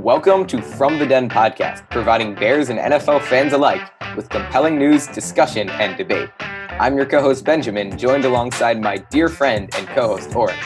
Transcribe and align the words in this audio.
Welcome 0.00 0.46
to 0.46 0.62
From 0.62 0.98
the 0.98 1.04
Den 1.04 1.28
podcast, 1.28 1.86
providing 1.90 2.34
Bears 2.34 2.70
and 2.70 2.78
NFL 2.78 3.20
fans 3.20 3.52
alike 3.52 3.82
with 4.16 4.30
compelling 4.30 4.78
news, 4.78 5.06
discussion, 5.06 5.68
and 5.68 5.94
debate. 5.94 6.30
I'm 6.40 6.96
your 6.96 7.04
co 7.04 7.20
host, 7.20 7.44
Benjamin, 7.44 7.98
joined 7.98 8.24
alongside 8.24 8.80
my 8.80 8.96
dear 8.96 9.28
friend 9.28 9.68
and 9.76 9.86
co 9.88 10.16
host, 10.16 10.34
Oren. 10.34 10.56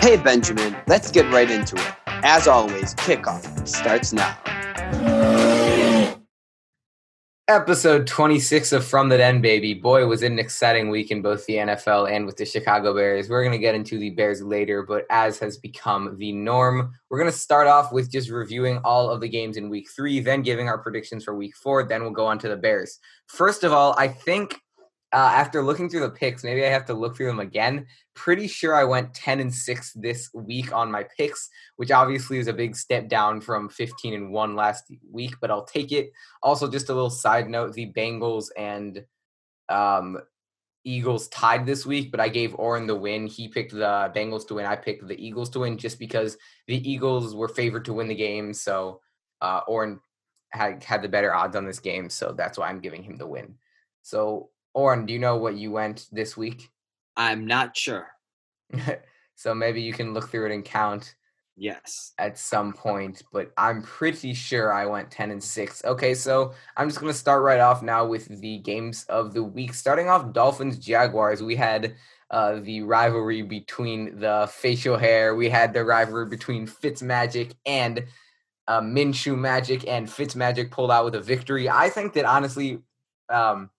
Hey, 0.00 0.16
Benjamin, 0.16 0.76
let's 0.86 1.10
get 1.10 1.28
right 1.32 1.50
into 1.50 1.74
it. 1.74 1.92
As 2.06 2.46
always, 2.46 2.94
kickoff 2.94 3.66
starts 3.66 4.12
now. 4.12 4.38
Episode 7.48 8.08
26 8.08 8.72
of 8.72 8.84
From 8.84 9.08
the 9.08 9.18
Den, 9.18 9.40
baby. 9.40 9.72
Boy, 9.72 10.04
was 10.04 10.24
it 10.24 10.32
an 10.32 10.38
exciting 10.40 10.90
week 10.90 11.12
in 11.12 11.22
both 11.22 11.46
the 11.46 11.54
NFL 11.54 12.10
and 12.10 12.26
with 12.26 12.36
the 12.36 12.44
Chicago 12.44 12.92
Bears. 12.92 13.28
We're 13.28 13.44
going 13.44 13.52
to 13.52 13.58
get 13.58 13.76
into 13.76 14.00
the 14.00 14.10
Bears 14.10 14.42
later, 14.42 14.82
but 14.82 15.06
as 15.10 15.38
has 15.38 15.56
become 15.56 16.16
the 16.18 16.32
norm, 16.32 16.92
we're 17.08 17.20
going 17.20 17.30
to 17.30 17.38
start 17.38 17.68
off 17.68 17.92
with 17.92 18.10
just 18.10 18.30
reviewing 18.30 18.78
all 18.78 19.10
of 19.10 19.20
the 19.20 19.28
games 19.28 19.56
in 19.56 19.70
week 19.70 19.86
three, 19.94 20.18
then 20.18 20.42
giving 20.42 20.66
our 20.66 20.78
predictions 20.78 21.22
for 21.22 21.36
week 21.36 21.54
four. 21.54 21.84
Then 21.84 22.02
we'll 22.02 22.10
go 22.10 22.26
on 22.26 22.40
to 22.40 22.48
the 22.48 22.56
Bears. 22.56 22.98
First 23.28 23.62
of 23.62 23.72
all, 23.72 23.94
I 23.96 24.08
think 24.08 24.60
uh, 25.12 25.32
after 25.34 25.62
looking 25.62 25.88
through 25.88 26.00
the 26.00 26.10
picks, 26.10 26.42
maybe 26.42 26.64
I 26.64 26.68
have 26.68 26.84
to 26.86 26.94
look 26.94 27.16
through 27.16 27.28
them 27.28 27.40
again. 27.40 27.86
Pretty 28.14 28.48
sure 28.48 28.74
I 28.74 28.84
went 28.84 29.14
10 29.14 29.40
and 29.40 29.54
6 29.54 29.92
this 29.94 30.30
week 30.34 30.72
on 30.72 30.90
my 30.90 31.04
picks, 31.16 31.48
which 31.76 31.92
obviously 31.92 32.38
is 32.38 32.48
a 32.48 32.52
big 32.52 32.74
step 32.74 33.08
down 33.08 33.40
from 33.40 33.68
15 33.68 34.14
and 34.14 34.32
1 34.32 34.56
last 34.56 34.90
week, 35.10 35.34
but 35.40 35.50
I'll 35.50 35.64
take 35.64 35.92
it. 35.92 36.10
Also, 36.42 36.68
just 36.68 36.88
a 36.88 36.94
little 36.94 37.10
side 37.10 37.48
note 37.48 37.72
the 37.72 37.92
Bengals 37.92 38.48
and 38.56 39.04
um, 39.68 40.18
Eagles 40.84 41.28
tied 41.28 41.66
this 41.66 41.86
week, 41.86 42.10
but 42.10 42.20
I 42.20 42.28
gave 42.28 42.54
Oren 42.56 42.86
the 42.86 42.96
win. 42.96 43.26
He 43.26 43.48
picked 43.48 43.72
the 43.72 44.10
Bengals 44.14 44.46
to 44.48 44.54
win. 44.54 44.66
I 44.66 44.76
picked 44.76 45.06
the 45.06 45.24
Eagles 45.24 45.50
to 45.50 45.60
win 45.60 45.78
just 45.78 46.00
because 46.00 46.36
the 46.66 46.90
Eagles 46.90 47.34
were 47.34 47.48
favored 47.48 47.84
to 47.86 47.92
win 47.92 48.08
the 48.08 48.14
game. 48.14 48.52
So 48.52 49.00
uh, 49.40 49.60
Oren 49.68 50.00
had, 50.50 50.82
had 50.82 51.02
the 51.02 51.08
better 51.08 51.32
odds 51.32 51.54
on 51.54 51.64
this 51.64 51.80
game. 51.80 52.10
So 52.10 52.34
that's 52.36 52.58
why 52.58 52.68
I'm 52.68 52.80
giving 52.80 53.04
him 53.04 53.16
the 53.16 53.26
win. 53.26 53.54
So 54.02 54.50
Oren, 54.76 55.06
do 55.06 55.14
you 55.14 55.18
know 55.18 55.38
what 55.38 55.56
you 55.56 55.70
went 55.70 56.06
this 56.12 56.36
week? 56.36 56.70
I'm 57.16 57.46
not 57.46 57.74
sure. 57.74 58.08
so 59.34 59.54
maybe 59.54 59.80
you 59.80 59.94
can 59.94 60.12
look 60.12 60.28
through 60.28 60.46
it 60.46 60.54
and 60.54 60.66
count. 60.66 61.14
Yes. 61.56 62.12
At 62.18 62.38
some 62.38 62.74
point, 62.74 63.22
but 63.32 63.50
I'm 63.56 63.80
pretty 63.80 64.34
sure 64.34 64.74
I 64.74 64.84
went 64.84 65.10
10 65.10 65.30
and 65.30 65.42
6. 65.42 65.84
Okay, 65.86 66.12
so 66.12 66.52
I'm 66.76 66.88
just 66.88 67.00
going 67.00 67.10
to 67.10 67.18
start 67.18 67.42
right 67.42 67.58
off 67.58 67.82
now 67.82 68.04
with 68.04 68.28
the 68.42 68.58
games 68.58 69.06
of 69.08 69.32
the 69.32 69.42
week. 69.42 69.72
Starting 69.72 70.10
off 70.10 70.34
Dolphins 70.34 70.78
Jaguars, 70.78 71.42
we 71.42 71.56
had 71.56 71.94
uh, 72.30 72.60
the 72.60 72.82
rivalry 72.82 73.40
between 73.40 74.20
the 74.20 74.46
facial 74.52 74.98
hair. 74.98 75.34
We 75.34 75.48
had 75.48 75.72
the 75.72 75.86
rivalry 75.86 76.26
between 76.26 76.66
Fitzmagic 76.66 77.52
and 77.64 78.04
uh, 78.68 78.82
Minshew 78.82 79.38
Magic, 79.38 79.88
and 79.88 80.06
Fitzmagic 80.06 80.70
pulled 80.70 80.90
out 80.90 81.06
with 81.06 81.14
a 81.14 81.22
victory. 81.22 81.70
I 81.70 81.88
think 81.88 82.12
that 82.12 82.26
honestly, 82.26 82.80
um, 83.30 83.70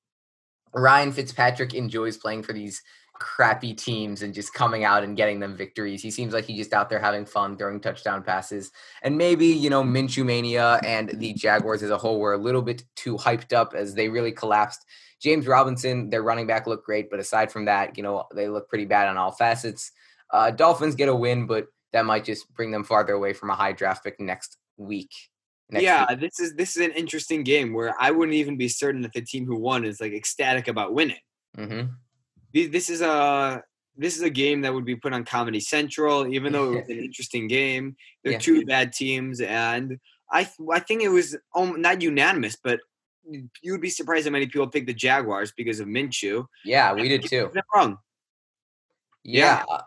Ryan 0.77 1.11
Fitzpatrick 1.11 1.73
enjoys 1.73 2.17
playing 2.17 2.43
for 2.43 2.53
these 2.53 2.81
crappy 3.19 3.73
teams 3.73 4.21
and 4.21 4.33
just 4.33 4.53
coming 4.53 4.83
out 4.83 5.03
and 5.03 5.17
getting 5.17 5.39
them 5.39 5.57
victories. 5.57 6.03
He 6.03 6.11
seems 6.11 6.33
like 6.33 6.45
he's 6.45 6.57
just 6.57 6.73
out 6.73 6.89
there 6.89 6.99
having 6.99 7.25
fun 7.25 7.57
throwing 7.57 7.79
touchdown 7.79 8.23
passes. 8.23 8.71
And 9.01 9.17
maybe, 9.17 9.47
you 9.47 9.69
know, 9.69 9.83
Minshew 9.83 10.23
Mania 10.23 10.79
and 10.83 11.09
the 11.09 11.33
Jaguars 11.33 11.81
as 11.81 11.89
a 11.89 11.97
whole 11.97 12.19
were 12.19 12.33
a 12.33 12.37
little 12.37 12.61
bit 12.61 12.83
too 12.95 13.15
hyped 13.15 13.53
up 13.53 13.73
as 13.73 13.95
they 13.95 14.07
really 14.07 14.31
collapsed. 14.31 14.85
James 15.19 15.47
Robinson, 15.47 16.11
their 16.11 16.21
running 16.21 16.45
back, 16.45 16.67
looked 16.67 16.85
great, 16.85 17.09
but 17.09 17.19
aside 17.19 17.51
from 17.51 17.65
that, 17.65 17.97
you 17.97 18.03
know, 18.03 18.25
they 18.35 18.47
look 18.47 18.69
pretty 18.69 18.85
bad 18.85 19.07
on 19.07 19.17
all 19.17 19.31
facets. 19.31 19.91
Uh, 20.31 20.51
Dolphins 20.51 20.93
get 20.93 21.09
a 21.09 21.15
win, 21.15 21.47
but 21.47 21.67
that 21.93 22.05
might 22.05 22.23
just 22.23 22.53
bring 22.53 22.69
them 22.69 22.83
farther 22.83 23.13
away 23.13 23.33
from 23.33 23.49
a 23.49 23.55
high 23.55 23.71
draft 23.71 24.03
pick 24.03 24.19
next 24.19 24.57
week 24.77 25.11
yeah, 25.71 26.05
week. 26.09 26.19
this 26.19 26.39
is 26.39 26.55
this 26.55 26.77
is 26.77 26.85
an 26.85 26.91
interesting 26.91 27.43
game 27.43 27.73
where 27.73 27.93
I 27.99 28.11
wouldn't 28.11 28.35
even 28.35 28.57
be 28.57 28.69
certain 28.69 29.01
that 29.01 29.13
the 29.13 29.21
team 29.21 29.45
who 29.45 29.57
won 29.57 29.85
is 29.85 29.99
like 29.99 30.13
ecstatic 30.13 30.67
about 30.67 30.93
winning. 30.93 31.19
Mm-hmm. 31.57 31.91
This 32.53 32.89
is 32.89 33.01
a 33.01 33.61
this 33.97 34.15
is 34.15 34.23
a 34.23 34.29
game 34.29 34.61
that 34.61 34.73
would 34.73 34.85
be 34.85 34.95
put 34.95 35.13
on 35.13 35.25
Comedy 35.25 35.59
Central, 35.59 36.27
even 36.27 36.53
though 36.53 36.73
it 36.73 36.81
was 36.81 36.89
an 36.89 36.99
interesting 37.03 37.47
game. 37.47 37.95
They're 38.23 38.33
yeah. 38.33 38.39
two 38.39 38.65
bad 38.65 38.93
teams, 38.93 39.41
and 39.41 39.97
I 40.31 40.49
I 40.71 40.79
think 40.79 41.01
it 41.01 41.09
was 41.09 41.35
um, 41.55 41.81
not 41.81 42.01
unanimous, 42.01 42.55
but 42.55 42.79
you 43.29 43.71
would 43.71 43.81
be 43.81 43.89
surprised 43.89 44.25
how 44.25 44.31
many 44.31 44.47
people 44.47 44.67
picked 44.67 44.87
the 44.87 44.93
Jaguars 44.93 45.51
because 45.55 45.79
of 45.79 45.87
Minshew. 45.87 46.45
Yeah, 46.63 46.93
we 46.93 47.09
did 47.09 47.25
too. 47.25 47.51
Wrong. 47.73 47.97
Yeah. 49.23 49.63
yeah. 49.67 49.81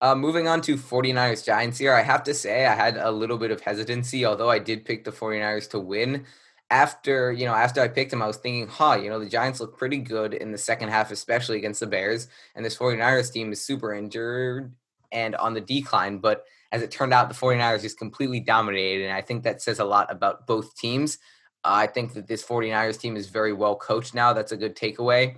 Uh, 0.00 0.14
moving 0.14 0.48
on 0.48 0.60
to 0.62 0.76
49ers 0.76 1.44
Giants 1.44 1.78
here, 1.78 1.92
I 1.92 2.02
have 2.02 2.22
to 2.24 2.34
say 2.34 2.66
I 2.66 2.74
had 2.74 2.96
a 2.96 3.10
little 3.10 3.38
bit 3.38 3.50
of 3.50 3.60
hesitancy, 3.60 4.24
although 4.24 4.50
I 4.50 4.58
did 4.58 4.84
pick 4.84 5.04
the 5.04 5.12
49ers 5.12 5.70
to 5.70 5.78
win. 5.78 6.24
After, 6.70 7.30
you 7.30 7.44
know, 7.44 7.54
after 7.54 7.80
I 7.80 7.88
picked 7.88 8.10
them, 8.10 8.22
I 8.22 8.26
was 8.26 8.38
thinking, 8.38 8.66
huh, 8.66 8.98
you 9.00 9.08
know, 9.08 9.20
the 9.20 9.28
Giants 9.28 9.60
look 9.60 9.78
pretty 9.78 9.98
good 9.98 10.34
in 10.34 10.50
the 10.50 10.58
second 10.58 10.88
half, 10.88 11.10
especially 11.10 11.58
against 11.58 11.80
the 11.80 11.86
Bears. 11.86 12.28
And 12.54 12.64
this 12.64 12.76
49ers 12.76 13.32
team 13.32 13.52
is 13.52 13.64
super 13.64 13.94
injured 13.94 14.74
and 15.12 15.36
on 15.36 15.54
the 15.54 15.60
decline. 15.60 16.18
But 16.18 16.44
as 16.72 16.82
it 16.82 16.90
turned 16.90 17.12
out, 17.12 17.28
the 17.28 17.34
49ers 17.34 17.82
just 17.82 17.98
completely 17.98 18.40
dominated. 18.40 19.04
And 19.04 19.12
I 19.12 19.22
think 19.22 19.44
that 19.44 19.62
says 19.62 19.78
a 19.78 19.84
lot 19.84 20.10
about 20.10 20.46
both 20.46 20.74
teams. 20.76 21.18
Uh, 21.64 21.72
I 21.72 21.86
think 21.86 22.14
that 22.14 22.26
this 22.26 22.44
49ers 22.44 22.98
team 22.98 23.16
is 23.16 23.28
very 23.28 23.52
well 23.52 23.76
coached 23.76 24.14
now. 24.14 24.32
That's 24.32 24.52
a 24.52 24.56
good 24.56 24.74
takeaway. 24.74 25.36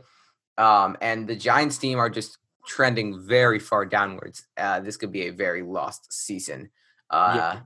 Um, 0.56 0.96
and 1.00 1.28
the 1.28 1.36
Giants 1.36 1.76
team 1.76 1.98
are 1.98 2.10
just 2.10 2.38
trending 2.68 3.20
very 3.26 3.58
far 3.58 3.84
downwards. 3.84 4.46
Uh, 4.56 4.78
this 4.80 4.96
could 4.96 5.10
be 5.10 5.26
a 5.26 5.32
very 5.32 5.62
lost 5.62 6.12
season. 6.12 6.70
Uh, 7.10 7.32
yeah. 7.36 7.60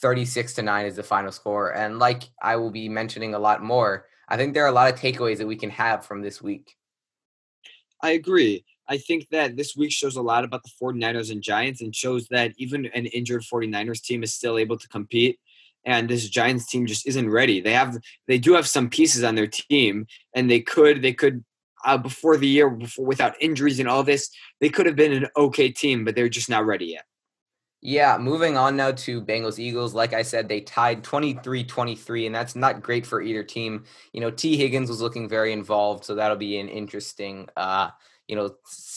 36 0.00 0.54
to 0.54 0.62
9 0.62 0.86
is 0.86 0.96
the 0.96 1.02
final 1.02 1.32
score. 1.32 1.74
And 1.74 1.98
like 1.98 2.22
I 2.40 2.56
will 2.56 2.70
be 2.70 2.88
mentioning 2.88 3.34
a 3.34 3.38
lot 3.38 3.62
more, 3.62 4.06
I 4.28 4.36
think 4.36 4.54
there 4.54 4.64
are 4.64 4.68
a 4.68 4.72
lot 4.72 4.92
of 4.92 4.98
takeaways 4.98 5.38
that 5.38 5.46
we 5.46 5.56
can 5.56 5.70
have 5.70 6.06
from 6.06 6.22
this 6.22 6.40
week. 6.40 6.74
I 8.02 8.10
agree. 8.10 8.64
I 8.88 8.98
think 8.98 9.28
that 9.30 9.56
this 9.56 9.74
week 9.76 9.92
shows 9.92 10.16
a 10.16 10.22
lot 10.22 10.44
about 10.44 10.62
the 10.62 10.70
49ers 10.80 11.30
and 11.30 11.42
Giants 11.42 11.80
and 11.80 11.94
shows 11.94 12.28
that 12.28 12.52
even 12.56 12.86
an 12.86 13.06
injured 13.06 13.42
49ers 13.42 14.02
team 14.02 14.22
is 14.22 14.34
still 14.34 14.58
able 14.58 14.78
to 14.78 14.88
compete 14.88 15.38
and 15.86 16.08
this 16.08 16.28
Giants 16.28 16.66
team 16.66 16.86
just 16.86 17.06
isn't 17.06 17.30
ready. 17.30 17.60
They 17.60 17.72
have 17.72 17.98
they 18.26 18.38
do 18.38 18.54
have 18.54 18.66
some 18.66 18.88
pieces 18.88 19.24
on 19.24 19.34
their 19.34 19.46
team 19.46 20.06
and 20.34 20.50
they 20.50 20.60
could 20.60 21.02
they 21.02 21.12
could 21.12 21.44
uh, 21.84 21.98
before 21.98 22.36
the 22.36 22.46
year, 22.46 22.70
before 22.70 23.04
without 23.04 23.34
injuries 23.40 23.80
and 23.80 23.88
all 23.88 24.02
this, 24.02 24.30
they 24.60 24.68
could 24.68 24.86
have 24.86 24.96
been 24.96 25.12
an 25.12 25.28
okay 25.36 25.70
team, 25.70 26.04
but 26.04 26.14
they're 26.14 26.28
just 26.28 26.48
not 26.48 26.66
ready 26.66 26.86
yet. 26.86 27.04
Yeah, 27.86 28.16
moving 28.16 28.56
on 28.56 28.76
now 28.76 28.92
to 28.92 29.20
Bengals 29.20 29.58
Eagles. 29.58 29.92
Like 29.92 30.14
I 30.14 30.22
said, 30.22 30.48
they 30.48 30.62
tied 30.62 31.04
23 31.04 31.64
23, 31.64 32.26
and 32.26 32.34
that's 32.34 32.56
not 32.56 32.82
great 32.82 33.04
for 33.04 33.20
either 33.20 33.42
team. 33.42 33.84
You 34.14 34.22
know, 34.22 34.30
Tee 34.30 34.56
Higgins 34.56 34.88
was 34.88 35.02
looking 35.02 35.28
very 35.28 35.52
involved, 35.52 36.02
so 36.02 36.14
that'll 36.14 36.38
be 36.38 36.58
an 36.58 36.70
interesting 36.70 37.46
uh, 37.58 37.90
you 38.28 38.36
know, 38.36 38.48
to 38.48 38.56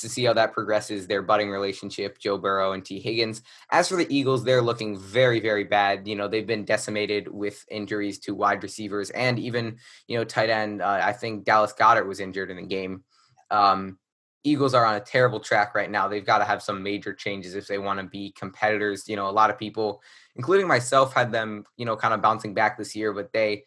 see 0.10 0.24
how 0.24 0.34
that 0.34 0.54
progresses, 0.54 1.06
their 1.06 1.22
budding 1.22 1.50
relationship, 1.50 2.18
Joe 2.18 2.38
Burrow 2.38 2.72
and 2.72 2.84
Tee 2.84 3.00
Higgins. 3.00 3.42
As 3.72 3.90
for 3.90 3.96
the 3.96 4.08
Eagles, 4.16 4.44
they're 4.44 4.62
looking 4.62 4.98
very, 4.98 5.40
very 5.40 5.66
bad. 5.66 6.08
You 6.08 6.16
know, 6.16 6.28
they've 6.28 6.48
been 6.48 6.66
decimated 6.66 7.28
with 7.28 7.66
injuries 7.70 8.20
to 8.20 8.36
wide 8.36 8.64
receivers 8.64 9.10
and 9.10 9.38
even, 9.38 9.78
you 10.08 10.18
know, 10.18 10.24
tight 10.24 10.50
end. 10.50 10.82
Uh, 10.82 11.02
I 11.04 11.12
think 11.12 11.44
Dallas 11.44 11.74
Goedert 11.74 12.08
was 12.08 12.20
injured 12.20 12.52
in 12.52 12.58
the 12.58 12.64
game. 12.64 13.04
Um, 13.52 13.98
Eagles 14.44 14.74
are 14.74 14.86
on 14.86 14.96
a 14.96 15.02
terrible 15.02 15.42
track 15.42 15.76
right 15.76 15.92
now. 15.92 16.08
They've 16.08 16.26
got 16.26 16.38
to 16.38 16.46
have 16.46 16.62
some 16.62 16.82
major 16.82 17.14
changes 17.14 17.56
if 17.56 17.68
they 17.68 17.80
want 17.80 18.00
to 18.00 18.06
be 18.06 18.32
competitors. 18.32 19.10
You 19.10 19.18
know, 19.18 19.30
a 19.30 19.32
lot 19.32 19.50
of 19.50 19.58
people, 19.58 20.02
including 20.38 20.68
myself, 20.68 21.14
had 21.14 21.34
them, 21.34 21.66
you 21.76 21.86
know, 21.86 21.98
kind 21.98 22.14
of 22.14 22.22
bouncing 22.22 22.54
back 22.54 22.78
this 22.78 22.96
year, 22.96 23.12
but 23.12 23.34
they 23.34 23.66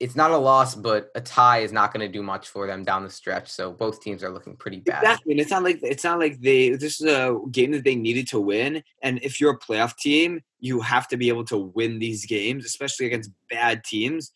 it's 0.00 0.16
not 0.16 0.32
a 0.32 0.36
loss, 0.36 0.74
but 0.74 1.10
a 1.14 1.20
tie 1.20 1.60
is 1.60 1.72
not 1.72 1.92
going 1.92 2.04
to 2.04 2.12
do 2.12 2.22
much 2.22 2.48
for 2.48 2.66
them 2.66 2.82
down 2.82 3.04
the 3.04 3.10
stretch. 3.10 3.48
So 3.48 3.72
both 3.72 4.00
teams 4.00 4.24
are 4.24 4.30
looking 4.30 4.56
pretty 4.56 4.80
bad. 4.80 5.02
Exactly, 5.02 5.32
and 5.32 5.40
it's 5.40 5.50
not 5.50 5.62
like 5.62 5.78
it's 5.82 6.04
not 6.04 6.18
like 6.18 6.40
they. 6.40 6.70
This 6.70 7.00
is 7.00 7.06
a 7.06 7.38
game 7.50 7.70
that 7.72 7.84
they 7.84 7.94
needed 7.94 8.28
to 8.28 8.40
win, 8.40 8.82
and 9.02 9.20
if 9.22 9.40
you're 9.40 9.52
a 9.52 9.58
playoff 9.58 9.96
team, 9.96 10.42
you 10.58 10.80
have 10.80 11.06
to 11.08 11.16
be 11.16 11.28
able 11.28 11.44
to 11.44 11.58
win 11.58 11.98
these 11.98 12.26
games, 12.26 12.66
especially 12.66 13.06
against 13.06 13.30
bad 13.48 13.84
teams. 13.84 14.32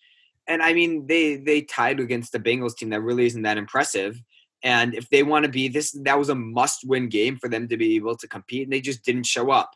And 0.47 0.63
I 0.63 0.73
mean, 0.73 1.07
they 1.07 1.37
they 1.37 1.63
tied 1.63 2.01
against 2.01 2.33
the 2.33 2.41
Bengals 2.41 2.77
team 2.77 2.91
that 2.91 3.03
really 3.03 3.27
isn't 3.27 3.43
that 3.43 3.59
impressive. 3.59 4.21
And 4.63 4.95
if 4.95 5.09
they 5.09 5.23
want 5.23 5.45
to 5.45 5.51
be 5.51 5.69
this, 5.69 5.93
that 6.03 6.19
was 6.19 6.31
a 6.31 6.35
must-win 6.35 7.09
game 7.09 7.37
for 7.37 7.49
them 7.49 7.69
to 7.69 7.77
be 7.77 7.97
able 7.97 8.17
to 8.17 8.27
compete, 8.27 8.65
and 8.65 8.73
they 8.73 8.81
just 8.81 9.05
didn't 9.05 9.25
show 9.25 9.51
up. 9.51 9.75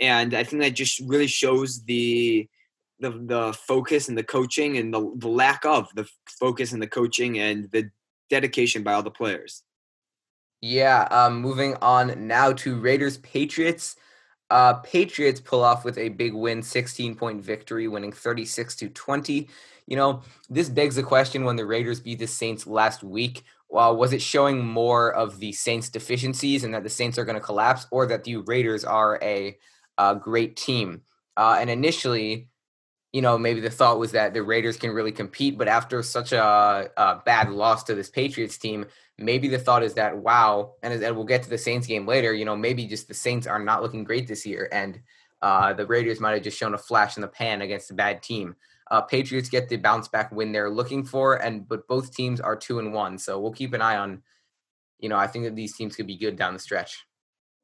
And 0.00 0.34
I 0.34 0.44
think 0.44 0.62
that 0.62 0.74
just 0.74 1.00
really 1.00 1.26
shows 1.26 1.82
the 1.84 2.48
the 3.00 3.10
the 3.10 3.52
focus 3.52 4.08
and 4.08 4.18
the 4.18 4.24
coaching 4.24 4.78
and 4.78 4.92
the, 4.92 5.12
the 5.16 5.28
lack 5.28 5.64
of 5.64 5.88
the 5.94 6.08
focus 6.26 6.72
and 6.72 6.82
the 6.82 6.86
coaching 6.86 7.38
and 7.38 7.70
the 7.70 7.90
dedication 8.30 8.82
by 8.82 8.92
all 8.92 9.02
the 9.02 9.10
players. 9.10 9.62
Yeah, 10.60 11.06
um, 11.10 11.40
moving 11.40 11.76
on 11.80 12.26
now 12.26 12.52
to 12.52 12.80
Raiders 12.80 13.18
Patriots. 13.18 13.96
Uh, 14.50 14.74
Patriots 14.74 15.40
pull 15.40 15.62
off 15.62 15.84
with 15.84 15.98
a 15.98 16.08
big 16.08 16.34
win, 16.34 16.62
16 16.62 17.14
point 17.14 17.40
victory, 17.40 17.86
winning 17.86 18.12
36 18.12 18.74
to 18.76 18.88
20. 18.88 19.48
You 19.86 19.96
know, 19.96 20.22
this 20.50 20.68
begs 20.68 20.96
the 20.96 21.02
question 21.02 21.44
when 21.44 21.56
the 21.56 21.66
Raiders 21.66 22.00
beat 22.00 22.18
the 22.18 22.26
Saints 22.26 22.66
last 22.66 23.02
week. 23.02 23.44
Well, 23.68 23.96
was 23.96 24.12
it 24.12 24.22
showing 24.22 24.64
more 24.64 25.12
of 25.12 25.38
the 25.38 25.52
Saints' 25.52 25.90
deficiencies 25.90 26.64
and 26.64 26.74
that 26.74 26.82
the 26.82 26.90
Saints 26.90 27.18
are 27.18 27.24
going 27.24 27.34
to 27.34 27.40
collapse, 27.40 27.86
or 27.90 28.06
that 28.06 28.24
the 28.24 28.36
Raiders 28.36 28.84
are 28.84 29.18
a, 29.22 29.56
a 29.98 30.16
great 30.16 30.56
team? 30.56 31.02
Uh, 31.36 31.58
and 31.60 31.70
initially, 31.70 32.48
you 33.12 33.22
know, 33.22 33.38
maybe 33.38 33.60
the 33.60 33.70
thought 33.70 33.98
was 33.98 34.12
that 34.12 34.34
the 34.34 34.42
Raiders 34.42 34.76
can 34.76 34.90
really 34.90 35.12
compete, 35.12 35.56
but 35.56 35.68
after 35.68 36.02
such 36.02 36.32
a, 36.32 36.90
a 36.96 37.22
bad 37.24 37.50
loss 37.50 37.84
to 37.84 37.94
this 37.94 38.10
Patriots 38.10 38.58
team, 38.58 38.84
maybe 39.16 39.48
the 39.48 39.58
thought 39.58 39.82
is 39.82 39.94
that 39.94 40.16
wow, 40.18 40.74
and, 40.82 40.92
and 41.02 41.16
we'll 41.16 41.24
get 41.24 41.42
to 41.42 41.50
the 41.50 41.58
Saints 41.58 41.86
game 41.86 42.06
later. 42.06 42.34
You 42.34 42.44
know, 42.44 42.56
maybe 42.56 42.86
just 42.86 43.08
the 43.08 43.14
Saints 43.14 43.46
are 43.46 43.58
not 43.58 43.82
looking 43.82 44.04
great 44.04 44.28
this 44.28 44.44
year, 44.44 44.68
and 44.72 45.00
uh, 45.40 45.72
the 45.72 45.86
Raiders 45.86 46.20
might 46.20 46.34
have 46.34 46.42
just 46.42 46.58
shown 46.58 46.74
a 46.74 46.78
flash 46.78 47.16
in 47.16 47.22
the 47.22 47.28
pan 47.28 47.62
against 47.62 47.90
a 47.90 47.94
bad 47.94 48.22
team. 48.22 48.56
Uh, 48.90 49.00
Patriots 49.00 49.48
get 49.48 49.68
the 49.68 49.76
bounce 49.76 50.08
back 50.08 50.30
win 50.32 50.52
they're 50.52 50.70
looking 50.70 51.02
for, 51.02 51.36
and 51.36 51.66
but 51.66 51.88
both 51.88 52.14
teams 52.14 52.40
are 52.40 52.56
two 52.56 52.78
and 52.78 52.92
one, 52.92 53.16
so 53.16 53.40
we'll 53.40 53.52
keep 53.52 53.72
an 53.72 53.82
eye 53.82 53.96
on. 53.96 54.22
You 54.98 55.08
know, 55.08 55.16
I 55.16 55.28
think 55.28 55.44
that 55.44 55.56
these 55.56 55.76
teams 55.76 55.96
could 55.96 56.06
be 56.06 56.16
good 56.16 56.36
down 56.36 56.52
the 56.52 56.58
stretch. 56.58 57.06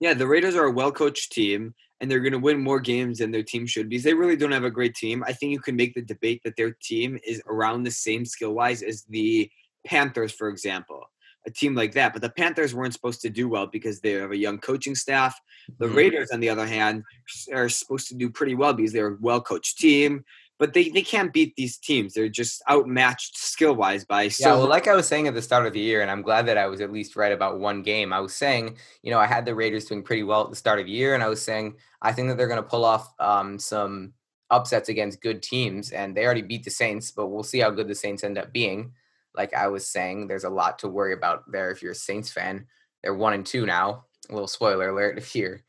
Yeah, 0.01 0.15
the 0.15 0.27
Raiders 0.27 0.55
are 0.55 0.65
a 0.65 0.71
well 0.71 0.93
coached 0.93 1.33
team 1.33 1.75
and 2.01 2.11
they're 2.11 2.21
going 2.21 2.33
to 2.33 2.39
win 2.39 2.61
more 2.61 2.81
games 2.81 3.19
than 3.19 3.31
their 3.31 3.43
team 3.43 3.67
should 3.67 3.89
because 3.89 4.05
they 4.05 4.15
really 4.15 4.37
don't 4.37 4.53
have 4.53 4.65
a 4.65 4.71
great 4.71 4.95
team. 4.95 5.25
I 5.27 5.33
think 5.33 5.53
you 5.53 5.61
can 5.61 5.77
make 5.77 5.95
the 5.95 6.03
debate 6.03 6.43
that 6.45 6.57
their 6.57 6.73
team 6.83 7.19
is 7.27 7.41
around 7.47 7.83
the 7.83 7.91
same 7.91 8.25
skill 8.25 8.53
wise 8.53 8.83
as 8.83 9.05
the 9.09 9.51
Panthers, 9.87 10.33
for 10.33 10.49
example, 10.49 11.11
a 11.47 11.51
team 11.51 11.75
like 11.75 11.93
that. 11.93 12.13
But 12.13 12.23
the 12.23 12.31
Panthers 12.31 12.75
weren't 12.75 12.95
supposed 12.95 13.21
to 13.23 13.31
do 13.31 13.49
well 13.49 13.67
because 13.67 14.01
they 14.01 14.13
have 14.13 14.33
a 14.33 14.37
young 14.37 14.59
coaching 14.59 14.95
staff. 14.95 15.39
The 15.79 15.87
mm-hmm. 15.87 15.97
Raiders, 15.97 16.31
on 16.33 16.41
the 16.41 16.49
other 16.49 16.67
hand, 16.67 17.05
are 17.53 17.69
supposed 17.69 18.09
to 18.09 18.15
do 18.15 18.31
pretty 18.31 18.55
well 18.55 18.73
because 18.73 18.93
they're 18.93 19.15
a 19.15 19.19
well 19.21 19.41
coached 19.41 19.79
team 19.79 20.25
but 20.59 20.73
they, 20.73 20.89
they 20.89 21.03
can't 21.03 21.33
beat 21.33 21.55
these 21.57 21.77
teams. 21.77 22.15
They're 22.15 22.29
just 22.29 22.63
outmatched 22.71 23.37
skill 23.37 23.75
wise 23.75 24.05
by 24.05 24.29
so. 24.29 24.49
Yeah, 24.49 24.57
well, 24.57 24.69
like 24.69 24.87
I 24.87 24.95
was 24.95 25.09
saying 25.09 25.27
at 25.27 25.35
the 25.35 25.43
start 25.43 25.67
of 25.67 25.73
the 25.73 25.81
year, 25.81 26.03
and 26.03 26.11
I'm 26.11 26.23
glad 26.23 26.47
that 26.47 26.59
I 26.59 26.67
was 26.67 26.81
at 26.81 26.93
least 26.93 27.17
right 27.17 27.33
about 27.33 27.59
one 27.59 27.83
game. 27.83 28.13
I 28.13 28.21
was 28.21 28.35
saying, 28.35 28.77
you 29.03 29.11
know, 29.11 29.19
I 29.19 29.27
had 29.27 29.45
the 29.45 29.55
Raiders 29.55 29.87
doing 29.87 30.03
pretty 30.03 30.23
well 30.23 30.45
at 30.45 30.51
the 30.51 30.57
start 30.57 30.79
of 30.79 30.87
the 30.87 30.93
year, 30.93 31.15
and 31.15 31.23
I 31.23 31.29
was 31.29 31.43
saying 31.43 31.77
I 32.03 32.13
think 32.13 32.29
that 32.29 32.37
they're 32.37 32.49
going 32.49 32.63
to 32.63 32.69
pull 32.69 32.85
off 32.85 33.13
um, 33.19 33.59
some 33.59 34.13
upsets 34.51 34.89
against 34.89 35.21
good 35.21 35.43
teams, 35.43 35.91
and 35.91 36.17
they 36.17 36.25
already 36.25 36.43
beat 36.43 36.65
the 36.65 36.71
Saints, 36.71 37.11
but 37.11 37.29
we'll 37.29 37.43
see 37.43 37.59
how 37.59 37.71
good 37.71 37.89
the 37.89 37.95
Saints 37.95 38.23
end 38.23 38.39
up 38.39 38.53
being. 38.53 38.93
Like 39.35 39.55
I 39.55 39.67
was 39.67 39.89
saying, 39.89 40.29
there's 40.29 40.45
a 40.45 40.51
lot 40.51 40.79
to 40.81 40.89
worry 40.89 41.13
about 41.13 41.51
there 41.51 41.71
if 41.73 41.83
you're 41.83 41.93
a 41.93 41.97
Saints 41.97 42.31
fan. 42.31 42.67
They're 43.03 43.15
one 43.15 43.33
and 43.33 43.45
two 43.45 43.67
now. 43.67 44.05
A 44.31 44.33
little 44.33 44.49
spoiler 44.49 44.89
alert 44.89 45.19
if 45.19 45.35
you're 45.35 45.63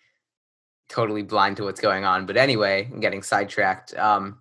totally 0.88 1.24
blind 1.24 1.58
to 1.58 1.64
what's 1.64 1.82
going 1.82 2.06
on. 2.06 2.26
But 2.26 2.38
anyway, 2.38 2.88
I'm 2.92 3.00
getting 3.00 3.24
sidetracked. 3.24 3.96
Um, 3.96 4.40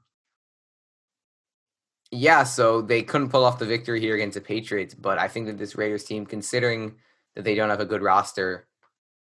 yeah, 2.15 2.45
so 2.45 2.81
they 2.81 3.03
couldn't 3.03 3.31
pull 3.31 3.45
off 3.45 3.59
the 3.59 3.67
victory 3.67 4.01
here 4.01 4.15
against 4.15 4.35
the 4.35 4.41
Patriots, 4.41 4.95
but 4.95 5.19
I 5.19 5.29
think 5.29 5.47
that 5.47 5.59
this 5.59 5.77
Raiders 5.77 6.05
team, 6.05 6.25
considering 6.25 6.95
that 7.35 7.45
they 7.45 7.55
don't 7.55 7.71
have 7.71 7.81
a 7.81 7.87
good 7.87 8.03
roster, 8.03 8.67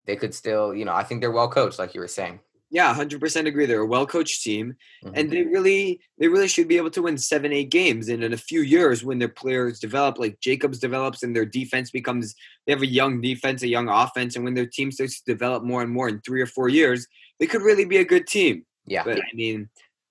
they 0.07 0.17
could 0.17 0.35
still, 0.35 0.75
you 0.75 0.85
know, 0.85 0.95
I 0.95 1.03
think 1.03 1.21
they're 1.21 1.33
well 1.33 1.49
coached, 1.49 1.79
like 1.79 1.95
you 1.95 2.01
were 2.01 2.09
saying. 2.09 2.41
Yeah, 2.71 2.93
hundred 2.93 3.21
percent 3.21 3.47
agree. 3.47 3.67
They're 3.67 3.81
a 3.81 3.87
well 3.87 4.07
coached 4.07 4.43
team, 4.43 4.77
mm-hmm. 5.05 5.15
and 5.17 5.31
they 5.31 5.43
really, 5.43 6.01
they 6.19 6.27
really 6.27 6.49
should 6.49 6.67
be 6.67 6.77
able 6.77 6.91
to 6.91 7.03
win 7.03 7.17
seven, 7.17 7.53
eight 7.53 7.71
games. 7.71 8.09
And 8.09 8.25
in 8.25 8.33
a 8.33 8.37
few 8.37 8.63
years, 8.63 9.05
when 9.05 9.21
their 9.21 9.29
players 9.29 9.79
develop, 9.79 10.19
like 10.19 10.41
Jacobs 10.41 10.81
develops, 10.81 11.23
and 11.23 11.35
their 11.35 11.47
defense 11.47 11.91
becomes, 11.93 12.35
they 12.67 12.73
have 12.73 12.83
a 12.83 12.87
young 12.87 13.21
defense, 13.21 13.63
a 13.63 13.69
young 13.69 13.89
offense, 13.89 14.35
and 14.35 14.45
when 14.45 14.55
their 14.55 14.67
team 14.67 14.91
starts 14.91 15.21
to 15.21 15.33
develop 15.33 15.63
more 15.63 15.83
and 15.83 15.93
more 15.93 16.09
in 16.09 16.21
three 16.21 16.43
or 16.43 16.47
four 16.47 16.69
years, 16.69 17.07
they 17.39 17.47
could 17.47 17.63
really 17.63 17.85
be 17.85 17.99
a 17.99 18.05
good 18.05 18.27
team. 18.27 18.65
Yeah, 18.85 19.05
but 19.05 19.19
I 19.19 19.35
mean, 19.35 19.69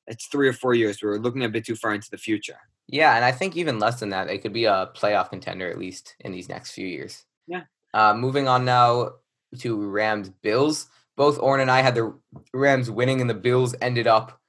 it's 0.07 0.28
three 0.28 0.48
or 0.48 0.54
four 0.54 0.74
years. 0.74 1.02
We're 1.02 1.18
looking 1.18 1.44
a 1.44 1.50
bit 1.50 1.66
too 1.66 1.75
far 1.75 1.94
into 1.94 2.10
the 2.10 2.18
future. 2.18 2.57
Yeah, 2.88 3.16
and 3.16 3.25
I 3.25 3.31
think 3.31 3.57
even 3.57 3.80
less 3.80 4.00
than 4.00 4.10
that, 4.10 4.28
they 4.28 4.38
could 4.38 4.54
be 4.54 4.66
a 4.66 4.92
playoff 4.96 5.30
contender 5.30 5.69
at 5.69 5.80
least 5.80 6.16
in 6.19 6.31
these 6.31 6.50
next 6.50 6.72
few 6.72 6.88
years. 6.88 7.25
Yeah. 7.48 7.63
Uh, 7.94 8.13
moving 8.13 8.48
on 8.48 8.66
now 8.66 9.13
to 9.60 9.90
Rams 9.90 10.30
Bills. 10.30 10.88
Both 11.16 11.40
Oren 11.40 11.62
and 11.62 11.72
I 11.72 11.81
had 11.81 11.96
the 11.96 12.13
Rams 12.54 12.92
winning, 12.92 13.22
and 13.22 13.30
the 13.30 13.36
Bills 13.36 13.74
ended 13.81 14.06
up 14.06 14.40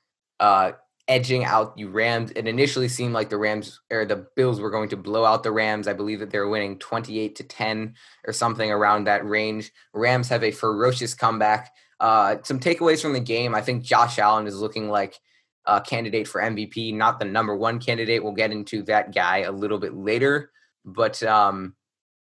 uh, 0.40 0.72
edging 1.08 1.44
out 1.44 1.76
the 1.76 1.84
Rams. 1.84 2.32
It 2.34 2.46
initially 2.46 2.88
seemed 2.88 3.14
like 3.14 3.30
the 3.30 3.38
Rams 3.38 3.80
or 3.90 4.04
the 4.04 4.26
Bills 4.34 4.60
were 4.60 4.70
going 4.70 4.88
to 4.90 4.96
blow 4.96 5.24
out 5.24 5.42
the 5.42 5.52
Rams. 5.52 5.88
I 5.88 5.92
believe 5.92 6.20
that 6.20 6.30
they 6.30 6.38
were 6.38 6.48
winning 6.48 6.78
28 6.78 7.36
to 7.36 7.44
10 7.44 7.94
or 8.26 8.32
something 8.32 8.70
around 8.70 9.04
that 9.04 9.26
range. 9.26 9.72
Rams 9.94 10.28
have 10.28 10.42
a 10.42 10.50
ferocious 10.50 11.14
comeback. 11.14 11.72
Uh, 12.00 12.36
some 12.42 12.60
takeaways 12.60 13.00
from 13.00 13.12
the 13.12 13.20
game. 13.20 13.54
I 13.54 13.62
think 13.62 13.84
Josh 13.84 14.18
Allen 14.18 14.46
is 14.46 14.60
looking 14.60 14.90
like 14.90 15.18
a 15.66 15.80
candidate 15.80 16.28
for 16.28 16.40
MVP, 16.40 16.94
not 16.94 17.18
the 17.18 17.24
number 17.24 17.56
one 17.56 17.78
candidate. 17.78 18.22
We'll 18.22 18.32
get 18.32 18.52
into 18.52 18.82
that 18.84 19.14
guy 19.14 19.38
a 19.38 19.52
little 19.52 19.78
bit 19.78 19.94
later. 19.94 20.50
But 20.84 21.22
um, 21.22 21.74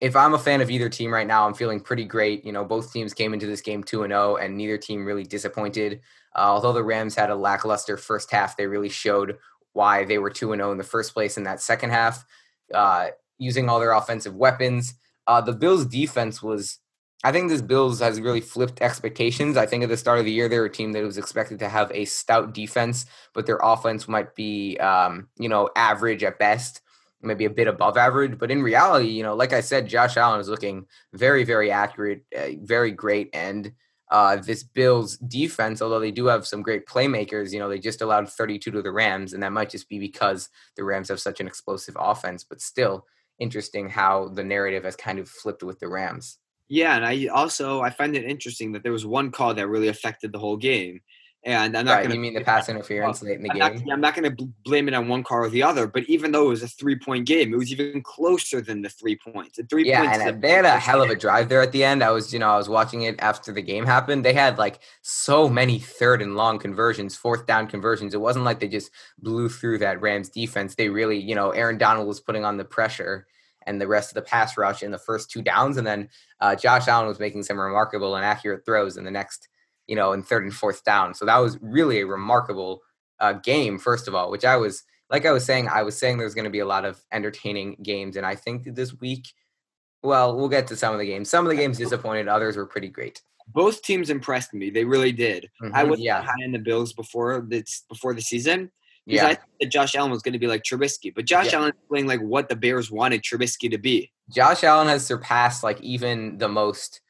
if 0.01 0.17
I'm 0.17 0.35
a 0.35 0.39
fan 0.39 0.61
of 0.61 0.71
either 0.71 0.89
team 0.89 1.13
right 1.13 1.27
now, 1.27 1.47
I'm 1.47 1.55
feeling 1.55 1.81
pretty 1.81 2.05
great. 2.05 2.45
You 2.45 2.53
know, 2.53 2.65
both 2.65 2.93
teams 2.93 3.15
came 3.15 3.33
into 3.33 3.47
this 3.47 3.61
game 3.61 3.85
2 3.85 4.03
and 4.03 4.13
0, 4.13 4.37
and 4.37 4.57
neither 4.57 4.79
team 4.79 5.05
really 5.05 5.25
disappointed. 5.25 6.01
Uh, 6.35 6.41
although 6.41 6.73
the 6.73 6.83
Rams 6.83 7.15
had 7.15 7.31
a 7.31 7.35
lackluster 7.35 7.97
first 7.97 8.31
half, 8.31 8.57
they 8.57 8.67
really 8.67 8.89
showed 8.89 9.39
why 9.73 10.05
they 10.05 10.19
were 10.19 10.31
2 10.31 10.53
and 10.53 10.61
0 10.61 10.73
in 10.73 10.79
the 10.79 10.85
first 10.85 11.15
place 11.15 11.37
in 11.37 11.45
that 11.45 11.61
second 11.61 11.91
half, 11.91 12.25
uh, 12.75 13.09
using 13.39 13.69
all 13.69 13.79
their 13.79 13.93
offensive 13.93 14.35
weapons. 14.35 14.95
Uh, 15.27 15.41
the 15.41 15.53
Bills' 15.53 15.87
defense 15.87 16.43
was 16.43 16.79
I 17.23 17.33
think 17.33 17.51
this 17.51 17.61
Bills 17.61 18.01
has 18.01 18.21
really 18.21 18.41
flipped 18.41 18.81
expectations. 18.81 19.59
I 19.59 19.67
think 19.67 19.83
at 19.83 19.91
the 19.91 19.97
start 19.97 20.19
of 20.19 20.25
the 20.25 20.33
year, 20.33 20.49
they're 20.49 20.65
a 20.65 20.71
team 20.71 20.93
that 20.93 21.05
was 21.05 21.19
expected 21.19 21.59
to 21.59 21.69
have 21.69 21.93
a 21.93 22.07
stout 22.07 22.55
defense, 22.55 23.05
but 23.35 23.45
their 23.45 23.59
offense 23.63 24.09
might 24.09 24.35
be, 24.35 24.79
um, 24.79 25.29
you 25.39 25.49
know, 25.49 25.69
average 25.77 26.25
at 26.25 26.39
best, 26.39 26.81
maybe 27.21 27.45
a 27.45 27.51
bit 27.51 27.69
above 27.69 27.99
average. 27.99 28.39
But 28.39 28.51
in 28.51 28.63
reality, 28.63 29.09
you 29.09 29.23
know, 29.23 29.35
like 29.35 29.53
I 29.53 29.61
said, 29.61 29.87
Josh 29.87 30.17
Allen 30.17 30.41
is 30.41 30.49
looking 30.49 30.87
very, 31.13 31.45
very 31.45 31.71
accurate, 31.71 32.25
uh, 32.35 32.53
very 32.63 32.91
great. 32.91 33.29
And 33.35 33.73
uh, 34.11 34.37
this 34.37 34.63
Bills 34.63 35.19
defense, 35.19 35.83
although 35.83 36.01
they 36.01 36.11
do 36.11 36.27
have 36.27 36.47
some 36.47 36.63
great 36.63 36.87
playmakers, 36.87 37.53
you 37.53 37.59
know, 37.59 37.69
they 37.69 37.79
just 37.79 38.01
allowed 38.01 38.31
32 38.31 38.71
to 38.71 38.83
the 38.83 38.91
Rams, 38.91 39.35
and 39.35 39.43
that 39.43 39.53
might 39.53 39.71
just 39.71 39.91
be 39.91 39.99
because 39.99 40.49
the 40.75 40.85
Rams 40.85 41.11
have 41.11 41.21
such 41.21 41.39
an 41.39 41.47
explosive 41.47 41.97
offense. 42.01 42.45
But 42.45 42.63
still, 42.63 43.07
interesting 43.39 43.91
how 43.91 44.29
the 44.29 44.43
narrative 44.43 44.85
has 44.85 44.97
kind 44.97 45.19
of 45.19 45.29
flipped 45.29 45.63
with 45.63 45.79
the 45.79 45.89
Rams. 45.89 46.40
Yeah, 46.71 46.95
and 46.95 47.05
I 47.05 47.27
also 47.27 47.83
I 47.83 47.91
find 47.91 48.17
it 48.17 48.25
interesting 48.25 48.73
that 48.73 48.85
there 48.85 48.93
was 48.93 49.05
one 49.05 49.33
call 49.33 49.53
that 49.55 49.67
really 49.67 49.89
affected 49.89 50.33
the 50.33 50.39
whole 50.39 50.57
game. 50.57 51.01
And 51.43 51.77
I'm 51.77 51.87
not 51.87 51.93
right, 51.93 51.99
going 52.01 52.11
to. 52.11 52.15
You 52.17 52.21
mean 52.21 52.35
the 52.35 52.43
pass 52.43 52.69
interference 52.69 53.23
late 53.23 53.39
in 53.39 53.43
the 53.43 53.51
I'm 53.51 53.57
game? 53.57 53.87
Not, 53.87 53.95
I'm 53.95 54.01
not 54.01 54.15
going 54.15 54.37
to 54.37 54.45
blame 54.63 54.87
it 54.89 54.95
on 54.95 55.09
one 55.09 55.25
car 55.25 55.45
or 55.45 55.49
the 55.49 55.63
other. 55.63 55.87
But 55.87 56.05
even 56.05 56.31
though 56.31 56.47
it 56.47 56.49
was 56.51 56.63
a 56.63 56.69
three 56.69 56.97
point 56.97 57.27
game, 57.27 57.53
it 57.53 57.57
was 57.57 57.73
even 57.73 58.03
closer 58.03 58.61
than 58.61 58.83
the 58.83 58.91
three 58.91 59.17
points. 59.17 59.57
The 59.57 59.65
three 59.65 59.89
yeah, 59.89 60.03
points. 60.03 60.19
and 60.19 60.43
they 60.43 60.51
had 60.51 60.65
a 60.65 60.79
hell 60.79 61.03
of 61.03 61.11
a 61.11 61.17
drive 61.17 61.49
there 61.49 61.63
at 61.63 61.73
the 61.73 61.83
end. 61.83 62.05
I 62.05 62.11
was, 62.11 62.33
you 62.33 62.39
know, 62.39 62.51
I 62.51 62.57
was 62.57 62.69
watching 62.69 63.03
it 63.03 63.17
after 63.21 63.53
the 63.53 63.63
game 63.63 63.85
happened. 63.87 64.25
They 64.25 64.35
had 64.35 64.59
like 64.59 64.81
so 65.01 65.49
many 65.49 65.79
third 65.81 66.23
and 66.23 66.37
long 66.37 66.59
conversions, 66.59 67.17
fourth 67.17 67.47
down 67.47 67.67
conversions. 67.67 68.15
It 68.15 68.21
wasn't 68.21 68.45
like 68.45 68.61
they 68.61 68.69
just 68.69 68.91
blew 69.19 69.49
through 69.49 69.79
that 69.79 70.01
Rams 70.03 70.29
defense. 70.29 70.75
They 70.75 70.91
really, 70.91 71.19
you 71.19 71.35
know, 71.35 71.51
Aaron 71.51 71.79
Donald 71.79 72.07
was 72.07 72.21
putting 72.21 72.45
on 72.45 72.59
the 72.59 72.65
pressure 72.65 73.27
and 73.67 73.81
the 73.81 73.89
rest 73.89 74.11
of 74.11 74.15
the 74.15 74.23
pass 74.23 74.57
rush 74.57 74.83
in 74.83 74.91
the 74.91 74.99
first 74.99 75.31
two 75.31 75.43
downs. 75.43 75.77
And 75.77 75.87
then 75.87 76.09
uh, 76.41 76.57
Josh 76.57 76.89
Allen 76.89 77.09
was 77.09 77.19
making 77.19 77.43
some 77.43 77.61
remarkable 77.61 78.17
and 78.17 78.25
accurate 78.25 78.65
throws 78.65 78.97
in 78.97 79.05
the 79.05 79.11
next, 79.11 79.49
you 79.87 79.97
know, 79.97 80.13
in 80.13 80.23
third 80.23 80.45
and 80.45 80.55
fourth 80.55 80.85
down. 80.85 81.15
So 81.15 81.25
that 81.27 81.39
was 81.39 81.59
really 81.61 82.01
a 82.01 82.07
remarkable 82.07 82.81
uh, 83.21 83.35
game, 83.35 83.79
first 83.79 84.09
of 84.09 84.15
all, 84.15 84.31
which 84.31 84.45
I 84.45 84.57
was, 84.57 84.83
like 85.11 85.27
I 85.27 85.33
was 85.33 85.45
saying, 85.45 85.69
I 85.69 85.83
was 85.83 85.99
saying 85.99 86.19
there's 86.19 86.35
going 86.35 86.45
to 86.45 86.51
be 86.51 86.61
a 86.61 86.67
lot 86.67 86.85
of 86.85 87.01
entertaining 87.13 87.77
games. 87.83 88.17
And 88.17 88.25
I 88.25 88.35
think 88.35 88.65
that 88.65 88.77
this 88.77 88.99
week, 88.99 89.27
well, 90.03 90.37
we'll 90.37 90.49
get 90.49 90.67
to 90.69 90.77
some 90.77 90.95
of 90.95 90.99
the 90.99 91.07
games. 91.07 91.29
Some 91.29 91.45
of 91.45 91.51
the 91.51 91.57
games 91.57 91.77
disappointed, 91.77 92.29
others 92.29 92.57
were 92.57 92.67
pretty 92.67 92.89
great. 92.89 93.21
Both 93.49 93.83
teams 93.83 94.11
impressed 94.11 94.55
me. 94.55 94.71
They 94.71 94.85
really 94.85 95.13
did. 95.13 95.51
Mm-hmm, 95.63 95.75
I 95.75 95.85
was 95.85 96.01
yeah. 96.01 96.23
high 96.23 96.45
in 96.45 96.53
the 96.53 96.59
Bills 96.59 96.93
before 96.93 97.45
this 97.47 97.85
before 97.89 98.15
the 98.15 98.23
season, 98.23 98.71
yeah. 99.07 99.27
I 99.27 99.35
thought 99.35 99.71
Josh 99.71 99.95
Allen 99.95 100.11
was 100.11 100.23
going 100.23 100.33
to 100.35 100.39
be 100.39 100.47
like 100.47 100.63
Trubisky, 100.63 101.13
but 101.15 101.25
Josh 101.25 101.53
yeah. 101.53 101.59
Allen 101.59 101.73
playing 101.89 102.07
like 102.07 102.21
what 102.21 102.49
the 102.49 102.57
Bears 102.57 102.91
wanted 102.91 103.23
Trubisky 103.23 103.71
to 103.71 103.79
be. 103.79 104.13
Josh 104.29 104.63
Allen 104.65 104.89
has 104.89 105.05
surpassed 105.05 105.65
like 105.65 105.81
even 105.81 106.39
the 106.39 106.49
most 106.49 107.01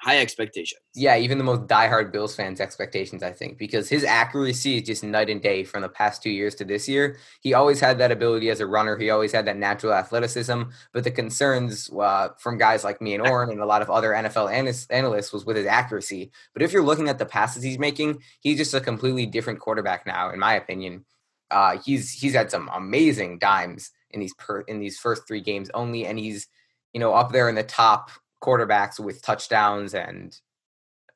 high 0.00 0.18
expectations. 0.18 0.80
Yeah, 0.94 1.18
even 1.18 1.36
the 1.36 1.44
most 1.44 1.66
diehard 1.66 2.10
Bills 2.10 2.34
fans' 2.34 2.58
expectations, 2.58 3.22
I 3.22 3.32
think, 3.32 3.58
because 3.58 3.88
his 3.88 4.02
accuracy 4.02 4.78
is 4.78 4.84
just 4.84 5.04
night 5.04 5.28
and 5.28 5.42
day 5.42 5.62
from 5.62 5.82
the 5.82 5.90
past 5.90 6.22
two 6.22 6.30
years 6.30 6.54
to 6.56 6.64
this 6.64 6.88
year. 6.88 7.18
He 7.42 7.52
always 7.52 7.80
had 7.80 7.98
that 7.98 8.10
ability 8.10 8.48
as 8.48 8.60
a 8.60 8.66
runner. 8.66 8.96
He 8.96 9.10
always 9.10 9.30
had 9.30 9.46
that 9.46 9.58
natural 9.58 9.92
athleticism. 9.92 10.62
But 10.94 11.04
the 11.04 11.10
concerns 11.10 11.90
uh, 11.90 12.30
from 12.38 12.56
guys 12.56 12.82
like 12.82 13.02
me 13.02 13.14
and 13.14 13.26
Oren 13.26 13.50
and 13.50 13.60
a 13.60 13.66
lot 13.66 13.82
of 13.82 13.90
other 13.90 14.10
NFL 14.10 14.50
analysts 14.90 15.32
was 15.32 15.44
with 15.44 15.56
his 15.56 15.66
accuracy. 15.66 16.30
But 16.54 16.62
if 16.62 16.72
you're 16.72 16.82
looking 16.82 17.08
at 17.08 17.18
the 17.18 17.26
passes 17.26 17.62
he's 17.62 17.78
making, 17.78 18.22
he's 18.40 18.56
just 18.56 18.72
a 18.72 18.80
completely 18.80 19.26
different 19.26 19.60
quarterback 19.60 20.06
now, 20.06 20.30
in 20.30 20.38
my 20.38 20.54
opinion. 20.54 21.04
Uh, 21.50 21.78
he's 21.84 22.10
he's 22.12 22.34
had 22.34 22.50
some 22.50 22.70
amazing 22.74 23.38
dimes 23.38 23.90
in 24.10 24.20
these 24.20 24.34
per, 24.34 24.60
in 24.62 24.78
these 24.80 24.98
first 24.98 25.26
three 25.26 25.40
games 25.40 25.70
only, 25.74 26.06
and 26.06 26.18
he's 26.18 26.48
you 26.92 27.00
know 27.00 27.12
up 27.12 27.32
there 27.32 27.48
in 27.48 27.54
the 27.54 27.62
top 27.62 28.10
quarterbacks 28.42 28.98
with 28.98 29.22
touchdowns 29.22 29.94
and 29.94 30.38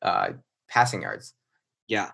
uh, 0.02 0.30
passing 0.68 1.02
yards. 1.02 1.34
Yeah. 1.88 2.10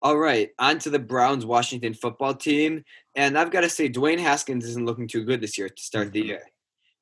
All 0.00 0.18
right, 0.18 0.50
on 0.58 0.78
to 0.80 0.90
the 0.90 0.98
Browns 0.98 1.46
Washington 1.46 1.94
football 1.94 2.34
team, 2.34 2.84
and 3.14 3.38
I've 3.38 3.52
got 3.52 3.60
to 3.60 3.68
say 3.68 3.88
Dwayne 3.88 4.18
Haskins 4.18 4.64
isn't 4.64 4.84
looking 4.86 5.06
too 5.06 5.24
good 5.24 5.40
this 5.40 5.56
year 5.56 5.68
to 5.68 5.82
start 5.82 6.12
the 6.12 6.20
mm-hmm. 6.20 6.28
year. 6.28 6.42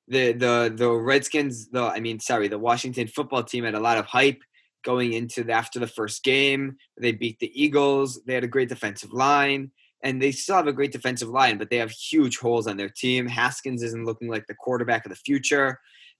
The 0.08 0.32
the 0.32 0.72
the 0.76 0.90
Redskins, 0.90 1.68
the 1.68 1.82
I 1.82 2.00
mean, 2.00 2.20
sorry, 2.20 2.48
the 2.48 2.58
Washington 2.58 3.06
football 3.06 3.42
team 3.42 3.64
had 3.64 3.74
a 3.74 3.80
lot 3.80 3.96
of 3.98 4.06
hype. 4.06 4.42
going 4.82 5.12
into 5.12 5.44
the, 5.44 5.52
after 5.52 5.78
the 5.78 5.86
first 5.86 6.24
game. 6.24 6.76
They 6.98 7.12
beat 7.12 7.38
the 7.38 7.52
Eagles. 7.54 8.20
They 8.24 8.34
had 8.34 8.44
a 8.44 8.48
great 8.48 8.70
defensive 8.70 9.12
line, 9.12 9.72
and 10.02 10.20
they 10.20 10.32
still 10.32 10.56
have 10.56 10.66
a 10.66 10.72
great 10.72 10.92
defensive 10.92 11.28
line, 11.28 11.58
but 11.58 11.70
they 11.70 11.76
have 11.76 11.90
huge 11.90 12.38
holes 12.38 12.66
on 12.66 12.76
their 12.76 12.88
team. 12.88 13.26
Haskins 13.26 13.82
isn't 13.82 14.06
looking 14.06 14.28
like 14.28 14.46
the 14.46 14.54
quarterback 14.54 15.04
of 15.04 15.10
the 15.10 15.16
future. 15.16 15.78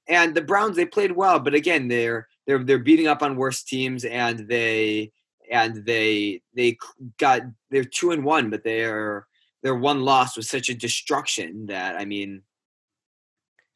And 0.09 0.35
the 0.35 0.43
Browns, 0.43 0.77
they 0.77 0.87
played 0.87 1.13
well, 1.13 1.39
but 1.39 1.55
again, 1.55 1.89
they're 1.89 2.27
they're 2.47 2.65
they're 2.65 2.79
beating 2.79 3.07
up 3.07 3.23
on 3.23 3.37
worse 3.37 3.63
teams, 3.63 4.05
and 4.05 4.49
they 4.49 5.13
and 5.51 5.85
they 5.85 6.43
they 6.55 6.79
got 7.19 7.43
they're 7.71 7.85
two 7.85 8.11
and 8.11 8.25
one, 8.25 8.51
but 8.51 8.65
their 8.65 9.27
their 9.63 9.75
one 9.75 10.03
loss 10.03 10.37
was 10.37 10.49
such 10.49 10.69
a 10.69 10.75
destruction 10.75 11.67
that 11.67 11.97
I 11.97 12.05
mean. 12.05 12.43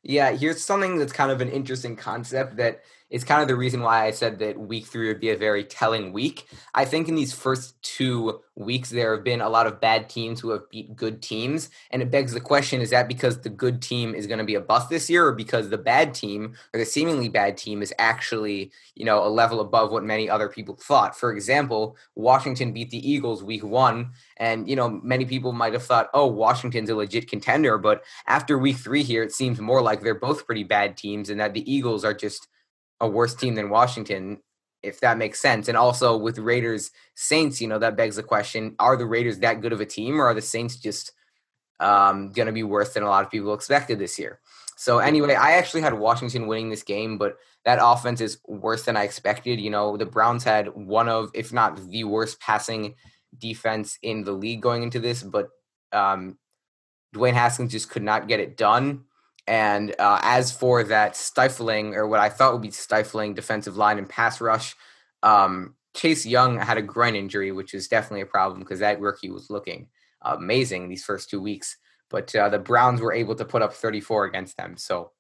Yeah, 0.06 0.32
here's 0.32 0.62
something 0.62 0.98
that's 0.98 1.14
kind 1.14 1.30
of 1.30 1.40
an 1.40 1.48
interesting 1.48 1.96
concept 1.96 2.56
that 2.56 2.82
is 3.14 3.22
kind 3.22 3.40
of 3.40 3.46
the 3.46 3.54
reason 3.54 3.80
why 3.80 4.04
I 4.04 4.10
said 4.10 4.40
that 4.40 4.58
week 4.58 4.86
three 4.86 5.06
would 5.06 5.20
be 5.20 5.30
a 5.30 5.36
very 5.36 5.62
telling 5.62 6.12
week. 6.12 6.48
I 6.74 6.84
think 6.84 7.08
in 7.08 7.14
these 7.14 7.32
first 7.32 7.80
two 7.80 8.40
weeks, 8.56 8.90
there 8.90 9.14
have 9.14 9.22
been 9.22 9.40
a 9.40 9.48
lot 9.48 9.68
of 9.68 9.80
bad 9.80 10.08
teams 10.08 10.40
who 10.40 10.50
have 10.50 10.68
beat 10.68 10.96
good 10.96 11.22
teams. 11.22 11.70
And 11.92 12.02
it 12.02 12.10
begs 12.10 12.32
the 12.32 12.40
question 12.40 12.80
is 12.80 12.90
that 12.90 13.06
because 13.06 13.40
the 13.40 13.50
good 13.50 13.80
team 13.80 14.16
is 14.16 14.26
going 14.26 14.40
to 14.40 14.44
be 14.44 14.56
a 14.56 14.60
bust 14.60 14.90
this 14.90 15.08
year, 15.08 15.28
or 15.28 15.32
because 15.32 15.68
the 15.68 15.78
bad 15.78 16.12
team 16.12 16.54
or 16.72 16.80
the 16.80 16.84
seemingly 16.84 17.28
bad 17.28 17.56
team 17.56 17.82
is 17.82 17.94
actually, 18.00 18.72
you 18.96 19.04
know, 19.04 19.24
a 19.24 19.30
level 19.30 19.60
above 19.60 19.92
what 19.92 20.02
many 20.02 20.28
other 20.28 20.48
people 20.48 20.74
thought? 20.74 21.16
For 21.16 21.32
example, 21.32 21.96
Washington 22.16 22.72
beat 22.72 22.90
the 22.90 23.08
Eagles 23.08 23.44
week 23.44 23.62
one. 23.62 24.10
And, 24.38 24.68
you 24.68 24.74
know, 24.74 24.88
many 24.88 25.24
people 25.24 25.52
might 25.52 25.72
have 25.72 25.84
thought, 25.84 26.10
oh, 26.14 26.26
Washington's 26.26 26.90
a 26.90 26.96
legit 26.96 27.30
contender. 27.30 27.78
But 27.78 28.02
after 28.26 28.58
week 28.58 28.78
three 28.78 29.04
here, 29.04 29.22
it 29.22 29.30
seems 29.30 29.60
more 29.60 29.82
like 29.82 30.00
they're 30.00 30.16
both 30.16 30.46
pretty 30.46 30.64
bad 30.64 30.96
teams 30.96 31.30
and 31.30 31.38
that 31.38 31.54
the 31.54 31.72
Eagles 31.72 32.04
are 32.04 32.12
just 32.12 32.48
a 33.00 33.08
worse 33.08 33.34
team 33.34 33.54
than 33.54 33.70
Washington, 33.70 34.40
if 34.82 35.00
that 35.00 35.18
makes 35.18 35.40
sense. 35.40 35.68
And 35.68 35.76
also 35.76 36.16
with 36.16 36.38
Raiders 36.38 36.90
Saints, 37.14 37.60
you 37.60 37.68
know, 37.68 37.78
that 37.78 37.96
begs 37.96 38.16
the 38.16 38.22
question: 38.22 38.74
Are 38.78 38.96
the 38.96 39.06
Raiders 39.06 39.38
that 39.38 39.60
good 39.60 39.72
of 39.72 39.80
a 39.80 39.86
team, 39.86 40.20
or 40.20 40.26
are 40.26 40.34
the 40.34 40.42
Saints 40.42 40.76
just 40.76 41.12
um, 41.80 42.30
going 42.32 42.46
to 42.46 42.52
be 42.52 42.62
worse 42.62 42.94
than 42.94 43.02
a 43.02 43.08
lot 43.08 43.24
of 43.24 43.30
people 43.30 43.54
expected 43.54 43.98
this 43.98 44.18
year? 44.18 44.40
So 44.76 44.98
anyway, 44.98 45.34
I 45.34 45.52
actually 45.52 45.82
had 45.82 45.94
Washington 45.94 46.46
winning 46.46 46.70
this 46.70 46.82
game, 46.82 47.16
but 47.16 47.38
that 47.64 47.78
offense 47.80 48.20
is 48.20 48.38
worse 48.46 48.84
than 48.84 48.96
I 48.96 49.04
expected. 49.04 49.60
You 49.60 49.70
know, 49.70 49.96
the 49.96 50.06
Browns 50.06 50.44
had 50.44 50.68
one 50.74 51.08
of, 51.08 51.30
if 51.32 51.52
not 51.52 51.88
the 51.88 52.04
worst 52.04 52.40
passing 52.40 52.94
defense 53.38 53.98
in 54.02 54.24
the 54.24 54.32
league 54.32 54.60
going 54.60 54.82
into 54.82 55.00
this, 55.00 55.22
but 55.22 55.50
um, 55.92 56.38
Dwayne 57.14 57.34
Haskins 57.34 57.72
just 57.72 57.90
could 57.90 58.02
not 58.02 58.28
get 58.28 58.40
it 58.40 58.56
done. 58.56 59.04
And 59.46 59.94
uh, 59.98 60.20
as 60.22 60.52
for 60.52 60.84
that 60.84 61.16
stifling, 61.16 61.94
or 61.94 62.06
what 62.06 62.20
I 62.20 62.28
thought 62.28 62.52
would 62.52 62.62
be 62.62 62.70
stifling 62.70 63.34
defensive 63.34 63.76
line 63.76 63.98
and 63.98 64.08
pass 64.08 64.40
rush, 64.40 64.74
um, 65.22 65.74
Chase 65.94 66.26
Young 66.26 66.58
had 66.58 66.78
a 66.78 66.82
groin 66.82 67.14
injury, 67.14 67.52
which 67.52 67.74
is 67.74 67.88
definitely 67.88 68.22
a 68.22 68.26
problem 68.26 68.60
because 68.60 68.80
that 68.80 69.00
rookie 69.00 69.30
was 69.30 69.50
looking 69.50 69.88
amazing 70.22 70.88
these 70.88 71.04
first 71.04 71.30
two 71.30 71.40
weeks. 71.40 71.76
But 72.10 72.34
uh, 72.34 72.48
the 72.48 72.58
Browns 72.58 73.00
were 73.00 73.12
able 73.12 73.34
to 73.36 73.44
put 73.44 73.62
up 73.62 73.72
34 73.72 74.24
against 74.26 74.56
them. 74.56 74.76
So 74.76 75.12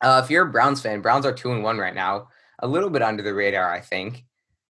uh, 0.00 0.20
if 0.22 0.30
you're 0.30 0.46
a 0.46 0.50
Browns 0.50 0.80
fan, 0.80 1.00
Browns 1.00 1.26
are 1.26 1.32
two 1.32 1.52
and 1.52 1.62
one 1.62 1.78
right 1.78 1.94
now, 1.94 2.28
a 2.60 2.68
little 2.68 2.90
bit 2.90 3.02
under 3.02 3.22
the 3.22 3.34
radar, 3.34 3.72
I 3.72 3.80
think, 3.80 4.24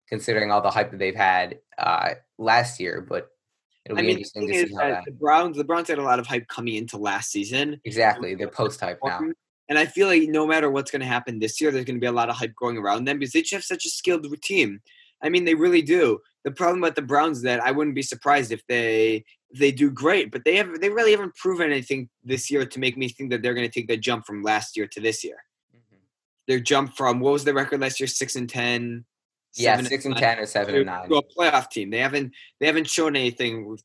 considering 0.08 0.52
all 0.52 0.62
the 0.62 0.70
hype 0.70 0.92
that 0.92 1.00
they've 1.00 1.16
had 1.16 1.60
uh, 1.78 2.12
last 2.38 2.80
year. 2.80 3.02
But 3.02 3.30
It'll 3.86 3.98
be 3.98 4.02
I 4.02 4.06
mean, 4.06 4.12
interesting 4.12 4.48
to 4.48 4.68
see 4.68 4.74
how 4.74 4.90
that. 4.90 5.04
The 5.06 5.12
Browns, 5.12 5.58
the 5.58 5.64
Browns 5.64 5.90
had 5.90 5.98
a 5.98 6.04
lot 6.04 6.20
of 6.20 6.28
hype 6.28 6.48
coming 6.48 6.76
into 6.76 6.98
last 6.98 7.32
season. 7.32 7.82
Exactly, 7.84 8.36
they're 8.36 8.48
post 8.48 8.80
hype 8.80 9.00
now. 9.04 9.22
And 9.70 9.80
I 9.80 9.86
feel 9.86 10.08
like 10.08 10.24
no 10.24 10.46
matter 10.46 10.70
what's 10.70 10.92
going 10.92 11.00
to 11.00 11.08
happen 11.08 11.40
this 11.40 11.62
year, 11.62 11.72
there's 11.72 11.86
going 11.86 11.96
to 11.96 12.02
be 12.02 12.06
a 12.06 12.12
lot 12.12 12.30
of 12.30 12.36
hype 12.36 12.54
going 12.54 12.78
around 12.78 13.06
them 13.06 13.18
because 13.18 13.32
they 13.32 13.42
just 13.42 13.54
have 13.54 13.64
such 13.64 13.86
a 13.86 13.90
skilled 13.90 14.28
team. 14.42 14.82
I 15.24 15.30
mean, 15.30 15.46
they 15.46 15.56
really 15.56 15.82
do. 15.82 16.20
The 16.44 16.52
problem 16.52 16.82
with 16.82 16.96
the 16.96 17.02
Browns 17.02 17.38
is 17.38 17.44
that 17.44 17.64
I 17.64 17.72
wouldn't 17.72 17.96
be 17.96 18.02
surprised 18.02 18.52
if 18.52 18.62
they 18.68 19.24
if 19.52 19.60
they 19.60 19.72
do 19.72 19.90
great, 19.90 20.32
but 20.32 20.44
they 20.44 20.58
have 20.58 20.82
they 20.82 20.90
really 20.90 21.12
haven't 21.12 21.36
proven 21.36 21.72
anything 21.72 22.10
this 22.24 22.52
year 22.52 22.66
to 22.66 22.80
make 22.80 22.98
me 22.98 23.08
think 23.08 23.32
that 23.32 23.42
they're 23.42 23.54
going 23.54 23.68
to 23.68 23.74
take 23.74 23.88
the 23.88 23.96
jump 23.96 24.26
from 24.26 24.44
last 24.44 24.76
year 24.76 24.86
to 24.88 25.00
this 25.00 25.24
year. 25.24 25.38
Mm-hmm. 25.74 25.98
Their 26.48 26.60
jump 26.60 26.98
from 26.98 27.22
what 27.22 27.34
was 27.34 27.46
the 27.46 27.54
record 27.54 27.80
last 27.80 28.02
year? 28.02 28.08
Six 28.08 28.36
and 28.36 28.50
ten, 28.50 29.06
yeah, 29.56 29.82
six 29.82 30.06
and, 30.06 30.14
and 30.14 30.22
ten 30.22 30.40
or 30.40 30.46
seven 30.46 30.76
and 30.76 30.86
nine. 30.86 31.10
To 31.10 31.16
a 31.16 31.24
playoff 31.24 31.70
team. 31.70 31.90
They 31.90 32.00
haven't 32.00 32.34
they 32.60 32.66
haven't 32.66 32.88
shown 32.88 33.16
anything 33.16 33.78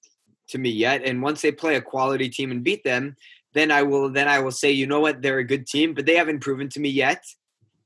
to 0.49 0.59
me 0.59 0.71
yet. 0.71 1.03
And 1.05 1.23
once 1.23 1.43
they 1.43 1.53
play 1.53 1.77
a 1.77 1.81
quality 1.81 2.29
team 2.29 2.51
and 2.51 2.65
beat 2.65 2.85
them, 2.85 3.17
then 3.55 3.71
I 3.71 3.83
will 3.83 4.11
then 4.11 4.29
I 4.29 4.41
will 4.41 4.53
say, 4.53 4.71
you 4.71 4.87
know 4.87 5.01
what, 5.01 5.23
they're 5.23 5.39
a 5.39 5.45
good 5.45 5.67
team, 5.67 5.95
but 5.95 6.07
they 6.07 6.17
haven't 6.17 6.41
proven 6.41 6.69
to 6.71 6.81
me 6.81 6.89
yet. 6.89 7.25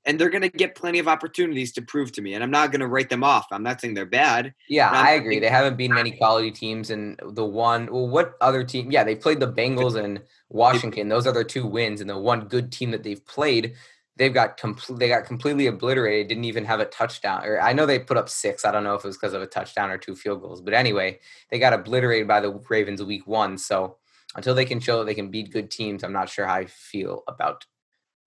And 0.05 0.19
they're 0.19 0.31
going 0.31 0.43
to 0.43 0.49
get 0.49 0.75
plenty 0.75 0.99
of 0.99 1.07
opportunities 1.07 1.73
to 1.75 1.83
prove 1.83 2.11
to 2.13 2.23
me. 2.23 2.35
And 2.35 2.43
I'm 2.43 2.51
not 2.51 2.73
going 2.73 2.81
to 2.81 2.89
write 2.89 3.09
them 3.09 3.23
off. 3.23 3.47
I'm 3.53 3.63
not 3.63 3.81
saying 3.81 3.95
they're 3.95 4.05
bad. 4.05 4.53
Yeah, 4.69 4.91
I 4.91 5.13
agree. 5.13 5.39
They 5.39 5.49
haven't 5.49 5.77
beaten 5.77 5.95
many 5.95 6.11
quality 6.11 6.51
teams. 6.51 6.91
And 6.91 7.21
the 7.23 7.45
one, 7.45 7.87
well, 7.87 8.09
what 8.09 8.35
other 8.41 8.65
team? 8.65 8.91
Yeah, 8.91 9.05
they 9.05 9.15
played 9.15 9.39
the 9.39 9.53
Bengals 9.53 9.95
and 9.95 10.21
Washington. 10.49 11.09
Those 11.09 11.29
are 11.29 11.33
their 11.33 11.45
two 11.45 11.69
wins. 11.69 12.01
And 12.01 12.11
the 12.11 12.19
one 12.19 12.49
good 12.49 12.73
team 12.73 12.91
that 12.91 13.05
they've 13.05 13.25
played 13.27 13.75
they've 14.23 14.35
got 14.35 14.57
complete 14.57 14.99
they 15.01 15.09
got 15.09 15.25
completely 15.25 15.67
obliterated 15.67 16.29
didn't 16.29 16.45
even 16.45 16.65
have 16.65 16.79
a 16.79 16.85
touchdown 16.85 17.45
or 17.45 17.61
i 17.61 17.73
know 17.73 17.85
they 17.85 17.99
put 17.99 18.17
up 18.17 18.29
six 18.29 18.65
i 18.65 18.71
don't 18.71 18.85
know 18.85 18.95
if 18.95 19.05
it 19.05 19.09
was 19.09 19.17
because 19.17 19.35
of 19.35 19.43
a 19.43 19.47
touchdown 19.47 19.91
or 19.91 19.99
two 19.99 20.15
field 20.15 20.41
goals 20.41 20.61
but 20.61 20.75
anyway 20.75 21.19
they 21.51 21.59
got 21.59 21.73
obliterated 21.73 22.29
by 22.29 22.39
the 22.39 22.53
ravens 22.69 23.03
week 23.03 23.27
one 23.27 23.59
so 23.59 23.97
until 24.37 24.55
they 24.55 24.65
can 24.65 24.79
show 24.79 24.99
that 24.99 25.07
they 25.07 25.15
can 25.15 25.29
beat 25.29 25.51
good 25.51 25.73
teams 25.73 26.05
i'm 26.05 26.13
not 26.13 26.29
sure 26.29 26.47
how 26.47 26.55
i 26.55 26.65
feel 26.67 27.25
about 27.27 27.67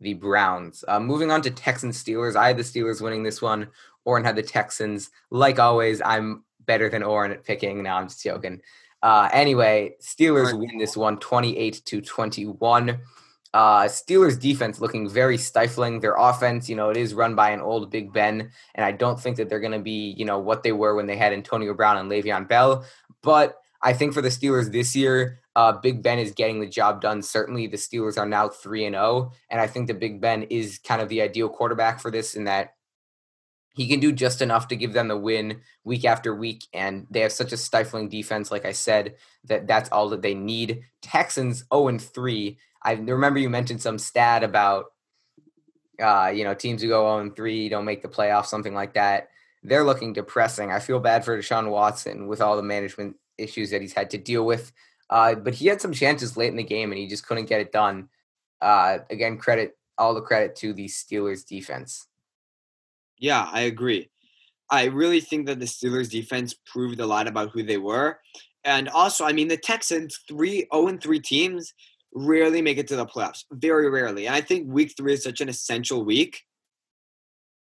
the 0.02 0.14
browns. 0.14 0.84
Uh, 0.90 1.00
moving 1.00 1.32
on 1.32 1.42
to 1.42 1.50
texans 1.50 2.04
steelers 2.04 2.36
i 2.36 2.48
had 2.48 2.58
the 2.58 2.64
steelers 2.64 3.00
winning 3.02 3.24
this 3.24 3.42
one 3.42 3.70
Oren 4.04 4.24
had 4.24 4.36
the 4.36 4.44
texans. 4.44 5.10
Like 5.32 5.58
always 5.58 6.02
i'm 6.02 6.44
better 6.66 6.90
than 6.90 7.04
Oren 7.04 7.32
at 7.32 7.46
picking 7.46 7.82
now 7.82 7.98
i'm 7.98 8.08
just 8.08 8.22
joking. 8.24 8.62
Uh, 9.02 9.30
anyway 9.32 9.96
steelers 10.02 10.58
win 10.58 10.78
this 10.78 10.98
one 10.98 11.18
28 11.20 11.82
to 11.86 12.02
21 12.02 13.00
uh, 13.56 13.86
Steelers 13.86 14.38
defense 14.38 14.82
looking 14.82 15.08
very 15.08 15.38
stifling. 15.38 16.02
Their 16.02 16.16
offense, 16.16 16.68
you 16.68 16.76
know, 16.76 16.90
it 16.90 16.98
is 16.98 17.14
run 17.14 17.36
by 17.36 17.52
an 17.52 17.62
old 17.62 17.90
Big 17.90 18.12
Ben, 18.12 18.52
and 18.76 18.86
I 18.86 18.92
don't 18.92 19.18
think 19.18 19.38
that 19.38 19.48
they're 19.48 19.62
going 19.62 19.72
to 19.72 19.80
be, 19.80 20.14
you 20.18 20.26
know, 20.26 20.40
what 20.40 20.62
they 20.62 20.74
were 20.74 20.94
when 20.94 21.06
they 21.06 21.16
had 21.16 21.32
Antonio 21.32 21.74
Brown 21.74 21.96
and 21.96 22.12
Le'Veon 22.12 22.50
Bell. 22.50 22.84
But 23.22 23.56
I 23.82 23.94
think 23.94 24.14
for 24.14 24.22
the 24.22 24.28
Steelers 24.28 24.74
this 24.74 24.94
year, 24.94 25.40
uh, 25.56 25.72
Big 25.72 26.04
Ben 26.04 26.20
is 26.20 26.34
getting 26.34 26.60
the 26.60 26.68
job 26.68 27.00
done. 27.00 27.22
Certainly, 27.22 27.68
the 27.68 27.78
Steelers 27.78 28.18
are 28.18 28.26
now 28.26 28.50
three 28.50 28.86
and 28.86 28.94
zero, 28.94 29.06
oh, 29.06 29.32
and 29.50 29.62
I 29.62 29.68
think 29.68 29.88
the 29.88 29.94
Big 29.94 30.20
Ben 30.20 30.44
is 30.44 30.78
kind 30.80 31.02
of 31.02 31.08
the 31.08 31.22
ideal 31.22 31.48
quarterback 31.48 32.02
for 32.02 32.12
this 32.12 32.36
in 32.36 32.44
that 32.44 32.74
he 33.76 33.88
can 33.88 34.00
do 34.00 34.12
just 34.12 34.42
enough 34.42 34.70
to 34.70 34.76
give 34.76 34.94
them 34.94 35.08
the 35.08 35.18
win 35.18 35.62
week 35.84 36.06
after 36.06 36.34
week 36.34 36.66
and 36.74 37.06
they 37.10 37.20
have 37.20 37.32
such 37.32 37.52
a 37.52 37.58
stifling 37.58 38.10
defense 38.10 38.52
like 38.52 38.66
i 38.66 38.72
said 38.72 39.16
that 39.44 39.68
that's 39.68 39.90
all 39.90 40.10
that 40.10 40.22
they 40.22 40.34
need 40.34 40.84
texans 41.02 41.64
0 41.72 41.90
and 41.90 42.02
3 42.02 42.58
I 42.86 42.94
remember 42.94 43.40
you 43.40 43.50
mentioned 43.50 43.82
some 43.82 43.98
stat 43.98 44.44
about 44.44 44.86
uh, 46.00 46.32
you 46.34 46.44
know 46.44 46.54
teams 46.54 46.84
who 46.84 46.90
go 46.90 47.04
0 47.04 47.20
and 47.20 47.36
3 47.36 47.70
don't 47.70 47.84
make 47.84 48.04
the 48.04 48.08
playoffs, 48.08 48.46
something 48.46 48.76
like 48.76 48.94
that. 48.94 49.30
They're 49.64 49.84
looking 49.84 50.14
depressing. 50.14 50.72
I 50.72 50.80
feel 50.80 51.00
bad 51.00 51.26
for 51.26 51.36
Deshaun 51.36 51.72
Watson 51.72 52.28
with 52.28 52.42
all 52.42 52.56
the 52.56 52.62
management 52.62 53.16
issues 53.40 53.72
that 53.72 53.82
he's 53.82 53.94
had 53.94 54.12
to 54.12 54.20
deal 54.20 54.46
with. 54.46 54.72
Uh, 55.10 55.34
but 55.34 55.56
he 55.56 55.66
had 55.66 55.82
some 55.82 55.94
chances 55.94 56.38
late 56.38 56.52
in 56.52 56.58
the 56.58 56.64
game 56.64 56.92
and 56.92 57.00
he 57.00 57.08
just 57.08 57.28
couldn't 57.28 57.50
get 57.50 57.62
it 57.62 57.72
done. 57.72 58.10
Uh, 58.62 59.00
again, 59.10 59.38
credit 59.38 59.76
all 59.98 60.14
the 60.14 60.22
credit 60.22 60.56
to 60.58 60.74
the 60.74 60.86
Steelers 60.86 61.44
defense. 61.46 62.06
Yeah, 63.18 63.50
I 63.52 63.62
agree. 63.62 64.10
I 64.70 64.86
really 64.86 65.22
think 65.22 65.46
that 65.46 65.60
the 65.60 65.66
Steelers 65.66 66.10
defense 66.10 66.56
proved 66.66 67.00
a 67.00 67.06
lot 67.06 67.28
about 67.28 67.52
who 67.52 67.64
they 67.64 67.78
were. 67.78 68.20
And 68.64 68.90
also, 68.90 69.26
I 69.26 69.34
mean, 69.34 69.48
the 69.48 69.58
Texans, 69.58 70.20
three 70.28 70.68
0 70.74 70.98
3 70.98 71.20
teams, 71.20 71.74
rarely 72.14 72.62
make 72.62 72.78
it 72.78 72.88
to 72.88 72.96
the 72.96 73.06
playoffs. 73.06 73.44
Very 73.52 73.90
rarely. 73.90 74.26
And 74.26 74.36
I 74.36 74.42
think 74.42 74.68
week 74.68 74.94
three 74.98 75.14
is 75.14 75.24
such 75.24 75.42
an 75.42 75.50
essential 75.50 76.04
week 76.04 76.42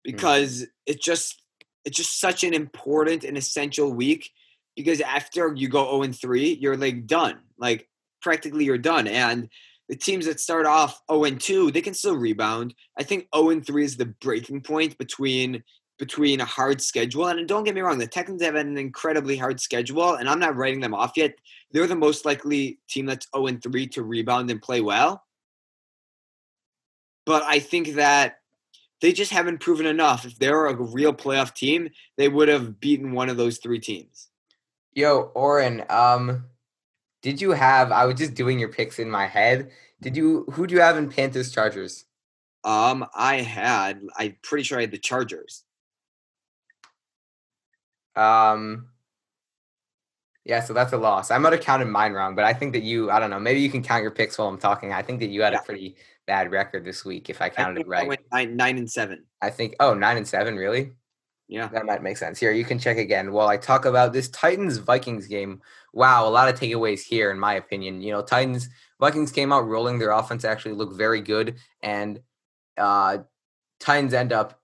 hmm. 0.04 0.12
because 0.12 0.62
mm. 0.62 0.66
it's 0.86 1.04
just 1.04 1.42
it's 1.84 1.96
just 1.96 2.20
such 2.20 2.44
an 2.44 2.54
important 2.54 3.24
and 3.24 3.36
essential 3.36 3.92
week 3.92 4.30
because 4.76 5.00
after 5.00 5.52
you 5.54 5.68
go 5.68 5.84
0 5.84 6.02
and 6.02 6.18
3, 6.18 6.58
you're 6.60 6.76
like 6.76 7.06
done. 7.06 7.40
Like 7.58 7.88
practically 8.22 8.64
you're 8.64 8.78
done. 8.78 9.06
And 9.06 9.48
the 9.94 10.00
teams 10.00 10.26
that 10.26 10.40
start 10.40 10.66
off 10.66 11.00
0 11.08 11.22
and 11.22 11.40
2, 11.40 11.70
they 11.70 11.80
can 11.80 11.94
still 11.94 12.16
rebound. 12.16 12.74
I 12.98 13.04
think 13.04 13.28
0 13.32 13.50
and 13.50 13.64
3 13.64 13.84
is 13.84 13.96
the 13.96 14.06
breaking 14.06 14.62
point 14.62 14.98
between 14.98 15.62
between 16.00 16.40
a 16.40 16.44
hard 16.44 16.82
schedule. 16.82 17.28
And 17.28 17.46
don't 17.46 17.62
get 17.62 17.76
me 17.76 17.80
wrong, 17.80 17.98
the 17.98 18.08
Texans 18.08 18.42
have 18.42 18.56
an 18.56 18.76
incredibly 18.76 19.36
hard 19.36 19.60
schedule, 19.60 20.14
and 20.14 20.28
I'm 20.28 20.40
not 20.40 20.56
writing 20.56 20.80
them 20.80 20.94
off 20.94 21.12
yet. 21.14 21.36
They're 21.70 21.86
the 21.86 21.94
most 21.94 22.24
likely 22.24 22.80
team 22.88 23.06
that's 23.06 23.28
0 23.36 23.56
3 23.62 23.86
to 23.86 24.02
rebound 24.02 24.50
and 24.50 24.60
play 24.60 24.80
well. 24.80 25.22
But 27.24 27.44
I 27.44 27.60
think 27.60 27.94
that 27.94 28.38
they 29.00 29.12
just 29.12 29.30
haven't 29.30 29.60
proven 29.60 29.86
enough. 29.86 30.24
If 30.24 30.40
they're 30.40 30.66
a 30.66 30.74
real 30.74 31.14
playoff 31.14 31.54
team, 31.54 31.90
they 32.16 32.28
would 32.28 32.48
have 32.48 32.80
beaten 32.80 33.12
one 33.12 33.28
of 33.28 33.36
those 33.36 33.58
three 33.58 33.78
teams. 33.78 34.28
Yo, 34.92 35.30
Oren, 35.36 35.84
um, 35.88 36.46
did 37.24 37.40
you 37.40 37.52
have 37.52 37.90
I 37.90 38.04
was 38.04 38.16
just 38.16 38.34
doing 38.34 38.58
your 38.58 38.68
picks 38.68 38.98
in 38.98 39.10
my 39.10 39.26
head. 39.26 39.70
Did 40.02 40.14
you 40.14 40.44
who 40.52 40.66
do 40.66 40.74
you 40.74 40.82
have 40.82 40.98
in 40.98 41.08
Panthers 41.08 41.50
Chargers? 41.50 42.04
Um, 42.64 43.06
I 43.14 43.36
had 43.36 44.02
I'm 44.18 44.36
pretty 44.42 44.62
sure 44.62 44.76
I 44.76 44.82
had 44.82 44.90
the 44.90 44.98
Chargers. 44.98 45.64
Um, 48.14 48.90
yeah, 50.44 50.60
so 50.60 50.74
that's 50.74 50.92
a 50.92 50.98
loss. 50.98 51.30
I 51.30 51.38
might 51.38 51.54
have 51.54 51.62
counted 51.62 51.86
mine 51.86 52.12
wrong, 52.12 52.34
but 52.34 52.44
I 52.44 52.52
think 52.52 52.74
that 52.74 52.82
you, 52.82 53.10
I 53.10 53.18
don't 53.18 53.30
know, 53.30 53.40
maybe 53.40 53.60
you 53.60 53.70
can 53.70 53.82
count 53.82 54.02
your 54.02 54.10
picks 54.10 54.36
while 54.36 54.48
I'm 54.48 54.58
talking. 54.58 54.92
I 54.92 55.00
think 55.00 55.20
that 55.20 55.30
you 55.30 55.40
had 55.40 55.54
Yeah. 55.54 55.60
a 55.60 55.62
pretty 55.62 55.96
bad 56.26 56.50
record 56.52 56.84
this 56.84 57.06
week, 57.06 57.30
if 57.30 57.40
I 57.40 57.46
I 57.46 57.48
counted 57.48 57.76
think 57.76 57.86
it 57.86 57.90
I 57.96 58.00
right. 58.00 58.08
went 58.08 58.20
nine, 58.30 58.54
nine 58.54 58.76
and 58.76 58.90
seven. 58.90 59.24
I 59.40 59.48
think, 59.48 59.74
oh, 59.80 59.94
nine 59.94 60.18
and 60.18 60.28
seven, 60.28 60.56
really? 60.56 60.92
Yeah. 61.48 61.68
That 61.68 61.84
might 61.84 62.02
make 62.02 62.16
sense. 62.16 62.40
Here, 62.40 62.52
you 62.52 62.64
can 62.64 62.78
check 62.78 62.96
again 62.96 63.32
while 63.32 63.48
I 63.48 63.56
talk 63.58 63.84
about 63.84 64.12
this 64.12 64.28
Titans 64.30 64.78
Vikings 64.78 65.26
game. 65.26 65.60
Wow, 65.92 66.26
a 66.26 66.30
lot 66.30 66.48
of 66.48 66.58
takeaways 66.58 67.02
here, 67.02 67.30
in 67.30 67.38
my 67.38 67.54
opinion. 67.54 68.00
You 68.00 68.12
know, 68.12 68.22
Titans 68.22 68.68
Vikings 68.98 69.30
came 69.30 69.52
out 69.52 69.66
rolling. 69.66 69.98
Their 69.98 70.10
offense 70.10 70.44
actually 70.44 70.74
looked 70.74 70.96
very 70.96 71.20
good, 71.20 71.56
and 71.82 72.20
uh, 72.78 73.18
Titans 73.78 74.14
end 74.14 74.32
up 74.32 74.60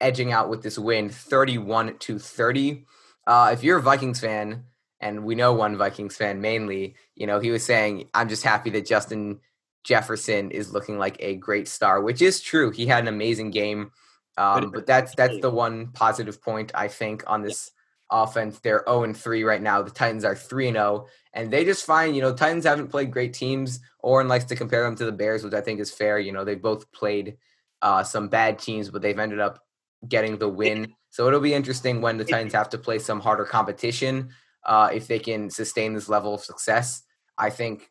edging 0.00 0.30
out 0.32 0.50
with 0.50 0.62
this 0.62 0.78
win, 0.78 1.08
thirty-one 1.08 1.98
to 1.98 2.18
thirty. 2.18 2.84
Uh, 3.26 3.50
if 3.52 3.64
you're 3.64 3.78
a 3.78 3.82
Vikings 3.82 4.20
fan, 4.20 4.64
and 5.00 5.24
we 5.24 5.34
know 5.34 5.54
one 5.54 5.76
Vikings 5.76 6.16
fan 6.16 6.40
mainly, 6.40 6.94
you 7.14 7.26
know, 7.26 7.40
he 7.40 7.50
was 7.50 7.64
saying, 7.64 8.08
"I'm 8.14 8.28
just 8.28 8.44
happy 8.44 8.70
that 8.70 8.86
Justin 8.86 9.40
Jefferson 9.82 10.50
is 10.50 10.72
looking 10.72 10.98
like 10.98 11.16
a 11.20 11.36
great 11.36 11.68
star," 11.68 12.02
which 12.02 12.20
is 12.20 12.40
true. 12.40 12.70
He 12.70 12.86
had 12.86 13.02
an 13.02 13.08
amazing 13.08 13.50
game. 13.50 13.92
Um, 14.38 14.70
but 14.70 14.86
that's 14.86 15.14
that's 15.16 15.40
the 15.40 15.50
one 15.50 15.88
positive 15.88 16.40
point 16.40 16.70
I 16.74 16.88
think 16.88 17.24
on 17.26 17.42
this 17.42 17.72
offense. 18.10 18.60
They're 18.60 18.84
0 18.88 19.04
and 19.04 19.16
3 19.16 19.44
right 19.44 19.60
now. 19.60 19.82
The 19.82 19.90
Titans 19.90 20.24
are 20.24 20.34
3 20.34 20.68
and 20.68 20.76
0, 20.76 21.06
and 21.34 21.50
they 21.50 21.64
just 21.64 21.84
find, 21.84 22.14
you 22.14 22.22
know, 22.22 22.32
Titans 22.32 22.64
haven't 22.64 22.88
played 22.88 23.10
great 23.10 23.34
teams. 23.34 23.80
Oren 24.00 24.28
likes 24.28 24.44
to 24.46 24.56
compare 24.56 24.84
them 24.84 24.96
to 24.96 25.04
the 25.04 25.12
Bears, 25.12 25.44
which 25.44 25.54
I 25.54 25.60
think 25.60 25.80
is 25.80 25.90
fair. 25.90 26.18
You 26.18 26.32
know, 26.32 26.44
they 26.44 26.54
both 26.54 26.90
played 26.92 27.36
uh, 27.82 28.02
some 28.04 28.28
bad 28.28 28.58
teams, 28.58 28.90
but 28.90 29.02
they've 29.02 29.18
ended 29.18 29.40
up 29.40 29.64
getting 30.08 30.38
the 30.38 30.48
win. 30.48 30.94
So 31.10 31.26
it'll 31.26 31.40
be 31.40 31.54
interesting 31.54 32.00
when 32.00 32.16
the 32.16 32.24
Titans 32.24 32.52
have 32.52 32.70
to 32.70 32.78
play 32.78 32.98
some 32.98 33.20
harder 33.20 33.44
competition 33.44 34.30
uh, 34.64 34.90
if 34.92 35.08
they 35.08 35.18
can 35.18 35.50
sustain 35.50 35.94
this 35.94 36.08
level 36.08 36.34
of 36.34 36.44
success. 36.44 37.02
I 37.36 37.50
think 37.50 37.90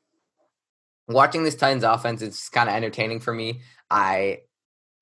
watching 1.08 1.44
this 1.44 1.56
Titans 1.56 1.84
offense 1.84 2.22
is 2.22 2.50
kind 2.50 2.70
of 2.70 2.76
entertaining 2.76 3.20
for 3.20 3.34
me. 3.34 3.62
I 3.90 4.42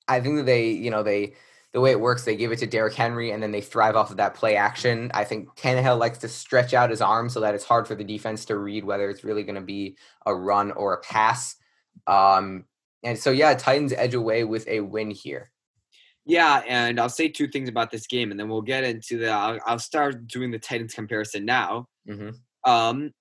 I 0.08 0.20
think 0.22 0.38
that 0.38 0.46
they, 0.46 0.70
you 0.70 0.92
know, 0.92 1.04
they 1.04 1.34
the 1.74 1.82
way 1.82 1.92
it 1.92 2.00
works, 2.00 2.24
they 2.24 2.38
give 2.38 2.54
it 2.54 2.60
to 2.60 2.68
Derrick 2.68 2.94
Henry 2.94 3.32
and 3.32 3.44
then 3.44 3.52
they 3.52 3.60
thrive 3.60 3.98
off 3.98 4.10
of 4.10 4.16
that 4.16 4.34
play 4.34 4.56
action. 4.56 5.12
I 5.14 5.26
think 5.26 5.50
Tannehill 5.58 6.00
likes 6.00 6.18
to 6.20 6.30
stretch 6.30 6.74
out 6.74 6.90
his 6.90 7.02
arm 7.02 7.28
so 7.28 7.42
that 7.42 7.54
it's 7.54 7.66
hard 7.66 7.86
for 7.86 7.96
the 7.96 8.04
defense 8.06 8.46
to 8.46 8.58
read 8.58 8.86
whether 8.86 9.10
it's 9.10 9.26
really 9.26 9.44
going 9.44 9.56
to 9.56 9.62
be 9.62 9.98
a 10.26 10.34
run 10.34 10.72
or 10.72 10.94
a 10.94 11.02
pass. 11.02 11.58
Um, 12.08 12.64
and 13.04 13.20
so, 13.20 13.30
yeah, 13.32 13.54
Titans 13.56 13.92
edge 13.92 14.14
away 14.14 14.46
with 14.46 14.66
a 14.70 14.80
win 14.80 15.12
here. 15.12 15.52
Yeah, 16.26 16.64
and 16.68 17.00
I'll 17.00 17.10
say 17.10 17.28
two 17.28 17.48
things 17.48 17.70
about 17.70 17.92
this 17.92 18.08
game, 18.08 18.32
and 18.32 18.40
then 18.40 18.50
we'll 18.50 18.62
get 18.62 18.84
into 18.84 19.20
the. 19.20 19.30
I'll, 19.30 19.60
I'll 19.66 19.80
start 19.80 20.28
doing 20.28 20.52
the 20.52 20.60
Titans 20.60 20.94
comparison 20.94 21.46
now. 21.46 21.88
hmm 22.08 22.30
Um, 22.64 23.12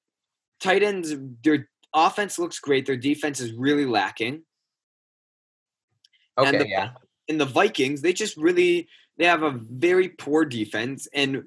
Titans, 0.61 1.15
their 1.43 1.69
offense 1.93 2.39
looks 2.39 2.61
great. 2.61 2.87
Their 2.87 2.97
defense 2.97 3.41
is 3.41 3.53
really 3.53 3.85
lacking. 3.85 4.45
And 6.37 6.49
Okay, 6.49 6.59
the- 6.59 6.69
yeah. 6.69 6.91
In 7.29 7.39
the 7.39 7.47
Vikings, 7.47 8.03
they 8.03 8.13
just 8.13 8.37
really 8.37 8.89
they 9.17 9.25
have 9.27 9.43
a 9.45 9.53
very 9.53 10.09
poor 10.09 10.45
defense, 10.45 11.07
and 11.15 11.45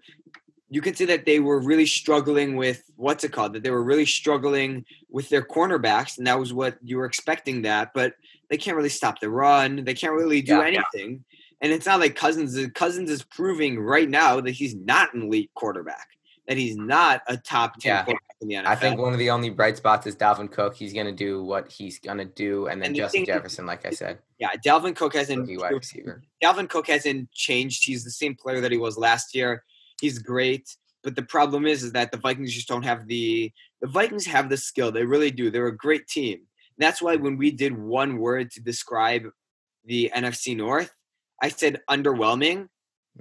you 0.70 0.82
can 0.82 0.96
see 0.96 1.06
that 1.06 1.25
they 1.25 1.39
were 1.39 1.60
really 1.60 1.86
struggling 1.86 2.56
with 2.56 2.82
what's 2.96 3.24
it 3.24 3.32
called? 3.34 3.53
That 3.53 3.63
they 3.63 3.70
were 3.72 3.84
really 3.84 4.06
struggling 4.06 4.86
with 5.10 5.29
their 5.29 5.41
cornerbacks, 5.44 6.17
and 6.17 6.25
that 6.27 6.39
was 6.39 6.53
what 6.53 6.77
you 6.84 6.98
were 6.98 7.06
expecting. 7.06 7.63
That, 7.63 7.91
but 7.94 8.13
they 8.50 8.58
can't 8.58 8.77
really 8.77 8.89
stop 8.89 9.20
the 9.20 9.29
run. 9.29 9.84
They 9.84 9.94
can't 9.94 10.13
really 10.13 10.41
do 10.41 10.56
Yeah. 10.56 10.65
anything. 10.65 11.24
And 11.62 11.74
it's 11.74 11.86
not 11.86 12.00
like 12.00 12.15
Cousins. 12.15 12.56
is- 12.56 12.72
Cousins 12.74 13.10
is 13.10 13.24
proving 13.24 13.79
right 13.79 14.10
now 14.10 14.39
that 14.41 14.51
he's 14.51 14.75
not 14.75 15.13
an 15.13 15.24
elite 15.24 15.51
quarterback. 15.53 16.08
That 16.48 16.56
he's 16.58 16.77
not 16.77 17.22
a 17.27 17.36
top 17.36 17.79
ten 17.79 17.89
Yeah. 17.89 18.03
quarterback 18.06 18.26
in 18.41 18.48
the 18.48 18.56
NFL. 18.56 18.65
I 18.65 18.75
think 18.75 19.00
one 19.00 19.13
of 19.13 19.20
the 19.20 19.29
only 19.29 19.50
bright 19.50 19.77
spots 19.77 20.06
is 20.06 20.15
Dalvin 20.15 20.51
Cook. 20.51 20.76
He's 20.76 20.93
going 20.93 21.06
to 21.06 21.12
do 21.12 21.43
what 21.43 21.71
he's 21.71 22.00
going 22.00 22.19
to 22.19 22.26
do. 22.26 22.67
And 22.67 22.82
then 22.82 22.88
And 22.88 22.95
the 22.95 23.00
Justin 23.00 23.26
Jefferson, 23.26 23.65
like 23.65 23.86
I 23.86 23.91
said, 23.91 24.19
yeah, 24.38 24.50
Dalvin 24.65 24.95
Cook 24.95 25.15
hasn't 25.15 25.50
wide 25.60 25.73
receiver. 25.73 26.21
Dalvin 26.43 26.69
Cook 26.69 26.88
hasn't 26.88 27.32
changed. 27.32 27.86
He's 27.86 28.04
the 28.04 28.12
same 28.12 28.36
player 28.36 28.62
that 28.62 28.71
he 28.71 28.78
was 28.78 28.97
last 28.97 29.34
year. 29.36 29.63
He's 30.00 30.19
great, 30.19 30.69
but 31.04 31.15
the 31.15 31.23
problem 31.23 31.65
is, 31.65 31.84
is 31.84 31.93
that 31.93 32.12
the 32.12 32.17
Vikings 32.17 32.54
just 32.54 32.67
don't 32.67 32.84
have 32.84 33.08
the. 33.08 33.52
The 33.82 33.88
Vikings 33.88 34.26
have 34.26 34.50
the 34.50 34.58
skill. 34.58 34.91
They 34.91 35.06
really 35.06 35.30
do. 35.30 35.52
They're 35.52 35.67
a 35.67 35.76
great 35.76 36.08
team. 36.08 36.41
That's 36.80 37.02
why 37.02 37.15
when 37.15 37.38
we 37.38 37.52
did 37.52 37.78
one 37.78 38.17
word 38.17 38.52
to 38.52 38.62
describe 38.62 39.23
the 39.86 40.12
NFC 40.15 40.56
North, 40.56 40.91
I 41.41 41.50
said 41.50 41.82
underwhelming. 41.89 42.69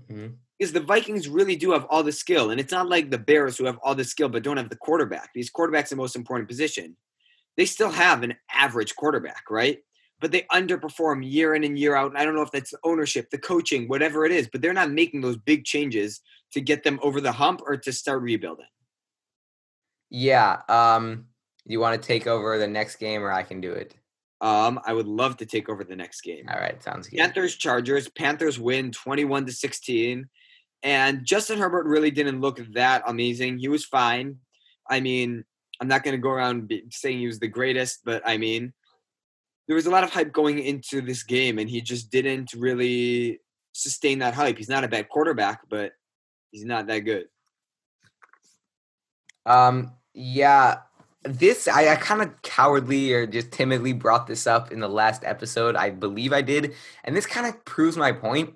hmm 0.09 0.27
Because 0.59 0.73
the 0.73 0.81
Vikings 0.81 1.29
really 1.29 1.57
do 1.57 1.73
have 1.73 1.85
all 1.91 2.03
the 2.03 2.13
skill, 2.13 2.51
and 2.51 2.59
it's 2.59 2.73
not 2.73 2.89
like 2.89 3.11
the 3.11 3.19
Bears 3.19 3.59
who 3.59 3.67
have 3.67 3.79
all 3.83 3.95
the 3.95 4.05
skill 4.05 4.29
but 4.29 4.43
don't 4.43 4.57
have 4.57 4.71
the 4.71 4.77
quarterback. 4.77 5.31
Because 5.35 5.51
quarterback's 5.51 5.93
are 5.93 5.97
the 5.97 6.01
most 6.01 6.17
important 6.17 6.49
position. 6.49 6.97
They 7.57 7.67
still 7.67 7.91
have 7.91 8.23
an 8.23 8.35
average 8.53 8.97
quarterback, 8.97 9.45
right? 9.51 9.79
But 10.21 10.33
they 10.33 10.47
underperform 10.53 11.31
year 11.31 11.55
in 11.55 11.65
and 11.65 11.79
year 11.79 11.95
out. 11.95 12.11
And 12.11 12.19
I 12.19 12.25
don't 12.25 12.35
know 12.35 12.43
if 12.43 12.51
that's 12.51 12.71
the 12.71 12.79
ownership, 12.85 13.29
the 13.31 13.39
coaching, 13.39 13.87
whatever 13.87 14.25
it 14.25 14.33
is, 14.33 14.49
but 14.51 14.63
they're 14.63 14.73
not 14.73 14.91
making 14.91 15.21
those 15.21 15.37
big 15.37 15.65
changes 15.65 16.21
to 16.53 16.61
get 16.61 16.85
them 16.85 16.99
over 17.03 17.21
the 17.21 17.33
hump 17.33 17.61
or 17.67 17.77
to 17.77 17.93
start 17.93 18.23
rebuilding. 18.23 18.67
Yeah. 20.11 20.61
Um, 20.69 21.27
you 21.67 21.81
want 21.81 22.01
to 22.01 22.07
take 22.07 22.27
over 22.27 22.59
the 22.59 22.69
next 22.69 22.97
game 22.97 23.23
or 23.23 23.33
I 23.33 23.43
can 23.43 23.61
do 23.61 23.73
it? 23.73 23.95
Um, 24.41 24.81
I 24.85 24.93
would 24.93 25.07
love 25.07 25.39
to 25.39 25.47
take 25.47 25.69
over 25.69 25.83
the 25.83 25.97
next 25.97 26.21
game. 26.21 26.47
All 26.51 26.61
right. 26.61 26.83
Sounds 26.83 27.09
good. 27.09 27.19
Panthers 27.19 27.57
Chargers. 27.57 28.09
Panthers 28.09 28.59
win 28.59 28.93
21 28.93 29.47
to 29.47 29.53
16. 29.53 30.29
And 30.83 31.25
Justin 31.25 31.59
Herbert 31.59 31.87
really 31.87 32.11
didn't 32.11 32.41
look 32.41 32.61
that 32.75 33.03
amazing. 33.07 33.59
He 33.59 33.69
was 33.69 33.85
fine. 33.85 34.37
I 34.89 35.01
mean, 35.01 35.45
I'm 35.81 35.89
not 35.89 36.05
going 36.05 36.17
to 36.17 36.23
go 36.23 36.31
around 36.31 36.73
saying 36.91 37.19
he 37.19 37.27
was 37.27 37.39
the 37.39 37.49
greatest, 37.49 38.01
but 38.05 38.23
I 38.25 38.39
mean, 38.39 38.73
there 39.67 39.77
was 39.77 39.87
a 39.87 39.91
lot 39.91 40.05
of 40.05 40.11
hype 40.11 40.33
going 40.33 40.59
into 40.59 41.01
this 41.01 41.23
game, 41.23 41.59
and 41.59 41.69
he 41.69 41.81
just 41.81 42.11
didn't 42.11 42.53
really 42.55 43.41
sustain 43.73 44.21
that 44.21 44.35
hype. 44.35 44.57
He's 44.57 44.69
not 44.69 44.85
a 44.85 44.89
bad 44.89 45.09
quarterback, 45.09 45.63
but 45.69 45.93
he's 46.51 46.65
not 46.65 46.87
that 46.87 47.01
good. 47.01 47.27
Um, 49.45 49.93
yeah, 50.15 50.79
this 51.23 51.69
I, 51.69 51.89
I 51.89 51.97
kind 51.97 52.23
of 52.23 52.43
cowardly 52.43 53.13
or 53.13 53.27
just 53.27 53.53
timidly 53.53 53.93
brought 53.93 54.27
this 54.27 54.47
up 54.47 54.73
in 54.73 54.81
the 54.81 54.89
last 54.89 55.25
episode. 55.25 55.77
I 55.77 55.91
believe 55.91 56.33
I 56.33 56.43
did, 56.43 56.75
and 57.05 57.17
this 57.17 57.27
kind 57.27 57.47
of 57.47 57.65
proves 57.65 57.97
my 57.97 58.13
point. 58.13 58.55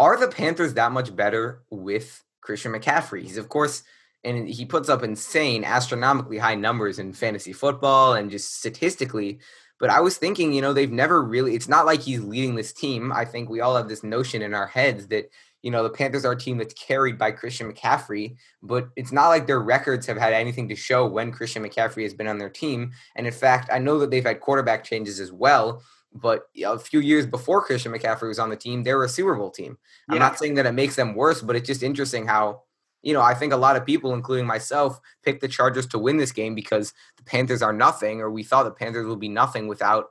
Are 0.00 0.16
the 0.16 0.28
Panthers 0.28 0.72
that 0.74 0.92
much 0.92 1.14
better 1.14 1.62
with 1.68 2.24
Christian 2.40 2.72
McCaffrey? 2.72 3.20
He's 3.20 3.36
of 3.36 3.50
course, 3.50 3.82
and 4.24 4.48
he 4.48 4.64
puts 4.64 4.88
up 4.88 5.02
insane, 5.02 5.62
astronomically 5.62 6.38
high 6.38 6.54
numbers 6.54 6.98
in 6.98 7.12
fantasy 7.12 7.52
football 7.52 8.14
and 8.14 8.30
just 8.30 8.56
statistically. 8.56 9.40
But 9.78 9.90
I 9.90 10.00
was 10.00 10.16
thinking, 10.16 10.54
you 10.54 10.62
know, 10.62 10.72
they've 10.72 10.90
never 10.90 11.22
really. 11.22 11.54
It's 11.54 11.68
not 11.68 11.84
like 11.84 12.00
he's 12.00 12.22
leading 12.22 12.54
this 12.54 12.72
team. 12.72 13.12
I 13.12 13.26
think 13.26 13.50
we 13.50 13.60
all 13.60 13.76
have 13.76 13.90
this 13.90 14.02
notion 14.02 14.40
in 14.40 14.54
our 14.54 14.66
heads 14.66 15.08
that 15.08 15.30
you 15.60 15.70
know 15.70 15.82
the 15.82 15.90
Panthers 15.90 16.24
are 16.24 16.32
a 16.32 16.38
team 16.38 16.56
that's 16.56 16.72
carried 16.72 17.18
by 17.18 17.32
Christian 17.32 17.70
McCaffrey 17.70 18.36
but 18.62 18.88
it's 18.96 19.12
not 19.12 19.28
like 19.28 19.46
their 19.46 19.60
records 19.60 20.06
have 20.06 20.16
had 20.16 20.32
anything 20.32 20.70
to 20.70 20.76
show 20.76 21.06
when 21.06 21.30
Christian 21.30 21.62
McCaffrey 21.62 22.04
has 22.04 22.14
been 22.14 22.26
on 22.26 22.38
their 22.38 22.48
team. 22.48 22.92
And 23.16 23.26
in 23.26 23.32
fact, 23.34 23.68
I 23.70 23.78
know 23.78 23.98
that 23.98 24.10
they've 24.10 24.24
had 24.24 24.40
quarterback 24.40 24.82
changes 24.82 25.20
as 25.20 25.30
well. 25.30 25.82
But 26.12 26.48
a 26.64 26.78
few 26.78 27.00
years 27.00 27.26
before 27.26 27.64
Christian 27.64 27.92
McCaffrey 27.92 28.28
was 28.28 28.38
on 28.38 28.50
the 28.50 28.56
team, 28.56 28.82
they 28.82 28.94
were 28.94 29.04
a 29.04 29.08
Super 29.08 29.34
Bowl 29.36 29.50
team. 29.50 29.78
I'm 30.08 30.16
Yeah. 30.16 30.20
not 30.20 30.38
saying 30.38 30.54
that 30.54 30.66
it 30.66 30.72
makes 30.72 30.96
them 30.96 31.14
worse, 31.14 31.40
but 31.40 31.54
it's 31.54 31.66
just 31.66 31.82
interesting 31.84 32.26
how, 32.26 32.62
you 33.02 33.12
know, 33.14 33.22
I 33.22 33.34
think 33.34 33.52
a 33.52 33.56
lot 33.56 33.76
of 33.76 33.86
people, 33.86 34.12
including 34.12 34.46
myself, 34.46 35.00
picked 35.22 35.40
the 35.40 35.48
Chargers 35.48 35.86
to 35.88 35.98
win 35.98 36.16
this 36.16 36.32
game 36.32 36.54
because 36.54 36.92
the 37.16 37.22
Panthers 37.22 37.62
are 37.62 37.72
nothing, 37.72 38.20
or 38.20 38.30
we 38.30 38.42
thought 38.42 38.64
the 38.64 38.70
Panthers 38.72 39.06
would 39.06 39.20
be 39.20 39.28
nothing 39.28 39.68
without 39.68 40.10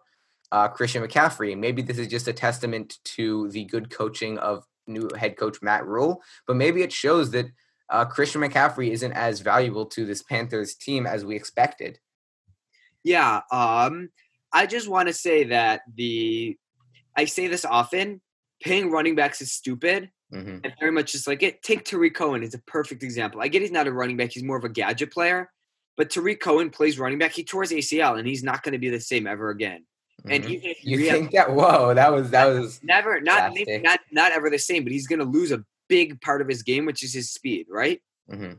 uh, 0.52 0.68
Christian 0.70 1.04
McCaffrey. 1.04 1.52
And 1.52 1.62
maybe 1.62 1.82
this 1.82 1.98
is 1.98 2.08
just 2.08 2.28
a 2.28 2.34
testament 2.34 2.98
to 3.04 3.50
the 3.50 3.66
good 3.66 3.90
coaching 3.90 4.38
of 4.40 4.66
new 4.88 5.08
head 5.18 5.38
coach 5.38 5.62
Matt 5.62 5.86
Rhule, 5.86 6.24
but 6.48 6.56
maybe 6.56 6.82
it 6.82 6.92
shows 6.92 7.30
that 7.32 7.48
uh, 7.90 8.06
Christian 8.06 8.42
McCaffrey 8.42 8.92
isn't 8.92 9.12
as 9.12 9.42
valuable 9.42 9.86
to 9.88 10.06
this 10.06 10.24
Panthers 10.24 10.76
team 10.76 11.06
as 11.06 11.26
we 11.26 11.36
expected. 11.36 12.00
Yeah, 13.04 13.42
um, 13.52 14.10
I 14.52 14.66
just 14.66 14.88
want 14.88 15.08
to 15.08 15.14
say 15.14 15.46
that 15.46 15.82
the 15.96 16.58
I 17.16 17.26
say 17.26 17.48
this 17.48 17.66
often, 17.66 18.22
paying 18.62 18.92
running 18.92 19.16
backs 19.16 19.42
is 19.42 19.52
stupid. 19.52 20.12
hmm 20.32 20.58
and 20.64 20.74
very 20.80 20.92
much 20.92 21.12
just 21.14 21.28
like 21.28 21.42
it. 21.44 21.62
Take 21.64 21.86
Tarik 21.86 22.14
Cohen 22.16 22.44
is 22.44 22.54
a 22.54 22.60
perfect 22.60 23.02
example. 23.04 23.42
I 23.42 23.48
get 23.48 23.62
he's 23.62 23.72
not 23.72 23.88
a 23.88 23.92
running 23.94 24.18
back; 24.18 24.32
he's 24.32 24.44
more 24.44 24.58
of 24.58 24.64
a 24.64 24.70
gadget 24.70 25.12
player. 25.12 25.52
But 25.98 26.10
Tarik 26.10 26.40
Cohen 26.42 26.70
plays 26.70 26.98
running 27.00 27.18
back. 27.20 27.32
He 27.34 27.44
tore 27.44 27.62
his 27.64 27.72
ACL, 27.72 28.18
and 28.20 28.28
he's 28.28 28.44
not 28.44 28.64
going 28.64 28.74
to 28.74 28.80
be 28.80 28.90
the 28.90 29.00
same 29.02 29.28
ever 29.28 29.50
again. 29.50 29.86
And 30.30 30.44
even 30.46 30.70
if 30.70 30.78
Mm-hmm. 30.80 30.90
you 30.90 30.98
re- 30.98 31.10
think 31.10 31.32
that? 31.32 31.54
Whoa, 31.54 31.94
that 31.94 32.12
was 32.12 32.30
that 32.32 32.46
was 32.48 32.80
never, 32.84 33.20
not 33.22 33.54
maybe 33.54 33.78
not 33.80 34.00
not 34.12 34.32
ever 34.32 34.50
the 34.50 34.60
same, 34.60 34.84
but 34.84 34.92
he's 34.92 35.08
going 35.08 35.20
to 35.20 35.26
lose 35.26 35.52
a 35.52 35.64
big 35.88 36.20
part 36.22 36.42
of 36.42 36.48
his 36.48 36.62
game, 36.64 36.86
which 36.86 37.04
is 37.04 37.14
his 37.14 37.32
speed, 37.32 37.68
right? 37.70 38.02
mhm. 38.32 38.58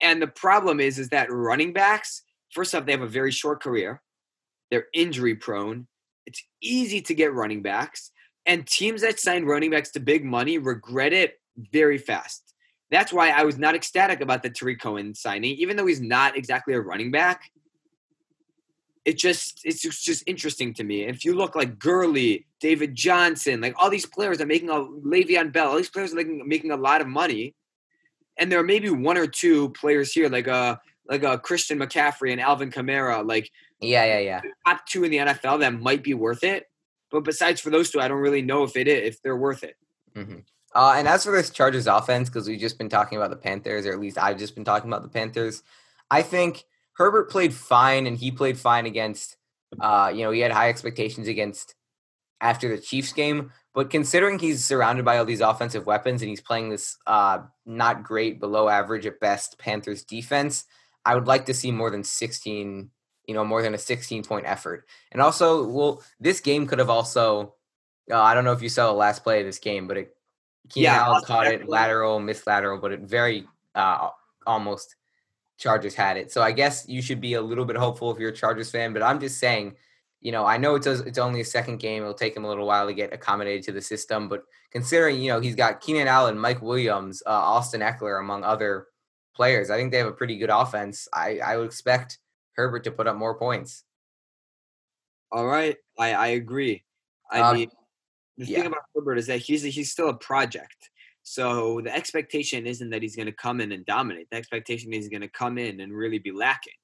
And 0.00 0.20
the 0.20 0.26
problem 0.26 0.80
is, 0.80 0.98
is 0.98 1.08
that 1.10 1.30
running 1.30 1.72
backs, 1.72 2.22
first 2.52 2.74
off, 2.74 2.84
they 2.84 2.92
have 2.92 3.00
a 3.02 3.06
very 3.06 3.30
short 3.30 3.62
career. 3.62 4.02
They're 4.70 4.86
injury 4.92 5.34
prone. 5.34 5.86
It's 6.26 6.42
easy 6.60 7.00
to 7.02 7.14
get 7.14 7.32
running 7.32 7.62
backs. 7.62 8.10
And 8.46 8.66
teams 8.66 9.02
that 9.02 9.20
sign 9.20 9.44
running 9.44 9.70
backs 9.70 9.90
to 9.92 10.00
big 10.00 10.24
money 10.24 10.58
regret 10.58 11.12
it 11.12 11.40
very 11.72 11.98
fast. 11.98 12.54
that's 12.90 13.12
why 13.12 13.30
I 13.30 13.42
was 13.44 13.58
not 13.58 13.74
ecstatic 13.74 14.20
about 14.20 14.42
the 14.42 14.50
Tarik 14.50 14.80
Cohen 14.80 15.14
signing, 15.14 15.56
even 15.56 15.76
though 15.76 15.86
he's 15.86 16.00
not 16.00 16.36
exactly 16.36 16.74
a 16.74 16.80
running 16.80 17.10
back. 17.10 17.50
It 19.04 19.18
just 19.18 19.60
it's 19.64 19.82
just, 19.82 20.22
interesting 20.26 20.72
to 20.74 20.84
me. 20.84 21.02
If 21.02 21.24
you 21.24 21.34
look 21.34 21.54
like 21.54 21.78
Gurley, 21.78 22.46
David 22.60 22.94
Johnson, 22.94 23.60
like 23.60 23.74
all 23.78 23.90
these 23.90 24.06
players 24.06 24.40
are 24.40 24.46
making 24.46 24.70
a 24.70 24.74
Le'Veon 24.74 25.52
Bell, 25.52 25.70
all 25.70 25.76
these 25.76 25.90
players 25.90 26.12
are 26.12 26.16
making 26.16 26.46
making 26.46 26.70
a 26.70 26.76
lot 26.76 27.00
of 27.00 27.06
money, 27.06 27.54
and 28.38 28.50
there 28.50 28.60
are 28.60 28.64
maybe 28.64 28.90
one 28.90 29.18
or 29.18 29.26
two 29.26 29.70
players 29.70 30.12
here 30.12 30.28
like 30.28 30.46
a 30.46 30.80
like 31.06 31.22
a 31.22 31.38
Christian 31.38 31.78
McCaffrey 31.78 32.32
and 32.32 32.40
Alvin 32.40 32.70
Kamara, 32.70 33.26
like 33.26 33.50
yeah, 33.84 34.04
yeah, 34.04 34.18
yeah, 34.18 34.40
top 34.66 34.86
two 34.86 35.04
in 35.04 35.10
the 35.10 35.18
NFL 35.18 35.60
that 35.60 35.80
might 35.80 36.02
be 36.02 36.14
worth 36.14 36.44
it. 36.44 36.64
But 37.10 37.24
besides 37.24 37.60
for 37.60 37.70
those 37.70 37.90
two, 37.90 38.00
I 38.00 38.08
don't 38.08 38.18
really 38.18 38.42
know 38.42 38.64
if 38.64 38.76
it 38.76 38.88
is, 38.88 39.14
if 39.14 39.22
they're 39.22 39.36
worth 39.36 39.62
it. 39.62 39.76
Mm-hmm. 40.16 40.38
Uh, 40.74 40.94
and 40.96 41.06
as 41.06 41.24
for 41.24 41.30
this 41.30 41.50
Chargers 41.50 41.86
offense, 41.86 42.28
because 42.28 42.48
we've 42.48 42.60
just 42.60 42.78
been 42.78 42.88
talking 42.88 43.16
about 43.16 43.30
the 43.30 43.36
Panthers, 43.36 43.86
or 43.86 43.92
at 43.92 44.00
least 44.00 44.18
I've 44.18 44.38
just 44.38 44.54
been 44.54 44.64
talking 44.64 44.90
about 44.90 45.02
the 45.02 45.08
Panthers, 45.08 45.62
I 46.10 46.22
think 46.22 46.64
Herbert 46.94 47.30
played 47.30 47.54
fine, 47.54 48.06
and 48.06 48.16
he 48.16 48.30
played 48.30 48.58
fine 48.58 48.86
against. 48.86 49.36
Uh, 49.80 50.10
you 50.14 50.22
know, 50.22 50.30
he 50.30 50.40
had 50.40 50.52
high 50.52 50.68
expectations 50.68 51.28
against 51.28 51.74
after 52.40 52.68
the 52.68 52.82
Chiefs 52.82 53.12
game, 53.12 53.52
but 53.74 53.90
considering 53.90 54.38
he's 54.38 54.64
surrounded 54.64 55.04
by 55.04 55.18
all 55.18 55.24
these 55.24 55.40
offensive 55.40 55.86
weapons 55.86 56.22
and 56.22 56.28
he's 56.28 56.40
playing 56.40 56.70
this 56.70 56.96
uh, 57.06 57.38
not 57.66 58.04
great, 58.04 58.38
below 58.38 58.68
average 58.68 59.06
at 59.06 59.18
best 59.18 59.58
Panthers 59.58 60.04
defense, 60.04 60.64
I 61.04 61.14
would 61.14 61.26
like 61.26 61.46
to 61.46 61.54
see 61.54 61.72
more 61.72 61.90
than 61.90 62.04
16, 62.04 62.90
you 63.26 63.34
know, 63.34 63.44
more 63.44 63.62
than 63.62 63.74
a 63.74 63.78
16 63.78 64.24
point 64.24 64.46
effort. 64.46 64.86
And 65.12 65.22
also, 65.22 65.66
well, 65.66 66.02
this 66.20 66.40
game 66.40 66.66
could 66.66 66.78
have 66.78 66.90
also, 66.90 67.54
uh, 68.10 68.20
I 68.20 68.34
don't 68.34 68.44
know 68.44 68.52
if 68.52 68.62
you 68.62 68.68
saw 68.68 68.86
the 68.86 68.98
last 68.98 69.22
play 69.22 69.40
of 69.40 69.46
this 69.46 69.58
game, 69.58 69.86
but 69.86 69.96
it, 69.96 70.16
Keenan 70.68 70.92
yeah, 70.92 71.02
Allen 71.04 71.22
caught 71.24 71.46
it 71.46 71.68
lateral, 71.68 72.20
missed 72.20 72.46
lateral, 72.46 72.78
but 72.78 72.92
it 72.92 73.00
very 73.00 73.46
uh, 73.74 74.08
almost 74.46 74.96
Chargers 75.58 75.94
had 75.94 76.16
it. 76.16 76.32
So 76.32 76.42
I 76.42 76.52
guess 76.52 76.88
you 76.88 77.02
should 77.02 77.20
be 77.20 77.34
a 77.34 77.42
little 77.42 77.64
bit 77.64 77.76
hopeful 77.76 78.10
if 78.10 78.18
you're 78.18 78.30
a 78.30 78.34
Chargers 78.34 78.70
fan. 78.70 78.92
But 78.92 79.02
I'm 79.02 79.20
just 79.20 79.38
saying, 79.38 79.74
you 80.20 80.32
know, 80.32 80.46
I 80.46 80.56
know 80.56 80.74
it's 80.74 80.86
a, 80.86 81.02
it's 81.02 81.18
only 81.18 81.40
a 81.42 81.44
second 81.44 81.78
game. 81.78 82.02
It'll 82.02 82.14
take 82.14 82.34
him 82.34 82.44
a 82.44 82.48
little 82.48 82.66
while 82.66 82.86
to 82.86 82.94
get 82.94 83.12
accommodated 83.12 83.62
to 83.64 83.72
the 83.72 83.82
system. 83.82 84.28
But 84.28 84.44
considering, 84.70 85.20
you 85.20 85.28
know, 85.28 85.40
he's 85.40 85.54
got 85.54 85.80
Keenan 85.80 86.08
Allen, 86.08 86.38
Mike 86.38 86.62
Williams, 86.62 87.22
uh, 87.26 87.30
Austin 87.30 87.82
Ekeler, 87.82 88.18
among 88.20 88.42
other 88.42 88.86
players, 89.34 89.68
I 89.68 89.76
think 89.76 89.92
they 89.92 89.98
have 89.98 90.06
a 90.06 90.12
pretty 90.12 90.38
good 90.38 90.50
offense. 90.50 91.08
I, 91.12 91.40
I 91.44 91.58
would 91.58 91.66
expect 91.66 92.18
Herbert 92.56 92.84
to 92.84 92.90
put 92.90 93.06
up 93.06 93.16
more 93.16 93.38
points. 93.38 93.84
All 95.32 95.46
right, 95.46 95.76
I, 95.98 96.12
I 96.12 96.26
agree. 96.28 96.84
I 97.30 97.40
um, 97.40 97.56
mean, 97.56 97.70
the 98.38 98.46
yeah. 98.46 98.58
thing 98.58 98.66
about 98.66 98.82
Herbert 98.94 99.18
is 99.18 99.26
that 99.26 99.38
he's 99.38 99.62
he's 99.62 99.90
still 99.90 100.08
a 100.08 100.14
project. 100.14 100.90
So 101.22 101.80
the 101.80 101.94
expectation 101.94 102.66
isn't 102.66 102.90
that 102.90 103.02
he's 103.02 103.16
going 103.16 103.26
to 103.26 103.32
come 103.32 103.60
in 103.60 103.72
and 103.72 103.84
dominate. 103.86 104.28
The 104.30 104.36
expectation 104.36 104.92
is 104.92 105.04
he's 105.04 105.08
going 105.08 105.22
to 105.22 105.28
come 105.28 105.56
in 105.56 105.80
and 105.80 105.92
really 105.92 106.18
be 106.18 106.32
lacking. 106.32 106.74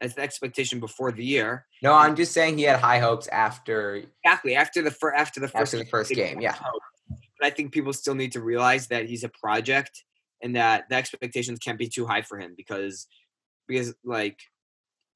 That's 0.00 0.14
the 0.14 0.22
expectation 0.22 0.80
before 0.80 1.12
the 1.12 1.24
year. 1.24 1.66
No, 1.82 1.92
I'm 1.92 2.16
just 2.16 2.32
saying 2.32 2.56
he 2.56 2.64
had 2.64 2.80
high 2.80 3.00
hopes 3.00 3.28
after 3.28 4.02
exactly 4.24 4.54
after 4.54 4.80
the 4.80 4.90
fir- 4.90 5.14
after 5.14 5.40
the 5.40 5.48
first 5.48 5.74
after 5.74 5.78
the 5.78 5.90
first 5.90 6.10
game. 6.12 6.40
Yeah, 6.40 6.56
but 7.08 7.46
I 7.46 7.50
think 7.50 7.72
people 7.72 7.92
still 7.92 8.14
need 8.14 8.32
to 8.32 8.40
realize 8.40 8.86
that 8.88 9.06
he's 9.06 9.24
a 9.24 9.28
project 9.28 10.04
and 10.42 10.56
that 10.56 10.84
the 10.88 10.94
expectations 10.94 11.58
can't 11.58 11.78
be 11.78 11.88
too 11.88 12.06
high 12.06 12.22
for 12.22 12.38
him 12.38 12.54
because 12.56 13.08
because 13.68 13.94
like 14.04 14.40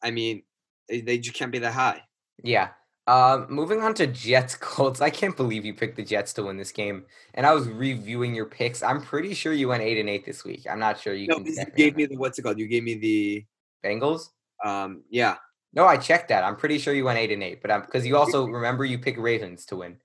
I 0.03 0.11
mean 0.11 0.43
they 0.89 1.19
just 1.19 1.37
can't 1.37 1.53
be 1.53 1.59
that 1.61 1.73
high. 1.73 2.03
Yeah, 2.45 2.69
uh, 3.07 3.45
moving 3.49 3.83
on 3.83 3.95
to 3.95 4.07
Jets 4.07 4.55
Colts, 4.61 5.01
I 5.01 5.11
can't 5.11 5.37
believe 5.37 5.65
you 5.65 5.75
picked 5.75 5.97
the 5.97 6.05
Jets 6.05 6.33
to 6.35 6.45
win 6.45 6.57
this 6.57 6.73
game. 6.73 7.05
And 7.35 7.47
I 7.47 7.53
was 7.53 7.69
reviewing 7.69 8.35
your 8.35 8.47
picks. 8.47 8.83
I'm 8.83 9.03
pretty 9.03 9.35
sure 9.35 9.53
you 9.53 9.69
went 9.69 9.83
eight 9.83 9.99
and 9.99 10.09
eight 10.09 10.25
this 10.25 10.45
week. 10.45 10.67
I'm 10.71 10.79
not 10.79 11.01
sure 11.01 11.15
you. 11.15 11.29
No, 11.29 11.39
you 11.39 11.65
gave 11.77 11.97
me 11.97 12.07
the 12.07 12.17
what's 12.17 12.39
it 12.39 12.43
called? 12.43 12.59
You 12.59 12.69
gave 12.69 12.85
me 12.85 12.95
the 12.95 13.45
Bengals. 13.85 14.29
Um, 14.65 15.03
yeah. 15.11 15.37
No, 15.75 15.87
I 15.87 15.97
checked 15.97 16.29
that. 16.29 16.45
I'm 16.45 16.57
pretty 16.57 16.79
sure 16.79 16.95
you 16.95 17.05
went 17.05 17.19
eight 17.19 17.33
and 17.33 17.43
eight, 17.43 17.63
but 17.63 17.71
I'm 17.71 17.81
because 17.81 18.07
you 18.07 18.17
also 18.17 18.47
remember 18.47 18.85
you 18.85 18.99
picked 18.99 19.19
Ravens 19.19 19.65
to 19.67 19.77
win. 19.77 19.97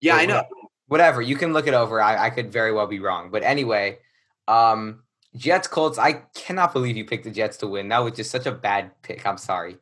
Yeah, 0.00 0.14
I 0.14 0.26
know. 0.26 0.44
Whatever, 0.86 1.20
you 1.20 1.36
can 1.36 1.52
look 1.52 1.66
it 1.66 1.74
over. 1.74 2.00
I, 2.00 2.26
I 2.26 2.30
could 2.30 2.50
very 2.50 2.72
well 2.72 2.86
be 2.86 3.00
wrong, 3.00 3.30
but 3.30 3.42
anyway, 3.42 3.98
um, 4.46 5.02
Jets 5.36 5.68
Colts. 5.68 5.98
I 5.98 6.24
cannot 6.34 6.72
believe 6.72 6.96
you 6.96 7.04
picked 7.04 7.24
the 7.24 7.30
Jets 7.30 7.56
to 7.58 7.68
win. 7.68 7.88
That 7.88 7.98
was 7.98 8.14
just 8.14 8.30
such 8.30 8.46
a 8.46 8.52
bad 8.52 8.90
pick. 9.02 9.26
I'm 9.26 9.38
sorry. 9.38 9.76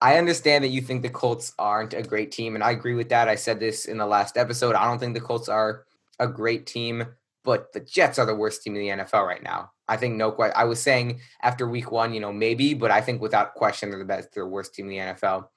I 0.00 0.18
understand 0.18 0.64
that 0.64 0.68
you 0.68 0.80
think 0.80 1.02
the 1.02 1.08
Colts 1.08 1.52
aren't 1.58 1.94
a 1.94 2.02
great 2.02 2.32
team, 2.32 2.54
and 2.54 2.64
I 2.64 2.72
agree 2.72 2.94
with 2.94 3.10
that. 3.10 3.28
I 3.28 3.36
said 3.36 3.60
this 3.60 3.84
in 3.84 3.98
the 3.98 4.06
last 4.06 4.36
episode. 4.36 4.74
I 4.74 4.84
don't 4.84 4.98
think 4.98 5.14
the 5.14 5.20
Colts 5.20 5.48
are 5.48 5.84
a 6.18 6.26
great 6.26 6.66
team, 6.66 7.04
but 7.44 7.72
the 7.72 7.80
Jets 7.80 8.18
are 8.18 8.26
the 8.26 8.34
worst 8.34 8.62
team 8.62 8.74
in 8.74 8.82
the 8.82 9.04
NFL 9.04 9.26
right 9.26 9.42
now. 9.42 9.70
I 9.88 9.96
think 9.96 10.16
no 10.16 10.32
question. 10.32 10.54
I 10.56 10.64
was 10.64 10.80
saying 10.80 11.20
after 11.42 11.68
week 11.68 11.92
one, 11.92 12.14
you 12.14 12.20
know, 12.20 12.32
maybe, 12.32 12.74
but 12.74 12.90
I 12.90 13.00
think 13.00 13.20
without 13.20 13.54
question 13.54 13.90
they're 13.90 13.98
the 13.98 14.04
best, 14.04 14.32
they're 14.32 14.44
the 14.44 14.48
worst 14.48 14.74
team 14.74 14.90
in 14.90 14.90
the 14.90 15.12
NFL. 15.12 15.48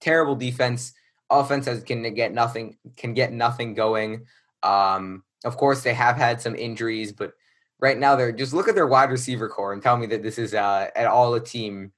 Terrible 0.00 0.36
defense. 0.36 0.92
Offense 1.28 1.66
has, 1.66 1.82
can 1.82 2.14
get 2.14 2.32
nothing 2.32 2.76
can 2.96 3.14
get 3.14 3.32
nothing 3.32 3.74
going. 3.74 4.26
Um, 4.62 5.24
of 5.44 5.56
course, 5.56 5.82
they 5.82 5.94
have 5.94 6.16
had 6.16 6.40
some 6.40 6.54
injuries, 6.54 7.12
but 7.12 7.32
right 7.80 7.98
now 7.98 8.16
they're 8.16 8.32
just 8.32 8.52
look 8.52 8.68
at 8.68 8.74
their 8.74 8.86
wide 8.86 9.10
receiver 9.10 9.48
core 9.48 9.72
and 9.72 9.82
tell 9.82 9.96
me 9.96 10.06
that 10.06 10.22
this 10.22 10.38
is 10.38 10.54
uh, 10.54 10.88
at 10.94 11.06
all 11.06 11.34
a 11.34 11.40
team 11.40 11.92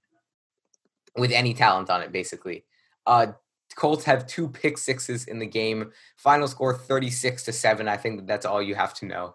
with 1.17 1.33
any 1.33 1.55
talent 1.55 1.91
on 1.91 2.03
it, 2.03 2.13
basically. 2.13 2.65
Uh, 3.07 3.29
Colts 3.75 4.05
have 4.05 4.27
two 4.27 4.49
pick 4.49 4.79
sixes 4.79 5.25
in 5.25 5.39
the 5.39 5.47
game. 5.47 5.93
Final 6.17 6.47
score 6.47 6.77
36 6.77 7.45
to 7.45 7.53
7. 7.53 7.89
I 7.89 7.97
think 7.97 8.19
that 8.19 8.27
that's 8.27 8.47
all 8.47 8.63
you 8.63 8.75
have 8.75 8.95
to 8.95 9.07
know. 9.07 9.35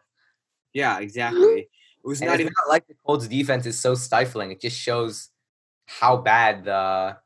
Yeah, 0.73 0.99
exactly. 0.99 1.61
It 1.61 2.07
was 2.07 2.21
not 2.21 2.39
even 2.39 2.53
not 2.55 2.69
like 2.69 2.87
the 2.87 2.93
Colts 3.05 3.27
defense 3.27 3.65
is 3.65 3.79
so 3.79 3.95
stifling. 3.95 4.51
It 4.51 4.61
just 4.61 4.79
shows 4.79 5.29
how 5.85 6.17
bad 6.17 6.65
the 6.65 7.17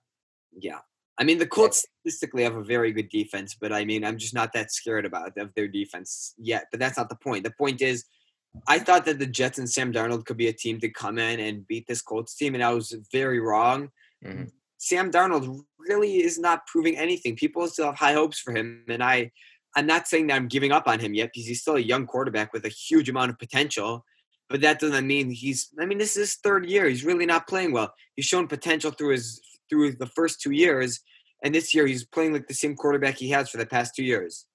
Yeah. 0.57 0.79
I 1.17 1.23
mean 1.23 1.37
the 1.37 1.47
Colts 1.47 1.85
statistically 1.99 2.43
have 2.43 2.55
a 2.55 2.63
very 2.63 2.91
good 2.93 3.09
defense, 3.09 3.55
but 3.59 3.73
I 3.73 3.83
mean 3.83 4.05
I'm 4.05 4.17
just 4.17 4.33
not 4.33 4.53
that 4.53 4.71
scared 4.71 5.05
about 5.05 5.37
of 5.37 5.53
their 5.53 5.67
defense 5.67 6.33
yet. 6.37 6.67
But 6.71 6.79
that's 6.79 6.97
not 6.97 7.09
the 7.09 7.15
point. 7.15 7.43
The 7.43 7.51
point 7.51 7.81
is 7.81 8.05
I 8.67 8.79
thought 8.79 9.05
that 9.05 9.19
the 9.19 9.25
Jets 9.25 9.57
and 9.57 9.69
Sam 9.69 9.93
Darnold 9.93 10.25
could 10.25 10.37
be 10.37 10.47
a 10.47 10.53
team 10.53 10.79
to 10.81 10.89
come 10.89 11.17
in 11.17 11.39
and 11.39 11.67
beat 11.67 11.87
this 11.87 12.01
Colts 12.01 12.35
team, 12.35 12.53
and 12.53 12.63
I 12.63 12.73
was 12.73 12.95
very 13.11 13.39
wrong. 13.39 13.89
Mm-hmm. 14.25 14.45
Sam 14.77 15.11
Darnold 15.11 15.61
really 15.79 16.17
is 16.17 16.39
not 16.39 16.65
proving 16.67 16.97
anything. 16.97 17.35
People 17.35 17.67
still 17.67 17.85
have 17.85 17.97
high 17.97 18.13
hopes 18.13 18.39
for 18.39 18.53
him, 18.53 18.83
and 18.87 19.03
I, 19.03 19.31
I'm 19.75 19.85
not 19.85 20.07
saying 20.07 20.27
that 20.27 20.35
I'm 20.35 20.47
giving 20.47 20.71
up 20.71 20.87
on 20.87 20.99
him 20.99 21.13
yet 21.13 21.29
because 21.33 21.47
he's 21.47 21.61
still 21.61 21.75
a 21.75 21.79
young 21.79 22.05
quarterback 22.05 22.51
with 22.51 22.65
a 22.65 22.69
huge 22.69 23.07
amount 23.07 23.31
of 23.31 23.39
potential. 23.39 24.03
But 24.49 24.61
that 24.61 24.79
doesn't 24.79 25.07
mean 25.07 25.31
he's. 25.31 25.69
I 25.79 25.85
mean, 25.85 25.97
this 25.97 26.17
is 26.17 26.29
his 26.29 26.35
third 26.43 26.65
year. 26.65 26.89
He's 26.89 27.05
really 27.05 27.25
not 27.25 27.47
playing 27.47 27.71
well. 27.71 27.93
He's 28.15 28.25
shown 28.25 28.47
potential 28.47 28.91
through 28.91 29.11
his 29.11 29.39
through 29.69 29.93
the 29.93 30.07
first 30.07 30.41
two 30.41 30.51
years, 30.51 30.99
and 31.41 31.55
this 31.55 31.73
year 31.73 31.87
he's 31.87 32.05
playing 32.05 32.33
like 32.33 32.47
the 32.47 32.53
same 32.53 32.75
quarterback 32.75 33.15
he 33.15 33.29
has 33.29 33.49
for 33.49 33.57
the 33.57 33.65
past 33.65 33.95
two 33.95 34.03
years. 34.03 34.45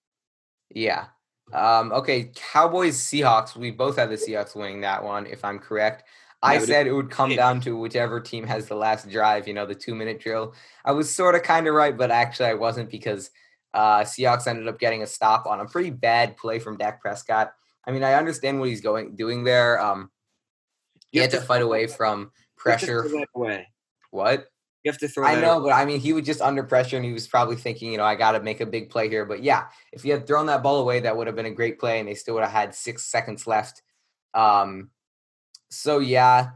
Yeah. 0.74 1.06
Um, 1.52 1.92
okay, 1.92 2.32
Cowboys 2.35 2.98
Seahawks. 2.98 3.56
We 3.56 3.70
both 3.70 3.96
had 3.96 4.11
the 4.11 4.16
Seahawks 4.16 4.56
winning 4.56 4.80
that 4.80 5.02
one, 5.02 5.26
if 5.26 5.44
I'm 5.44 5.59
correct. 5.59 6.04
I 6.42 6.59
said 6.59 6.87
it 6.87 6.92
would 6.92 7.11
come 7.11 7.35
down 7.35 7.61
to 7.62 7.76
whichever 7.76 8.20
team 8.20 8.46
has 8.46 8.66
the 8.66 8.74
last 8.74 9.11
drive, 9.11 9.48
you 9.48 9.54
know, 9.54 9.66
the 9.66 9.74
two 9.74 9.94
minute 9.94 10.20
drill. 10.20 10.54
I 10.85 10.92
was 10.92 11.12
sort 11.12 11.35
of 11.35 11.42
kind 11.42 11.66
of 11.66 11.74
right, 11.74 11.96
but 11.96 12.11
actually 12.11 12.46
I 12.46 12.54
wasn't 12.54 12.90
because 12.90 13.30
uh, 13.74 14.00
Seahawks 14.00 14.46
ended 14.46 14.68
up 14.68 14.78
getting 14.78 15.02
a 15.02 15.06
stop 15.06 15.46
on 15.46 15.61
a 15.61 15.66
pretty 15.66 15.90
bad 15.90 16.37
play 16.37 16.59
from 16.59 16.76
Dak 16.76 17.00
Prescott. 17.00 17.52
I 17.87 17.90
mean, 17.90 18.02
I 18.02 18.14
understand 18.14 18.61
what 18.61 18.68
he's 18.68 18.80
going 18.80 19.16
doing 19.16 19.44
there. 19.44 19.80
Um, 19.80 20.11
he 21.11 21.18
had 21.18 21.30
to, 21.30 21.40
fight 21.40 21.62
away 21.62 21.87
from 21.87 22.32
pressure. 22.56 23.09
What? 24.11 24.46
You 24.87 24.92
have 24.92 24.99
to 24.99 25.09
throw. 25.09 25.27
I 25.27 25.40
know, 25.40 25.59
but 25.59 25.72
I 25.72 25.85
mean, 25.85 25.99
he 25.99 26.12
was 26.12 26.25
just 26.25 26.40
under 26.40 26.62
pressure, 26.62 26.94
and 26.94 27.05
he 27.05 27.12
was 27.12 27.27
probably 27.27 27.57
thinking, 27.57 27.90
you 27.90 27.99
know, 27.99 28.05
I 28.05 28.14
got 28.14 28.33
to 28.33 28.40
make 28.40 28.61
a 28.61 28.66
big 28.66 28.88
play 28.88 29.09
here. 29.09 29.25
But 29.25 29.42
yeah, 29.42 29.64
if 29.90 30.05
he 30.05 30.11
had 30.11 30.29
thrown 30.29 30.46
that 30.46 30.62
ball 30.62 30.79
away, 30.79 31.01
that 31.01 31.16
would 31.16 31.27
have 31.27 31.35
been 31.35 31.46
a 31.46 31.51
great 31.51 31.81
play, 31.81 31.99
and 31.99 32.09
they 32.09 32.14
still 32.14 32.35
would 32.35 32.44
have 32.44 32.53
had 32.53 32.72
six 32.72 33.03
seconds 33.03 33.49
left. 33.49 33.83
Um, 34.33 34.90
so 35.70 35.99
yeah, 35.99 36.51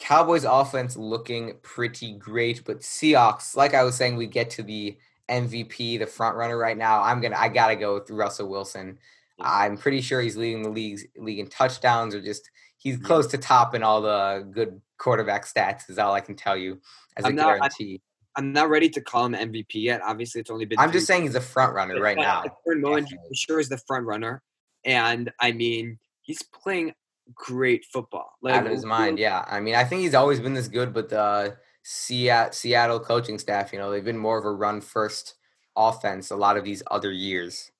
Cowboys 0.00 0.42
offense 0.42 0.96
looking 0.96 1.58
pretty 1.62 2.14
great, 2.14 2.64
but 2.64 2.80
Seahawks, 2.80 3.54
like 3.54 3.72
I 3.72 3.84
was 3.84 3.94
saying, 3.94 4.16
we 4.16 4.26
get 4.26 4.50
to 4.50 4.64
the 4.64 4.98
MVP, 5.28 6.00
the 6.00 6.06
front 6.08 6.36
runner 6.36 6.58
right 6.58 6.76
now. 6.76 7.00
I'm 7.00 7.20
gonna 7.20 7.36
I 7.38 7.50
gotta 7.50 7.76
go 7.76 7.94
with 7.94 8.10
Russell 8.10 8.48
Wilson. 8.48 8.98
I'm 9.38 9.76
pretty 9.76 10.00
sure 10.00 10.20
he's 10.20 10.36
leading 10.36 10.64
the 10.64 10.70
league's 10.70 11.04
league 11.16 11.38
in 11.38 11.46
touchdowns 11.46 12.16
or 12.16 12.20
just 12.20 12.50
he's 12.78 12.96
close 12.96 13.28
to 13.28 13.38
top 13.38 13.76
in 13.76 13.84
all 13.84 14.02
the 14.02 14.44
good 14.50 14.80
quarterback 14.98 15.46
stats, 15.46 15.88
is 15.88 16.00
all 16.00 16.14
I 16.14 16.20
can 16.20 16.34
tell 16.34 16.56
you 16.56 16.80
as 17.20 17.26
I'm 17.26 17.32
a 17.32 17.34
not, 17.36 17.58
guarantee. 17.58 18.00
I'm 18.36 18.52
not 18.52 18.68
ready 18.70 18.88
to 18.90 19.00
call 19.00 19.26
him 19.26 19.34
MVP 19.34 19.74
yet. 19.74 20.00
Obviously, 20.04 20.40
it's 20.40 20.50
only 20.50 20.64
been. 20.64 20.78
I'm 20.78 20.92
just 20.92 21.06
saying 21.06 21.22
he's 21.22 21.34
a 21.34 21.40
front 21.40 21.74
runner 21.74 22.00
right 22.00 22.16
now. 22.16 22.44
Moment, 22.66 23.08
sure 23.34 23.60
is 23.60 23.68
the 23.68 23.78
front 23.78 24.06
runner, 24.06 24.42
and 24.84 25.30
I 25.40 25.52
mean 25.52 25.98
he's 26.22 26.42
playing 26.42 26.94
great 27.34 27.84
football. 27.84 28.32
Like, 28.42 28.54
Out 28.54 28.66
of 28.66 28.72
his 28.72 28.84
mind, 28.84 29.18
yeah. 29.18 29.44
I 29.48 29.60
mean, 29.60 29.74
I 29.74 29.84
think 29.84 30.02
he's 30.02 30.14
always 30.14 30.40
been 30.40 30.54
this 30.54 30.68
good, 30.68 30.92
but 30.92 31.08
the 31.08 31.56
Seattle 31.82 33.00
coaching 33.00 33.38
staff, 33.38 33.72
you 33.72 33.78
know, 33.78 33.90
they've 33.90 34.04
been 34.04 34.18
more 34.18 34.38
of 34.38 34.44
a 34.44 34.52
run 34.52 34.80
first 34.80 35.34
offense 35.76 36.30
a 36.30 36.36
lot 36.36 36.56
of 36.56 36.64
these 36.64 36.82
other 36.90 37.12
years. 37.12 37.70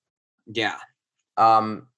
Yeah. 0.47 0.77
Um, 1.37 1.89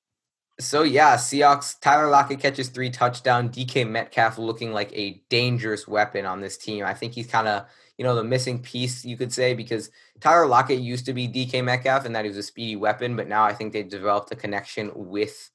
So 0.63 0.83
yeah, 0.83 1.17
Seahawks. 1.17 1.79
Tyler 1.81 2.09
Lockett 2.09 2.41
catches 2.41 2.69
three 2.69 2.91
touchdown. 2.91 3.49
DK 3.49 3.89
Metcalf 3.89 4.39
looking 4.39 4.73
like 4.73 4.93
a 4.93 5.23
dangerous 5.29 5.87
weapon 5.87 6.27
on 6.27 6.41
this 6.41 6.57
team. 6.57 6.85
I 6.85 6.95
think 6.95 7.15
he's 7.15 7.27
kind 7.27 7.49
of 7.49 7.67
you 7.99 8.05
know 8.05 8.15
the 8.15 8.25
missing 8.25 8.61
piece 8.63 9.05
you 9.05 9.17
could 9.17 9.33
say 9.33 9.55
because 9.55 9.91
Tyler 10.21 10.47
Lockett 10.47 10.81
used 10.81 11.07
to 11.07 11.13
be 11.13 11.29
DK 11.29 11.63
Metcalf 11.63 12.05
and 12.05 12.15
that 12.17 12.25
he 12.25 12.29
was 12.29 12.39
a 12.39 12.43
speedy 12.43 12.77
weapon, 12.77 13.17
but 13.17 13.29
now 13.29 13.45
I 13.45 13.53
think 13.53 13.73
they've 13.73 13.89
developed 13.89 14.33
a 14.33 14.37
connection 14.37 14.91
with 14.95 15.51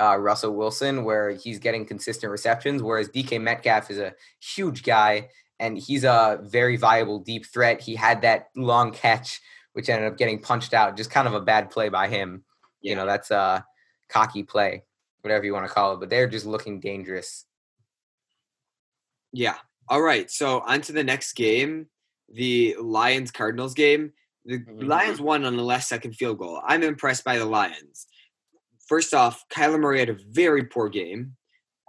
uh, 0.00 0.16
Russell 0.16 0.54
Wilson 0.54 1.04
where 1.04 1.30
he's 1.30 1.58
getting 1.58 1.86
consistent 1.86 2.30
receptions, 2.30 2.82
whereas 2.82 3.08
DK 3.08 3.40
Metcalf 3.40 3.90
is 3.90 3.98
a 3.98 4.14
huge 4.40 4.82
guy 4.82 5.28
and 5.58 5.78
he's 5.78 6.04
a 6.04 6.38
very 6.42 6.76
viable 6.76 7.18
deep 7.18 7.46
threat. 7.46 7.80
He 7.80 7.94
had 7.94 8.22
that 8.22 8.48
long 8.54 8.92
catch 8.92 9.40
which 9.76 9.90
ended 9.90 10.10
up 10.10 10.16
getting 10.16 10.40
punched 10.40 10.72
out. 10.72 10.96
Just 10.96 11.10
kind 11.10 11.28
of 11.28 11.34
a 11.34 11.40
bad 11.40 11.68
play 11.68 11.90
by 11.90 12.08
him. 12.08 12.44
Yeah. 12.80 12.92
You 12.92 12.96
know, 12.96 13.04
that's 13.04 13.30
a 13.30 13.62
cocky 14.08 14.42
play, 14.42 14.82
whatever 15.22 15.44
you 15.44 15.52
want 15.52 15.66
to 15.66 15.72
call 15.72 15.94
it. 15.94 16.00
But 16.00 16.10
they're 16.10 16.28
just 16.28 16.46
looking 16.46 16.80
dangerous. 16.80 17.44
Yeah. 19.32 19.56
All 19.88 20.02
right. 20.02 20.30
So 20.30 20.60
on 20.60 20.80
to 20.82 20.92
the 20.92 21.04
next 21.04 21.34
game, 21.34 21.86
the 22.32 22.76
Lions 22.80 23.30
Cardinals 23.30 23.74
game. 23.74 24.12
The 24.44 24.58
mm-hmm. 24.58 24.86
Lions 24.86 25.20
won 25.20 25.44
on 25.44 25.56
the 25.56 25.62
last 25.62 25.88
second 25.88 26.12
field 26.12 26.38
goal. 26.38 26.60
I'm 26.66 26.82
impressed 26.82 27.24
by 27.24 27.38
the 27.38 27.44
Lions. 27.44 28.06
First 28.88 29.12
off, 29.14 29.44
Kyler 29.52 29.80
Murray 29.80 29.98
had 29.98 30.08
a 30.08 30.16
very 30.30 30.64
poor 30.64 30.88
game. 30.88 31.36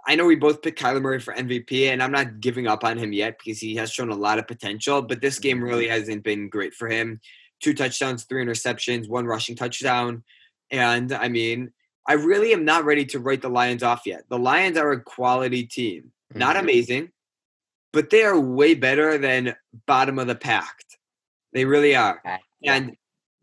I 0.06 0.16
know 0.16 0.24
we 0.24 0.36
both 0.36 0.62
picked 0.62 0.80
Kyler 0.80 1.02
Murray 1.02 1.20
for 1.20 1.34
MVP, 1.34 1.92
and 1.92 2.02
I'm 2.02 2.10
not 2.10 2.40
giving 2.40 2.66
up 2.66 2.82
on 2.82 2.98
him 2.98 3.12
yet 3.12 3.36
because 3.38 3.60
he 3.60 3.76
has 3.76 3.92
shown 3.92 4.10
a 4.10 4.16
lot 4.16 4.38
of 4.38 4.48
potential, 4.48 5.02
but 5.02 5.20
this 5.20 5.38
game 5.38 5.62
really 5.62 5.84
mm-hmm. 5.84 5.92
hasn't 5.92 6.24
been 6.24 6.48
great 6.48 6.74
for 6.74 6.88
him 6.88 7.20
two 7.60 7.74
touchdowns, 7.74 8.24
three 8.24 8.44
interceptions, 8.44 9.08
one 9.08 9.26
rushing 9.26 9.56
touchdown. 9.56 10.22
And 10.70 11.12
I 11.12 11.28
mean, 11.28 11.72
I 12.08 12.14
really 12.14 12.54
am 12.54 12.64
not 12.64 12.86
ready 12.86 13.04
to 13.06 13.20
write 13.20 13.42
the 13.42 13.50
Lions 13.50 13.82
off 13.82 14.02
yet. 14.06 14.24
The 14.30 14.38
Lions 14.38 14.78
are 14.78 14.90
a 14.92 15.00
quality 15.00 15.64
team. 15.64 16.10
Not 16.34 16.56
mm-hmm. 16.56 16.64
amazing, 16.64 17.12
but 17.92 18.10
they 18.10 18.22
are 18.24 18.38
way 18.38 18.74
better 18.74 19.18
than 19.18 19.54
bottom 19.86 20.18
of 20.18 20.26
the 20.26 20.34
pack. 20.34 20.74
They 21.52 21.64
really 21.64 21.94
are. 21.94 22.22
And 22.64 22.96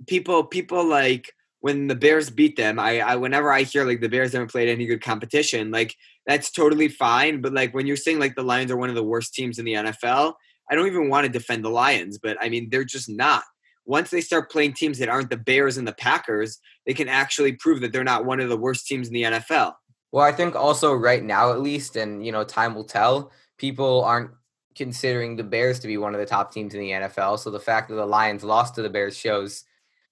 people 0.07 0.43
people 0.43 0.85
like 0.85 1.31
when 1.61 1.87
the 1.87 1.95
Bears 1.95 2.29
beat 2.29 2.57
them, 2.57 2.79
I, 2.79 2.99
I 2.99 3.15
whenever 3.15 3.51
I 3.51 3.63
hear 3.63 3.85
like 3.85 4.01
the 4.01 4.09
Bears 4.09 4.33
haven't 4.33 4.51
played 4.51 4.69
any 4.69 4.85
good 4.85 5.01
competition, 5.01 5.71
like 5.71 5.95
that's 6.25 6.51
totally 6.51 6.89
fine. 6.89 7.41
But 7.41 7.53
like 7.53 7.73
when 7.73 7.87
you're 7.87 7.97
saying 7.97 8.19
like 8.19 8.35
the 8.35 8.43
Lions 8.43 8.71
are 8.71 8.77
one 8.77 8.89
of 8.89 8.95
the 8.95 9.03
worst 9.03 9.33
teams 9.33 9.57
in 9.57 9.65
the 9.65 9.73
NFL, 9.73 10.33
I 10.69 10.75
don't 10.75 10.87
even 10.87 11.09
want 11.09 11.25
to 11.25 11.31
defend 11.31 11.63
the 11.63 11.69
Lions, 11.69 12.17
but 12.17 12.37
I 12.41 12.49
mean 12.49 12.69
they're 12.69 12.83
just 12.83 13.09
not 13.09 13.43
once 13.85 14.09
they 14.09 14.21
start 14.21 14.51
playing 14.51 14.73
teams 14.73 14.97
that 14.97 15.09
aren't 15.09 15.29
the 15.29 15.37
Bears 15.37 15.77
and 15.77 15.87
the 15.87 15.93
Packers, 15.93 16.59
they 16.85 16.93
can 16.93 17.07
actually 17.07 17.53
prove 17.53 17.81
that 17.81 17.91
they're 17.91 18.03
not 18.03 18.25
one 18.25 18.39
of 18.39 18.49
the 18.49 18.57
worst 18.57 18.87
teams 18.87 19.07
in 19.07 19.13
the 19.13 19.23
NFL. 19.23 19.73
Well, 20.11 20.23
I 20.23 20.31
think 20.31 20.55
also 20.55 20.93
right 20.93 21.23
now, 21.23 21.51
at 21.51 21.61
least, 21.61 21.95
and 21.95 22.25
you 22.25 22.31
know, 22.31 22.43
time 22.43 22.73
will 22.73 22.83
tell. 22.83 23.31
People 23.57 24.03
aren't 24.03 24.31
considering 24.75 25.35
the 25.35 25.43
Bears 25.43 25.79
to 25.79 25.87
be 25.87 25.97
one 25.97 26.13
of 26.13 26.19
the 26.19 26.25
top 26.25 26.51
teams 26.51 26.73
in 26.73 26.81
the 26.81 26.91
NFL. 26.91 27.39
So 27.39 27.49
the 27.49 27.59
fact 27.59 27.89
that 27.89 27.95
the 27.95 28.05
Lions 28.05 28.43
lost 28.43 28.75
to 28.75 28.81
the 28.81 28.89
Bears 28.89 29.17
shows, 29.17 29.63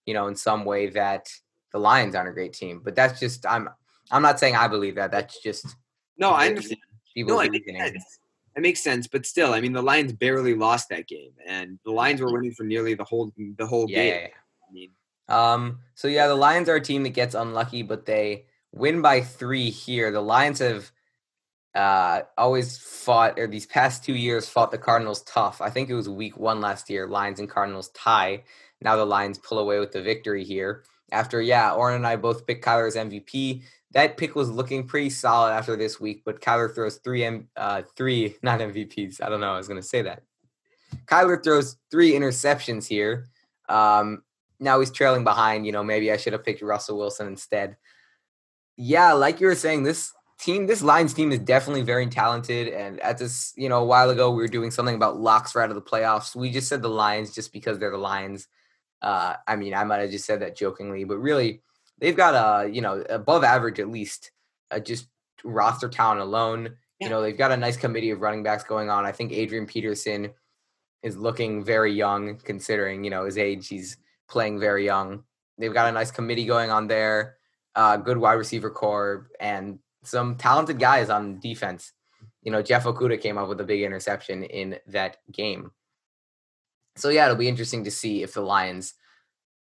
you 0.05 0.13
know, 0.13 0.27
in 0.27 0.35
some 0.35 0.65
way 0.65 0.87
that 0.87 1.29
the 1.71 1.79
Lions 1.79 2.15
aren't 2.15 2.29
a 2.29 2.33
great 2.33 2.53
team. 2.53 2.81
But 2.83 2.95
that's 2.95 3.19
just 3.19 3.45
I'm 3.45 3.69
I'm 4.11 4.21
not 4.21 4.39
saying 4.39 4.55
I 4.55 4.67
believe 4.67 4.95
that. 4.95 5.11
That's 5.11 5.41
just 5.41 5.65
no, 6.17 6.31
I 6.31 6.47
understand. 6.47 6.79
No, 7.15 7.39
I 7.39 7.49
think 7.49 7.65
that 8.55 8.61
makes 8.61 8.83
sense, 8.83 9.07
but 9.07 9.25
still, 9.25 9.53
I 9.53 9.61
mean, 9.61 9.73
the 9.73 9.81
Lions 9.81 10.13
barely 10.13 10.53
lost 10.53 10.89
that 10.89 11.07
game, 11.07 11.31
and 11.45 11.79
the 11.85 11.91
Lions 11.91 12.21
were 12.21 12.31
winning 12.31 12.51
for 12.51 12.63
nearly 12.63 12.93
the 12.93 13.03
whole 13.03 13.31
the 13.57 13.65
whole 13.65 13.89
yeah, 13.89 13.95
game. 13.95 14.07
Yeah, 14.07 14.19
yeah. 14.21 14.27
I 14.69 14.73
mean, 14.73 14.89
um, 15.27 15.79
so 15.95 16.07
yeah, 16.07 16.27
the 16.27 16.35
Lions 16.35 16.69
are 16.69 16.75
a 16.75 16.81
team 16.81 17.03
that 17.03 17.09
gets 17.09 17.35
unlucky, 17.35 17.81
but 17.81 18.05
they 18.05 18.45
win 18.71 19.01
by 19.01 19.21
three 19.21 19.69
here. 19.69 20.11
The 20.11 20.21
Lions 20.21 20.59
have 20.59 20.91
uh, 21.73 22.21
always 22.37 22.77
fought, 22.77 23.39
or 23.39 23.47
these 23.47 23.65
past 23.65 24.03
two 24.03 24.13
years, 24.13 24.47
fought 24.47 24.71
the 24.71 24.77
Cardinals 24.77 25.23
tough. 25.23 25.61
I 25.61 25.69
think 25.69 25.89
it 25.89 25.95
was 25.95 26.07
week 26.07 26.37
one 26.37 26.61
last 26.61 26.89
year. 26.89 27.07
Lions 27.07 27.39
and 27.39 27.49
Cardinals 27.49 27.89
tie. 27.89 28.43
Now 28.81 28.95
the 28.95 29.05
Lions 29.05 29.39
pull 29.39 29.59
away 29.59 29.79
with 29.79 29.91
the 29.91 30.01
victory 30.01 30.43
here. 30.43 30.83
After 31.11 31.41
yeah, 31.41 31.73
Oren 31.73 31.95
and 31.95 32.07
I 32.07 32.15
both 32.15 32.45
picked 32.45 32.65
Kyler 32.65 32.87
as 32.87 32.95
MVP 32.95 33.63
that 33.93 34.17
pick 34.17 34.35
was 34.35 34.49
looking 34.49 34.87
pretty 34.87 35.09
solid 35.09 35.51
after 35.51 35.75
this 35.75 35.99
week, 35.99 36.23
but 36.25 36.41
Kyler 36.41 36.73
throws 36.73 36.97
three 36.97 37.23
M 37.23 37.47
uh 37.55 37.83
three 37.95 38.35
not 38.43 38.59
MVPs. 38.59 39.21
I 39.21 39.29
don't 39.29 39.41
know. 39.41 39.53
I 39.53 39.57
was 39.57 39.67
gonna 39.67 39.81
say 39.81 40.01
that. 40.03 40.23
Kyler 41.05 41.43
throws 41.43 41.77
three 41.89 42.11
interceptions 42.11 42.87
here. 42.87 43.27
Um, 43.69 44.23
now 44.59 44.79
he's 44.79 44.91
trailing 44.91 45.23
behind. 45.23 45.65
You 45.65 45.71
know, 45.71 45.83
maybe 45.83 46.11
I 46.11 46.17
should 46.17 46.33
have 46.33 46.43
picked 46.43 46.61
Russell 46.61 46.97
Wilson 46.97 47.27
instead. 47.27 47.77
Yeah, 48.75 49.13
like 49.13 49.39
you 49.39 49.47
were 49.47 49.55
saying, 49.55 49.83
this 49.83 50.11
team, 50.39 50.65
this 50.67 50.81
Lions 50.81 51.13
team 51.13 51.31
is 51.31 51.39
definitely 51.39 51.83
very 51.83 52.07
talented. 52.07 52.67
And 52.69 52.99
at 53.01 53.17
this, 53.17 53.53
you 53.55 53.69
know, 53.69 53.81
a 53.81 53.85
while 53.85 54.09
ago, 54.09 54.31
we 54.31 54.41
were 54.41 54.47
doing 54.47 54.71
something 54.71 54.95
about 54.95 55.19
locks 55.19 55.51
for 55.51 55.61
out 55.61 55.69
of 55.69 55.75
the 55.75 55.81
playoffs. 55.81 56.35
We 56.35 56.51
just 56.51 56.67
said 56.67 56.81
the 56.81 56.89
Lions 56.89 57.33
just 57.33 57.53
because 57.53 57.77
they're 57.77 57.91
the 57.91 57.97
Lions. 57.97 58.47
Uh, 59.01 59.35
I 59.47 59.55
mean, 59.55 59.73
I 59.73 59.83
might 59.83 59.99
have 59.99 60.11
just 60.11 60.25
said 60.25 60.41
that 60.41 60.55
jokingly, 60.55 61.03
but 61.03 61.17
really, 61.17 61.61
they've 62.03 62.17
got 62.17 62.35
a 62.35 62.69
you 62.69 62.81
know 62.81 63.03
above 63.09 63.43
average 63.45 63.79
at 63.79 63.89
least 63.89 64.31
uh, 64.71 64.79
just 64.79 65.07
roster 65.43 65.87
talent 65.87 66.19
alone. 66.19 66.75
Yeah. 66.99 67.07
You 67.07 67.09
know 67.09 67.21
they've 67.21 67.37
got 67.37 67.51
a 67.51 67.57
nice 67.57 67.77
committee 67.77 68.11
of 68.11 68.21
running 68.21 68.43
backs 68.43 68.63
going 68.63 68.89
on. 68.89 69.05
I 69.05 69.13
think 69.13 69.31
Adrian 69.31 69.65
Peterson 69.65 70.31
is 71.01 71.17
looking 71.17 71.63
very 71.63 71.93
young 71.93 72.37
considering 72.43 73.03
you 73.03 73.09
know 73.09 73.25
his 73.25 73.37
age. 73.37 73.67
He's 73.67 73.97
playing 74.29 74.59
very 74.59 74.85
young. 74.85 75.23
They've 75.57 75.73
got 75.73 75.89
a 75.89 75.93
nice 75.93 76.11
committee 76.11 76.45
going 76.45 76.69
on 76.69 76.87
there. 76.87 77.37
Uh, 77.75 77.97
good 77.97 78.17
wide 78.17 78.33
receiver 78.33 78.69
core 78.69 79.31
and 79.39 79.79
some 80.03 80.35
talented 80.35 80.79
guys 80.79 81.09
on 81.09 81.39
defense. 81.39 81.93
You 82.43 82.51
know 82.51 82.61
Jeff 82.61 82.83
Okudah 82.83 83.19
came 83.21 83.37
up 83.37 83.47
with 83.47 83.61
a 83.61 83.63
big 83.63 83.81
interception 83.81 84.43
in 84.43 84.77
that 84.87 85.17
game. 85.31 85.71
So 86.97 87.09
yeah, 87.09 87.25
it'll 87.25 87.37
be 87.37 87.47
interesting 87.47 87.85
to 87.85 87.91
see 87.91 88.23
if 88.23 88.33
the 88.33 88.41
Lions 88.41 88.93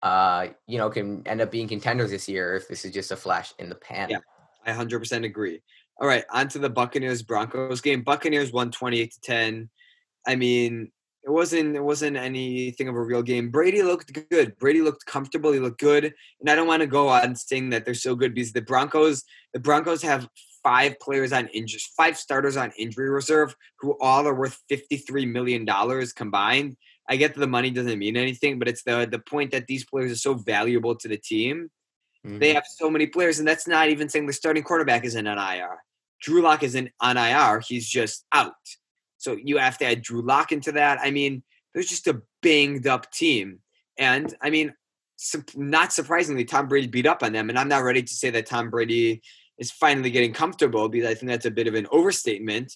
uh, 0.05 0.49
you 0.67 0.77
know, 0.77 0.87
can 0.87 1.27
end 1.27 1.41
up 1.41 1.49
being 1.49 1.67
contenders 1.67 2.11
this 2.11 2.29
year 2.29 2.55
if 2.55 2.67
this 2.67 2.85
is 2.85 2.93
just 2.93 3.11
a 3.11 3.15
flash 3.15 3.55
in 3.57 3.69
the 3.69 3.75
pan. 3.75 4.11
Yeah, 4.11 4.19
I 4.63 4.71
100% 4.71 5.25
agree. 5.25 5.61
All 5.99 6.07
right, 6.07 6.23
on 6.31 6.47
to 6.49 6.59
the 6.59 6.69
Buccaneers 6.69 7.23
Broncos 7.23 7.81
game. 7.81 8.03
Buccaneers 8.03 8.53
won 8.53 8.69
28 8.69 9.11
to 9.13 9.21
10. 9.21 9.69
I 10.27 10.35
mean, 10.35 10.91
it 11.23 11.31
wasn't 11.31 11.75
it 11.75 11.83
wasn't 11.83 12.17
anything 12.17 12.87
of 12.87 12.93
a 12.93 13.01
real 13.01 13.23
game. 13.23 13.49
Brady 13.49 13.81
looked 13.81 14.15
good. 14.29 14.55
Brady 14.59 14.81
looked 14.81 15.07
comfortable. 15.07 15.51
He 15.51 15.59
looked 15.59 15.79
good. 15.79 16.13
And 16.39 16.49
I 16.51 16.55
don't 16.55 16.67
want 16.67 16.81
to 16.81 16.87
go 16.87 17.07
on 17.07 17.35
saying 17.35 17.71
that 17.71 17.83
they're 17.83 17.95
so 17.95 18.13
good 18.13 18.35
because 18.35 18.51
the 18.51 18.61
Broncos 18.61 19.23
the 19.53 19.59
Broncos 19.59 20.03
have 20.03 20.29
five 20.61 20.99
players 20.99 21.33
on 21.33 21.47
injury, 21.47 21.79
five 21.97 22.15
starters 22.15 22.57
on 22.57 22.71
injury 22.77 23.09
reserve 23.09 23.55
who 23.79 23.97
all 23.99 24.27
are 24.27 24.35
worth 24.35 24.61
53 24.69 25.25
million 25.25 25.65
dollars 25.65 26.13
combined. 26.13 26.77
I 27.07 27.17
get 27.17 27.33
that 27.33 27.39
the 27.39 27.47
money 27.47 27.69
doesn't 27.69 27.99
mean 27.99 28.17
anything, 28.17 28.59
but 28.59 28.67
it's 28.67 28.83
the 28.83 29.07
the 29.09 29.19
point 29.19 29.51
that 29.51 29.67
these 29.67 29.85
players 29.85 30.11
are 30.11 30.17
so 30.17 30.33
valuable 30.33 30.95
to 30.95 31.07
the 31.07 31.17
team. 31.17 31.69
Mm-hmm. 32.25 32.39
They 32.39 32.53
have 32.53 32.65
so 32.67 32.89
many 32.89 33.07
players, 33.07 33.39
and 33.39 33.47
that's 33.47 33.67
not 33.67 33.89
even 33.89 34.09
saying 34.09 34.25
the 34.25 34.33
starting 34.33 34.63
quarterback 34.63 35.05
is 35.05 35.15
in 35.15 35.27
on 35.27 35.37
IR. 35.37 35.83
Drew 36.21 36.41
Lock 36.41 36.63
isn't 36.63 36.89
on 36.99 37.17
IR; 37.17 37.59
he's 37.59 37.87
just 37.87 38.25
out. 38.31 38.53
So 39.17 39.37
you 39.41 39.57
have 39.57 39.77
to 39.79 39.85
add 39.85 40.01
Drew 40.01 40.21
Lock 40.21 40.51
into 40.51 40.71
that. 40.73 40.99
I 41.01 41.11
mean, 41.11 41.43
there's 41.73 41.89
just 41.89 42.07
a 42.07 42.21
banged 42.41 42.87
up 42.87 43.11
team, 43.11 43.59
and 43.97 44.33
I 44.41 44.49
mean, 44.49 44.73
not 45.55 45.93
surprisingly, 45.93 46.45
Tom 46.45 46.67
Brady 46.67 46.87
beat 46.87 47.07
up 47.07 47.23
on 47.23 47.33
them. 47.33 47.49
And 47.49 47.57
I'm 47.57 47.69
not 47.69 47.83
ready 47.83 48.03
to 48.03 48.13
say 48.13 48.29
that 48.31 48.45
Tom 48.45 48.69
Brady 48.69 49.21
is 49.57 49.71
finally 49.71 50.09
getting 50.09 50.33
comfortable 50.33 50.89
because 50.89 51.09
I 51.09 51.13
think 51.13 51.31
that's 51.31 51.45
a 51.45 51.51
bit 51.51 51.67
of 51.67 51.75
an 51.75 51.87
overstatement. 51.91 52.75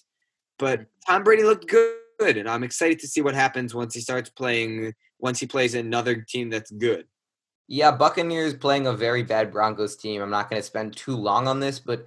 But 0.58 0.86
Tom 1.06 1.22
Brady 1.22 1.42
looked 1.42 1.68
good 1.68 1.96
good, 2.20 2.36
and 2.36 2.48
I'm 2.48 2.62
excited 2.62 2.98
to 3.00 3.08
see 3.08 3.20
what 3.22 3.34
happens 3.34 3.74
once 3.74 3.94
he 3.94 4.00
starts 4.00 4.30
playing. 4.30 4.94
Once 5.18 5.40
he 5.40 5.46
plays 5.46 5.74
another 5.74 6.24
team 6.28 6.50
that's 6.50 6.70
good. 6.70 7.06
Yeah, 7.68 7.92
Buccaneers 7.92 8.54
playing 8.54 8.86
a 8.86 8.92
very 8.92 9.22
bad 9.22 9.52
Broncos 9.52 9.96
team. 9.96 10.22
I'm 10.22 10.30
not 10.30 10.50
going 10.50 10.60
to 10.60 10.66
spend 10.66 10.96
too 10.96 11.16
long 11.16 11.46
on 11.46 11.60
this, 11.60 11.78
but 11.78 12.06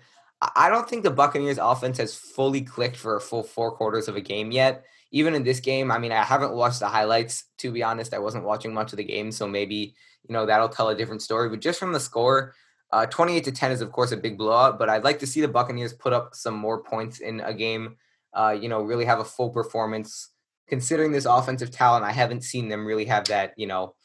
I 0.55 0.69
don't 0.69 0.89
think 0.89 1.03
the 1.03 1.11
Buccaneers 1.11 1.57
offense 1.57 1.97
has 1.99 2.15
fully 2.15 2.61
clicked 2.61 2.97
for 2.97 3.15
a 3.15 3.21
full 3.21 3.43
four 3.43 3.71
quarters 3.71 4.07
of 4.07 4.15
a 4.15 4.21
game 4.21 4.51
yet. 4.51 4.83
Even 5.11 5.35
in 5.35 5.43
this 5.43 5.59
game, 5.59 5.91
I 5.91 5.99
mean, 5.99 6.11
I 6.11 6.23
haven't 6.23 6.53
watched 6.53 6.79
the 6.79 6.87
highlights 6.87 7.45
to 7.59 7.71
be 7.71 7.83
honest. 7.83 8.13
I 8.13 8.19
wasn't 8.19 8.43
watching 8.43 8.73
much 8.73 8.93
of 8.93 8.97
the 8.97 9.03
game, 9.03 9.31
so 9.31 9.47
maybe 9.47 9.95
you 10.27 10.33
know 10.33 10.45
that'll 10.45 10.69
tell 10.69 10.89
a 10.89 10.95
different 10.95 11.21
story. 11.21 11.49
But 11.49 11.61
just 11.61 11.79
from 11.79 11.93
the 11.93 11.99
score, 11.99 12.55
uh, 12.91 13.05
28 13.05 13.43
to 13.45 13.51
10 13.51 13.71
is 13.71 13.81
of 13.81 13.91
course 13.91 14.11
a 14.11 14.17
big 14.17 14.37
blowout. 14.37 14.79
But 14.79 14.89
I'd 14.89 15.03
like 15.03 15.19
to 15.19 15.27
see 15.27 15.39
the 15.39 15.47
Buccaneers 15.47 15.93
put 15.93 16.13
up 16.13 16.35
some 16.35 16.55
more 16.55 16.83
points 16.83 17.19
in 17.19 17.39
a 17.39 17.53
game 17.53 17.95
uh, 18.33 18.57
you 18.59 18.69
know, 18.69 18.81
really 18.81 19.05
have 19.05 19.19
a 19.19 19.25
full 19.25 19.49
performance. 19.49 20.29
Considering 20.67 21.11
this 21.11 21.25
offensive 21.25 21.71
talent, 21.71 22.05
I 22.05 22.11
haven't 22.11 22.43
seen 22.43 22.69
them 22.69 22.85
really 22.85 23.05
have 23.05 23.25
that, 23.25 23.53
you 23.57 23.67
know, 23.67 23.95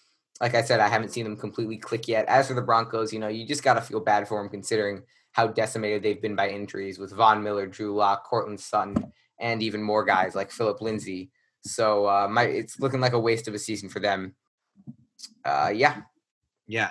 like 0.40 0.54
I 0.54 0.62
said, 0.62 0.80
I 0.80 0.88
haven't 0.88 1.10
seen 1.10 1.24
them 1.24 1.36
completely 1.36 1.76
click 1.78 2.08
yet. 2.08 2.26
As 2.26 2.48
for 2.48 2.54
the 2.54 2.62
Broncos, 2.62 3.12
you 3.12 3.18
know, 3.18 3.28
you 3.28 3.46
just 3.46 3.62
got 3.62 3.74
to 3.74 3.80
feel 3.80 4.00
bad 4.00 4.28
for 4.28 4.40
them 4.40 4.50
considering 4.50 5.02
how 5.32 5.46
decimated 5.46 6.02
they've 6.02 6.20
been 6.20 6.36
by 6.36 6.48
injuries 6.48 6.98
with 6.98 7.12
Von 7.12 7.42
Miller, 7.42 7.66
Drew 7.66 7.94
Lock, 7.94 8.24
Courtland 8.24 8.60
Sutton, 8.60 9.12
and 9.40 9.62
even 9.62 9.82
more 9.82 10.04
guys 10.04 10.34
like 10.34 10.50
Philip 10.50 10.80
Lindsay. 10.80 11.30
So 11.62 12.06
uh, 12.06 12.28
my, 12.28 12.44
it's 12.44 12.80
looking 12.80 13.00
like 13.00 13.12
a 13.12 13.20
waste 13.20 13.48
of 13.48 13.54
a 13.54 13.58
season 13.58 13.88
for 13.88 14.00
them. 14.00 14.34
Uh, 15.44 15.72
yeah. 15.74 16.02
Yeah. 16.66 16.90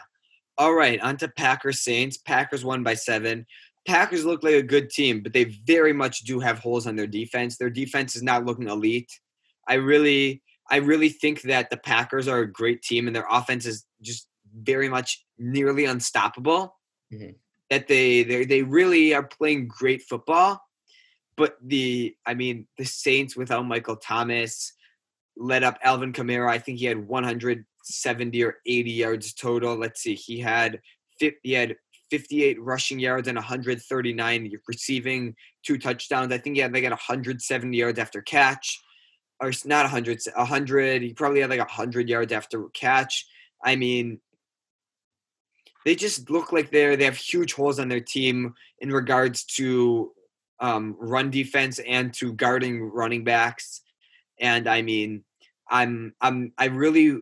All 0.58 0.74
right, 0.74 1.00
on 1.02 1.18
to 1.18 1.28
Packers 1.28 1.84
Saints. 1.84 2.18
Packers 2.18 2.66
won 2.66 2.82
by 2.82 2.96
seven. 2.96 3.46
Packers 3.88 4.26
look 4.26 4.44
like 4.44 4.56
a 4.56 4.62
good 4.62 4.90
team, 4.90 5.22
but 5.22 5.32
they 5.32 5.46
very 5.46 5.94
much 5.94 6.20
do 6.20 6.40
have 6.42 6.60
holes 6.60 6.86
on 6.86 6.98
their 6.98 7.08
defense. 7.08 7.58
Their 7.58 7.70
defense 7.70 8.16
is 8.16 8.22
not 8.22 8.46
looking 8.46 8.68
elite. 8.68 9.12
I 9.68 9.76
really, 9.76 10.44
I 10.70 10.78
really 10.78 11.10
think 11.10 11.44
that 11.44 11.70
the 11.70 11.78
Packers 11.78 12.28
are 12.28 12.40
a 12.40 12.52
great 12.52 12.82
team, 12.82 13.08
and 13.08 13.16
their 13.16 13.28
offense 13.30 13.66
is 13.66 13.86
just 14.02 14.28
very 14.54 14.90
much 14.90 15.26
nearly 15.38 15.86
unstoppable. 15.86 16.76
Mm-hmm. 17.14 17.32
That 17.70 17.88
they 17.88 18.24
they 18.24 18.46
they 18.46 18.64
really 18.64 19.14
are 19.14 19.24
playing 19.24 19.68
great 19.70 20.02
football. 20.02 20.62
But 21.38 21.58
the 21.64 22.16
I 22.26 22.34
mean 22.34 22.68
the 22.78 22.86
Saints 22.86 23.38
without 23.38 23.66
Michael 23.66 23.98
Thomas 23.98 24.74
led 25.38 25.64
up 25.64 25.78
Alvin 25.82 26.14
Kamara. 26.14 26.50
I 26.50 26.60
think 26.60 26.80
he 26.80 26.86
had 26.86 27.08
170 27.08 28.44
or 28.44 28.58
80 28.66 28.92
yards 28.92 29.34
total. 29.34 29.76
Let's 29.76 30.02
see, 30.02 30.16
he 30.16 30.40
had 30.40 30.82
50, 31.20 31.40
he 31.44 31.54
had 31.54 31.76
58 32.10 32.62
rushing 32.62 33.00
yards 33.00 33.28
and 33.28 33.36
139 33.36 34.52
receiving, 34.68 35.36
two 35.64 35.78
touchdowns. 35.78 36.32
I 36.32 36.38
think 36.38 36.56
he 36.56 36.62
had 36.62 36.74
like 36.74 36.84
170 36.84 37.78
yards 37.78 38.00
after 38.00 38.22
catch, 38.22 38.80
or 39.40 39.52
not 39.66 39.84
100, 39.84 40.22
100. 40.36 41.02
He 41.02 41.14
probably 41.14 41.42
had 41.42 41.50
like 41.50 41.60
100 41.60 42.10
yards 42.10 42.32
after 42.32 42.64
catch. 42.70 43.26
I 43.64 43.76
mean, 43.76 44.20
they 45.86 45.96
just 45.96 46.30
look 46.30 46.52
like 46.52 46.70
they're 46.70 46.98
they 46.98 47.06
have 47.06 47.16
huge 47.16 47.54
holes 47.54 47.80
on 47.80 47.88
their 47.88 48.02
team 48.02 48.56
in 48.80 48.92
regards 48.92 49.46
to 49.46 50.12
um, 50.60 50.96
run 51.00 51.30
defense 51.30 51.80
and 51.80 52.14
to 52.16 52.34
guarding 52.34 52.82
running 52.82 53.24
backs. 53.24 53.82
And 54.40 54.68
I 54.68 54.82
mean, 54.82 55.24
I'm 55.70 56.14
I'm 56.20 56.54
I 56.58 56.66
really 56.66 57.20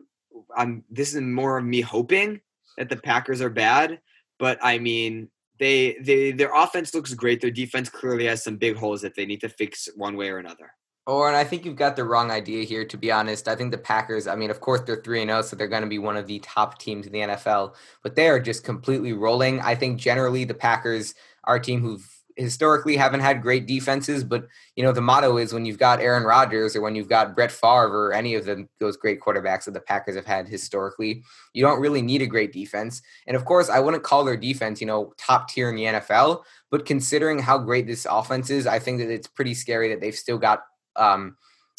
I'm 0.56 0.84
this 0.90 1.14
is 1.14 1.20
more 1.20 1.58
of 1.58 1.64
me 1.64 1.80
hoping 1.80 2.40
that 2.76 2.88
the 2.88 2.96
Packers 2.96 3.40
are 3.40 3.50
bad, 3.50 4.00
but 4.38 4.58
I 4.62 4.78
mean 4.78 5.30
they 5.58 5.96
they 6.00 6.32
their 6.32 6.54
offense 6.54 6.94
looks 6.94 7.14
great. 7.14 7.40
Their 7.40 7.50
defense 7.50 7.88
clearly 7.88 8.26
has 8.26 8.42
some 8.42 8.56
big 8.56 8.76
holes 8.76 9.02
that 9.02 9.14
they 9.14 9.26
need 9.26 9.40
to 9.40 9.48
fix 9.48 9.88
one 9.96 10.16
way 10.16 10.30
or 10.30 10.38
another. 10.38 10.72
Or 11.06 11.28
and 11.28 11.36
I 11.36 11.44
think 11.44 11.64
you've 11.64 11.76
got 11.76 11.94
the 11.94 12.04
wrong 12.04 12.30
idea 12.30 12.64
here. 12.64 12.84
To 12.84 12.96
be 12.96 13.12
honest, 13.12 13.46
I 13.46 13.54
think 13.54 13.70
the 13.70 13.78
Packers. 13.78 14.26
I 14.26 14.34
mean, 14.34 14.50
of 14.50 14.60
course 14.60 14.80
they're 14.80 15.02
three 15.02 15.22
and 15.22 15.28
zero, 15.28 15.38
oh, 15.38 15.42
so 15.42 15.54
they're 15.56 15.68
going 15.68 15.84
to 15.84 15.88
be 15.88 16.00
one 16.00 16.16
of 16.16 16.26
the 16.26 16.40
top 16.40 16.78
teams 16.78 17.06
in 17.06 17.12
the 17.12 17.20
NFL. 17.20 17.74
But 18.02 18.16
they 18.16 18.28
are 18.28 18.40
just 18.40 18.64
completely 18.64 19.12
rolling. 19.12 19.60
I 19.60 19.76
think 19.76 20.00
generally 20.00 20.44
the 20.44 20.54
Packers 20.54 21.14
are 21.44 21.56
a 21.56 21.62
team 21.62 21.80
who've 21.80 22.04
historically 22.36 22.96
haven't 22.96 23.20
had 23.20 23.42
great 23.42 23.66
defenses. 23.66 24.22
But 24.22 24.46
you 24.74 24.84
know, 24.84 24.92
the 24.92 25.00
motto 25.00 25.36
is 25.38 25.52
when 25.52 25.64
you've 25.64 25.78
got 25.78 26.00
Aaron 26.00 26.24
Rodgers 26.24 26.76
or 26.76 26.80
when 26.80 26.94
you've 26.94 27.08
got 27.08 27.34
Brett 27.34 27.50
Favre 27.50 28.08
or 28.08 28.12
any 28.12 28.34
of 28.34 28.44
them 28.44 28.68
those 28.78 28.96
great 28.96 29.20
quarterbacks 29.20 29.64
that 29.64 29.74
the 29.74 29.80
Packers 29.80 30.16
have 30.16 30.26
had 30.26 30.48
historically, 30.48 31.22
you 31.52 31.62
don't 31.62 31.80
really 31.80 32.02
need 32.02 32.22
a 32.22 32.26
great 32.26 32.52
defense. 32.52 33.02
And 33.26 33.36
of 33.36 33.44
course, 33.44 33.68
I 33.68 33.80
wouldn't 33.80 34.02
call 34.02 34.24
their 34.24 34.36
defense, 34.36 34.80
you 34.80 34.86
know, 34.86 35.12
top 35.18 35.48
tier 35.48 35.68
in 35.70 35.76
the 35.76 35.84
NFL. 35.84 36.42
But 36.70 36.86
considering 36.86 37.38
how 37.38 37.58
great 37.58 37.86
this 37.86 38.06
offense 38.08 38.50
is, 38.50 38.66
I 38.66 38.78
think 38.78 38.98
that 38.98 39.10
it's 39.10 39.28
pretty 39.28 39.54
scary 39.54 39.88
that 39.90 40.00
they've 40.00 40.14
still 40.14 40.38
got 40.38 40.64
um, 40.96 41.36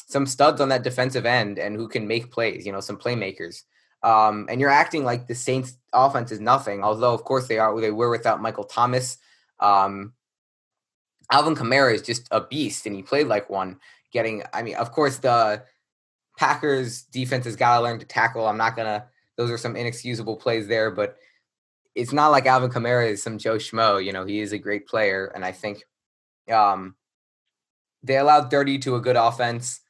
some 0.08 0.26
studs 0.26 0.62
on 0.62 0.70
that 0.70 0.84
defensive 0.84 1.26
end 1.26 1.60
and 1.60 1.76
who 1.76 1.88
can 1.88 2.08
make 2.08 2.32
plays, 2.32 2.66
you 2.66 2.72
know, 2.72 2.80
some 2.80 2.98
playmakers. 2.98 3.64
Um, 4.04 4.48
and 4.50 4.62
you're 4.62 4.70
acting 4.70 5.04
like 5.04 5.28
the 5.28 5.36
Saints 5.36 5.78
offense 5.92 6.32
is 6.32 6.40
nothing, 6.40 6.84
although 6.84 7.14
of 7.14 7.24
course 7.24 7.48
they 7.48 7.58
are 7.58 7.80
they 7.82 7.92
were 7.92 8.10
without 8.10 8.42
Michael 8.42 8.64
Thomas. 8.64 9.18
Um, 9.60 10.14
Alvin 11.32 11.56
Kamara 11.56 11.94
is 11.94 12.02
just 12.02 12.28
a 12.32 12.42
beast 12.42 12.86
and 12.86 12.96
he 12.96 13.04
played 13.04 13.28
like 13.28 13.50
one. 13.50 13.80
Getting, 14.14 14.44
I 14.54 14.64
mean, 14.64 14.76
of 14.76 14.92
course 14.92 15.18
the 15.18 15.64
Packers 16.38 17.04
defense 17.04 17.46
has 17.46 17.56
got 17.56 17.78
to 17.78 17.84
learn 17.84 18.00
to 18.00 18.06
tackle. 18.06 18.48
I'm 18.48 18.58
not 18.58 18.76
gonna; 18.76 19.08
those 19.36 19.52
are 19.52 19.58
some 19.58 19.76
inexcusable 19.76 20.38
plays 20.38 20.68
there, 20.68 20.92
but 20.92 21.18
it's 21.96 22.14
not 22.14 22.30
like 22.30 22.46
Alvin 22.46 22.70
Kamara 22.70 23.10
is 23.10 23.24
some 23.24 23.38
Joe 23.38 23.58
Schmo. 23.58 24.04
You 24.04 24.14
know, 24.14 24.24
he 24.24 24.40
is 24.40 24.54
a 24.54 24.58
great 24.58 24.88
player, 24.88 25.32
and 25.34 25.44
I 25.44 25.52
think 25.52 25.84
um, 26.52 26.96
they 28.04 28.18
allowed 28.18 28.52
30 28.52 28.80
to 28.80 28.96
a 28.96 29.02
good 29.02 29.16
offense. 29.16 29.82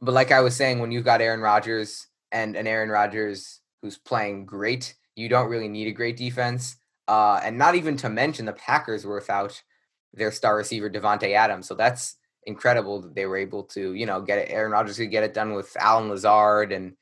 But 0.00 0.14
like 0.14 0.32
I 0.32 0.40
was 0.40 0.56
saying, 0.56 0.78
when 0.78 0.90
you've 0.90 1.04
got 1.04 1.20
Aaron 1.20 1.40
Rodgers 1.40 2.06
and 2.32 2.56
an 2.56 2.66
Aaron 2.66 2.88
Rodgers 2.88 3.60
who's 3.82 3.98
playing 3.98 4.46
great, 4.46 4.94
you 5.14 5.28
don't 5.28 5.48
really 5.48 5.68
need 5.68 5.86
a 5.86 5.92
great 5.92 6.16
defense. 6.16 6.76
Uh, 7.06 7.40
and 7.44 7.58
not 7.58 7.74
even 7.74 7.96
to 7.98 8.08
mention 8.08 8.46
the 8.46 8.52
Packers 8.52 9.04
were 9.04 9.16
without 9.16 9.62
their 10.14 10.32
star 10.32 10.56
receiver 10.56 10.88
Davante 10.88 11.34
Adams. 11.34 11.66
So 11.66 11.74
that's 11.74 12.16
incredible 12.44 13.00
that 13.02 13.14
they 13.14 13.26
were 13.26 13.36
able 13.36 13.64
to, 13.64 13.94
you 13.94 14.06
know, 14.06 14.20
get 14.20 14.38
it. 14.38 14.50
Aaron 14.50 14.72
Rodgers 14.72 14.96
could 14.96 15.10
get 15.10 15.24
it 15.24 15.34
done 15.34 15.54
with 15.54 15.76
Allen 15.78 16.08
Lazard 16.08 16.72
and 16.72 16.94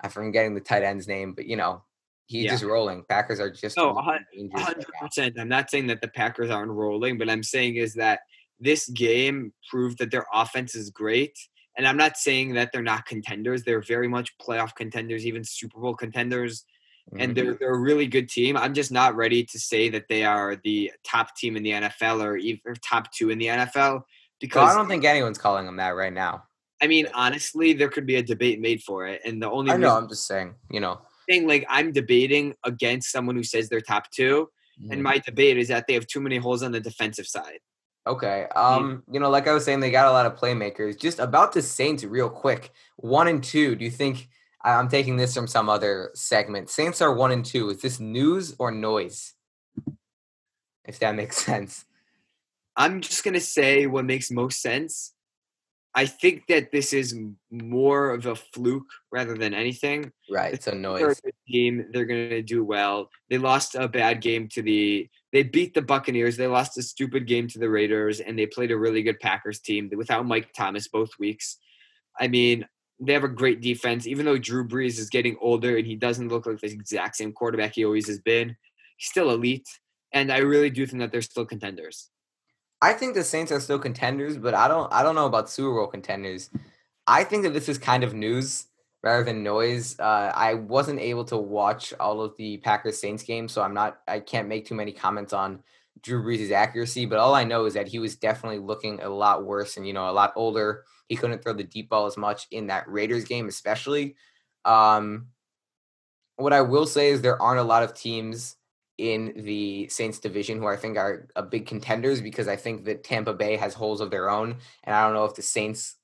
I'm 0.00 0.10
forgetting 0.10 0.54
the 0.54 0.60
tight 0.60 0.82
end's 0.82 1.08
name, 1.08 1.32
but 1.32 1.46
you 1.46 1.56
know, 1.56 1.82
he's 2.26 2.44
yeah. 2.44 2.50
just 2.50 2.64
rolling. 2.64 3.04
Packers 3.08 3.40
are 3.40 3.50
just 3.50 3.76
no, 3.76 3.94
hundred 3.94 4.86
percent. 5.00 5.38
I'm 5.38 5.48
not 5.48 5.70
saying 5.70 5.86
that 5.88 6.00
the 6.00 6.08
Packers 6.08 6.50
aren't 6.50 6.70
rolling, 6.70 7.18
but 7.18 7.30
I'm 7.30 7.42
saying 7.42 7.76
is 7.76 7.94
that 7.94 8.20
this 8.60 8.88
game 8.90 9.52
proved 9.70 9.98
that 9.98 10.10
their 10.10 10.26
offense 10.32 10.74
is 10.74 10.90
great. 10.90 11.38
And 11.76 11.86
I'm 11.86 11.96
not 11.96 12.16
saying 12.16 12.54
that 12.54 12.70
they're 12.72 12.82
not 12.82 13.04
contenders. 13.04 13.62
They're 13.62 13.82
very 13.82 14.08
much 14.08 14.36
playoff 14.38 14.74
contenders, 14.74 15.26
even 15.26 15.44
Super 15.44 15.78
Bowl 15.78 15.94
contenders. 15.94 16.64
Mm-hmm. 17.10 17.20
And 17.20 17.36
they're, 17.36 17.54
they're 17.54 17.74
a 17.74 17.78
really 17.78 18.06
good 18.06 18.28
team. 18.28 18.56
I'm 18.56 18.74
just 18.74 18.90
not 18.90 19.14
ready 19.14 19.44
to 19.44 19.58
say 19.60 19.88
that 19.90 20.08
they 20.08 20.24
are 20.24 20.56
the 20.56 20.90
top 21.04 21.36
team 21.36 21.56
in 21.56 21.62
the 21.62 21.70
NFL 21.70 22.22
or 22.22 22.36
even 22.36 22.60
top 22.82 23.12
two 23.12 23.30
in 23.30 23.38
the 23.38 23.46
NFL 23.46 24.02
because 24.40 24.62
well, 24.62 24.72
I 24.72 24.74
don't 24.74 24.88
think 24.88 25.04
anyone's 25.04 25.38
calling 25.38 25.66
them 25.66 25.76
that 25.76 25.90
right 25.90 26.12
now. 26.12 26.44
I 26.82 26.88
mean, 26.88 27.06
honestly, 27.14 27.72
there 27.72 27.88
could 27.88 28.06
be 28.06 28.16
a 28.16 28.22
debate 28.22 28.60
made 28.60 28.82
for 28.82 29.06
it. 29.06 29.22
And 29.24 29.40
the 29.40 29.50
only 29.50 29.72
I 29.72 29.76
know, 29.76 29.96
I'm 29.96 30.08
just 30.08 30.26
saying, 30.26 30.54
you 30.70 30.80
know, 30.80 31.00
thing 31.28 31.46
like 31.46 31.64
I'm 31.68 31.92
debating 31.92 32.54
against 32.64 33.10
someone 33.10 33.36
who 33.36 33.44
says 33.44 33.68
they're 33.68 33.80
top 33.80 34.10
2 34.10 34.48
mm-hmm. 34.82 34.92
and 34.92 35.02
my 35.02 35.18
debate 35.18 35.58
is 35.58 35.68
that 35.68 35.86
they 35.86 35.94
have 35.94 36.06
too 36.06 36.20
many 36.20 36.36
holes 36.36 36.62
on 36.62 36.72
the 36.72 36.80
defensive 36.80 37.26
side. 37.26 37.60
Okay. 38.06 38.46
Um, 38.54 39.02
you 39.10 39.18
know, 39.18 39.30
like 39.30 39.48
I 39.48 39.52
was 39.52 39.64
saying, 39.64 39.80
they 39.80 39.90
got 39.90 40.06
a 40.06 40.12
lot 40.12 40.26
of 40.26 40.36
playmakers. 40.36 40.98
Just 40.98 41.18
about 41.18 41.52
the 41.52 41.62
Saints, 41.62 42.04
real 42.04 42.30
quick. 42.30 42.72
One 42.96 43.26
and 43.26 43.42
two. 43.42 43.74
Do 43.74 43.84
you 43.84 43.90
think 43.90 44.28
I'm 44.66 44.88
taking 44.88 45.16
this 45.16 45.32
from 45.32 45.46
some 45.46 45.68
other 45.68 46.10
segment? 46.14 46.70
Saints 46.70 47.00
are 47.00 47.14
one 47.14 47.30
and 47.30 47.44
two. 47.44 47.70
Is 47.70 47.80
this 47.80 48.00
news 48.00 48.56
or 48.58 48.72
noise? 48.72 49.34
If 50.84 50.98
that 50.98 51.14
makes 51.14 51.36
sense. 51.44 51.84
I'm 52.76 53.00
just 53.00 53.24
gonna 53.24 53.40
say 53.40 53.86
what 53.86 54.04
makes 54.04 54.30
most 54.30 54.60
sense. 54.60 55.12
I 55.94 56.04
think 56.04 56.46
that 56.48 56.72
this 56.72 56.92
is 56.92 57.18
more 57.50 58.10
of 58.10 58.26
a 58.26 58.34
fluke 58.34 58.90
rather 59.10 59.34
than 59.34 59.54
anything. 59.54 60.12
Right. 60.30 60.52
It's 60.52 60.66
a 60.66 60.74
noise. 60.74 61.22
Team, 61.48 61.86
they're 61.92 62.04
gonna 62.04 62.42
do 62.42 62.62
well. 62.64 63.08
They 63.30 63.38
lost 63.38 63.76
a 63.76 63.88
bad 63.88 64.20
game 64.20 64.48
to 64.48 64.62
the 64.62 65.08
they 65.32 65.42
beat 65.42 65.74
the 65.74 65.82
Buccaneers. 65.82 66.36
They 66.36 66.48
lost 66.48 66.76
a 66.76 66.82
stupid 66.82 67.26
game 67.26 67.48
to 67.48 67.58
the 67.58 67.70
Raiders, 67.70 68.20
and 68.20 68.38
they 68.38 68.46
played 68.46 68.72
a 68.72 68.76
really 68.76 69.02
good 69.02 69.20
Packers 69.20 69.60
team 69.60 69.90
without 69.96 70.26
Mike 70.26 70.52
Thomas 70.52 70.88
both 70.88 71.10
weeks. 71.18 71.58
I 72.18 72.28
mean, 72.28 72.66
they 72.98 73.12
have 73.12 73.24
a 73.24 73.28
great 73.28 73.60
defense, 73.60 74.06
even 74.06 74.24
though 74.24 74.38
Drew 74.38 74.66
Brees 74.66 74.98
is 74.98 75.10
getting 75.10 75.36
older 75.40 75.76
and 75.76 75.86
he 75.86 75.96
doesn't 75.96 76.28
look 76.28 76.46
like 76.46 76.60
the 76.60 76.72
exact 76.72 77.16
same 77.16 77.32
quarterback 77.32 77.74
he 77.74 77.84
always 77.84 78.06
has 78.08 78.18
been. 78.18 78.56
He's 78.96 79.10
still 79.10 79.30
elite, 79.30 79.68
and 80.12 80.32
I 80.32 80.38
really 80.38 80.70
do 80.70 80.86
think 80.86 81.00
that 81.00 81.12
they're 81.12 81.22
still 81.22 81.44
contenders. 81.44 82.08
I 82.80 82.92
think 82.92 83.14
the 83.14 83.24
Saints 83.24 83.52
are 83.52 83.60
still 83.60 83.78
contenders, 83.78 84.36
but 84.36 84.54
I 84.54 84.68
don't. 84.68 84.92
I 84.92 85.02
don't 85.02 85.14
know 85.14 85.26
about 85.26 85.50
Super 85.50 85.74
Bowl 85.74 85.86
contenders. 85.86 86.50
I 87.06 87.24
think 87.24 87.42
that 87.44 87.52
this 87.52 87.68
is 87.68 87.78
kind 87.78 88.04
of 88.04 88.14
news 88.14 88.66
rather 89.02 89.24
than 89.24 89.42
noise. 89.42 89.98
Uh, 89.98 90.32
I 90.34 90.54
wasn't 90.54 91.00
able 91.00 91.24
to 91.26 91.36
watch 91.36 91.94
all 92.00 92.20
of 92.20 92.36
the 92.36 92.58
Packers 92.58 93.00
Saints 93.00 93.22
games, 93.22 93.52
so 93.52 93.62
I'm 93.62 93.74
not. 93.74 94.00
I 94.08 94.20
can't 94.20 94.48
make 94.48 94.66
too 94.66 94.74
many 94.74 94.92
comments 94.92 95.32
on 95.32 95.62
Drew 96.06 96.22
Brees' 96.22 96.52
accuracy. 96.52 97.04
But 97.04 97.18
all 97.18 97.34
I 97.34 97.44
know 97.44 97.66
is 97.66 97.74
that 97.74 97.88
he 97.88 97.98
was 97.98 98.16
definitely 98.16 98.60
looking 98.60 99.02
a 99.02 99.08
lot 99.08 99.44
worse, 99.44 99.76
and 99.76 99.86
you 99.86 99.92
know, 99.92 100.08
a 100.08 100.12
lot 100.12 100.32
older. 100.36 100.84
He 101.08 101.16
couldn't 101.16 101.42
throw 101.42 101.52
the 101.52 101.64
deep 101.64 101.90
ball 101.90 102.06
as 102.06 102.16
much 102.16 102.46
in 102.50 102.68
that 102.68 102.88
Raiders 102.88 103.24
game, 103.24 103.48
especially. 103.48 104.16
Um, 104.64 105.26
what 106.36 106.52
I 106.52 106.62
will 106.62 106.86
say 106.86 107.10
is 107.10 107.20
there 107.20 107.40
aren't 107.40 107.60
a 107.60 107.64
lot 107.64 107.82
of 107.82 107.94
teams 107.94 108.56
in 108.98 109.32
the 109.44 109.88
Saints 109.88 110.18
division 110.18 110.58
who 110.58 110.66
I 110.66 110.76
think 110.76 110.96
are 110.96 111.28
a 111.36 111.42
big 111.42 111.66
contenders 111.66 112.20
because 112.20 112.48
I 112.48 112.56
think 112.56 112.84
that 112.86 113.04
Tampa 113.04 113.34
Bay 113.34 113.56
has 113.56 113.74
holes 113.74 114.00
of 114.00 114.10
their 114.10 114.30
own, 114.30 114.56
and 114.84 114.94
I 114.94 115.04
don't 115.04 115.14
know 115.14 115.24
if 115.24 115.34
the 115.34 115.42
Saints 115.42 115.96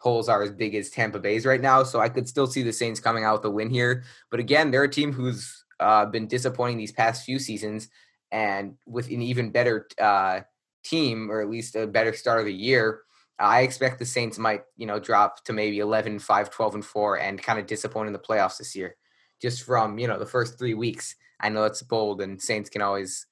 holes 0.00 0.28
are 0.28 0.42
as 0.42 0.50
big 0.50 0.74
as 0.74 0.90
Tampa 0.90 1.18
Bay's 1.18 1.46
right 1.46 1.62
now. 1.62 1.82
So 1.82 1.98
I 1.98 2.10
could 2.10 2.28
still 2.28 2.46
see 2.46 2.62
the 2.62 2.72
Saints 2.72 3.00
coming 3.00 3.24
out 3.24 3.38
with 3.38 3.46
a 3.46 3.50
win 3.50 3.70
here. 3.70 4.04
But 4.30 4.38
again, 4.38 4.70
they're 4.70 4.84
a 4.84 4.90
team 4.90 5.12
who's 5.12 5.64
uh, 5.80 6.06
been 6.06 6.26
disappointing 6.26 6.76
these 6.76 6.92
past 6.92 7.24
few 7.24 7.38
seasons, 7.38 7.88
and 8.34 8.74
with 8.84 9.06
an 9.06 9.22
even 9.22 9.50
better 9.50 9.86
uh, 10.00 10.40
team, 10.84 11.30
or 11.30 11.40
at 11.40 11.48
least 11.48 11.76
a 11.76 11.86
better 11.86 12.12
start 12.12 12.40
of 12.40 12.46
the 12.46 12.52
year. 12.52 13.02
I 13.38 13.62
expect 13.62 14.00
the 14.00 14.04
Saints 14.04 14.38
might, 14.38 14.62
you 14.76 14.86
know, 14.86 14.98
drop 14.98 15.44
to 15.44 15.52
maybe 15.52 15.78
11, 15.78 16.18
5, 16.18 16.50
12, 16.50 16.74
and 16.74 16.84
4 16.84 17.18
and 17.20 17.42
kind 17.42 17.58
of 17.58 17.66
disappoint 17.66 18.08
in 18.08 18.12
the 18.12 18.18
playoffs 18.18 18.58
this 18.58 18.76
year 18.76 18.96
just 19.40 19.62
from, 19.62 19.98
you 19.98 20.08
know, 20.08 20.18
the 20.18 20.26
first 20.26 20.58
three 20.58 20.74
weeks. 20.74 21.14
I 21.40 21.48
know 21.48 21.64
it's 21.64 21.82
bold 21.82 22.20
and 22.20 22.40
Saints 22.40 22.68
can 22.68 22.82
always 22.82 23.26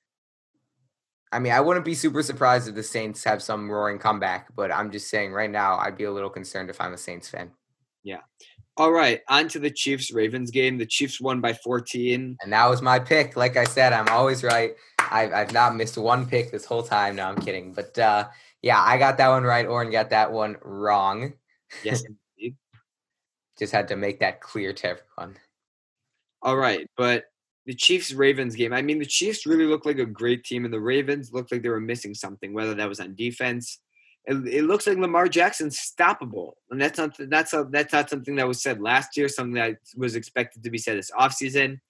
I 1.33 1.39
mean, 1.39 1.53
I 1.53 1.61
wouldn't 1.61 1.87
be 1.87 1.95
super 1.95 2.23
surprised 2.23 2.69
if 2.69 2.75
the 2.75 2.83
Saints 2.83 3.25
have 3.25 3.43
some 3.43 3.71
roaring 3.71 3.99
comeback, 3.99 4.55
but 4.55 4.71
I'm 4.71 4.91
just 4.91 5.09
saying 5.09 5.33
right 5.33 5.51
now, 5.51 5.79
I'd 5.79 5.97
be 5.97 6.05
a 6.05 6.13
little 6.13 6.29
concerned 6.29 6.69
if 6.69 6.79
I'm 6.79 6.93
a 6.93 6.99
Saints 6.99 7.27
fan. 7.27 7.51
Yeah. 8.03 8.21
All 8.77 8.93
right, 8.93 9.21
on 9.29 9.49
to 9.49 9.59
the 9.59 9.71
Chiefs 9.71 10.13
Ravens 10.13 10.51
game. 10.51 10.77
The 10.77 10.87
Chiefs 10.87 11.21
won 11.21 11.41
by 11.41 11.53
14. 11.53 12.37
And 12.43 12.53
that 12.53 12.67
was 12.67 12.83
my 12.83 12.99
pick. 12.99 13.37
Like 13.37 13.57
I 13.57 13.65
said, 13.65 13.93
I'm 13.93 14.09
always 14.09 14.43
right. 14.43 14.73
I've, 15.13 15.33
I've 15.33 15.53
not 15.53 15.77
missed 15.77 15.99
one 15.99 16.27
pick 16.27 16.51
this 16.51 16.65
whole 16.65 16.83
time. 16.83 17.17
No, 17.17 17.27
I'm 17.27 17.41
kidding. 17.41 17.73
But 17.73 17.99
uh, 17.99 18.29
yeah, 18.63 18.81
I 18.81 18.99
got 18.99 19.19
that 19.19 19.29
one 19.29 19.45
right. 19.45 19.67
Oren 19.67 19.91
got 19.91 20.11
that 20.11 20.33
one 20.33 20.57
wrong. 20.63 21.35
Yes, 21.83 22.03
indeed. 22.39 22.57
Just 23.59 23.73
had 23.73 23.89
to 23.89 23.97
make 23.97 24.21
that 24.21 24.41
clear 24.41 24.73
to 24.73 24.89
everyone. 24.89 25.39
All 26.43 26.57
right, 26.57 26.89
but 26.97 27.25
the 27.67 27.75
Chiefs 27.75 28.13
Ravens 28.13 28.57
game. 28.57 28.73
I 28.73 28.83
mean, 28.83 28.99
the 28.99 29.07
Chiefs 29.07 29.47
really 29.47 29.67
looked 29.67 29.87
like 29.87 29.99
a 29.99 30.07
great 30.07 30.45
team, 30.45 30.65
and 30.65 30.75
the 30.75 30.81
Ravens 30.81 31.33
looked 31.33 31.53
like 31.53 31.63
they 31.63 31.69
were 31.69 31.81
missing 31.81 32.15
something, 32.15 32.53
whether 32.53 32.75
that 32.75 32.89
was 32.89 33.01
on 33.01 33.15
defense 33.15 33.79
it, 34.25 34.35
it, 34.47 34.65
looks 34.65 34.87
like 34.87 34.99
Lamar 34.99 35.29
Jackson's 35.29 35.79
stoppable, 35.79 36.53
and 36.71 36.81
that's 36.81 36.99
not 36.99 37.17
that's 37.29 37.53
a, 37.53 37.67
that's 37.71 37.93
not 37.93 38.09
something 38.09 38.37
that 38.37 38.47
was 38.47 38.63
said 38.63 38.81
last 38.81 39.17
year. 39.17 39.29
Something 39.29 39.55
that 39.55 39.79
was 39.97 40.15
expected 40.15 40.63
to 40.63 40.71
be 40.71 40.79
said 40.79 40.97
this 40.97 41.11
offseason. 41.11 41.81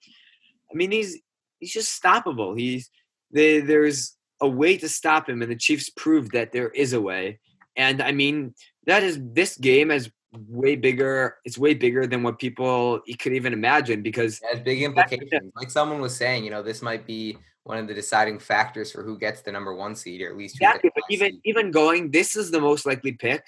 I 0.71 0.75
mean, 0.75 0.91
he's 0.91 1.19
he's 1.59 1.73
just 1.73 2.01
stoppable. 2.01 2.57
He's 2.57 2.89
they, 3.33 3.59
there's 3.59 4.15
a 4.41 4.47
way 4.47 4.77
to 4.77 4.89
stop 4.89 5.29
him, 5.29 5.41
and 5.41 5.51
the 5.51 5.55
Chiefs 5.55 5.89
proved 5.89 6.31
that 6.33 6.51
there 6.51 6.69
is 6.69 6.93
a 6.93 7.01
way. 7.01 7.39
And 7.75 8.01
I 8.01 8.11
mean, 8.11 8.53
that 8.85 9.03
is 9.03 9.19
this 9.21 9.57
game 9.57 9.91
is 9.91 10.09
way 10.47 10.75
bigger. 10.75 11.37
It's 11.45 11.57
way 11.57 11.73
bigger 11.73 12.07
than 12.07 12.23
what 12.23 12.39
people 12.39 13.01
could 13.19 13.33
even 13.33 13.53
imagine 13.53 14.01
because 14.01 14.39
it 14.41 14.55
has 14.55 14.59
big 14.59 14.83
implications. 14.83 15.51
Like 15.55 15.71
someone 15.71 16.01
was 16.01 16.15
saying, 16.15 16.43
you 16.43 16.51
know, 16.51 16.61
this 16.61 16.81
might 16.81 17.07
be 17.07 17.37
one 17.63 17.77
of 17.77 17.87
the 17.87 17.93
deciding 17.93 18.39
factors 18.39 18.91
for 18.91 19.03
who 19.03 19.17
gets 19.17 19.41
the 19.41 19.51
number 19.51 19.73
one 19.73 19.95
seed, 19.95 20.21
or 20.21 20.29
at 20.29 20.37
least 20.37 20.55
exactly. 20.55 20.91
But 20.93 21.03
even 21.09 21.31
seed. 21.31 21.41
even 21.45 21.71
going, 21.71 22.11
this 22.11 22.35
is 22.35 22.51
the 22.51 22.61
most 22.61 22.85
likely 22.85 23.13
pick 23.13 23.43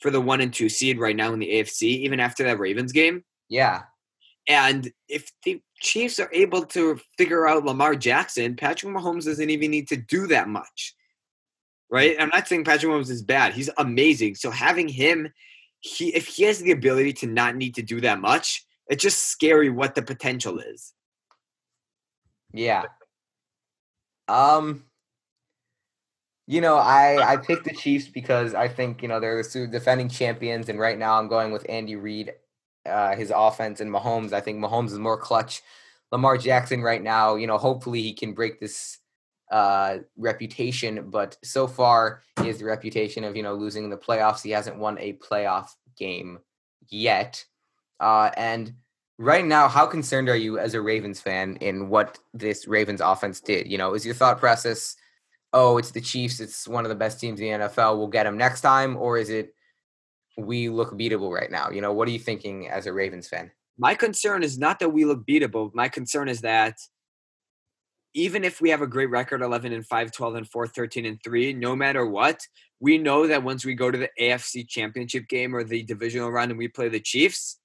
for 0.00 0.10
the 0.10 0.20
one 0.20 0.40
and 0.40 0.52
two 0.52 0.68
seed 0.68 0.98
right 0.98 1.16
now 1.16 1.32
in 1.32 1.38
the 1.38 1.48
AFC, 1.48 1.82
even 1.82 2.20
after 2.20 2.42
that 2.44 2.58
Ravens 2.58 2.92
game. 2.92 3.22
Yeah. 3.48 3.82
And 4.48 4.90
if 5.08 5.30
the 5.44 5.60
Chiefs 5.80 6.18
are 6.18 6.30
able 6.32 6.64
to 6.66 7.00
figure 7.16 7.46
out 7.46 7.64
Lamar 7.64 7.94
Jackson, 7.94 8.56
Patrick 8.56 8.92
Mahomes 8.92 9.24
doesn't 9.24 9.50
even 9.50 9.70
need 9.70 9.88
to 9.88 9.96
do 9.96 10.26
that 10.28 10.48
much. 10.48 10.94
Right? 11.90 12.16
I'm 12.18 12.30
not 12.32 12.46
saying 12.46 12.64
Patrick 12.64 12.90
Mahomes 12.90 13.10
is 13.10 13.22
bad. 13.22 13.52
He's 13.52 13.70
amazing. 13.78 14.36
So 14.36 14.50
having 14.50 14.88
him, 14.88 15.32
he 15.80 16.14
if 16.14 16.26
he 16.26 16.44
has 16.44 16.60
the 16.60 16.70
ability 16.72 17.12
to 17.14 17.26
not 17.26 17.56
need 17.56 17.74
to 17.76 17.82
do 17.82 18.00
that 18.02 18.20
much, 18.20 18.64
it's 18.88 19.02
just 19.02 19.26
scary 19.26 19.70
what 19.70 19.94
the 19.94 20.02
potential 20.02 20.58
is. 20.58 20.92
Yeah. 22.52 22.84
Um, 24.28 24.84
you 26.46 26.60
know, 26.60 26.76
I 26.76 27.32
I 27.32 27.36
picked 27.36 27.64
the 27.64 27.74
Chiefs 27.74 28.08
because 28.08 28.54
I 28.54 28.68
think 28.68 29.02
you 29.02 29.08
know 29.08 29.20
they're 29.20 29.42
the 29.42 29.66
defending 29.66 30.08
champions, 30.08 30.68
and 30.68 30.78
right 30.78 30.98
now 30.98 31.18
I'm 31.18 31.28
going 31.28 31.52
with 31.52 31.64
Andy 31.68 31.96
Reid, 31.96 32.32
uh, 32.86 33.14
his 33.16 33.32
offense 33.34 33.80
and 33.80 33.90
Mahomes. 33.90 34.32
I 34.32 34.40
think 34.40 34.58
Mahomes 34.58 34.92
is 34.92 34.98
more 34.98 35.18
clutch. 35.18 35.62
Lamar 36.12 36.36
Jackson 36.36 36.82
right 36.82 37.02
now, 37.02 37.36
you 37.36 37.46
know, 37.46 37.58
hopefully 37.58 38.02
he 38.02 38.12
can 38.12 38.32
break 38.32 38.58
this 38.60 38.98
uh, 39.50 39.98
reputation, 40.16 41.10
but 41.10 41.36
so 41.42 41.66
far 41.66 42.22
he 42.40 42.48
has 42.48 42.58
the 42.58 42.64
reputation 42.64 43.24
of 43.24 43.36
you 43.36 43.42
know 43.42 43.54
losing 43.54 43.90
the 43.90 43.96
playoffs. 43.96 44.42
He 44.42 44.50
hasn't 44.50 44.78
won 44.78 44.98
a 44.98 45.14
playoff 45.14 45.70
game 45.96 46.38
yet, 46.88 47.44
uh, 47.98 48.30
and 48.36 48.72
right 49.18 49.44
now, 49.44 49.68
how 49.68 49.86
concerned 49.86 50.28
are 50.28 50.36
you 50.36 50.58
as 50.58 50.74
a 50.74 50.80
Ravens 50.80 51.20
fan 51.20 51.56
in 51.56 51.88
what 51.88 52.18
this 52.32 52.66
Ravens 52.66 53.00
offense 53.00 53.40
did? 53.40 53.70
You 53.70 53.78
know, 53.78 53.94
is 53.94 54.06
your 54.06 54.14
thought 54.14 54.38
process, 54.38 54.96
oh, 55.52 55.78
it's 55.78 55.90
the 55.90 56.00
Chiefs, 56.00 56.40
it's 56.40 56.66
one 56.66 56.84
of 56.84 56.88
the 56.88 56.94
best 56.94 57.20
teams 57.20 57.40
in 57.40 57.60
the 57.60 57.66
NFL, 57.66 57.98
we'll 57.98 58.06
get 58.08 58.24
them 58.24 58.38
next 58.38 58.62
time, 58.62 58.96
or 58.96 59.18
is 59.18 59.30
it 59.30 59.54
we 60.36 60.68
look 60.68 60.92
beatable 60.92 61.32
right 61.32 61.50
now? 61.50 61.70
You 61.70 61.80
know, 61.80 61.92
what 61.92 62.08
are 62.08 62.12
you 62.12 62.18
thinking 62.18 62.68
as 62.68 62.86
a 62.86 62.92
Ravens 62.92 63.28
fan? 63.28 63.50
My 63.78 63.94
concern 63.94 64.42
is 64.42 64.58
not 64.58 64.78
that 64.80 64.90
we 64.90 65.04
look 65.04 65.26
beatable. 65.26 65.74
My 65.74 65.88
concern 65.88 66.28
is 66.28 66.40
that 66.42 66.76
even 68.12 68.44
if 68.44 68.60
we 68.60 68.70
have 68.70 68.82
a 68.82 68.86
great 68.86 69.10
record 69.10 69.40
11 69.40 69.72
and 69.72 69.86
5 69.86 70.12
12 70.12 70.34
and 70.34 70.48
4 70.48 70.66
13 70.66 71.06
and 71.06 71.22
3 71.22 71.52
no 71.52 71.76
matter 71.76 72.04
what 72.04 72.40
we 72.80 72.98
know 72.98 73.28
that 73.28 73.44
once 73.44 73.64
we 73.64 73.72
go 73.72 73.88
to 73.88 73.98
the 73.98 74.10
afc 74.20 74.68
championship 74.68 75.28
game 75.28 75.54
or 75.54 75.62
the 75.62 75.84
divisional 75.84 76.28
round 76.32 76.50
and 76.50 76.58
we 76.58 76.66
play 76.66 76.88
the 76.88 76.98
chiefs 76.98 77.60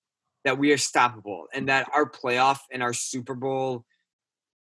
that 0.45 0.57
we 0.57 0.71
are 0.71 0.77
stoppable 0.77 1.45
and 1.53 1.67
that 1.67 1.89
our 1.93 2.09
playoff 2.09 2.59
and 2.71 2.81
our 2.81 2.93
Super 2.93 3.33
Bowl 3.33 3.83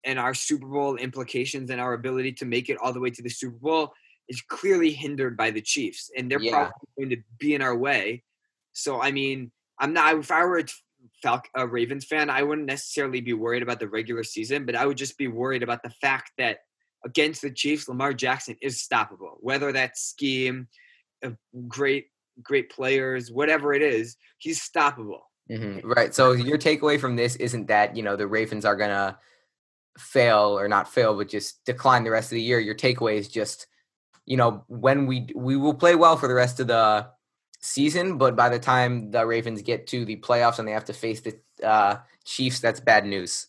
and 0.06 0.18
our 0.18 0.34
Super 0.34 0.66
Bowl 0.66 0.96
implications 0.96 1.70
and 1.70 1.80
our 1.80 1.94
ability 1.94 2.32
to 2.32 2.46
make 2.46 2.70
it 2.70 2.78
all 2.82 2.94
the 2.94 3.00
way 3.00 3.10
to 3.12 3.22
the 3.22 3.30
Super 3.30 3.58
Bowl 3.58 3.94
is 4.34 4.42
clearly 4.42 4.92
hindered 4.92 5.38
by 5.38 5.52
the 5.52 5.62
Chiefs, 5.62 6.12
and 6.18 6.30
they're 6.30 6.42
yeah. 6.42 6.52
probably 6.52 6.74
going 6.98 7.10
to 7.12 7.24
be 7.40 7.56
in 7.56 7.62
our 7.62 7.76
way. 7.76 8.24
So, 8.74 9.02
I 9.02 9.12
mean, 9.12 9.52
I'm 9.80 9.94
not. 9.94 10.16
If 10.16 10.32
I 10.32 10.44
were 10.44 10.60
a, 10.60 10.66
Falc- 11.24 11.46
a 11.56 11.68
Ravens 11.68 12.06
fan, 12.06 12.30
I 12.30 12.44
wouldn't 12.44 12.68
necessarily 12.68 13.22
be 13.22 13.34
worried 13.34 13.64
about 13.64 13.80
the 13.80 13.88
regular 13.88 14.24
season, 14.24 14.66
but 14.66 14.76
I 14.76 14.86
would 14.86 14.98
just 14.98 15.18
be 15.18 15.28
worried 15.28 15.64
about 15.64 15.84
the 15.84 15.90
fact 15.90 16.32
that 16.38 16.60
against 17.06 17.42
the 17.42 17.52
Chiefs, 17.52 17.88
Lamar 17.88 18.14
Jackson 18.14 18.58
is 18.62 18.78
stoppable. 18.78 19.36
Whether 19.40 19.72
that 19.72 19.98
scheme, 19.98 20.68
great 21.68 22.08
great 22.42 22.72
players, 22.72 23.32
whatever 23.32 23.74
it 23.74 23.84
is, 23.84 24.18
he's 24.40 24.60
stoppable. 24.60 25.22
Mm-hmm. 25.52 25.88
Right. 25.88 26.16
So 26.16 26.32
your 26.32 26.58
takeaway 26.58 27.00
from 27.00 27.16
this 27.16 27.36
isn't 27.36 27.68
that 27.68 27.96
you 27.96 28.04
know 28.04 28.16
the 28.16 28.28
Ravens 28.28 28.66
are 28.66 28.76
gonna 28.76 29.20
fail 29.98 30.58
or 30.58 30.68
not 30.68 30.92
fail, 30.92 31.16
but 31.16 31.30
just 31.30 31.64
decline 31.66 32.04
the 32.04 32.12
rest 32.12 32.28
of 32.28 32.36
the 32.36 32.42
year. 32.42 32.60
Your 32.60 32.76
takeaway 32.76 33.16
is 33.16 33.28
just 33.28 33.68
you 34.26 34.38
know 34.38 34.64
when 34.68 35.06
we 35.06 35.28
we 35.36 35.58
will 35.58 35.74
play 35.74 35.96
well 35.96 36.18
for 36.18 36.28
the 36.28 36.34
rest 36.34 36.60
of 36.60 36.68
the 36.68 37.08
season, 37.60 38.18
but 38.18 38.36
by 38.36 38.50
the 38.50 38.60
time 38.60 39.12
the 39.12 39.26
Ravens 39.26 39.62
get 39.62 39.88
to 39.88 40.06
the 40.06 40.18
playoffs 40.18 40.60
and 40.60 40.68
they 40.68 40.74
have 40.74 40.86
to 40.86 40.94
face 40.94 41.22
the 41.22 41.40
uh, 41.64 41.98
Chiefs, 42.26 42.60
that's 42.60 42.80
bad 42.80 43.06
news. 43.06 43.48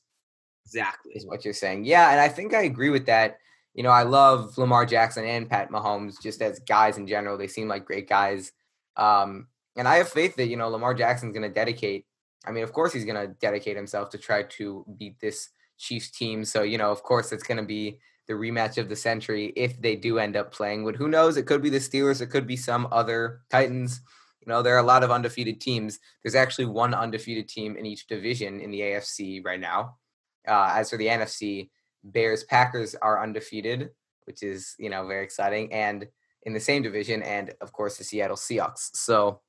Exactly 0.67 1.13
is 1.15 1.27
what 1.27 1.45
you're 1.45 1.53
saying. 1.55 1.85
Yeah, 1.85 2.11
and 2.11 2.21
I 2.21 2.29
think 2.29 2.55
I 2.55 2.63
agree 2.63 2.91
with 2.91 3.07
that. 3.07 3.39
You 3.75 3.83
know, 3.83 3.91
I 3.91 4.05
love 4.05 4.57
Lamar 4.57 4.87
Jackson 4.87 5.25
and 5.25 5.51
Pat 5.51 5.71
Mahomes 5.71 6.23
just 6.23 6.41
as 6.41 6.61
guys 6.61 6.97
in 6.97 7.09
general. 7.09 7.37
They 7.37 7.49
seem 7.49 7.67
like 7.67 7.85
great 7.85 8.09
guys. 8.09 8.53
Um, 8.97 9.49
and 9.77 9.89
I 9.89 9.97
have 9.97 10.09
faith 10.09 10.37
that 10.37 10.47
you 10.47 10.57
know 10.57 10.69
Lamar 10.69 10.95
Jackson's 10.95 11.35
going 11.35 11.49
to 11.49 11.55
dedicate. 11.55 12.07
I 12.47 12.53
mean, 12.53 12.63
of 12.63 12.73
course, 12.73 12.93
he's 12.93 13.05
going 13.05 13.21
to 13.21 13.35
dedicate 13.35 13.77
himself 13.77 14.11
to 14.11 14.19
try 14.19 14.45
to 14.45 14.85
beat 14.97 15.21
this 15.21 15.51
Chiefs 15.77 16.11
team. 16.11 16.45
So 16.45 16.63
you 16.63 16.79
know, 16.79 16.93
of 16.93 17.03
course, 17.03 17.33
it's 17.33 17.43
going 17.43 17.59
to 17.59 17.65
be 17.65 17.99
the 18.27 18.35
rematch 18.35 18.79
of 18.79 18.89
the 18.89 18.97
century 18.97 19.53
if 19.57 19.81
they 19.81 19.97
do 19.97 20.19
end 20.19 20.37
up 20.37 20.53
playing. 20.53 20.85
But 20.85 20.97
who 20.97 21.09
knows? 21.09 21.37
It 21.37 21.47
could 21.47 21.63
be 21.63 21.71
the 21.71 21.79
Steelers. 21.79 22.21
It 22.21 22.29
could 22.29 22.47
be 22.47 22.57
some 22.57 22.89
other 22.91 23.41
Titans. 23.51 24.01
You 24.41 24.53
know, 24.53 24.63
there 24.63 24.75
are 24.75 24.81
a 24.81 24.87
lot 24.87 25.03
of 25.03 25.11
undefeated 25.11 25.61
teams. 25.61 25.99
There's 26.23 26.35
actually 26.35 26.67
one 26.67 26.95
undefeated 26.95 27.49
team 27.49 27.77
in 27.77 27.87
each 27.87 28.07
division 28.07 28.61
in 28.61 28.71
the 28.71 28.81
AFC 28.81 29.45
right 29.45 29.61
now. 29.61 29.97
Uh, 30.47 30.73
as 30.75 30.91
for 30.91 30.97
the 30.97 31.07
NFC, 31.07 31.71
Bears 32.03 32.45
Packers 32.45 32.95
are 32.95 33.23
undefeated, 33.23 33.91
which 34.25 34.43
is 34.43 34.75
you 34.79 34.91
know 34.91 35.07
very 35.07 35.25
exciting, 35.25 35.73
and 35.73 36.07
in 36.43 36.53
the 36.53 36.61
same 36.61 36.83
division, 36.83 37.23
and 37.23 37.55
of 37.63 37.73
course 37.73 37.97
the 37.97 38.05
Seattle 38.05 38.37
Seahawks. 38.37 38.95
So 38.95 39.41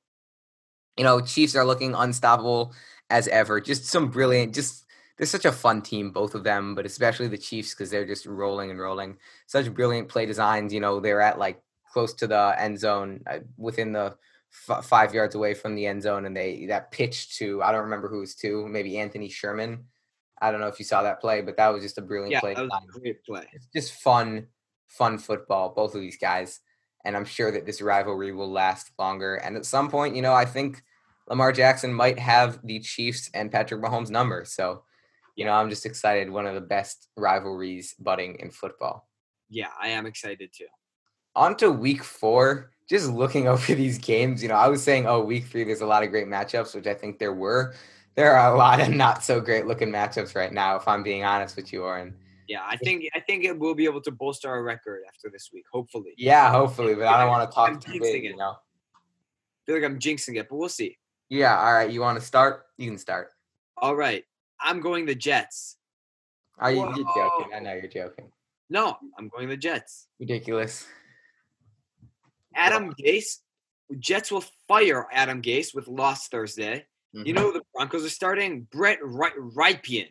you 0.96 1.04
know, 1.04 1.20
Chiefs 1.20 1.54
are 1.54 1.64
looking 1.64 1.94
unstoppable 1.94 2.72
as 3.10 3.28
ever. 3.28 3.60
Just 3.60 3.84
some 3.84 4.08
brilliant, 4.08 4.54
just 4.54 4.85
they're 5.16 5.26
such 5.26 5.44
a 5.44 5.52
fun 5.52 5.82
team, 5.82 6.10
both 6.10 6.34
of 6.34 6.44
them, 6.44 6.74
but 6.74 6.86
especially 6.86 7.28
the 7.28 7.38
Chiefs 7.38 7.74
because 7.74 7.90
they're 7.90 8.06
just 8.06 8.26
rolling 8.26 8.70
and 8.70 8.78
rolling. 8.78 9.16
Such 9.46 9.72
brilliant 9.72 10.08
play 10.08 10.26
designs. 10.26 10.72
You 10.72 10.80
know, 10.80 11.00
they're 11.00 11.20
at 11.20 11.38
like 11.38 11.62
close 11.92 12.12
to 12.14 12.26
the 12.26 12.54
end 12.58 12.78
zone, 12.78 13.22
uh, 13.26 13.38
within 13.56 13.92
the 13.92 14.16
f- 14.68 14.84
five 14.84 15.14
yards 15.14 15.34
away 15.34 15.54
from 15.54 15.74
the 15.74 15.86
end 15.86 16.02
zone, 16.02 16.26
and 16.26 16.36
they 16.36 16.66
that 16.66 16.90
pitch 16.90 17.38
to 17.38 17.62
I 17.62 17.72
don't 17.72 17.84
remember 17.84 18.08
who 18.08 18.20
was 18.20 18.34
to, 18.36 18.66
maybe 18.68 18.98
Anthony 18.98 19.28
Sherman. 19.28 19.84
I 20.40 20.50
don't 20.50 20.60
know 20.60 20.68
if 20.68 20.78
you 20.78 20.84
saw 20.84 21.02
that 21.02 21.20
play, 21.20 21.40
but 21.40 21.56
that 21.56 21.68
was 21.68 21.82
just 21.82 21.96
a 21.96 22.02
brilliant 22.02 22.32
yeah, 22.32 22.40
play. 22.40 22.54
That 22.54 22.64
was 22.64 22.96
a 22.96 23.00
great 23.00 23.24
play. 23.24 23.46
It's 23.54 23.68
just 23.74 23.94
fun, 23.94 24.48
fun 24.86 25.16
football. 25.16 25.70
Both 25.74 25.94
of 25.94 26.02
these 26.02 26.18
guys 26.18 26.60
and 27.06 27.16
I'm 27.16 27.24
sure 27.24 27.52
that 27.52 27.64
this 27.64 27.80
rivalry 27.80 28.32
will 28.32 28.50
last 28.50 28.90
longer. 28.98 29.36
And 29.36 29.56
at 29.56 29.64
some 29.64 29.88
point, 29.88 30.16
you 30.16 30.22
know, 30.22 30.34
I 30.34 30.44
think 30.44 30.82
Lamar 31.28 31.52
Jackson 31.52 31.94
might 31.94 32.18
have 32.18 32.58
the 32.64 32.80
Chiefs 32.80 33.30
and 33.32 33.50
Patrick 33.50 33.80
Mahomes 33.80 34.10
number. 34.10 34.44
So, 34.44 34.82
you 35.36 35.44
know, 35.44 35.52
I'm 35.52 35.70
just 35.70 35.86
excited. 35.86 36.30
One 36.30 36.46
of 36.46 36.54
the 36.54 36.60
best 36.60 37.08
rivalries 37.16 37.94
budding 37.98 38.38
in 38.40 38.50
football. 38.50 39.08
Yeah, 39.48 39.68
I 39.80 39.88
am 39.88 40.06
excited 40.06 40.50
too. 40.52 40.66
On 41.36 41.56
to 41.58 41.70
week 41.70 42.02
four. 42.02 42.72
Just 42.88 43.10
looking 43.10 43.46
over 43.48 43.74
these 43.74 43.98
games, 43.98 44.42
you 44.42 44.48
know, 44.48 44.54
I 44.54 44.68
was 44.68 44.82
saying, 44.82 45.06
oh, 45.06 45.20
week 45.20 45.46
three, 45.46 45.64
there's 45.64 45.82
a 45.82 45.86
lot 45.86 46.02
of 46.02 46.10
great 46.10 46.26
matchups, 46.26 46.74
which 46.74 46.86
I 46.86 46.94
think 46.94 47.18
there 47.18 47.34
were. 47.34 47.74
There 48.14 48.32
are 48.32 48.54
a 48.54 48.56
lot 48.56 48.80
of 48.80 48.88
not 48.88 49.22
so 49.22 49.40
great 49.40 49.66
looking 49.66 49.90
matchups 49.90 50.34
right 50.34 50.52
now, 50.52 50.76
if 50.76 50.88
I'm 50.88 51.02
being 51.02 51.24
honest 51.24 51.54
with 51.54 51.72
you, 51.72 51.82
Oren. 51.82 52.14
Yeah, 52.48 52.62
I 52.66 52.76
think 52.76 53.04
I 53.14 53.20
think 53.20 53.44
it 53.44 53.58
will 53.58 53.74
be 53.74 53.86
able 53.86 54.00
to 54.02 54.12
bolster 54.12 54.48
our 54.48 54.62
record 54.62 55.02
after 55.08 55.28
this 55.30 55.50
week. 55.52 55.64
Hopefully. 55.72 56.12
Yeah, 56.16 56.50
hopefully, 56.50 56.94
but 56.94 57.08
I 57.08 57.20
don't 57.20 57.28
want 57.28 57.50
to 57.50 57.54
talk 57.54 57.80
too 57.80 57.98
big. 58.00 58.22
You 58.22 58.36
know, 58.36 58.52
I 58.52 59.66
feel 59.66 59.74
like 59.74 59.84
I'm 59.84 59.98
jinxing 59.98 60.36
it, 60.36 60.48
but 60.48 60.56
we'll 60.56 60.68
see. 60.68 60.96
Yeah. 61.28 61.58
All 61.58 61.72
right. 61.72 61.90
You 61.90 62.00
want 62.00 62.18
to 62.20 62.24
start? 62.24 62.66
You 62.78 62.88
can 62.88 62.98
start. 62.98 63.30
All 63.76 63.96
right. 63.96 64.24
I'm 64.60 64.80
going 64.80 65.06
the 65.06 65.14
Jets. 65.14 65.76
Are 66.58 66.72
you 66.72 66.80
you're 66.80 66.94
joking? 66.94 67.54
I 67.54 67.60
know 67.60 67.74
you're 67.74 67.88
joking. 67.88 68.30
No, 68.70 68.96
I'm 69.18 69.28
going 69.28 69.48
the 69.48 69.56
Jets. 69.56 70.08
Ridiculous. 70.18 70.86
Adam 72.54 72.92
Gase. 72.94 73.38
Jets 73.98 74.32
will 74.32 74.44
fire 74.66 75.06
Adam 75.12 75.40
Gase 75.40 75.74
with 75.74 75.86
loss 75.86 76.28
Thursday. 76.28 76.86
You 77.12 77.22
mm-hmm. 77.22 77.34
know 77.34 77.52
the 77.52 77.62
Broncos 77.74 78.04
are 78.04 78.10
starting? 78.10 78.66
Brett 78.72 78.98
Rypien. 79.00 80.08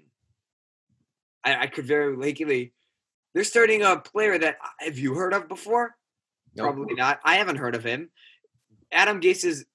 I, 1.44 1.64
I 1.64 1.68
could 1.68 1.86
very 1.86 2.16
likely. 2.16 2.74
They're 3.34 3.44
starting 3.44 3.84
a 3.84 3.98
player 3.98 4.38
that 4.38 4.58
have 4.80 4.98
you 4.98 5.14
heard 5.14 5.34
of 5.34 5.50
before? 5.50 5.96
Nope. 6.56 6.68
Probably 6.68 6.96
not. 6.96 7.20
I 7.24 7.36
haven't 7.36 7.58
heard 7.58 7.76
of 7.76 7.84
him. 7.84 8.10
Adam 8.92 9.20
Gase's 9.20 9.66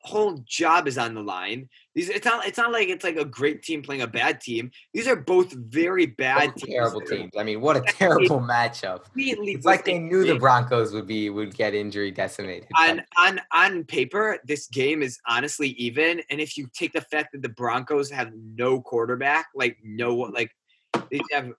whole 0.00 0.38
job 0.46 0.86
is 0.86 0.96
on 0.96 1.14
the 1.14 1.22
line. 1.22 1.68
These 1.94 2.08
it's 2.08 2.24
not 2.24 2.46
it's 2.46 2.58
not 2.58 2.70
like 2.70 2.88
it's 2.88 3.04
like 3.04 3.16
a 3.16 3.24
great 3.24 3.62
team 3.62 3.82
playing 3.82 4.02
a 4.02 4.06
bad 4.06 4.40
team. 4.40 4.70
These 4.94 5.08
are 5.08 5.16
both 5.16 5.52
very 5.52 6.06
bad 6.06 6.50
both 6.50 6.54
teams. 6.56 6.74
terrible 6.74 7.00
teams. 7.00 7.32
I 7.36 7.42
mean, 7.42 7.60
what 7.60 7.76
a 7.76 7.80
terrible 7.86 8.40
matchup. 8.40 9.02
It's 9.16 9.66
like 9.66 9.84
they 9.84 9.98
knew 9.98 10.24
the 10.24 10.38
Broncos 10.38 10.92
would 10.92 11.06
be 11.06 11.30
would 11.30 11.54
get 11.54 11.74
injury 11.74 12.10
decimated. 12.10 12.68
On 12.78 13.02
on 13.16 13.40
on 13.52 13.84
paper, 13.84 14.38
this 14.44 14.68
game 14.68 15.02
is 15.02 15.18
honestly 15.26 15.70
even. 15.70 16.22
And 16.30 16.40
if 16.40 16.56
you 16.56 16.68
take 16.72 16.92
the 16.92 17.00
fact 17.00 17.32
that 17.32 17.42
the 17.42 17.48
Broncos 17.48 18.10
have 18.10 18.32
no 18.34 18.80
quarterback, 18.80 19.48
like 19.54 19.78
no 19.82 20.14
like 20.14 20.52
they 21.10 21.20
have 21.32 21.50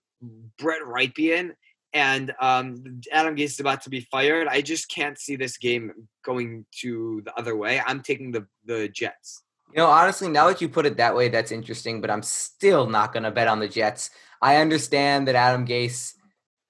Brett 0.57 0.81
Rypien 0.81 1.51
and 1.93 2.33
um, 2.39 3.01
Adam 3.11 3.35
Gase 3.35 3.45
is 3.45 3.59
about 3.59 3.81
to 3.83 3.89
be 3.89 4.01
fired. 4.01 4.47
I 4.47 4.61
just 4.61 4.89
can't 4.89 5.17
see 5.17 5.35
this 5.35 5.57
game 5.57 5.91
going 6.23 6.65
to 6.81 7.21
the 7.25 7.35
other 7.35 7.55
way. 7.55 7.81
I'm 7.85 8.01
taking 8.01 8.31
the 8.31 8.45
the 8.65 8.89
Jets. 8.89 9.43
You 9.71 9.77
know, 9.77 9.87
honestly, 9.87 10.29
now 10.29 10.47
that 10.47 10.61
you 10.61 10.69
put 10.69 10.85
it 10.85 10.97
that 10.97 11.15
way, 11.15 11.29
that's 11.29 11.51
interesting. 11.51 12.01
But 12.01 12.11
I'm 12.11 12.23
still 12.23 12.87
not 12.87 13.13
going 13.13 13.23
to 13.23 13.31
bet 13.31 13.47
on 13.47 13.59
the 13.59 13.67
Jets. 13.67 14.11
I 14.41 14.57
understand 14.57 15.27
that 15.27 15.35
Adam 15.35 15.65
Gase, 15.65 16.13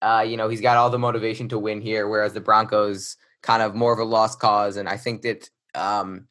uh, 0.01 0.25
you 0.27 0.37
know, 0.37 0.49
he's 0.49 0.61
got 0.61 0.77
all 0.77 0.89
the 0.89 0.99
motivation 0.99 1.49
to 1.49 1.59
win 1.59 1.81
here, 1.81 2.07
whereas 2.07 2.33
the 2.33 2.41
Broncos 2.41 3.17
kind 3.41 3.61
of 3.61 3.75
more 3.75 3.93
of 3.93 3.99
a 3.99 4.03
lost 4.03 4.39
cause. 4.39 4.77
And 4.77 4.89
I 4.89 4.97
think 4.97 5.21
that 5.21 5.49
um, 5.75 6.27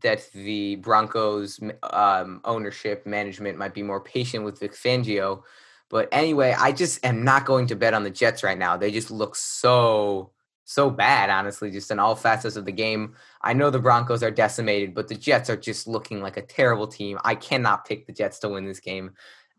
that 0.00 0.28
the 0.32 0.76
Broncos 0.76 1.60
um, 1.82 2.40
ownership 2.44 3.06
management 3.06 3.58
might 3.58 3.74
be 3.74 3.82
more 3.82 4.00
patient 4.00 4.44
with 4.44 4.60
Vic 4.60 4.72
Fangio 4.72 5.42
but 5.90 6.08
anyway, 6.12 6.54
I 6.58 6.72
just 6.72 7.04
am 7.04 7.24
not 7.24 7.44
going 7.44 7.66
to 7.68 7.76
bet 7.76 7.94
on 7.94 8.04
the 8.04 8.10
Jets 8.10 8.42
right 8.42 8.58
now. 8.58 8.76
They 8.76 8.90
just 8.90 9.10
look 9.10 9.36
so 9.36 10.32
so 10.64 10.90
bad, 10.90 11.30
honestly, 11.30 11.70
just 11.70 11.90
in 11.90 11.98
all 11.98 12.14
facets 12.14 12.56
of 12.56 12.66
the 12.66 12.72
game. 12.72 13.14
I 13.40 13.54
know 13.54 13.70
the 13.70 13.78
Broncos 13.78 14.22
are 14.22 14.30
decimated, 14.30 14.94
but 14.94 15.08
the 15.08 15.14
Jets 15.14 15.48
are 15.48 15.56
just 15.56 15.86
looking 15.88 16.20
like 16.20 16.36
a 16.36 16.42
terrible 16.42 16.86
team. 16.86 17.18
I 17.24 17.36
cannot 17.36 17.86
pick 17.86 18.06
the 18.06 18.12
Jets 18.12 18.38
to 18.40 18.50
win 18.50 18.66
this 18.66 18.78
game. 18.78 19.12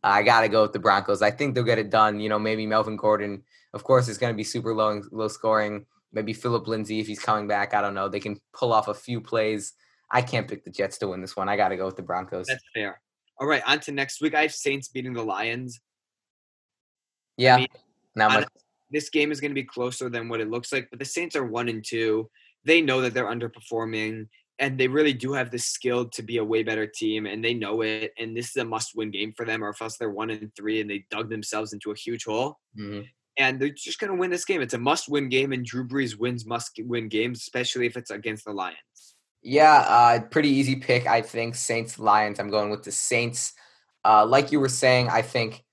I 0.03 0.21
got 0.21 0.41
to 0.41 0.49
go 0.49 0.61
with 0.61 0.71
the 0.71 0.77
Broncos. 0.77 1.23
I 1.23 1.31
think 1.31 1.55
they'll 1.55 1.63
get 1.63 1.79
it 1.79 1.89
done. 1.89 2.19
You 2.19 2.29
know, 2.29 2.37
maybe 2.37 2.67
Melvin 2.67 2.95
Gordon, 2.95 3.41
of 3.73 3.83
course, 3.83 4.07
is 4.07 4.19
going 4.19 4.31
to 4.31 4.37
be 4.37 4.43
super 4.43 4.73
low 4.73 5.01
low 5.11 5.27
scoring. 5.27 5.87
Maybe 6.13 6.31
Phillip 6.31 6.67
Lindsay 6.67 6.99
if 6.99 7.07
he's 7.07 7.19
coming 7.19 7.47
back. 7.47 7.73
I 7.73 7.81
don't 7.81 7.95
know. 7.95 8.07
They 8.07 8.19
can 8.19 8.39
pull 8.53 8.71
off 8.71 8.87
a 8.87 8.93
few 8.93 9.19
plays. 9.19 9.73
I 10.11 10.21
can't 10.21 10.47
pick 10.47 10.63
the 10.63 10.71
Jets 10.71 10.99
to 10.99 11.07
win 11.07 11.21
this 11.21 11.35
one. 11.35 11.49
I 11.49 11.57
got 11.57 11.69
to 11.69 11.75
go 11.75 11.87
with 11.87 11.95
the 11.95 12.03
Broncos. 12.03 12.45
That's 12.47 12.63
fair. 12.73 13.01
All 13.39 13.47
right, 13.47 13.63
on 13.65 13.79
to 13.81 13.91
next 13.91 14.21
week. 14.21 14.35
I 14.35 14.43
have 14.43 14.53
Saints 14.53 14.89
beating 14.89 15.13
the 15.13 15.23
Lions. 15.23 15.79
Yeah. 17.39 17.55
I 17.55 17.57
mean, 17.59 17.67
not 18.15 18.31
much. 18.33 18.47
This 18.91 19.09
game 19.09 19.31
is 19.31 19.39
going 19.39 19.51
to 19.51 19.55
be 19.55 19.63
closer 19.63 20.09
than 20.09 20.29
what 20.29 20.41
it 20.41 20.49
looks 20.49 20.73
like, 20.73 20.89
but 20.89 20.99
the 20.99 21.05
Saints 21.05 21.35
are 21.35 21.45
one 21.45 21.69
and 21.69 21.85
two. 21.85 22.29
They 22.65 22.81
know 22.81 23.01
that 23.01 23.13
they're 23.13 23.25
underperforming, 23.25 24.27
and 24.57 24.77
they 24.77 24.87
really 24.87 25.13
do 25.13 25.31
have 25.33 25.51
the 25.51 25.59
skill 25.59 26.09
to 26.09 26.21
be 26.21 26.37
a 26.37 26.43
way 26.43 26.63
better 26.63 26.85
team, 26.85 27.25
and 27.25 27.45
they 27.45 27.53
know 27.53 27.81
it. 27.81 28.13
And 28.17 28.35
this 28.35 28.49
is 28.49 28.57
a 28.57 28.65
must-win 28.65 29.11
game 29.11 29.33
for 29.37 29.45
them, 29.45 29.63
or 29.63 29.73
else 29.79 29.97
they're 29.97 30.09
one 30.09 30.31
and 30.31 30.53
three, 30.55 30.81
and 30.81 30.89
they 30.89 31.05
dug 31.09 31.29
themselves 31.29 31.71
into 31.71 31.91
a 31.91 31.95
huge 31.95 32.25
hole. 32.25 32.57
Mm-hmm. 32.77 33.01
And 33.37 33.59
they're 33.59 33.69
just 33.69 33.99
going 33.99 34.11
to 34.11 34.19
win 34.19 34.31
this 34.31 34.43
game. 34.43 34.61
It's 34.61 34.73
a 34.73 34.79
must-win 34.79 35.29
game, 35.29 35.53
and 35.53 35.63
Drew 35.63 35.87
Brees 35.87 36.19
wins 36.19 36.45
must-win 36.45 37.07
games, 37.07 37.39
especially 37.39 37.85
if 37.85 37.95
it's 37.95 38.11
against 38.11 38.43
the 38.43 38.51
Lions. 38.51 39.15
Yeah, 39.41 39.85
uh, 39.87 40.19
pretty 40.19 40.49
easy 40.49 40.75
pick, 40.75 41.07
I 41.07 41.21
think. 41.21 41.55
Saints 41.55 41.97
Lions. 41.99 42.39
I'm 42.39 42.49
going 42.49 42.69
with 42.69 42.83
the 42.83 42.91
Saints. 42.91 43.53
Uh, 44.03 44.25
like 44.25 44.51
you 44.51 44.59
were 44.59 44.67
saying, 44.67 45.07
I 45.09 45.21
think 45.21 45.63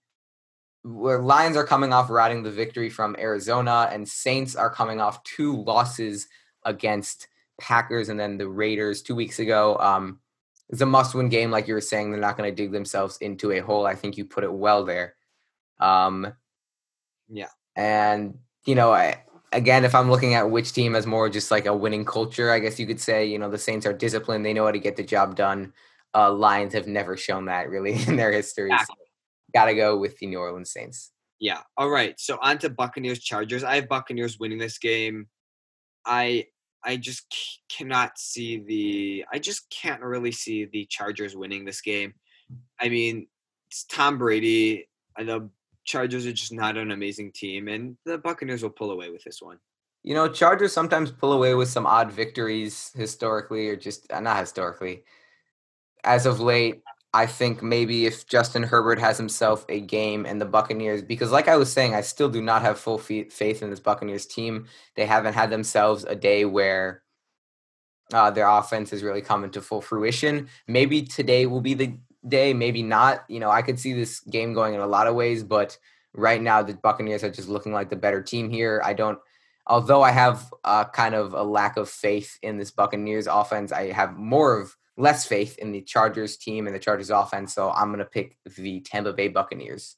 where 0.86 1.20
Lions 1.20 1.56
are 1.56 1.64
coming 1.64 1.92
off 1.92 2.10
riding 2.10 2.42
the 2.42 2.50
victory 2.50 2.88
from 2.88 3.16
Arizona, 3.18 3.88
and 3.92 4.08
Saints 4.08 4.54
are 4.54 4.70
coming 4.70 5.00
off 5.00 5.22
two 5.24 5.62
losses 5.64 6.28
against 6.64 7.26
Packers 7.60 8.08
and 8.08 8.20
then 8.20 8.38
the 8.38 8.48
Raiders 8.48 9.02
two 9.02 9.16
weeks 9.16 9.40
ago. 9.40 9.76
Um, 9.78 10.20
it's 10.68 10.80
a 10.80 10.86
must-win 10.86 11.28
game, 11.28 11.50
like 11.50 11.66
you 11.66 11.74
were 11.74 11.80
saying. 11.80 12.10
They're 12.10 12.20
not 12.20 12.36
going 12.36 12.48
to 12.48 12.54
dig 12.54 12.72
themselves 12.72 13.16
into 13.18 13.52
a 13.52 13.58
hole. 13.58 13.86
I 13.86 13.94
think 13.94 14.16
you 14.16 14.24
put 14.24 14.44
it 14.44 14.52
well 14.52 14.84
there. 14.84 15.14
Um, 15.80 16.32
yeah, 17.28 17.50
and 17.74 18.38
you 18.64 18.76
know, 18.76 18.92
I, 18.92 19.22
again, 19.52 19.84
if 19.84 19.94
I'm 19.94 20.10
looking 20.10 20.34
at 20.34 20.50
which 20.50 20.72
team 20.72 20.94
has 20.94 21.06
more 21.06 21.28
just 21.28 21.50
like 21.50 21.66
a 21.66 21.74
winning 21.74 22.04
culture, 22.04 22.52
I 22.52 22.60
guess 22.60 22.78
you 22.78 22.86
could 22.86 23.00
say, 23.00 23.26
you 23.26 23.38
know, 23.38 23.50
the 23.50 23.58
Saints 23.58 23.86
are 23.86 23.92
disciplined. 23.92 24.46
They 24.46 24.52
know 24.52 24.66
how 24.66 24.72
to 24.72 24.78
get 24.78 24.96
the 24.96 25.02
job 25.02 25.34
done. 25.34 25.72
Uh, 26.14 26.32
Lions 26.32 26.74
have 26.74 26.86
never 26.86 27.16
shown 27.16 27.46
that 27.46 27.68
really 27.68 27.92
in 28.06 28.14
their 28.16 28.30
history. 28.30 28.70
Exactly 28.70 29.05
got 29.56 29.66
to 29.66 29.74
go 29.74 29.96
with 29.96 30.18
the 30.18 30.26
New 30.26 30.38
Orleans 30.38 30.70
Saints. 30.70 31.12
Yeah. 31.38 31.60
All 31.76 31.88
right. 31.88 32.14
So 32.18 32.38
on 32.42 32.58
to 32.58 32.68
Buccaneers 32.70 33.20
Chargers. 33.20 33.64
I 33.64 33.76
have 33.76 33.88
Buccaneers 33.88 34.38
winning 34.38 34.58
this 34.58 34.78
game. 34.78 35.28
I 36.04 36.46
I 36.84 36.96
just 36.96 37.24
c- 37.32 37.60
cannot 37.68 38.18
see 38.18 38.58
the 38.60 39.24
I 39.32 39.38
just 39.38 39.68
can't 39.70 40.02
really 40.02 40.32
see 40.32 40.66
the 40.66 40.86
Chargers 40.90 41.34
winning 41.34 41.64
this 41.64 41.80
game. 41.80 42.14
I 42.80 42.88
mean, 42.88 43.26
it's 43.68 43.84
Tom 43.84 44.18
Brady. 44.18 44.88
and 45.18 45.28
The 45.28 45.50
Chargers 45.84 46.26
are 46.26 46.32
just 46.32 46.52
not 46.52 46.76
an 46.76 46.90
amazing 46.90 47.32
team, 47.32 47.68
and 47.68 47.96
the 48.04 48.18
Buccaneers 48.18 48.62
will 48.62 48.70
pull 48.70 48.90
away 48.90 49.10
with 49.10 49.24
this 49.24 49.40
one. 49.40 49.58
You 50.02 50.14
know, 50.14 50.28
Chargers 50.28 50.72
sometimes 50.72 51.10
pull 51.10 51.32
away 51.32 51.54
with 51.54 51.68
some 51.68 51.86
odd 51.86 52.12
victories 52.12 52.92
historically, 52.94 53.68
or 53.68 53.76
just 53.76 54.10
uh, 54.12 54.20
not 54.20 54.38
historically. 54.38 55.02
As 56.04 56.26
of 56.26 56.40
late, 56.40 56.82
I 57.16 57.24
think 57.24 57.62
maybe 57.62 58.04
if 58.04 58.26
Justin 58.26 58.62
Herbert 58.62 58.98
has 58.98 59.16
himself 59.16 59.64
a 59.70 59.80
game 59.80 60.26
and 60.26 60.38
the 60.38 60.44
Buccaneers, 60.44 61.00
because 61.00 61.32
like 61.32 61.48
I 61.48 61.56
was 61.56 61.72
saying, 61.72 61.94
I 61.94 62.02
still 62.02 62.28
do 62.28 62.42
not 62.42 62.60
have 62.60 62.78
full 62.78 62.98
faith 62.98 63.62
in 63.62 63.70
this 63.70 63.80
Buccaneers 63.80 64.26
team. 64.26 64.66
They 64.96 65.06
haven't 65.06 65.32
had 65.32 65.48
themselves 65.48 66.04
a 66.04 66.14
day 66.14 66.44
where 66.44 67.02
uh, 68.12 68.30
their 68.32 68.46
offense 68.46 68.90
has 68.90 69.02
really 69.02 69.22
come 69.22 69.44
into 69.44 69.62
full 69.62 69.80
fruition. 69.80 70.48
Maybe 70.68 71.00
today 71.00 71.46
will 71.46 71.62
be 71.62 71.72
the 71.72 71.98
day, 72.28 72.52
maybe 72.52 72.82
not. 72.82 73.24
You 73.30 73.40
know, 73.40 73.50
I 73.50 73.62
could 73.62 73.80
see 73.80 73.94
this 73.94 74.20
game 74.20 74.52
going 74.52 74.74
in 74.74 74.80
a 74.80 74.86
lot 74.86 75.06
of 75.06 75.14
ways, 75.14 75.42
but 75.42 75.78
right 76.12 76.42
now 76.42 76.62
the 76.62 76.74
Buccaneers 76.74 77.24
are 77.24 77.30
just 77.30 77.48
looking 77.48 77.72
like 77.72 77.88
the 77.88 77.96
better 77.96 78.20
team 78.20 78.50
here. 78.50 78.82
I 78.84 78.92
don't, 78.92 79.18
although 79.66 80.02
I 80.02 80.10
have 80.10 80.52
uh, 80.64 80.84
kind 80.84 81.14
of 81.14 81.32
a 81.32 81.42
lack 81.42 81.78
of 81.78 81.88
faith 81.88 82.38
in 82.42 82.58
this 82.58 82.70
Buccaneers 82.70 83.26
offense, 83.26 83.72
I 83.72 83.90
have 83.92 84.18
more 84.18 84.60
of 84.60 84.76
less 84.96 85.26
faith 85.26 85.58
in 85.58 85.72
the 85.72 85.82
Chargers 85.82 86.36
team 86.36 86.66
and 86.66 86.74
the 86.74 86.80
Chargers 86.80 87.10
offense, 87.10 87.54
so 87.54 87.70
I'm 87.70 87.90
gonna 87.90 88.04
pick 88.04 88.36
the 88.56 88.80
Tampa 88.80 89.12
Bay 89.12 89.28
Buccaneers. 89.28 89.96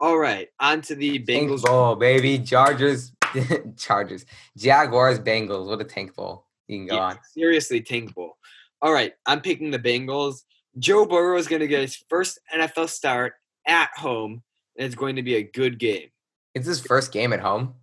All 0.00 0.16
right, 0.16 0.48
on 0.58 0.80
to 0.82 0.94
the 0.94 1.18
Bengals. 1.18 1.62
Tank 1.62 1.66
bowl, 1.66 1.92
oh, 1.92 1.94
baby. 1.94 2.38
Chargers, 2.38 3.12
Chargers, 3.76 4.24
Jaguars, 4.56 5.18
Bengals. 5.18 5.66
What 5.66 5.80
a 5.80 5.84
tank 5.84 6.14
bowl! 6.14 6.46
You 6.68 6.78
can 6.78 6.86
go 6.86 6.94
yeah, 6.96 7.02
on. 7.02 7.18
Seriously, 7.34 7.80
tank 7.82 8.14
bowl. 8.14 8.36
All 8.82 8.92
right, 8.92 9.12
I'm 9.26 9.40
picking 9.40 9.70
the 9.70 9.78
Bengals. 9.78 10.42
Joe 10.78 11.04
Burrow 11.04 11.36
is 11.36 11.48
going 11.48 11.60
to 11.60 11.66
get 11.66 11.82
his 11.82 11.96
first 12.08 12.38
NFL 12.54 12.88
start 12.88 13.34
at 13.66 13.90
home, 13.96 14.42
and 14.76 14.86
it's 14.86 14.94
going 14.94 15.16
to 15.16 15.22
be 15.22 15.34
a 15.34 15.42
good 15.42 15.78
game. 15.78 16.08
It's 16.54 16.66
his 16.66 16.80
first 16.80 17.12
game 17.12 17.32
at 17.32 17.40
home. 17.40 17.74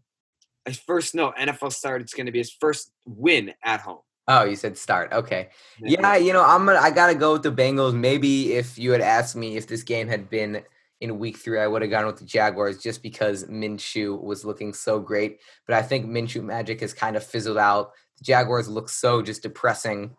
His 0.65 0.79
first 0.79 1.13
no 1.13 1.31
NFL 1.31 1.71
start. 1.71 2.01
It's 2.01 2.13
going 2.13 2.25
to 2.25 2.31
be 2.31 2.39
his 2.39 2.51
first 2.51 2.91
win 3.05 3.53
at 3.63 3.81
home. 3.81 3.99
Oh, 4.27 4.43
you 4.43 4.57
said 4.57 4.77
start. 4.77 5.13
Okay. 5.13 5.49
Yeah, 5.79 6.17
you 6.17 6.33
know, 6.33 6.43
I'm 6.43 6.65
gonna 6.65 6.79
I 6.79 6.91
gotta 6.91 7.15
go 7.15 7.33
with 7.33 7.43
the 7.43 7.51
Bengals. 7.51 7.93
Maybe 7.93 8.53
if 8.53 8.77
you 8.77 8.91
had 8.91 9.01
asked 9.01 9.35
me 9.35 9.55
if 9.55 9.67
this 9.67 9.83
game 9.83 10.07
had 10.07 10.29
been 10.29 10.63
in 10.99 11.19
week 11.19 11.37
three, 11.37 11.59
I 11.59 11.67
would 11.67 11.81
have 11.81 11.91
gone 11.91 12.05
with 12.05 12.17
the 12.17 12.25
Jaguars 12.25 12.81
just 12.81 13.01
because 13.01 13.45
Minshew 13.45 14.21
was 14.21 14.43
looking 14.43 14.73
so 14.73 14.99
great. 14.99 15.39
But 15.65 15.75
I 15.75 15.81
think 15.81 16.07
Minshew 16.07 16.43
magic 16.43 16.81
has 16.81 16.93
kind 16.93 17.15
of 17.15 17.23
fizzled 17.23 17.57
out. 17.57 17.91
The 18.17 18.25
Jaguars 18.25 18.67
look 18.67 18.89
so 18.89 19.21
just 19.21 19.43
depressing 19.43 20.15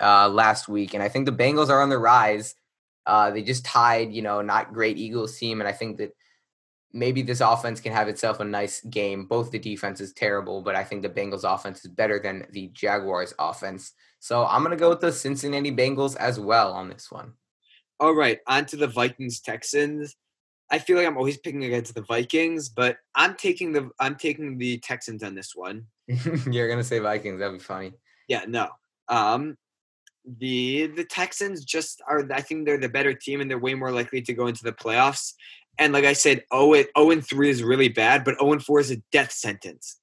uh, 0.00 0.28
last 0.28 0.68
week. 0.68 0.94
And 0.94 1.02
I 1.02 1.08
think 1.08 1.26
the 1.26 1.32
Bengals 1.32 1.70
are 1.70 1.82
on 1.82 1.88
the 1.88 1.98
rise. 1.98 2.54
Uh, 3.06 3.30
they 3.30 3.42
just 3.42 3.64
tied, 3.64 4.12
you 4.12 4.22
know, 4.22 4.42
not 4.42 4.72
great 4.72 4.98
Eagles 4.98 5.36
team. 5.36 5.60
And 5.60 5.68
I 5.68 5.72
think 5.72 5.96
that 5.96 6.14
maybe 6.92 7.22
this 7.22 7.40
offense 7.40 7.80
can 7.80 7.92
have 7.92 8.08
itself 8.08 8.40
a 8.40 8.44
nice 8.44 8.80
game. 8.82 9.26
Both 9.26 9.50
the 9.50 9.58
defense 9.58 10.00
is 10.00 10.12
terrible, 10.12 10.62
but 10.62 10.76
I 10.76 10.84
think 10.84 11.02
the 11.02 11.08
Bengals 11.08 11.44
offense 11.44 11.84
is 11.84 11.90
better 11.90 12.18
than 12.18 12.46
the 12.50 12.68
Jaguars 12.68 13.34
offense. 13.38 13.92
So 14.20 14.46
I'm 14.46 14.62
going 14.62 14.76
to 14.76 14.80
go 14.80 14.90
with 14.90 15.00
the 15.00 15.12
Cincinnati 15.12 15.72
Bengals 15.72 16.16
as 16.16 16.38
well 16.38 16.72
on 16.72 16.88
this 16.88 17.10
one. 17.10 17.32
All 17.98 18.14
right, 18.14 18.38
on 18.46 18.66
to 18.66 18.76
the 18.76 18.88
Vikings 18.88 19.40
Texans. 19.40 20.16
I 20.70 20.78
feel 20.78 20.96
like 20.96 21.06
I'm 21.06 21.18
always 21.18 21.36
picking 21.36 21.64
against 21.64 21.94
the 21.94 22.02
Vikings, 22.02 22.68
but 22.68 22.96
I'm 23.14 23.36
taking 23.36 23.72
the 23.72 23.90
I'm 24.00 24.16
taking 24.16 24.58
the 24.58 24.78
Texans 24.78 25.22
on 25.22 25.34
this 25.34 25.54
one. 25.54 25.86
You're 26.06 26.68
gonna 26.68 26.82
say 26.82 26.98
Vikings. 26.98 27.38
That'd 27.38 27.58
be 27.58 27.64
funny. 27.64 27.92
Yeah, 28.26 28.44
no. 28.48 28.70
Um, 29.08 29.56
the 30.24 30.86
the 30.86 31.04
Texans 31.04 31.64
just 31.64 32.00
are. 32.08 32.26
I 32.32 32.40
think 32.40 32.64
they're 32.64 32.78
the 32.78 32.88
better 32.88 33.12
team, 33.12 33.40
and 33.40 33.50
they're 33.50 33.58
way 33.58 33.74
more 33.74 33.92
likely 33.92 34.22
to 34.22 34.32
go 34.32 34.46
into 34.46 34.64
the 34.64 34.72
playoffs. 34.72 35.34
And 35.78 35.92
like 35.92 36.04
I 36.04 36.12
said, 36.12 36.44
0 36.52 36.84
and 36.96 37.26
3 37.26 37.50
is 37.50 37.62
really 37.62 37.88
bad, 37.88 38.24
but 38.24 38.38
0 38.38 38.52
and 38.52 38.64
4 38.64 38.80
is 38.80 38.90
a 38.90 38.96
death 39.10 39.32
sentence. 39.32 39.98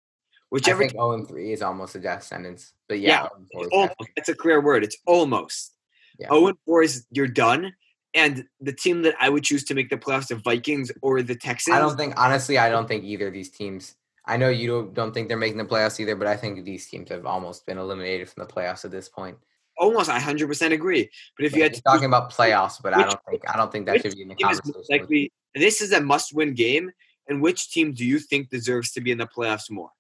Whichever 0.50 0.84
I 0.84 0.88
think 0.88 0.94
0 0.94 1.14
and 1.14 1.28
3 1.28 1.54
is 1.54 1.62
almost 1.62 1.96
a 1.96 2.00
death 2.00 2.24
sentence. 2.24 2.74
But 2.88 3.00
yeah, 3.00 3.28
yeah 3.54 3.68
almost, 3.72 3.96
that's 4.16 4.30
a 4.30 4.36
clear 4.36 4.62
word. 4.62 4.84
It's 4.84 4.98
almost. 5.06 5.74
Yeah. 6.18 6.30
0 6.30 6.48
and 6.48 6.58
4 6.66 6.84
is 6.84 7.06
you're 7.12 7.28
done. 7.28 7.74
And 8.16 8.46
the 8.60 8.74
team 8.74 9.04
that 9.04 9.14
I 9.20 9.30
would 9.30 9.44
choose 9.44 9.64
to 9.66 9.76
make 9.76 9.90
the 9.90 9.98
playoffs, 9.98 10.30
the 10.30 10.36
Vikings 10.36 10.92
or 11.04 11.22
the 11.22 11.36
Texans. 11.36 11.76
I 11.76 11.80
don't 11.80 11.96
think 11.96 12.16
honestly, 12.18 12.58
I 12.58 12.70
don't 12.70 12.88
think 12.88 13.04
either 13.04 13.28
of 13.28 13.34
these 13.34 13.52
teams. 13.52 13.96
I 14.26 14.38
know 14.38 14.50
you 14.50 14.68
don't, 14.68 14.94
don't 14.94 15.14
think 15.14 15.28
they're 15.28 15.38
making 15.38 15.58
the 15.58 15.66
playoffs 15.66 16.00
either, 16.00 16.16
but 16.16 16.28
I 16.28 16.36
think 16.36 16.64
these 16.66 16.88
teams 16.88 17.10
have 17.10 17.26
almost 17.26 17.66
been 17.66 17.78
eliminated 17.78 18.30
from 18.30 18.46
the 18.46 18.52
playoffs 18.52 18.86
at 18.86 18.92
this 18.92 19.10
point. 19.10 19.38
Almost, 19.78 20.10
I 20.10 20.20
hundred 20.20 20.48
percent 20.48 20.74
agree. 20.74 21.10
But 21.38 21.46
if 21.46 21.52
but 21.52 21.58
you 21.58 21.64
had 21.64 21.84
talking 21.84 22.06
about 22.06 22.32
playoffs, 22.32 22.82
but 22.82 22.96
which, 22.98 23.06
I 23.06 23.10
don't 23.10 23.26
think 23.30 23.50
I 23.50 23.58
don't 23.58 23.72
think 23.72 23.86
that 23.86 24.02
should 24.02 24.16
be 24.16 24.24
in 24.24 24.28
the 24.28 24.36
conversation. 24.36 24.84
Likely, 24.90 25.32
this 25.56 25.82
is 25.82 25.92
a 25.92 26.02
must-win 26.02 26.54
game, 26.54 26.92
and 27.28 27.42
which 27.42 27.72
team 27.72 27.94
do 27.94 28.06
you 28.06 28.20
think 28.20 28.50
deserves 28.50 28.92
to 28.92 29.02
be 29.02 29.12
in 29.12 29.18
the 29.18 29.28
playoffs 29.28 29.70
more? 29.70 29.92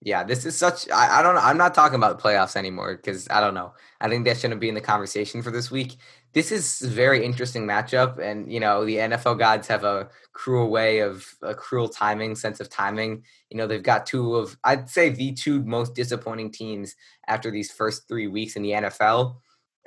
Yeah, 0.00 0.22
this 0.22 0.46
is 0.46 0.56
such. 0.56 0.88
I, 0.90 1.18
I 1.18 1.22
don't 1.22 1.34
know. 1.34 1.40
I'm 1.40 1.58
not 1.58 1.74
talking 1.74 1.96
about 1.96 2.20
playoffs 2.20 2.54
anymore 2.54 2.96
because 2.96 3.26
I 3.30 3.40
don't 3.40 3.54
know. 3.54 3.72
I 4.00 4.08
think 4.08 4.24
that 4.26 4.38
shouldn't 4.38 4.60
be 4.60 4.68
in 4.68 4.76
the 4.76 4.80
conversation 4.80 5.42
for 5.42 5.50
this 5.50 5.72
week. 5.72 5.96
This 6.32 6.52
is 6.52 6.82
a 6.82 6.88
very 6.88 7.24
interesting 7.24 7.66
matchup, 7.66 8.18
and 8.20 8.52
you 8.52 8.60
know 8.60 8.84
the 8.84 8.96
NFL 8.96 9.40
gods 9.40 9.66
have 9.66 9.82
a 9.82 10.08
cruel 10.32 10.70
way 10.70 11.00
of 11.00 11.26
a 11.42 11.52
cruel 11.52 11.88
timing, 11.88 12.36
sense 12.36 12.60
of 12.60 12.68
timing. 12.68 13.24
You 13.50 13.56
know 13.56 13.66
they've 13.66 13.82
got 13.82 14.06
two 14.06 14.36
of 14.36 14.56
I'd 14.62 14.88
say 14.88 15.08
the 15.08 15.32
two 15.32 15.64
most 15.64 15.96
disappointing 15.96 16.52
teams 16.52 16.94
after 17.26 17.50
these 17.50 17.72
first 17.72 18.06
three 18.06 18.28
weeks 18.28 18.54
in 18.54 18.62
the 18.62 18.70
NFL. 18.70 19.38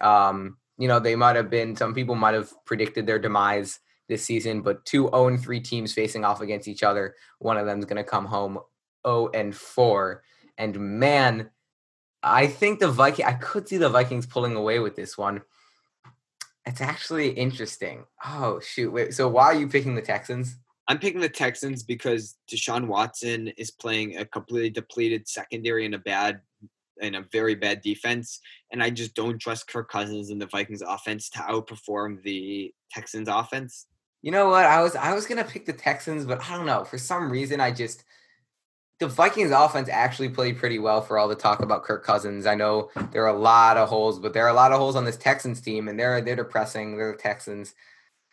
Um, 0.02 0.58
you 0.78 0.90
know 0.90 1.00
they 1.00 1.16
might 1.16 1.38
have 1.38 1.50
been. 1.50 1.78
Some 1.78 1.94
people 1.94 2.16
might 2.16 2.34
have 2.34 2.52
predicted 2.66 3.08
their 3.08 3.20
demise 3.20 3.80
this 4.12 4.26
season, 4.26 4.62
but 4.62 4.84
two 4.86 5.10
0 5.10 5.30
and 5.30 5.42
3 5.42 5.60
teams 5.62 5.94
facing 5.94 6.26
off 6.26 6.42
against 6.42 6.68
each 6.68 6.84
other. 6.84 7.16
One 7.40 7.58
of 7.58 7.66
them 7.66 7.80
is 7.80 7.86
going 7.86 8.04
to 8.04 8.04
come 8.04 8.26
home 8.26 8.60
0 9.08 9.32
and 9.34 9.56
4. 9.56 10.22
And 10.58 11.00
man, 11.00 11.50
I 12.22 12.46
think 12.46 12.80
the 12.80 12.92
Viking 12.92 13.26
I 13.26 13.34
could 13.34 13.68
see 13.68 13.78
the 13.78 13.90
Vikings 13.90 14.28
pulling 14.28 14.56
away 14.56 14.80
with 14.80 14.96
this 14.96 15.18
one. 15.18 15.42
It's 16.66 16.82
actually 16.82 17.30
interesting. 17.30 18.04
Oh 18.24 18.60
shoot. 18.60 18.92
Wait, 18.92 19.14
so 19.14 19.28
why 19.30 19.46
are 19.46 19.56
you 19.56 19.68
picking 19.68 19.96
the 19.96 20.02
Texans? 20.02 20.58
I'm 20.88 21.00
picking 21.00 21.22
the 21.22 21.30
Texans 21.30 21.82
because 21.82 22.38
Deshaun 22.52 22.88
Watson 22.88 23.48
is 23.58 23.72
playing 23.72 24.18
a 24.18 24.26
completely 24.26 24.70
depleted 24.70 25.28
secondary 25.28 25.86
and 25.86 25.96
a 25.96 26.00
bad 26.00 26.42
and 27.02 27.16
a 27.16 27.26
very 27.32 27.56
bad 27.56 27.82
defense. 27.82 28.42
And 28.72 28.84
I 28.84 28.90
just 28.90 29.16
don't 29.16 29.40
trust 29.40 29.68
Kirk 29.68 29.90
Cousins 29.90 30.32
and 30.32 30.42
the 30.42 30.48
Vikings 30.48 30.82
offense 30.82 31.30
to 31.30 31.40
outperform 31.40 32.22
the 32.24 32.74
Texans 32.92 33.30
offense. 33.30 33.88
You 34.22 34.32
know 34.32 34.50
what? 34.50 34.66
I 34.66 34.82
was 34.82 34.96
I 34.96 35.14
was 35.14 35.26
gonna 35.26 35.44
pick 35.44 35.66
the 35.66 35.74
Texans, 35.74 36.26
but 36.26 36.42
I 36.42 36.56
don't 36.56 36.66
know. 36.66 36.84
For 36.84 36.98
some 36.98 37.32
reason 37.32 37.60
I 37.60 37.72
just 37.72 38.04
the 39.00 39.08
Vikings 39.08 39.50
offense 39.50 39.90
actually 39.90 40.30
played 40.30 40.58
pretty 40.58 40.78
well 40.78 41.02
for 41.02 41.18
all 41.18 41.28
the 41.28 41.36
talk 41.36 41.62
about 41.62 41.84
Kirk 41.84 42.06
Cousins. 42.06 42.46
I 42.46 42.54
know 42.54 42.92
there 43.12 43.24
are 43.24 43.36
a 43.36 43.40
lot 43.40 43.76
of 43.76 43.90
holes, 43.90 44.20
but 44.20 44.32
there 44.32 44.46
are 44.46 44.50
a 44.50 44.54
lot 44.54 44.72
of 44.72 44.78
holes 44.78 44.96
on 44.96 45.06
this 45.06 45.18
Texans 45.18 45.60
team, 45.60 45.88
and 45.88 46.00
they're 46.00 46.22
they're 46.22 46.36
depressing. 46.36 46.98
They're 46.98 47.14
the 47.14 47.18
Texans. 47.18 47.74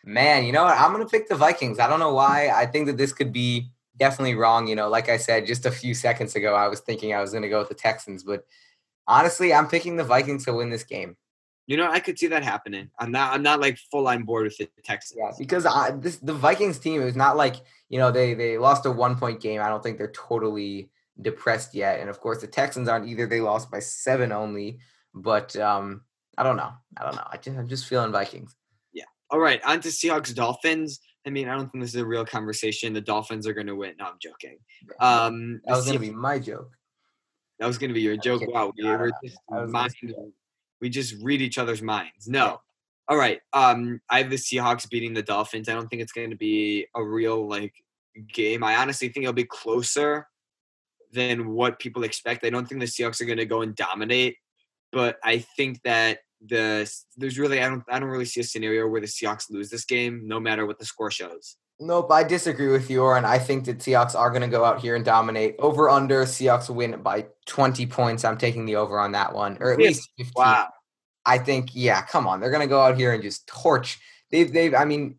Man, 0.05 0.45
you 0.45 0.51
know 0.51 0.63
what? 0.63 0.77
I'm 0.77 0.91
gonna 0.91 1.07
pick 1.07 1.27
the 1.27 1.35
Vikings. 1.35 1.79
I 1.79 1.87
don't 1.87 1.99
know 1.99 2.13
why. 2.13 2.49
I 2.49 2.67
think 2.67 2.85
that 2.85 2.97
this 2.97 3.11
could 3.11 3.33
be 3.33 3.71
definitely 3.97 4.35
wrong. 4.35 4.67
You 4.67 4.75
know, 4.75 4.89
like 4.89 5.09
I 5.09 5.17
said 5.17 5.47
just 5.47 5.65
a 5.65 5.71
few 5.71 5.95
seconds 5.95 6.35
ago, 6.35 6.53
I 6.53 6.67
was 6.67 6.81
thinking 6.81 7.13
I 7.13 7.21
was 7.21 7.33
gonna 7.33 7.49
go 7.49 7.59
with 7.59 7.69
the 7.69 7.75
Texans, 7.75 8.23
but 8.23 8.45
honestly, 9.07 9.51
I'm 9.53 9.67
picking 9.67 9.95
the 9.97 10.03
Vikings 10.03 10.45
to 10.45 10.53
win 10.53 10.69
this 10.69 10.83
game. 10.83 11.17
You 11.69 11.77
know, 11.77 11.87
I 11.87 11.99
could 11.99 12.17
see 12.17 12.25
that 12.25 12.43
happening. 12.43 12.89
I'm 12.97 13.11
not. 13.11 13.31
I'm 13.31 13.43
not 13.43 13.59
like 13.59 13.77
full 13.91 14.07
on 14.07 14.23
board 14.23 14.45
with 14.45 14.57
the 14.57 14.67
Texans. 14.83 15.19
Yeah, 15.19 15.31
because 15.37 15.67
I, 15.67 15.91
this 15.91 16.17
the 16.17 16.33
Vikings 16.33 16.79
team 16.79 16.99
is 16.99 17.15
not 17.15 17.37
like 17.37 17.57
you 17.89 17.99
know 17.99 18.11
they 18.11 18.33
they 18.33 18.57
lost 18.57 18.87
a 18.87 18.91
one 18.91 19.15
point 19.15 19.39
game. 19.39 19.61
I 19.61 19.69
don't 19.69 19.83
think 19.83 19.99
they're 19.99 20.11
totally 20.13 20.89
depressed 21.21 21.75
yet. 21.75 21.99
And 21.99 22.09
of 22.09 22.19
course, 22.19 22.41
the 22.41 22.47
Texans 22.47 22.89
aren't 22.89 23.07
either. 23.07 23.27
They 23.27 23.39
lost 23.39 23.69
by 23.69 23.77
seven 23.81 24.31
only. 24.31 24.79
But 25.13 25.55
um, 25.57 26.01
I 26.39 26.41
don't 26.41 26.57
know. 26.57 26.71
I 26.97 27.03
don't 27.03 27.15
know. 27.15 27.27
I 27.31 27.37
just 27.37 27.55
I'm 27.55 27.67
just 27.67 27.85
feeling 27.85 28.11
Vikings. 28.11 28.55
Yeah. 28.91 29.05
All 29.29 29.39
right. 29.39 29.63
On 29.63 29.79
to 29.79 29.89
Seahawks 29.89 30.33
Dolphins. 30.33 30.99
I 31.27 31.29
mean, 31.29 31.47
I 31.49 31.55
don't 31.55 31.71
think 31.71 31.83
this 31.83 31.93
is 31.93 32.01
a 32.01 32.05
real 32.05 32.25
conversation. 32.25 32.93
The 32.93 33.01
Dolphins 33.01 33.45
are 33.45 33.53
going 33.53 33.67
to 33.67 33.75
win. 33.75 33.93
No, 33.99 34.05
I'm 34.05 34.17
joking. 34.19 34.57
Um, 34.99 35.61
that 35.65 35.75
was 35.75 35.85
going 35.85 35.99
to 35.99 36.03
be 36.03 36.09
my 36.09 36.39
joke. 36.39 36.71
That 37.59 37.67
was 37.67 37.77
going 37.77 37.89
to 37.89 37.93
be 37.93 38.01
your 38.01 38.17
joke. 38.17 38.41
Wow, 38.47 38.73
we 38.75 38.89
were 38.89 39.11
just 39.23 39.37
mind 39.51 39.93
we 40.81 40.89
just 40.89 41.15
read 41.21 41.41
each 41.41 41.57
other's 41.57 41.81
minds. 41.81 42.27
No. 42.27 42.61
All 43.07 43.17
right. 43.17 43.39
Um, 43.53 44.01
I 44.09 44.19
have 44.19 44.29
the 44.29 44.35
Seahawks 44.35 44.89
beating 44.89 45.13
the 45.13 45.23
Dolphins. 45.23 45.67
I 45.67 45.73
don't 45.73 45.87
think 45.87 46.01
it's 46.01 46.11
going 46.11 46.29
to 46.29 46.35
be 46.35 46.87
a 46.95 47.03
real 47.03 47.47
like 47.47 47.73
game. 48.33 48.63
I 48.63 48.75
honestly 48.75 49.09
think 49.09 49.23
it'll 49.23 49.33
be 49.33 49.45
closer 49.45 50.27
than 51.11 51.49
what 51.49 51.79
people 51.79 52.03
expect. 52.03 52.45
I 52.45 52.49
don't 52.49 52.67
think 52.67 52.81
the 52.81 52.87
Seahawks 52.87 53.19
are 53.21 53.25
going 53.25 53.39
to 53.39 53.45
go 53.45 53.61
and 53.61 53.75
dominate, 53.75 54.37
but 54.91 55.17
I 55.23 55.39
think 55.39 55.81
that 55.83 56.19
the 56.45 56.89
there's 57.17 57.37
really 57.37 57.61
I 57.61 57.67
don't 57.67 57.83
I 57.89 57.99
don't 57.99 58.09
really 58.09 58.25
see 58.25 58.39
a 58.41 58.43
scenario 58.43 58.87
where 58.87 59.01
the 59.01 59.07
Seahawks 59.07 59.49
lose 59.49 59.69
this 59.69 59.85
game, 59.85 60.21
no 60.25 60.39
matter 60.39 60.65
what 60.65 60.79
the 60.79 60.85
score 60.85 61.11
shows. 61.11 61.57
Nope, 61.81 62.11
I 62.11 62.23
disagree 62.23 62.67
with 62.67 62.89
you, 62.89 63.01
Oren. 63.03 63.23
I 63.23 63.39
think 63.39 63.65
that 63.65 63.77
Seahawks 63.79 64.13
are 64.13 64.29
going 64.29 64.41
to 64.41 64.49
go 64.49 64.65
out 64.65 64.81
here 64.81 64.95
and 64.97 65.05
dominate. 65.05 65.55
Over 65.59 65.89
under 65.89 66.25
Seahawks 66.25 66.69
win 66.69 67.01
by 67.01 67.27
20 67.45 67.85
points. 67.85 68.25
I'm 68.25 68.37
taking 68.37 68.65
the 68.65 68.75
over 68.75 68.99
on 68.99 69.13
that 69.13 69.33
one, 69.33 69.57
or 69.61 69.71
at 69.71 69.77
least 69.77 70.09
15. 70.17 70.33
Wow. 70.35 70.67
I 71.25 71.37
think, 71.37 71.69
yeah, 71.73 72.01
come 72.01 72.27
on, 72.27 72.39
they're 72.39 72.51
going 72.51 72.61
to 72.61 72.67
go 72.67 72.81
out 72.81 72.97
here 72.97 73.13
and 73.13 73.23
just 73.23 73.47
torch. 73.47 73.97
They've, 74.29 74.51
they've, 74.51 74.73
I 74.73 74.83
mean, 74.83 75.15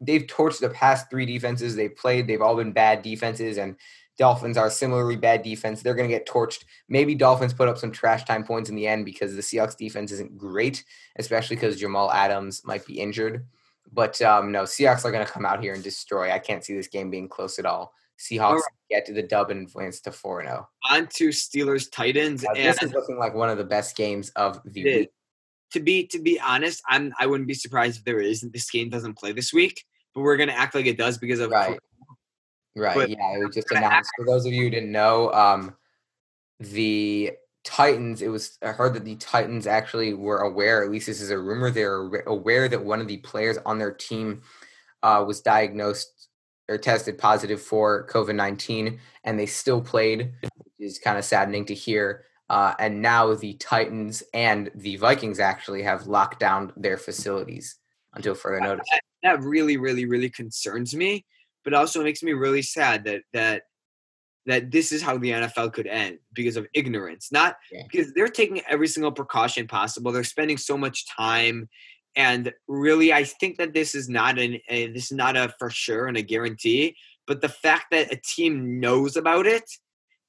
they've 0.00 0.26
torched 0.26 0.60
the 0.60 0.68
past 0.68 1.08
three 1.08 1.24
defenses 1.24 1.76
they've 1.76 1.94
played. 1.94 2.26
They've 2.26 2.42
all 2.42 2.56
been 2.56 2.72
bad 2.72 3.00
defenses, 3.00 3.56
and 3.56 3.76
Dolphins 4.18 4.58
are 4.58 4.68
similarly 4.68 5.16
bad 5.16 5.42
defense. 5.42 5.80
They're 5.80 5.94
going 5.94 6.10
to 6.10 6.14
get 6.14 6.26
torched. 6.26 6.64
Maybe 6.88 7.14
Dolphins 7.14 7.54
put 7.54 7.68
up 7.68 7.78
some 7.78 7.90
trash 7.90 8.24
time 8.24 8.44
points 8.44 8.68
in 8.68 8.76
the 8.76 8.86
end 8.86 9.06
because 9.06 9.34
the 9.34 9.40
Seahawks 9.40 9.76
defense 9.78 10.12
isn't 10.12 10.36
great, 10.36 10.84
especially 11.16 11.56
because 11.56 11.80
Jamal 11.80 12.12
Adams 12.12 12.62
might 12.66 12.84
be 12.84 13.00
injured. 13.00 13.46
But 13.90 14.20
um, 14.22 14.52
no, 14.52 14.62
Seahawks 14.62 15.04
are 15.04 15.10
going 15.10 15.24
to 15.24 15.30
come 15.30 15.44
out 15.44 15.62
here 15.62 15.74
and 15.74 15.82
destroy. 15.82 16.30
I 16.30 16.38
can't 16.38 16.64
see 16.64 16.74
this 16.74 16.88
game 16.88 17.10
being 17.10 17.28
close 17.28 17.58
at 17.58 17.66
all. 17.66 17.92
Seahawks 18.18 18.54
right. 18.54 18.62
get 18.90 19.06
to 19.06 19.12
the 19.12 19.22
dub 19.22 19.50
and 19.50 19.66
advance 19.66 20.00
to 20.02 20.12
4 20.12 20.44
0. 20.44 20.68
On 20.90 21.06
to 21.06 21.28
Steelers 21.28 21.90
Titans. 21.90 22.44
Uh, 22.44 22.54
this 22.54 22.82
is 22.82 22.92
looking 22.92 23.18
like 23.18 23.34
one 23.34 23.48
of 23.48 23.58
the 23.58 23.64
best 23.64 23.96
games 23.96 24.30
of 24.36 24.60
the 24.64 24.84
week. 24.84 25.10
To 25.72 25.80
be 25.80 26.06
to 26.08 26.18
be 26.18 26.38
honest, 26.38 26.82
I'm 26.86 27.14
I 27.18 27.26
wouldn't 27.26 27.48
be 27.48 27.54
surprised 27.54 27.98
if 27.98 28.04
there 28.04 28.20
isn't 28.20 28.52
this 28.52 28.70
game 28.70 28.90
doesn't 28.90 29.18
play 29.18 29.32
this 29.32 29.54
week, 29.54 29.82
but 30.14 30.20
we're 30.20 30.36
gonna 30.36 30.52
act 30.52 30.74
like 30.74 30.84
it 30.84 30.98
does 30.98 31.16
because 31.16 31.40
of 31.40 31.50
right. 31.50 31.78
Right. 32.76 32.94
But 32.94 33.10
yeah, 33.10 33.36
it 33.36 33.44
was 33.44 33.54
just 33.54 33.70
announced. 33.70 34.10
For 34.16 34.26
those 34.26 34.46
of 34.46 34.52
you 34.52 34.64
who 34.64 34.70
didn't 34.70 34.92
know, 34.92 35.32
um, 35.32 35.74
the 36.60 37.32
Titans, 37.64 38.22
it 38.22 38.28
was 38.28 38.58
I 38.62 38.68
heard 38.68 38.94
that 38.94 39.04
the 39.04 39.16
Titans 39.16 39.66
actually 39.66 40.14
were 40.14 40.38
aware, 40.38 40.82
at 40.82 40.90
least 40.90 41.06
this 41.06 41.20
is 41.20 41.30
a 41.30 41.38
rumor, 41.38 41.70
they're 41.70 42.22
aware 42.26 42.68
that 42.68 42.84
one 42.84 43.00
of 43.00 43.08
the 43.08 43.18
players 43.18 43.58
on 43.64 43.78
their 43.78 43.92
team 43.92 44.42
uh, 45.02 45.24
was 45.26 45.40
diagnosed 45.40 46.28
or 46.68 46.78
tested 46.78 47.18
positive 47.18 47.60
for 47.60 48.06
COVID 48.08 48.34
19, 48.34 48.98
and 49.24 49.38
they 49.38 49.46
still 49.46 49.80
played, 49.80 50.32
which 50.42 50.50
is 50.78 50.98
kind 50.98 51.18
of 51.18 51.24
saddening 51.24 51.66
to 51.66 51.74
hear. 51.74 52.24
Uh, 52.48 52.74
and 52.78 53.00
now 53.00 53.34
the 53.34 53.54
Titans 53.54 54.22
and 54.34 54.70
the 54.74 54.96
Vikings 54.96 55.40
actually 55.40 55.82
have 55.82 56.06
locked 56.06 56.40
down 56.40 56.72
their 56.76 56.96
facilities 56.96 57.78
until 58.14 58.34
further 58.34 58.60
notice. 58.60 58.86
That, 58.90 59.02
that 59.22 59.42
really, 59.42 59.76
really, 59.76 60.04
really 60.04 60.28
concerns 60.28 60.94
me, 60.94 61.24
but 61.64 61.74
also 61.74 62.02
makes 62.02 62.22
me 62.22 62.32
really 62.32 62.62
sad 62.62 63.04
that 63.04 63.22
that 63.32 63.62
that 64.46 64.70
this 64.70 64.92
is 64.92 65.02
how 65.02 65.18
the 65.18 65.30
NFL 65.30 65.72
could 65.72 65.86
end 65.86 66.18
because 66.32 66.56
of 66.56 66.66
ignorance, 66.74 67.30
not 67.30 67.56
yeah. 67.70 67.82
because 67.90 68.12
they're 68.12 68.28
taking 68.28 68.60
every 68.68 68.88
single 68.88 69.12
precaution 69.12 69.66
possible. 69.68 70.12
They're 70.12 70.24
spending 70.24 70.58
so 70.58 70.76
much 70.76 71.06
time, 71.06 71.68
and 72.16 72.52
really, 72.68 73.12
I 73.12 73.24
think 73.24 73.58
that 73.58 73.72
this 73.72 73.94
is 73.94 74.08
not 74.08 74.38
an 74.38 74.58
a, 74.68 74.88
this 74.88 75.10
is 75.10 75.16
not 75.16 75.36
a 75.36 75.54
for 75.58 75.70
sure 75.70 76.06
and 76.06 76.16
a 76.16 76.22
guarantee. 76.22 76.96
But 77.26 77.40
the 77.40 77.48
fact 77.48 77.86
that 77.92 78.12
a 78.12 78.16
team 78.16 78.80
knows 78.80 79.16
about 79.16 79.46
it 79.46 79.70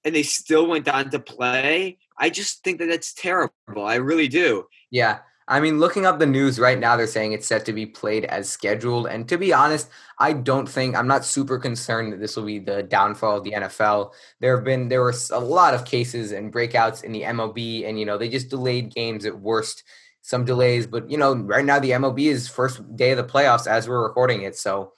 and 0.05 0.13
they 0.13 0.23
still 0.23 0.67
went 0.67 0.87
on 0.87 1.09
to 1.09 1.19
play, 1.19 1.97
I 2.19 2.29
just 2.29 2.63
think 2.63 2.79
that 2.79 2.85
that's 2.87 3.13
terrible. 3.13 3.51
I 3.77 3.95
really 3.95 4.27
do. 4.27 4.65
Yeah, 4.91 5.19
I 5.47 5.59
mean, 5.59 5.79
looking 5.79 6.05
up 6.05 6.19
the 6.19 6.25
news 6.25 6.59
right 6.59 6.79
now, 6.79 6.95
they're 6.95 7.07
saying 7.07 7.33
it's 7.33 7.47
set 7.47 7.65
to 7.65 7.73
be 7.73 7.85
played 7.85 8.25
as 8.25 8.49
scheduled. 8.49 9.07
And 9.07 9.27
to 9.27 9.37
be 9.37 9.51
honest, 9.51 9.89
I 10.19 10.33
don't 10.33 10.67
think 10.67 10.95
I'm 10.95 11.07
not 11.07 11.25
super 11.25 11.57
concerned 11.57 12.13
that 12.13 12.19
this 12.19 12.35
will 12.35 12.45
be 12.45 12.59
the 12.59 12.83
downfall 12.83 13.37
of 13.37 13.43
the 13.43 13.51
NFL. 13.51 14.11
There 14.39 14.55
have 14.55 14.63
been 14.63 14.87
there 14.87 15.01
were 15.01 15.13
a 15.31 15.39
lot 15.39 15.73
of 15.73 15.85
cases 15.85 16.31
and 16.31 16.53
breakouts 16.53 17.03
in 17.03 17.11
the 17.11 17.23
MLB, 17.23 17.87
and 17.87 17.99
you 17.99 18.05
know 18.05 18.17
they 18.17 18.29
just 18.29 18.49
delayed 18.49 18.93
games 18.93 19.25
at 19.25 19.39
worst. 19.39 19.83
Some 20.21 20.45
delays, 20.45 20.87
but 20.87 21.09
you 21.11 21.17
know 21.17 21.35
right 21.35 21.65
now 21.65 21.79
the 21.79 21.91
MLB 21.91 22.27
is 22.27 22.47
first 22.47 22.95
day 22.95 23.11
of 23.11 23.17
the 23.17 23.25
playoffs 23.25 23.67
as 23.67 23.89
we're 23.89 24.03
recording 24.03 24.43
it. 24.43 24.55
So 24.55 24.93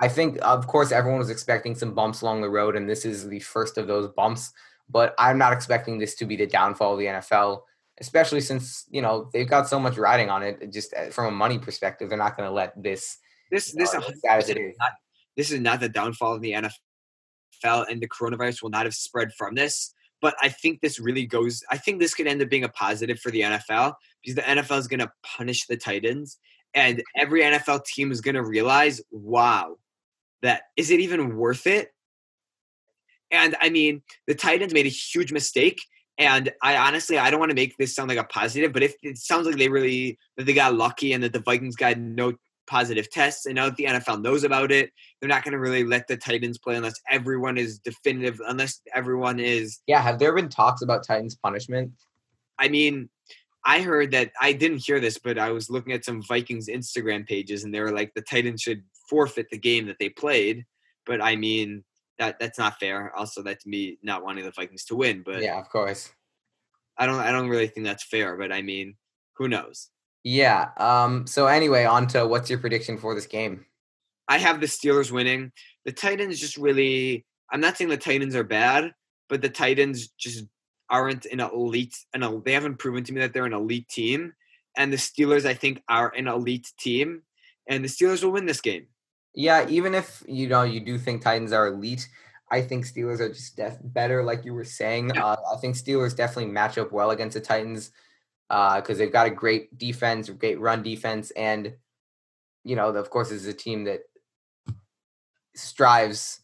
I 0.00 0.08
think, 0.08 0.38
of 0.42 0.66
course, 0.68 0.92
everyone 0.92 1.18
was 1.18 1.30
expecting 1.30 1.74
some 1.74 1.94
bumps 1.94 2.22
along 2.22 2.42
the 2.42 2.50
road, 2.50 2.76
and 2.76 2.88
this 2.88 3.04
is 3.04 3.28
the 3.28 3.40
first 3.40 3.78
of 3.78 3.88
those 3.88 4.08
bumps. 4.08 4.52
But 4.88 5.14
I'm 5.18 5.38
not 5.38 5.52
expecting 5.52 5.98
this 5.98 6.14
to 6.16 6.24
be 6.24 6.36
the 6.36 6.46
downfall 6.46 6.92
of 6.92 6.98
the 7.00 7.06
NFL 7.06 7.62
especially 8.00 8.40
since 8.40 8.86
you 8.90 9.02
know 9.02 9.28
they've 9.32 9.48
got 9.48 9.68
so 9.68 9.78
much 9.78 9.96
riding 9.96 10.30
on 10.30 10.42
it. 10.42 10.72
Just 10.72 10.94
uh, 10.94 11.10
from 11.10 11.26
a 11.26 11.30
money 11.30 11.58
perspective, 11.58 12.08
they're 12.08 12.18
not 12.18 12.36
going 12.36 12.48
to 12.48 12.52
let 12.54 12.80
this 12.80 13.18
this 13.50 13.72
this 13.72 13.94
uh, 13.94 14.00
as 14.28 14.48
it 14.48 14.56
is. 14.56 14.76
Not, 14.78 14.92
this 15.36 15.50
is 15.50 15.60
not 15.60 15.80
the 15.80 15.88
downfall 15.88 16.34
of 16.34 16.42
the 16.42 16.52
NFL, 16.52 17.90
and 17.90 18.00
the 18.00 18.08
coronavirus 18.08 18.62
will 18.62 18.70
not 18.70 18.86
have 18.86 18.94
spread 18.94 19.32
from 19.34 19.54
this. 19.54 19.94
But 20.20 20.34
I 20.40 20.48
think 20.48 20.80
this 20.80 20.98
really 20.98 21.26
goes. 21.26 21.62
I 21.70 21.78
think 21.78 22.00
this 22.00 22.14
could 22.14 22.26
end 22.26 22.42
up 22.42 22.48
being 22.48 22.64
a 22.64 22.68
positive 22.68 23.20
for 23.20 23.30
the 23.30 23.42
NFL 23.42 23.94
because 24.22 24.34
the 24.34 24.42
NFL 24.42 24.78
is 24.78 24.88
going 24.88 25.00
to 25.00 25.12
punish 25.22 25.66
the 25.66 25.76
Titans, 25.76 26.38
and 26.74 27.02
every 27.16 27.42
NFL 27.42 27.84
team 27.84 28.10
is 28.10 28.20
going 28.20 28.34
to 28.34 28.44
realize, 28.44 29.00
wow, 29.10 29.76
that 30.42 30.62
is 30.76 30.90
it 30.90 31.00
even 31.00 31.36
worth 31.36 31.66
it? 31.66 31.92
And 33.30 33.56
I 33.60 33.68
mean, 33.68 34.02
the 34.26 34.34
Titans 34.34 34.72
made 34.72 34.86
a 34.86 34.90
huge 34.90 35.32
mistake. 35.32 35.80
And 36.18 36.50
I 36.62 36.76
honestly, 36.76 37.16
I 37.16 37.30
don't 37.30 37.38
want 37.38 37.50
to 37.50 37.54
make 37.54 37.76
this 37.76 37.94
sound 37.94 38.08
like 38.08 38.18
a 38.18 38.24
positive, 38.24 38.72
but 38.72 38.82
if 38.82 38.94
it 39.02 39.18
sounds 39.18 39.46
like 39.46 39.56
they 39.56 39.68
really 39.68 40.18
that 40.36 40.46
they 40.46 40.52
got 40.52 40.74
lucky 40.74 41.12
and 41.12 41.22
that 41.22 41.32
the 41.32 41.40
Vikings 41.40 41.76
got 41.76 41.96
no 41.96 42.34
positive 42.66 43.08
tests, 43.10 43.46
and 43.46 43.54
now 43.54 43.66
that 43.66 43.76
the 43.76 43.84
NFL 43.84 44.22
knows 44.22 44.42
about 44.42 44.72
it, 44.72 44.90
they're 45.20 45.28
not 45.28 45.44
going 45.44 45.52
to 45.52 45.60
really 45.60 45.84
let 45.84 46.08
the 46.08 46.16
Titans 46.16 46.58
play 46.58 46.74
unless 46.74 47.00
everyone 47.08 47.56
is 47.56 47.78
definitive, 47.78 48.40
unless 48.46 48.80
everyone 48.94 49.38
is. 49.38 49.80
Yeah, 49.86 50.02
have 50.02 50.18
there 50.18 50.34
been 50.34 50.48
talks 50.48 50.82
about 50.82 51.06
Titans 51.06 51.36
punishment? 51.36 51.92
I 52.58 52.68
mean, 52.68 53.08
I 53.64 53.82
heard 53.82 54.10
that 54.10 54.32
I 54.40 54.52
didn't 54.52 54.84
hear 54.84 54.98
this, 54.98 55.18
but 55.18 55.38
I 55.38 55.52
was 55.52 55.70
looking 55.70 55.92
at 55.92 56.04
some 56.04 56.22
Vikings 56.22 56.68
Instagram 56.68 57.28
pages, 57.28 57.62
and 57.62 57.72
they 57.72 57.80
were 57.80 57.92
like 57.92 58.12
the 58.14 58.22
Titans 58.22 58.60
should 58.60 58.82
forfeit 59.08 59.50
the 59.50 59.58
game 59.58 59.86
that 59.86 59.98
they 60.00 60.08
played. 60.08 60.66
But 61.06 61.22
I 61.22 61.36
mean, 61.36 61.84
that 62.18 62.38
that's 62.38 62.58
not 62.58 62.78
fair. 62.78 63.14
Also, 63.16 63.42
that's 63.42 63.66
me 63.66 63.98
not 64.02 64.24
wanting 64.24 64.44
the 64.44 64.50
Vikings 64.50 64.84
to 64.86 64.96
win. 64.96 65.22
But 65.24 65.42
yeah, 65.42 65.58
of 65.58 65.68
course. 65.68 66.10
I 66.96 67.06
don't 67.06 67.20
I 67.20 67.30
don't 67.30 67.48
really 67.48 67.68
think 67.68 67.86
that's 67.86 68.04
fair. 68.04 68.36
But 68.36 68.52
I 68.52 68.62
mean, 68.62 68.96
who 69.34 69.48
knows? 69.48 69.88
Yeah. 70.24 70.70
Um. 70.76 71.26
So 71.26 71.46
anyway, 71.46 71.84
on 71.84 72.06
to 72.08 72.26
what's 72.26 72.50
your 72.50 72.58
prediction 72.58 72.98
for 72.98 73.14
this 73.14 73.26
game? 73.26 73.64
I 74.28 74.38
have 74.38 74.60
the 74.60 74.66
Steelers 74.66 75.10
winning. 75.10 75.52
The 75.84 75.92
Titans 75.92 76.38
just 76.38 76.56
really. 76.56 77.24
I'm 77.50 77.60
not 77.60 77.76
saying 77.76 77.88
the 77.88 77.96
Titans 77.96 78.36
are 78.36 78.44
bad, 78.44 78.92
but 79.28 79.40
the 79.40 79.48
Titans 79.48 80.08
just 80.08 80.44
aren't 80.90 81.24
an 81.26 81.40
elite. 81.40 81.96
And 82.12 82.42
they 82.44 82.52
haven't 82.52 82.78
proven 82.78 83.04
to 83.04 83.12
me 83.12 83.20
that 83.20 83.32
they're 83.32 83.46
an 83.46 83.54
elite 83.54 83.88
team. 83.88 84.34
And 84.76 84.92
the 84.92 84.96
Steelers, 84.96 85.44
I 85.44 85.54
think, 85.54 85.82
are 85.88 86.12
an 86.14 86.28
elite 86.28 86.70
team, 86.78 87.22
and 87.66 87.82
the 87.82 87.88
Steelers 87.88 88.22
will 88.22 88.30
win 88.30 88.46
this 88.46 88.60
game. 88.60 88.86
Yeah, 89.34 89.68
even 89.68 89.94
if 89.94 90.22
you 90.26 90.48
know 90.48 90.62
you 90.62 90.80
do 90.80 90.98
think 90.98 91.22
Titans 91.22 91.52
are 91.52 91.68
elite, 91.68 92.08
I 92.50 92.62
think 92.62 92.86
Steelers 92.86 93.20
are 93.20 93.28
just 93.28 93.56
def- 93.56 93.78
better, 93.82 94.24
like 94.24 94.44
you 94.44 94.54
were 94.54 94.64
saying. 94.64 95.12
Yeah. 95.14 95.24
Uh, 95.24 95.36
I 95.54 95.60
think 95.60 95.76
Steelers 95.76 96.16
definitely 96.16 96.50
match 96.50 96.78
up 96.78 96.92
well 96.92 97.10
against 97.10 97.34
the 97.34 97.40
Titans 97.40 97.90
because 98.48 98.90
uh, 98.90 98.94
they've 98.94 99.12
got 99.12 99.26
a 99.26 99.30
great 99.30 99.76
defense, 99.76 100.30
great 100.30 100.58
run 100.58 100.82
defense, 100.82 101.30
and 101.32 101.74
you 102.64 102.76
know, 102.76 102.88
of 102.88 103.10
course, 103.10 103.28
this 103.28 103.42
is 103.42 103.48
a 103.48 103.54
team 103.54 103.84
that 103.84 104.00
strives 105.54 106.40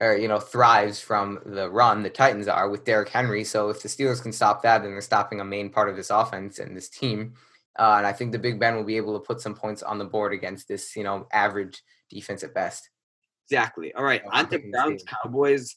or 0.00 0.16
you 0.16 0.28
know 0.28 0.40
thrives 0.40 1.00
from 1.00 1.40
the 1.46 1.70
run. 1.70 2.02
The 2.02 2.10
Titans 2.10 2.48
are 2.48 2.68
with 2.68 2.84
Derrick 2.84 3.08
Henry. 3.08 3.44
So 3.44 3.70
if 3.70 3.82
the 3.82 3.88
Steelers 3.88 4.22
can 4.22 4.32
stop 4.32 4.62
that, 4.62 4.82
then 4.82 4.92
they're 4.92 5.00
stopping 5.00 5.40
a 5.40 5.44
main 5.44 5.70
part 5.70 5.88
of 5.88 5.96
this 5.96 6.10
offense 6.10 6.58
and 6.58 6.76
this 6.76 6.88
team. 6.88 7.34
Uh, 7.78 7.96
and 7.98 8.06
I 8.06 8.12
think 8.12 8.32
the 8.32 8.38
Big 8.38 8.58
Ben 8.58 8.74
will 8.74 8.84
be 8.84 8.96
able 8.96 9.18
to 9.18 9.24
put 9.24 9.40
some 9.40 9.54
points 9.54 9.82
on 9.82 9.98
the 9.98 10.04
board 10.04 10.32
against 10.32 10.68
this, 10.68 10.96
you 10.96 11.04
know, 11.04 11.26
average 11.32 11.82
defense 12.10 12.42
at 12.42 12.54
best. 12.54 12.88
Exactly. 13.48 13.94
All 13.94 14.04
right. 14.04 14.22
On 14.32 14.48
to 14.48 14.58
Browns 14.58 15.04
Cowboys. 15.04 15.76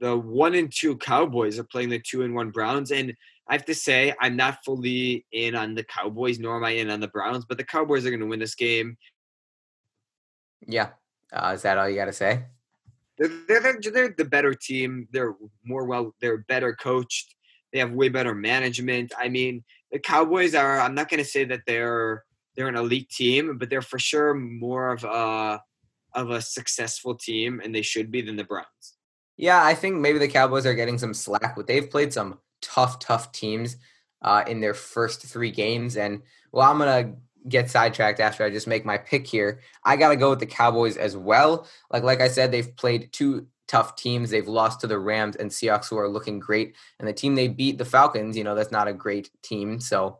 The 0.00 0.16
one 0.16 0.54
and 0.54 0.72
two 0.72 0.96
Cowboys 0.96 1.58
are 1.58 1.64
playing 1.64 1.88
the 1.88 1.98
two 1.98 2.22
and 2.22 2.34
one 2.34 2.50
Browns. 2.50 2.90
And 2.90 3.14
I 3.48 3.54
have 3.54 3.64
to 3.66 3.74
say, 3.74 4.14
I'm 4.20 4.36
not 4.36 4.64
fully 4.64 5.26
in 5.32 5.54
on 5.54 5.74
the 5.74 5.84
Cowboys, 5.84 6.38
nor 6.38 6.56
am 6.56 6.64
I 6.64 6.70
in 6.70 6.90
on 6.90 7.00
the 7.00 7.08
Browns, 7.08 7.44
but 7.44 7.58
the 7.58 7.64
Cowboys 7.64 8.06
are 8.06 8.10
going 8.10 8.20
to 8.20 8.26
win 8.26 8.38
this 8.38 8.54
game. 8.54 8.96
Yeah. 10.66 10.90
Uh, 11.32 11.52
is 11.54 11.62
that 11.62 11.78
all 11.78 11.88
you 11.88 11.96
got 11.96 12.04
to 12.06 12.12
say? 12.12 12.44
They're, 13.18 13.28
they're, 13.48 13.80
they're 13.92 14.14
the 14.16 14.24
better 14.24 14.54
team. 14.54 15.08
They're 15.10 15.34
more 15.64 15.84
well, 15.84 16.14
they're 16.20 16.38
better 16.38 16.74
coached. 16.74 17.34
They 17.72 17.78
have 17.78 17.92
way 17.92 18.08
better 18.08 18.34
management. 18.34 19.12
I 19.18 19.28
mean, 19.28 19.64
the 19.92 19.98
Cowboys 19.98 20.54
are. 20.54 20.80
I'm 20.80 20.94
not 20.94 21.08
going 21.08 21.22
to 21.22 21.28
say 21.28 21.44
that 21.44 21.62
they're 21.66 22.24
they're 22.56 22.68
an 22.68 22.76
elite 22.76 23.10
team, 23.10 23.58
but 23.58 23.70
they're 23.70 23.82
for 23.82 23.98
sure 23.98 24.34
more 24.34 24.92
of 24.92 25.04
a 25.04 25.62
of 26.14 26.30
a 26.30 26.42
successful 26.42 27.14
team, 27.14 27.60
and 27.62 27.74
they 27.74 27.82
should 27.82 28.10
be 28.10 28.20
than 28.22 28.36
the 28.36 28.44
Browns. 28.44 28.96
Yeah, 29.36 29.64
I 29.64 29.74
think 29.74 29.96
maybe 29.96 30.18
the 30.18 30.28
Cowboys 30.28 30.66
are 30.66 30.74
getting 30.74 30.98
some 30.98 31.14
slack, 31.14 31.56
but 31.56 31.66
they've 31.66 31.88
played 31.88 32.12
some 32.12 32.38
tough, 32.60 32.98
tough 32.98 33.32
teams 33.32 33.76
uh, 34.22 34.44
in 34.46 34.60
their 34.60 34.74
first 34.74 35.22
three 35.22 35.50
games. 35.50 35.96
And 35.96 36.22
well, 36.52 36.70
I'm 36.70 36.78
gonna 36.78 37.14
get 37.48 37.70
sidetracked 37.70 38.20
after 38.20 38.44
I 38.44 38.50
just 38.50 38.66
make 38.66 38.84
my 38.84 38.98
pick 38.98 39.26
here. 39.26 39.60
I 39.84 39.96
gotta 39.96 40.16
go 40.16 40.30
with 40.30 40.40
the 40.40 40.46
Cowboys 40.46 40.96
as 40.96 41.16
well. 41.16 41.66
Like 41.90 42.02
like 42.02 42.20
I 42.20 42.28
said, 42.28 42.52
they've 42.52 42.74
played 42.76 43.12
two 43.12 43.46
tough 43.70 43.94
teams. 43.94 44.30
They've 44.30 44.48
lost 44.48 44.80
to 44.80 44.88
the 44.88 44.98
Rams 44.98 45.36
and 45.36 45.48
Seahawks, 45.48 45.88
who 45.88 45.96
are 45.96 46.08
looking 46.08 46.40
great, 46.40 46.74
and 46.98 47.06
the 47.06 47.12
team 47.12 47.36
they 47.36 47.46
beat, 47.46 47.78
the 47.78 47.84
Falcons. 47.84 48.36
You 48.36 48.42
know, 48.42 48.56
that's 48.56 48.72
not 48.72 48.88
a 48.88 48.92
great 48.92 49.30
team. 49.42 49.78
So 49.78 50.18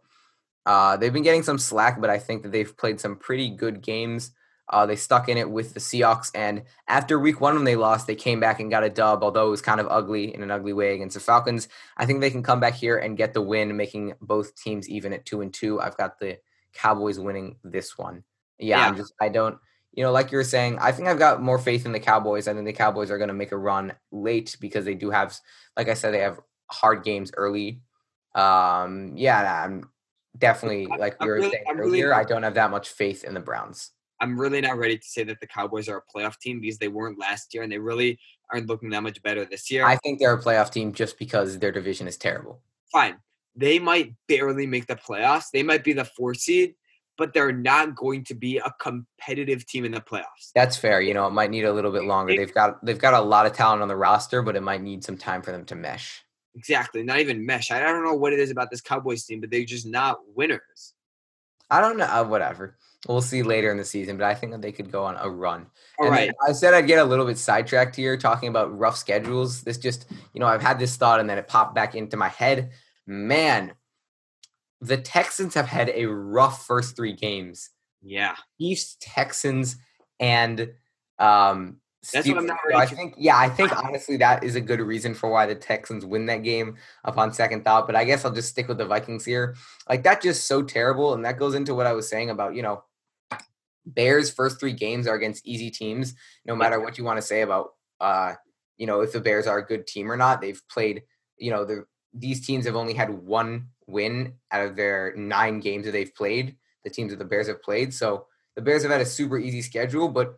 uh, 0.67 0.97
they've 0.97 1.13
been 1.13 1.25
getting 1.25 1.43
some 1.43 1.59
slack, 1.59 2.01
but 2.01 2.11
I 2.11 2.19
think 2.19 2.45
that 2.45 2.53
they've 2.53 2.77
played 2.77 3.01
some 3.01 3.17
pretty 3.17 3.51
good 3.51 3.83
games. 3.83 4.31
Uh, 4.69 4.87
they 4.87 4.95
stuck 4.95 5.29
in 5.29 5.37
it 5.37 5.51
with 5.51 5.75
the 5.75 5.81
Seahawks, 5.81 6.31
and 6.33 6.63
after 6.87 7.19
Week 7.19 7.41
One 7.41 7.57
when 7.57 7.65
they 7.65 7.75
lost, 7.75 8.07
they 8.07 8.15
came 8.15 8.39
back 8.39 8.61
and 8.61 8.71
got 8.71 8.85
a 8.85 8.89
dub. 8.89 9.25
Although 9.25 9.49
it 9.49 9.51
was 9.51 9.63
kind 9.63 9.81
of 9.81 9.89
ugly 9.91 10.33
in 10.33 10.45
an 10.45 10.53
ugly 10.53 10.73
way 10.73 10.95
against 10.95 11.15
the 11.15 11.21
Falcons, 11.21 11.67
I 11.97 12.07
think 12.07 12.21
they 12.21 12.31
can 12.31 12.45
come 12.45 12.61
back 12.61 12.75
here 12.75 12.97
and 12.97 13.17
get 13.17 13.35
the 13.35 13.43
win, 13.43 13.77
making 13.77 14.15
both 14.21 14.55
teams 14.55 14.89
even 14.89 15.13
at 15.13 15.27
two 15.27 15.41
and 15.41 15.53
two. 15.53 15.81
I've 15.81 15.97
got 15.97 16.21
the 16.21 16.39
Cowboys 16.73 17.19
winning 17.19 17.57
this 17.65 17.99
one. 17.99 18.23
Yeah, 18.61 18.79
yeah. 18.79 18.87
I'm 18.87 18.97
just 18.97 19.13
I 19.21 19.29
don't 19.29 19.59
you 19.93 20.05
know, 20.05 20.13
like 20.13 20.31
you 20.31 20.39
were 20.39 20.45
saying, 20.45 20.79
I 20.79 20.93
think 20.93 21.09
I've 21.09 21.19
got 21.19 21.43
more 21.43 21.59
faith 21.59 21.85
in 21.85 21.93
the 21.93 22.01
Cowboys. 22.01 22.47
I 22.47 22.55
think 22.55 22.67
the 22.67 22.73
Cowboys 22.73 23.11
are 23.11 23.19
going 23.19 23.29
to 23.29 23.35
make 23.35 23.53
a 23.53 23.57
run 23.57 23.93
late 24.13 24.57
because 24.61 24.85
they 24.85 24.95
do 24.95 25.11
have, 25.11 25.37
like 25.77 25.89
I 25.89 25.95
said, 25.95 26.15
they 26.15 26.21
have 26.21 26.41
hard 26.71 27.05
games 27.05 27.33
early. 27.37 27.81
Um, 28.35 29.15
yeah, 29.17 29.65
I'm 29.65 29.91
definitely 30.39 30.87
like 30.87 31.21
we 31.21 31.27
were 31.27 31.35
really, 31.35 31.51
saying 31.51 31.65
I'm 31.69 31.81
earlier. 31.81 32.09
Really, 32.09 32.21
I 32.21 32.25
don't 32.25 32.45
have 32.45 32.55
that 32.55 32.71
much 32.71 32.91
faith 32.91 33.25
in 33.25 33.35
the 33.35 33.41
Browns. 33.41 33.91
I'm 34.21 34.39
really 34.39 34.61
not 34.61 34.77
ready 34.77 34.99
to 34.99 35.05
say 35.05 35.25
that 35.25 35.41
the 35.41 35.47
Cowboys 35.47 35.89
are 35.89 35.97
a 35.97 36.19
playoff 36.19 36.39
team 36.39 36.61
because 36.61 36.79
they 36.79 36.89
weren't 36.89 37.19
last 37.19 37.55
year 37.55 37.63
and 37.63 37.73
they 37.73 37.79
really 37.79 38.19
aren't 38.53 38.69
looking 38.69 38.91
that 38.91 39.03
much 39.03 39.23
better 39.23 39.45
this 39.45 39.71
year. 39.71 39.87
I 39.87 39.97
think 39.97 40.19
they're 40.19 40.35
a 40.35 40.43
playoff 40.43 40.71
team 40.71 40.93
just 40.93 41.19
because 41.19 41.59
their 41.59 41.73
division 41.73 42.07
is 42.07 42.17
terrible. 42.19 42.61
Fine. 42.93 43.17
They 43.57 43.79
might 43.79 44.15
barely 44.29 44.67
make 44.67 44.87
the 44.87 44.97
playoffs. 44.97 45.51
They 45.53 45.63
might 45.63 45.83
be 45.83 45.95
the 45.95 46.05
four 46.05 46.35
seed, 46.35 46.75
but 47.21 47.35
they're 47.35 47.53
not 47.53 47.95
going 47.95 48.25
to 48.25 48.35
be 48.35 48.57
a 48.57 48.73
competitive 48.81 49.67
team 49.67 49.85
in 49.85 49.93
the 49.93 50.01
playoffs. 50.01 50.53
That's 50.55 50.75
fair. 50.75 51.03
You 51.03 51.13
know, 51.13 51.27
it 51.27 51.33
might 51.33 51.51
need 51.51 51.65
a 51.67 51.73
little 51.73 51.93
bit 51.93 52.05
longer. 52.05 52.35
They've 52.35 52.53
got 52.53 52.83
they've 52.83 52.99
got 52.99 53.13
a 53.13 53.21
lot 53.21 53.45
of 53.45 53.53
talent 53.53 53.83
on 53.83 53.89
the 53.89 53.95
roster, 53.95 54.41
but 54.41 54.57
it 54.57 54.63
might 54.63 54.83
need 54.83 55.05
some 55.05 55.19
time 55.19 55.43
for 55.43 55.53
them 55.53 55.67
to 55.67 55.75
mesh. 55.75 56.25
Exactly. 56.55 57.03
Not 57.03 57.21
even 57.21 57.45
mesh. 57.45 57.71
I 57.71 57.79
don't 57.79 58.03
know 58.03 58.15
what 58.15 58.33
it 58.33 58.39
is 58.39 58.51
about 58.51 58.71
this 58.71 58.81
Cowboys 58.81 59.25
team, 59.25 59.41
but 59.41 59.51
they're 59.51 59.65
just 59.65 59.87
not 59.87 60.19
winners. 60.35 60.95
I 61.71 61.83
don't 61.83 61.99
know. 61.99 62.07
Uh, 62.07 62.25
whatever. 62.25 62.79
We'll 63.07 63.21
see 63.21 63.43
later 63.43 63.71
in 63.71 63.77
the 63.77 63.85
season, 63.85 64.17
but 64.17 64.25
I 64.25 64.35
think 64.35 64.53
that 64.53 64.63
they 64.63 64.73
could 64.73 64.91
go 64.91 65.05
on 65.05 65.17
a 65.21 65.29
run. 65.29 65.67
All 65.99 66.07
and 66.07 66.15
right. 66.15 66.33
I 66.47 66.53
said 66.53 66.73
I'd 66.73 66.87
get 66.87 66.99
a 66.99 67.05
little 67.05 67.27
bit 67.27 67.37
sidetracked 67.37 67.97
here 67.97 68.17
talking 68.17 68.49
about 68.49 68.77
rough 68.79 68.97
schedules. 68.97 69.61
This 69.61 69.77
just, 69.77 70.07
you 70.33 70.41
know, 70.41 70.47
I've 70.47 70.63
had 70.63 70.79
this 70.79 70.97
thought 70.97 71.21
and 71.21 71.29
then 71.29 71.37
it 71.37 71.49
popped 71.49 71.75
back 71.75 71.95
into 71.95 72.17
my 72.17 72.29
head. 72.29 72.71
Man, 73.07 73.73
the 74.81 74.97
Texans 74.97 75.55
have 75.55 75.67
had 75.67 75.91
a 75.95 76.07
rough 76.07 76.67
first 76.67 76.97
three 76.97 77.13
games. 77.13 77.71
Yeah. 78.03 78.37
Chiefs, 78.61 78.97
Texans, 79.01 79.77
and 80.19 80.73
um 81.19 81.77
that's 82.15 82.27
what 82.27 82.39
I'm 82.39 82.47
not 82.47 82.59
I 82.75 82.87
think 82.87 83.15
yeah, 83.19 83.37
I 83.37 83.51
think 83.51 83.77
honestly 83.77 84.17
that 84.19 84.43
is 84.43 84.55
a 84.55 84.61
good 84.61 84.81
reason 84.81 85.15
for 85.15 85.31
why 85.31 85.45
the 85.45 85.55
Texans 85.55 86.07
win 86.07 86.25
that 86.27 86.43
game 86.43 86.77
upon 87.05 87.33
second 87.33 87.63
thought. 87.63 87.87
But 87.87 87.95
I 87.95 88.05
guess 88.05 88.25
I'll 88.25 88.33
just 88.33 88.49
stick 88.49 88.69
with 88.69 88.79
the 88.79 88.87
Vikings 88.87 89.25
here. 89.25 89.55
Like 89.87 90.03
that 90.05 90.23
just 90.23 90.47
so 90.47 90.63
terrible. 90.63 91.13
And 91.13 91.25
that 91.27 91.39
goes 91.39 91.55
into 91.55 91.75
what 91.75 91.87
I 91.87 91.93
was 91.93 92.09
saying 92.09 92.31
about, 92.31 92.55
you 92.55 92.63
know, 92.63 92.85
Bears 93.85 94.31
first 94.31 94.59
three 94.59 94.73
games 94.73 95.07
are 95.07 95.15
against 95.15 95.47
easy 95.47 95.71
teams, 95.71 96.15
no 96.47 96.57
matter 96.57 96.81
what 96.81 96.97
you 96.97 97.05
want 97.05 97.19
to 97.19 97.23
say 97.23 97.43
about 97.43 97.73
uh, 98.01 98.35
you 98.79 98.87
know, 98.87 99.03
if 99.03 99.13
the 99.13 99.21
Bears 99.21 99.47
are 99.47 99.59
a 99.59 99.67
good 99.67 99.87
team 99.87 100.11
or 100.11 100.17
not. 100.17 100.41
They've 100.41 100.61
played, 100.69 101.03
you 101.37 101.51
know, 101.51 101.65
the 101.65 101.85
these 102.13 102.45
teams 102.45 102.65
have 102.65 102.77
only 102.77 102.95
had 102.95 103.11
one 103.11 103.69
win 103.91 104.35
out 104.51 104.67
of 104.67 104.77
their 104.77 105.15
nine 105.17 105.61
games 105.61 105.87
that 105.87 105.93
they've 105.93 106.15
played. 106.15 106.57
The 106.85 106.91
teams 106.91 107.13
that 107.13 107.19
the 107.19 107.25
Bears 107.25 107.49
have 107.49 107.63
played. 107.63 107.93
So 107.93 108.27
the 108.55 108.63
Bears 108.63 108.83
have 108.83 108.93
had 108.93 109.01
a 109.01 109.07
super 109.07 109.39
easy 109.39 109.63
schedule, 109.63 110.09
but 110.09 110.37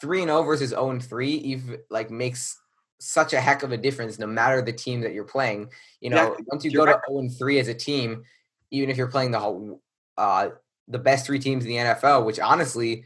three 0.00 0.22
and 0.22 0.28
zero 0.28 0.40
oh 0.40 0.42
versus 0.42 0.70
zero 0.70 0.82
oh 0.86 0.90
and 0.90 1.02
three, 1.02 1.32
even 1.32 1.78
like 1.90 2.10
makes 2.10 2.58
such 2.98 3.32
a 3.32 3.40
heck 3.40 3.62
of 3.62 3.72
a 3.72 3.76
difference 3.76 4.18
no 4.18 4.26
matter 4.26 4.62
the 4.62 4.72
team 4.72 5.00
that 5.02 5.12
you're 5.12 5.24
playing. 5.24 5.70
You 6.00 6.10
know, 6.10 6.34
yeah, 6.38 6.44
once 6.46 6.64
you 6.64 6.72
go 6.72 6.84
right. 6.84 6.94
to 6.94 7.00
zero 7.08 7.20
and 7.20 7.32
three 7.32 7.58
as 7.58 7.68
a 7.68 7.74
team, 7.74 8.24
even 8.70 8.90
if 8.90 8.96
you're 8.96 9.08
playing 9.08 9.30
the 9.30 9.40
whole 9.40 9.80
uh, 10.16 10.50
the 10.88 10.98
best 10.98 11.26
three 11.26 11.38
teams 11.38 11.64
in 11.64 11.70
the 11.70 11.76
NFL, 11.76 12.24
which 12.24 12.38
honestly, 12.38 13.04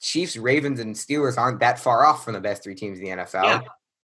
Chiefs, 0.00 0.36
Ravens, 0.36 0.80
and 0.80 0.94
Steelers 0.94 1.38
aren't 1.38 1.60
that 1.60 1.78
far 1.78 2.04
off 2.04 2.24
from 2.24 2.34
the 2.34 2.40
best 2.40 2.62
three 2.62 2.74
teams 2.74 2.98
in 2.98 3.04
the 3.04 3.10
NFL. 3.10 3.44
Yeah. 3.44 3.60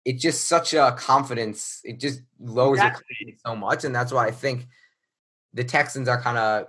It's 0.04 0.22
just 0.22 0.48
such 0.48 0.74
a 0.74 0.94
confidence. 0.98 1.82
It 1.84 2.00
just 2.00 2.22
lowers 2.40 2.78
exactly. 2.78 3.04
your 3.10 3.32
confidence 3.32 3.42
so 3.46 3.56
much, 3.56 3.84
and 3.86 3.96
that's 3.96 4.12
why 4.12 4.28
I 4.28 4.32
think 4.32 4.68
the 5.56 5.64
Texans 5.64 6.08
are 6.08 6.22
kind 6.22 6.38
of 6.38 6.68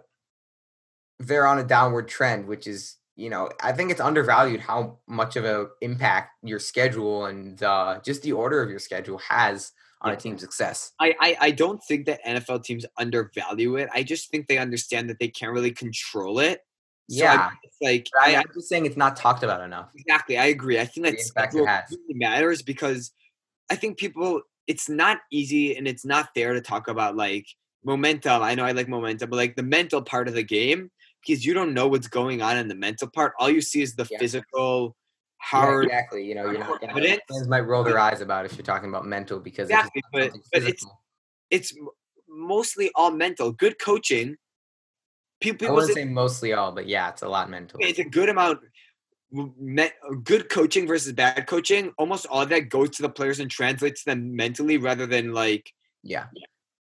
they're 1.19 1.47
on 1.47 1.59
a 1.59 1.65
downward 1.65 2.09
trend, 2.09 2.47
which 2.47 2.67
is 2.67 2.97
you 3.17 3.31
know 3.31 3.51
I 3.63 3.73
think 3.73 3.91
it's 3.91 4.01
undervalued 4.01 4.61
how 4.61 4.99
much 5.07 5.37
of 5.37 5.45
a 5.45 5.69
impact 5.81 6.31
your 6.43 6.59
schedule 6.59 7.27
and 7.27 7.63
uh, 7.63 8.01
just 8.05 8.23
the 8.23 8.33
order 8.33 8.63
of 8.63 8.71
your 8.71 8.79
schedule 8.79 9.19
has 9.19 9.73
on 10.03 10.11
Yeah. 10.11 10.17
a 10.17 10.21
team's 10.21 10.41
success. 10.43 10.93
I, 11.01 11.15
I 11.21 11.37
I 11.41 11.51
don't 11.51 11.83
think 11.89 12.07
that 12.07 12.21
NFL 12.27 12.65
teams 12.65 12.85
undervalue 12.99 13.77
it. 13.77 13.89
I 13.95 14.03
just 14.03 14.31
think 14.31 14.47
they 14.47 14.59
understand 14.59 15.09
that 15.11 15.19
they 15.19 15.29
can't 15.29 15.53
really 15.53 15.73
control 15.73 16.39
it. 16.39 16.61
So 17.09 17.23
Yeah. 17.25 17.51
it's 17.63 17.77
like 17.81 18.09
I, 18.21 18.35
I, 18.35 18.39
I'm 18.41 18.45
just 18.55 18.69
saying 18.69 18.85
it's 18.87 18.97
not 18.97 19.17
talked 19.17 19.43
about 19.43 19.63
enough. 19.63 19.91
exactly. 19.95 20.37
I 20.39 20.47
agree. 20.47 20.79
I 20.79 20.85
think 20.85 21.07
The 21.07 21.13
that's 21.13 21.29
impact 21.31 21.55
it 21.55 21.67
has. 21.67 21.91
really 21.91 22.19
matters 22.19 22.63
because 22.63 23.13
I 23.71 23.77
think 23.77 23.99
people. 23.99 24.43
It's 24.69 24.89
not 24.89 25.19
easy 25.31 25.77
and 25.77 25.87
it's 25.87 26.05
not 26.05 26.31
fair 26.35 26.53
to 26.53 26.61
talk 26.61 26.89
about 26.89 27.15
like 27.15 27.47
momentum. 27.87 28.43
I 28.43 28.55
know 28.55 28.65
I 28.65 28.73
like 28.73 28.89
momentum, 28.89 29.31
but 29.31 29.37
like 29.37 29.57
the 29.57 29.63
mental 29.63 30.03
part 30.03 30.29
of 30.29 30.35
the 30.35 30.43
game 30.43 30.91
because 31.25 31.47
you 31.47 31.55
don't 31.55 31.73
know 31.73 31.89
what's 31.89 32.09
going 32.09 32.43
on 32.43 32.57
in 32.59 32.69
the 32.69 32.75
mental 32.75 33.09
part. 33.09 33.33
All 33.39 33.49
you 33.51 33.61
see 33.63 33.81
is 33.83 33.95
the 33.95 34.07
Yeah. 34.11 34.19
physical, 34.19 34.95
Yeah, 35.53 35.81
exactly. 35.83 36.25
You 36.25 36.35
know, 36.35 36.51
you're 36.51 36.59
not 36.61 36.81
gonna, 36.81 37.19
fans 37.31 37.49
might 37.49 37.61
roll 37.61 37.85
their 37.85 37.99
eyes 37.99 38.21
about 38.21 38.45
if 38.45 38.57
you're 38.57 38.65
talking 38.65 38.89
about 38.89 39.07
mental 39.07 39.39
because 39.39 39.71
it's 39.71 39.79
Exactly, 39.79 40.03
but- 40.13 40.33
but 40.53 40.63
it's- 40.63 40.85
It's 41.51 41.73
mostly 42.29 42.91
all 42.97 43.13
mental. 43.13 43.53
Good 43.53 43.79
coaching. 43.79 44.37
People, 45.41 45.69
I 45.69 45.71
wouldn't 45.71 45.95
say 45.95 46.05
mostly 46.05 46.53
all, 46.55 46.73
but 46.73 46.87
yeah, 46.89 47.09
it's 47.11 47.23
a 47.23 47.29
lot 47.29 47.49
mental. 47.51 47.79
it's 47.81 47.99
a 48.01 48.05
good 48.05 48.29
amount 48.29 48.61
w- 49.33 49.53
me- 49.59 49.91
good 50.25 50.49
coaching 50.49 50.87
versus 50.89 51.13
bad 51.13 51.47
coaching 51.47 51.93
almost 51.99 52.27
all 52.27 52.47
that 52.47 52.69
goes 52.69 52.91
to 52.97 53.03
the 53.03 53.09
players 53.11 53.39
and 53.41 53.51
translates 53.51 54.03
to 54.05 54.11
them 54.11 54.35
mentally 54.35 54.77
rather 54.79 55.07
than 55.07 55.33
like 55.33 55.73
Yeah. 56.03 56.27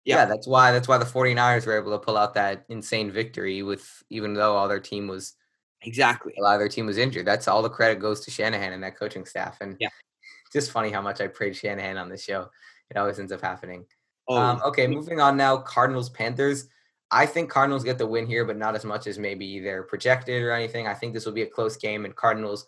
Yeah. 0.05 0.17
Yeah, 0.17 0.25
that's 0.25 0.47
why 0.47 0.71
that's 0.71 0.87
why 0.87 0.97
the 0.97 1.05
49ers 1.05 1.65
were 1.65 1.77
able 1.77 1.91
to 1.91 1.99
pull 1.99 2.17
out 2.17 2.33
that 2.33 2.65
insane 2.69 3.11
victory 3.11 3.63
with 3.63 4.03
even 4.09 4.33
though 4.33 4.55
all 4.55 4.67
their 4.67 4.79
team 4.79 5.07
was 5.07 5.35
exactly 5.81 6.33
a 6.37 6.41
lot 6.41 6.55
of 6.55 6.59
their 6.59 6.69
team 6.69 6.85
was 6.85 6.97
injured. 6.97 7.25
That's 7.25 7.47
all 7.47 7.61
the 7.61 7.69
credit 7.69 7.99
goes 7.99 8.19
to 8.21 8.31
Shanahan 8.31 8.73
and 8.73 8.83
that 8.83 8.97
coaching 8.97 9.25
staff. 9.25 9.57
And 9.61 9.77
Yeah. 9.79 9.89
just 10.53 10.71
funny 10.71 10.91
how 10.91 11.01
much 11.01 11.19
I 11.19 11.27
praise 11.27 11.57
Shanahan 11.57 11.97
on 11.97 12.09
this 12.09 12.23
show. 12.23 12.49
It 12.89 12.97
always 12.97 13.19
ends 13.19 13.31
up 13.31 13.41
happening. 13.41 13.85
oh 14.27 14.37
Um, 14.37 14.61
okay, 14.65 14.87
moving 14.87 15.19
on 15.19 15.35
now. 15.35 15.57
Cardinals 15.57 16.09
Panthers. 16.09 16.67
I 17.09 17.25
think 17.25 17.49
Cardinals 17.49 17.83
get 17.83 17.97
the 17.97 18.07
win 18.07 18.25
here, 18.25 18.45
but 18.45 18.57
not 18.57 18.75
as 18.75 18.85
much 18.85 19.07
as 19.07 19.19
maybe 19.19 19.59
they're 19.59 19.83
projected 19.83 20.41
or 20.41 20.51
anything. 20.51 20.87
I 20.87 20.93
think 20.93 21.13
this 21.13 21.25
will 21.25 21.33
be 21.33 21.43
a 21.43 21.47
close 21.47 21.77
game, 21.77 22.05
and 22.05 22.15
Cardinals, 22.15 22.65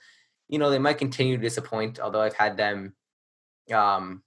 you 0.47 0.59
know, 0.59 0.69
they 0.69 0.79
might 0.79 0.97
continue 0.97 1.35
to 1.35 1.41
disappoint. 1.41 1.99
Although 1.99 2.21
I've 2.21 2.35
had 2.35 2.57
them, 2.57 2.95
um, 3.73 4.21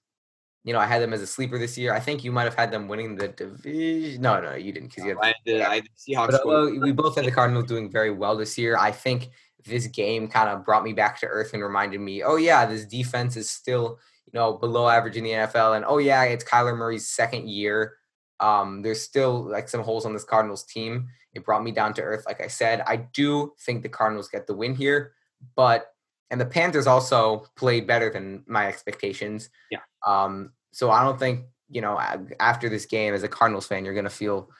you 0.68 0.74
know, 0.74 0.80
I 0.80 0.84
had 0.84 1.00
them 1.00 1.14
as 1.14 1.22
a 1.22 1.26
sleeper 1.26 1.58
this 1.58 1.78
year. 1.78 1.94
I 1.94 1.98
think 1.98 2.22
you 2.22 2.30
might 2.30 2.44
have 2.44 2.54
had 2.54 2.70
them 2.70 2.88
winning 2.88 3.16
the 3.16 3.28
division. 3.28 4.20
No, 4.20 4.38
no, 4.38 4.54
you 4.54 4.70
didn't 4.70 4.90
because 4.90 5.04
you 5.04 5.16
had 5.16 5.18
I 5.22 5.26
had 5.28 5.36
the, 5.46 5.62
I 5.66 5.80
Seahawks 5.96 6.32
but 6.32 6.44
although 6.44 6.78
we 6.78 6.92
both 6.92 7.16
had 7.16 7.24
the 7.24 7.30
Cardinals 7.30 7.64
doing 7.64 7.90
very 7.90 8.10
well 8.10 8.36
this 8.36 8.58
year, 8.58 8.76
I 8.76 8.92
think 8.92 9.30
this 9.64 9.86
game 9.86 10.28
kind 10.28 10.50
of 10.50 10.66
brought 10.66 10.84
me 10.84 10.92
back 10.92 11.18
to 11.20 11.26
earth 11.26 11.54
and 11.54 11.62
reminded 11.62 12.02
me, 12.02 12.22
oh 12.22 12.36
yeah, 12.36 12.66
this 12.66 12.84
defense 12.84 13.34
is 13.34 13.48
still 13.48 13.98
you 14.26 14.38
know 14.38 14.58
below 14.58 14.88
average 14.88 15.16
in 15.16 15.24
the 15.24 15.30
NFL, 15.30 15.74
and 15.74 15.86
oh 15.88 15.96
yeah, 15.96 16.24
it's 16.24 16.44
Kyler 16.44 16.76
Murray's 16.76 17.08
second 17.08 17.48
year. 17.48 17.94
Um, 18.38 18.82
there's 18.82 19.00
still 19.00 19.50
like 19.50 19.70
some 19.70 19.80
holes 19.80 20.04
on 20.04 20.12
this 20.12 20.24
Cardinals 20.24 20.64
team. 20.64 21.08
It 21.32 21.46
brought 21.46 21.64
me 21.64 21.72
down 21.72 21.94
to 21.94 22.02
earth, 22.02 22.24
like 22.26 22.42
I 22.42 22.48
said. 22.48 22.82
I 22.86 22.96
do 22.96 23.54
think 23.60 23.82
the 23.82 23.88
Cardinals 23.88 24.28
get 24.28 24.46
the 24.46 24.54
win 24.54 24.74
here, 24.74 25.12
but 25.56 25.94
and 26.30 26.38
the 26.38 26.44
Panthers 26.44 26.86
also 26.86 27.46
played 27.56 27.86
better 27.86 28.10
than 28.10 28.44
my 28.46 28.66
expectations. 28.66 29.48
Yeah. 29.70 29.78
Um, 30.06 30.52
so 30.72 30.90
I 30.90 31.02
don't 31.04 31.18
think 31.18 31.46
you 31.70 31.80
know 31.80 31.98
after 32.40 32.68
this 32.68 32.86
game 32.86 33.14
as 33.14 33.22
a 33.22 33.28
Cardinals 33.28 33.66
fan, 33.66 33.84
you're 33.84 33.94
gonna 33.94 34.10
feel 34.10 34.50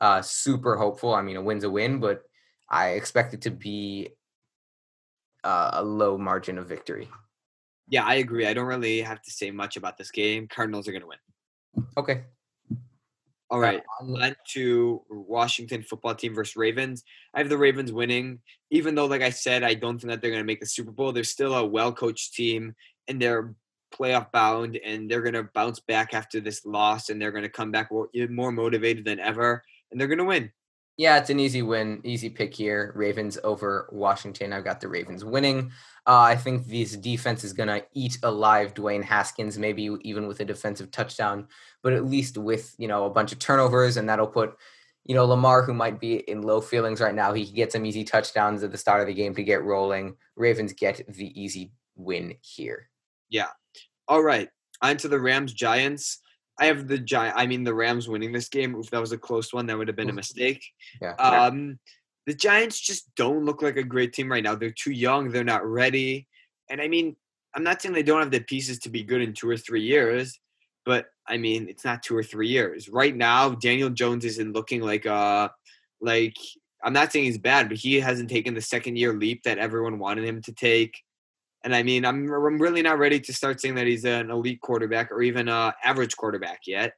uh, 0.00 0.20
super 0.22 0.76
hopeful. 0.76 1.14
I 1.14 1.22
mean, 1.22 1.36
a 1.36 1.42
win's 1.42 1.64
a 1.64 1.70
win, 1.70 2.00
but 2.00 2.22
I 2.68 2.90
expect 2.90 3.32
it 3.34 3.42
to 3.42 3.50
be 3.50 4.10
uh, 5.44 5.70
a 5.74 5.82
low 5.82 6.18
margin 6.18 6.58
of 6.58 6.66
victory. 6.68 7.08
yeah 7.88 8.04
i 8.04 8.16
agree 8.16 8.46
i 8.48 8.52
don't 8.52 8.66
really 8.66 9.00
have 9.00 9.22
to 9.22 9.30
say 9.30 9.50
much 9.52 9.76
about 9.76 9.96
this 9.96 10.10
game 10.10 10.48
cardinals 10.48 10.88
are 10.88 10.92
going 10.92 11.02
to 11.02 11.12
win 11.14 11.86
Okay. 11.96 12.24
all 13.48 13.60
right 13.60 13.80
Um, 14.00 14.16
on 14.16 14.34
to 14.54 15.02
washington 15.08 15.82
football 15.84 16.14
team 16.16 16.34
versus 16.34 16.56
ravens 16.56 17.04
i 17.34 17.38
have 17.38 17.48
the 17.48 17.56
ravens 17.56 17.92
winning 17.92 18.40
even 18.70 18.96
though 18.96 19.06
like 19.06 19.22
i 19.22 19.30
said 19.30 19.62
i 19.62 19.72
don't 19.74 19.98
think 20.00 20.10
that 20.10 20.20
they're 20.20 20.32
going 20.32 20.42
to 20.42 20.46
make 20.52 20.58
the 20.58 20.66
super 20.66 20.90
bowl 20.90 21.12
they're 21.12 21.22
still 21.36 21.54
a 21.54 21.64
well 21.64 21.92
coached 21.92 22.34
team 22.34 22.74
and 23.06 23.22
they're 23.22 23.54
playoff 23.96 24.30
bound 24.32 24.78
and 24.84 25.10
they're 25.10 25.22
going 25.22 25.34
to 25.34 25.48
bounce 25.54 25.80
back 25.80 26.14
after 26.14 26.40
this 26.40 26.66
loss 26.66 27.08
and 27.08 27.20
they're 27.20 27.32
going 27.32 27.42
to 27.42 27.48
come 27.48 27.70
back 27.70 27.90
more, 27.90 28.08
more 28.30 28.52
motivated 28.52 29.04
than 29.04 29.20
ever 29.20 29.62
and 29.90 30.00
they're 30.00 30.08
going 30.08 30.18
to 30.18 30.24
win 30.24 30.50
Yeah, 30.98 31.18
it's 31.18 31.30
an 31.30 31.40
easy 31.40 31.62
win, 31.62 32.00
easy 32.04 32.30
pick 32.30 32.54
here. 32.54 32.92
Ravens 32.94 33.38
over 33.44 33.88
Washington. 33.92 34.52
I've 34.52 34.64
got 34.64 34.80
the 34.80 34.88
Ravens 34.88 35.24
winning. 35.24 35.70
Uh, 36.06 36.20
I 36.20 36.36
think 36.36 36.66
this 36.66 36.96
defense 36.96 37.44
is 37.44 37.52
going 37.52 37.68
to 37.68 37.84
eat 37.92 38.18
alive 38.22 38.72
Dwayne 38.72 39.04
Haskins, 39.04 39.58
maybe 39.58 39.90
even 40.02 40.26
with 40.26 40.40
a 40.40 40.44
defensive 40.44 40.90
touchdown, 40.90 41.48
but 41.82 41.92
at 41.92 42.06
least 42.06 42.38
with, 42.38 42.74
you 42.78 42.88
know, 42.88 43.04
a 43.04 43.10
bunch 43.10 43.32
of 43.32 43.38
turnovers, 43.38 43.96
and 43.96 44.08
that'll 44.08 44.26
put, 44.26 44.56
you 45.04 45.14
know, 45.14 45.26
Lamar, 45.26 45.62
who 45.62 45.74
might 45.74 46.00
be 46.00 46.16
in 46.16 46.42
low 46.42 46.60
feelings 46.60 47.00
right 47.00 47.14
now, 47.14 47.32
he 47.32 47.44
can 47.44 47.54
get 47.54 47.72
some 47.72 47.84
easy 47.84 48.04
touchdowns 48.04 48.62
at 48.62 48.72
the 48.72 48.78
start 48.78 49.00
of 49.00 49.06
the 49.06 49.14
game 49.14 49.34
to 49.34 49.42
get 49.42 49.64
rolling. 49.64 50.16
Ravens 50.34 50.72
get 50.72 51.04
the 51.08 51.40
easy 51.40 51.72
win 51.96 52.36
here. 52.40 52.88
All 54.08 54.22
right 54.22 54.48
on 54.82 54.96
to 54.96 55.08
the 55.08 55.18
rams 55.18 55.52
giants 55.52 56.20
i 56.58 56.66
have 56.66 56.86
the 56.86 56.98
giant 56.98 57.36
i 57.36 57.46
mean 57.46 57.64
the 57.64 57.74
rams 57.74 58.08
winning 58.08 58.32
this 58.32 58.48
game 58.48 58.74
if 58.78 58.90
that 58.90 59.00
was 59.00 59.12
a 59.12 59.18
close 59.18 59.52
one 59.52 59.66
that 59.66 59.76
would 59.76 59.88
have 59.88 59.96
been 59.96 60.10
a 60.10 60.12
mistake 60.12 60.62
Yeah. 61.00 61.14
Um, 61.14 61.78
the 62.26 62.34
Giants 62.34 62.80
just 62.80 63.14
don't 63.14 63.44
look 63.44 63.62
like 63.62 63.76
a 63.76 63.82
great 63.84 64.12
team 64.12 64.30
right 64.30 64.42
now. 64.42 64.54
They're 64.56 64.70
too 64.70 64.90
young. 64.90 65.30
They're 65.30 65.44
not 65.44 65.64
ready. 65.64 66.26
And 66.68 66.80
I 66.80 66.88
mean, 66.88 67.16
I'm 67.54 67.62
not 67.62 67.80
saying 67.80 67.94
they 67.94 68.02
don't 68.02 68.20
have 68.20 68.32
the 68.32 68.40
pieces 68.40 68.80
to 68.80 68.90
be 68.90 69.04
good 69.04 69.22
in 69.22 69.32
two 69.32 69.48
or 69.48 69.56
three 69.56 69.82
years, 69.82 70.38
but 70.84 71.06
I 71.26 71.36
mean, 71.36 71.68
it's 71.68 71.84
not 71.84 72.02
two 72.02 72.16
or 72.16 72.22
three 72.22 72.48
years. 72.48 72.88
Right 72.88 73.16
now, 73.16 73.50
Daniel 73.50 73.90
Jones 73.90 74.24
isn't 74.24 74.52
looking 74.52 74.82
like 74.82 75.06
uh 75.06 75.48
like 76.00 76.36
I'm 76.82 76.92
not 76.92 77.12
saying 77.12 77.24
he's 77.26 77.38
bad, 77.38 77.68
but 77.68 77.78
he 77.78 78.00
hasn't 78.00 78.28
taken 78.28 78.54
the 78.54 78.60
second 78.60 78.96
year 78.96 79.14
leap 79.14 79.44
that 79.44 79.58
everyone 79.58 79.98
wanted 79.98 80.24
him 80.24 80.42
to 80.42 80.52
take. 80.52 81.02
And 81.66 81.74
I 81.74 81.82
mean, 81.82 82.04
I'm 82.04 82.32
I'm 82.32 82.62
really 82.62 82.80
not 82.80 83.00
ready 83.00 83.18
to 83.18 83.32
start 83.32 83.60
saying 83.60 83.74
that 83.74 83.88
he's 83.88 84.04
an 84.04 84.30
elite 84.30 84.60
quarterback 84.60 85.10
or 85.10 85.20
even 85.20 85.48
a 85.48 85.74
average 85.82 86.16
quarterback 86.16 86.60
yet. 86.64 86.92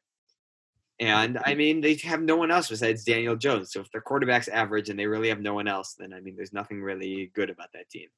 And 1.01 1.39
I 1.47 1.55
mean, 1.55 1.81
they 1.81 1.95
have 1.95 2.21
no 2.21 2.37
one 2.37 2.51
else 2.51 2.69
besides 2.69 3.03
Daniel 3.03 3.35
Jones. 3.35 3.73
So 3.73 3.81
if 3.81 3.91
their 3.91 4.03
quarterback's 4.03 4.47
average 4.49 4.91
and 4.91 4.99
they 4.99 5.07
really 5.07 5.31
have 5.31 5.41
no 5.41 5.55
one 5.55 5.69
else, 5.69 5.95
then 5.99 6.12
I 6.12 6.21
mean, 6.21 6.37
there's 6.37 6.53
nothing 6.53 6.83
really 6.83 7.31
good 7.35 7.49
about 7.49 7.73
that 7.73 7.89
team. 7.89 8.09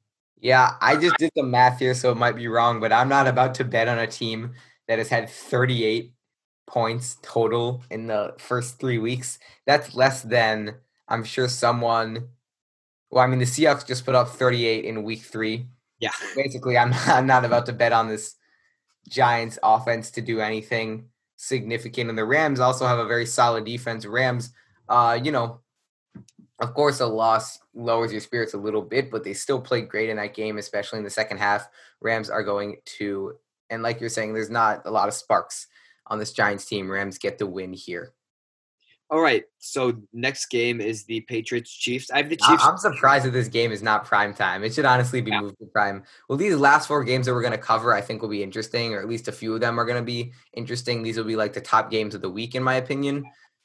Yeah, 0.40 0.72
I 0.80 0.96
just 0.96 1.18
did 1.18 1.30
the 1.36 1.44
math 1.44 1.78
here, 1.78 1.94
so 1.94 2.10
it 2.10 2.16
might 2.16 2.34
be 2.34 2.48
wrong, 2.48 2.80
but 2.80 2.92
I'm 2.92 3.08
not 3.08 3.28
about 3.28 3.54
to 3.56 3.64
bet 3.64 3.86
on 3.86 4.00
a 4.00 4.06
team 4.08 4.54
that 4.88 4.98
has 4.98 5.08
had 5.08 5.30
38 5.30 6.12
points 6.66 7.18
total 7.22 7.84
in 7.92 8.08
the 8.08 8.34
first 8.38 8.80
three 8.80 8.98
weeks. 8.98 9.38
That's 9.66 9.94
less 9.94 10.22
than 10.22 10.74
I'm 11.06 11.22
sure 11.22 11.46
someone. 11.46 12.30
Well, 13.08 13.22
I 13.22 13.28
mean, 13.28 13.38
the 13.38 13.44
Seahawks 13.44 13.86
just 13.86 14.04
put 14.04 14.16
up 14.16 14.30
38 14.30 14.84
in 14.84 15.04
week 15.04 15.22
three. 15.22 15.68
Yeah. 16.00 16.10
Basically, 16.34 16.76
I'm 16.76 16.92
I'm 17.06 17.26
not 17.26 17.44
about 17.44 17.66
to 17.66 17.72
bet 17.72 17.92
on 17.92 18.08
this 18.08 18.34
Giants 19.08 19.58
offense 19.62 20.10
to 20.12 20.20
do 20.20 20.40
anything 20.40 21.08
significant. 21.36 22.10
And 22.10 22.18
the 22.18 22.24
Rams 22.24 22.60
also 22.60 22.86
have 22.86 22.98
a 22.98 23.06
very 23.06 23.26
solid 23.26 23.64
defense. 23.64 24.04
Rams, 24.04 24.52
uh, 24.88 25.18
you 25.22 25.32
know, 25.32 25.60
of 26.60 26.74
course, 26.74 27.00
a 27.00 27.06
loss 27.06 27.58
lowers 27.74 28.12
your 28.12 28.20
spirits 28.20 28.52
a 28.52 28.58
little 28.58 28.82
bit, 28.82 29.10
but 29.10 29.24
they 29.24 29.32
still 29.32 29.60
played 29.60 29.88
great 29.88 30.10
in 30.10 30.16
that 30.16 30.34
game, 30.34 30.58
especially 30.58 30.98
in 30.98 31.04
the 31.04 31.10
second 31.10 31.38
half. 31.38 31.66
Rams 32.02 32.28
are 32.28 32.42
going 32.42 32.76
to, 32.98 33.34
and 33.70 33.82
like 33.82 34.00
you're 34.00 34.10
saying, 34.10 34.34
there's 34.34 34.50
not 34.50 34.82
a 34.84 34.90
lot 34.90 35.08
of 35.08 35.14
sparks 35.14 35.66
on 36.08 36.18
this 36.18 36.32
Giants 36.32 36.66
team. 36.66 36.90
Rams 36.90 37.18
get 37.18 37.38
the 37.38 37.46
win 37.46 37.72
here. 37.72 38.12
All 39.10 39.20
right. 39.20 39.42
So 39.58 40.00
next 40.12 40.46
game 40.46 40.80
is 40.80 41.04
the 41.04 41.22
Patriots 41.22 41.70
Chiefs. 41.72 42.12
I 42.12 42.18
have 42.18 42.28
the 42.28 42.36
Chiefs. 42.36 42.62
I'm 42.64 42.76
surprised 42.78 43.24
that 43.24 43.32
this 43.32 43.48
game 43.48 43.72
is 43.72 43.82
not 43.82 44.04
prime 44.04 44.32
time. 44.34 44.62
It 44.62 44.72
should 44.72 44.84
honestly 44.84 45.20
be 45.20 45.32
Yeah. 45.32 45.40
moved 45.40 45.58
to 45.58 45.66
prime. 45.66 46.04
Well, 46.28 46.38
these 46.38 46.54
last 46.54 46.86
four 46.86 47.02
games 47.02 47.26
that 47.26 47.34
we're 47.34 47.42
going 47.42 47.50
to 47.52 47.58
cover, 47.58 47.92
I 47.92 48.00
think, 48.00 48.22
will 48.22 48.28
be 48.28 48.42
interesting, 48.42 48.94
or 48.94 49.00
at 49.00 49.08
least 49.08 49.26
a 49.26 49.32
few 49.32 49.52
of 49.52 49.60
them 49.60 49.80
are 49.80 49.84
going 49.84 49.98
to 50.00 50.04
be 50.06 50.32
interesting. 50.52 51.02
These 51.02 51.16
will 51.16 51.24
be 51.24 51.34
like 51.34 51.52
the 51.54 51.60
top 51.60 51.90
games 51.90 52.14
of 52.14 52.22
the 52.22 52.30
week, 52.30 52.54
in 52.54 52.62
my 52.62 52.74
opinion. 52.76 53.24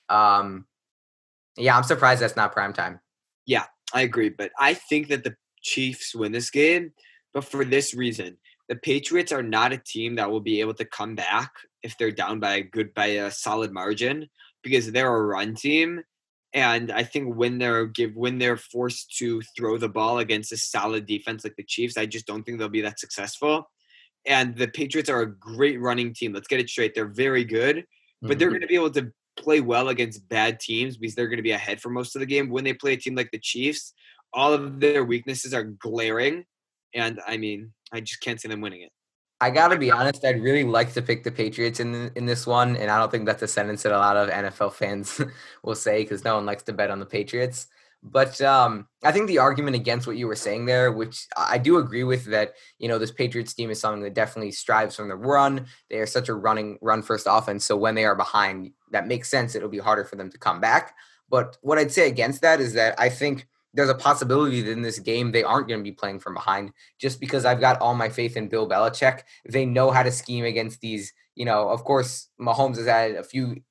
Um, 0.10 0.66
yeah, 1.58 1.78
I'm 1.78 1.84
surprised 1.84 2.24
that's 2.24 2.36
not 2.36 2.52
prime 2.52 2.74
time. 2.74 3.00
Yeah, 3.46 3.66
I 3.94 4.02
agree, 4.02 4.30
but 4.30 4.52
I 4.60 4.74
think 4.74 5.10
that 5.10 5.24
the 5.24 5.36
Chiefs 5.62 6.16
win 6.16 6.32
this 6.32 6.50
game. 6.50 6.92
But 7.34 7.46
for 7.46 7.64
this 7.64 7.94
reason, 7.94 8.38
the 8.68 8.78
Patriots 8.78 9.32
are 9.32 9.44
not 9.44 9.74
a 9.74 9.78
team 9.78 10.16
that 10.16 10.32
will 10.32 10.40
be 10.40 10.60
able 10.60 10.74
to 10.76 10.86
come 10.86 11.14
back 11.14 11.52
if 11.84 11.96
they're 12.00 12.10
down 12.12 12.40
by 12.40 12.56
a 12.56 12.64
good 12.64 12.96
by 12.96 13.06
a 13.06 13.30
solid 13.30 13.72
margin 13.72 14.28
because 14.66 14.92
they're 14.92 15.16
a 15.16 15.24
run 15.24 15.54
team. 15.54 16.02
And 16.54 16.92
I 16.92 17.04
think 17.04 17.36
when 17.36 17.60
they're 17.60 17.86
give 17.86 18.16
when 18.16 18.40
they're 18.40 18.58
forced 18.58 19.16
to 19.18 19.42
throw 19.56 19.78
the 19.78 19.90
ball 19.90 20.18
against 20.20 20.52
a 20.52 20.58
solid 20.58 21.06
defense 21.06 21.44
like 21.44 21.56
the 21.56 21.64
Chiefs, 21.64 21.98
I 21.98 22.06
just 22.06 22.26
don't 22.26 22.44
think 22.44 22.58
they'll 22.58 22.70
be 22.70 22.82
that 22.82 23.00
successful. 23.00 23.70
And 24.26 24.58
the 24.58 24.68
Patriots 24.68 25.10
are 25.10 25.22
a 25.22 25.36
great 25.36 25.80
running 25.80 26.14
team. 26.14 26.34
Let's 26.34 26.48
get 26.48 26.60
it 26.60 26.70
straight. 26.70 26.96
They're 26.96 27.06
very 27.06 27.46
good, 27.46 27.86
but 28.22 28.40
they're 28.40 28.48
mm-hmm. 28.48 28.54
going 28.54 28.62
to 28.62 28.68
be 28.68 28.76
able 28.76 28.92
to 28.92 29.12
play 29.38 29.62
well 29.62 29.90
against 29.90 30.28
bad 30.30 30.60
teams 30.60 30.98
because 30.98 31.14
they're 31.14 31.28
going 31.28 31.38
to 31.38 31.44
be 31.44 31.52
ahead 31.52 31.80
for 31.80 31.90
most 31.90 32.16
of 32.16 32.22
the 32.22 32.26
game. 32.26 32.50
When 32.50 32.64
they 32.64 32.74
play 32.74 32.94
a 32.94 32.98
team 32.98 33.16
like 33.16 33.30
the 33.32 33.40
Chiefs, 33.40 33.94
all 34.34 34.54
of 34.54 34.80
their 34.80 35.06
weaknesses 35.06 35.54
are 35.54 35.64
glaring, 35.64 36.46
and 36.94 37.20
I 37.28 37.38
mean, 37.38 37.74
I 37.94 38.00
just 38.00 38.22
can't 38.22 38.42
see 38.42 38.48
them 38.48 38.62
winning 38.62 38.82
it. 38.82 38.92
I 39.46 39.52
gotta 39.52 39.78
be 39.78 39.92
honest. 39.92 40.26
I'd 40.26 40.42
really 40.42 40.64
like 40.64 40.92
to 40.94 41.04
pick 41.04 41.24
the 41.24 41.30
Patriots 41.30 41.80
in 41.80 42.12
in 42.16 42.26
this 42.26 42.48
one, 42.48 42.76
and 42.78 42.90
I 42.90 42.98
don't 42.98 43.12
think 43.12 43.28
that's 43.28 43.44
a 43.44 43.48
sentence 43.48 43.84
that 43.84 43.92
a 43.92 43.98
lot 44.00 44.18
of 44.18 44.28
NFL 44.28 44.74
fans 44.74 45.22
will 45.64 45.76
say 45.76 46.02
because 46.02 46.24
no 46.24 46.34
one 46.34 46.48
likes 46.48 46.64
to 46.64 46.74
bet 46.74 46.90
on 46.90 47.00
the 47.00 47.06
Patriots. 47.06 47.68
But 48.02 48.42
um, 48.42 48.88
I 49.04 49.12
think 49.12 49.28
the 49.28 49.38
argument 49.38 49.76
against 49.76 50.08
what 50.08 50.18
you 50.18 50.26
were 50.26 50.36
saying 50.36 50.66
there, 50.66 50.92
which 50.92 51.28
I 51.38 51.60
do 51.60 51.78
agree 51.78 52.04
with, 52.04 52.26
that 52.26 52.56
you 52.80 52.88
know 52.88 52.98
this 52.98 53.12
Patriots 53.12 53.54
team 53.54 53.70
is 53.70 53.80
something 53.80 54.02
that 54.02 54.16
definitely 54.16 54.52
strives 54.52 54.96
from 54.96 55.10
the 55.10 55.16
run. 55.16 55.68
They 55.92 56.00
are 56.00 56.08
such 56.08 56.28
a 56.28 56.34
running 56.34 56.80
run 56.82 57.04
first 57.04 57.28
offense, 57.30 57.66
so 57.66 57.78
when 57.78 57.94
they 57.94 58.06
are 58.06 58.16
behind, 58.16 58.72
that 58.90 59.08
makes 59.08 59.30
sense. 59.30 59.54
It'll 59.54 59.70
be 59.70 59.78
harder 59.78 60.06
for 60.06 60.16
them 60.16 60.32
to 60.32 60.40
come 60.40 60.60
back. 60.60 60.96
But 61.30 61.56
what 61.62 61.78
I'd 61.78 61.92
say 61.92 62.08
against 62.08 62.42
that 62.42 62.60
is 62.60 62.74
that 62.74 63.00
I 63.00 63.10
think 63.10 63.48
there's 63.76 63.90
a 63.90 63.96
possibility 63.96 64.62
that 64.62 64.72
in 64.72 64.82
this 64.82 65.00
game 65.00 65.32
they 65.32 65.44
aren't 65.44 65.68
going 65.68 65.80
to 65.80 65.84
be 65.84 65.92
playing 65.92 66.20
from 66.20 66.34
behind 66.34 66.72
just 66.98 67.20
because 67.20 67.46
I've 67.46 67.60
got 67.60 67.80
all 67.82 67.94
my 67.94 68.10
faith 68.10 68.38
in 68.38 68.48
Bill 68.48 68.68
Belichick. 68.68 69.22
They 69.48 69.66
know 69.66 69.92
how 69.92 70.02
to 70.02 70.12
scheme 70.12 70.46
against 70.46 70.80
these, 70.82 71.14
you 71.36 71.46
know, 71.46 71.70
of 71.70 71.84
course, 71.84 72.30
Mahomes 72.40 72.78
has 72.78 72.88
had 72.88 73.12
a 73.12 73.24
few 73.24 73.62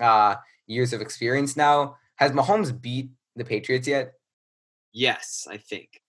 uh, 0.00 0.36
years 0.66 0.92
of 0.92 1.00
experience 1.00 1.56
now. 1.56 1.96
Has 2.16 2.32
Mahomes 2.32 2.78
beat 2.78 3.10
the 3.36 3.44
Patriots 3.44 3.88
yet? 3.88 4.12
Yes, 4.92 5.46
I 5.50 5.56
think. 5.56 6.02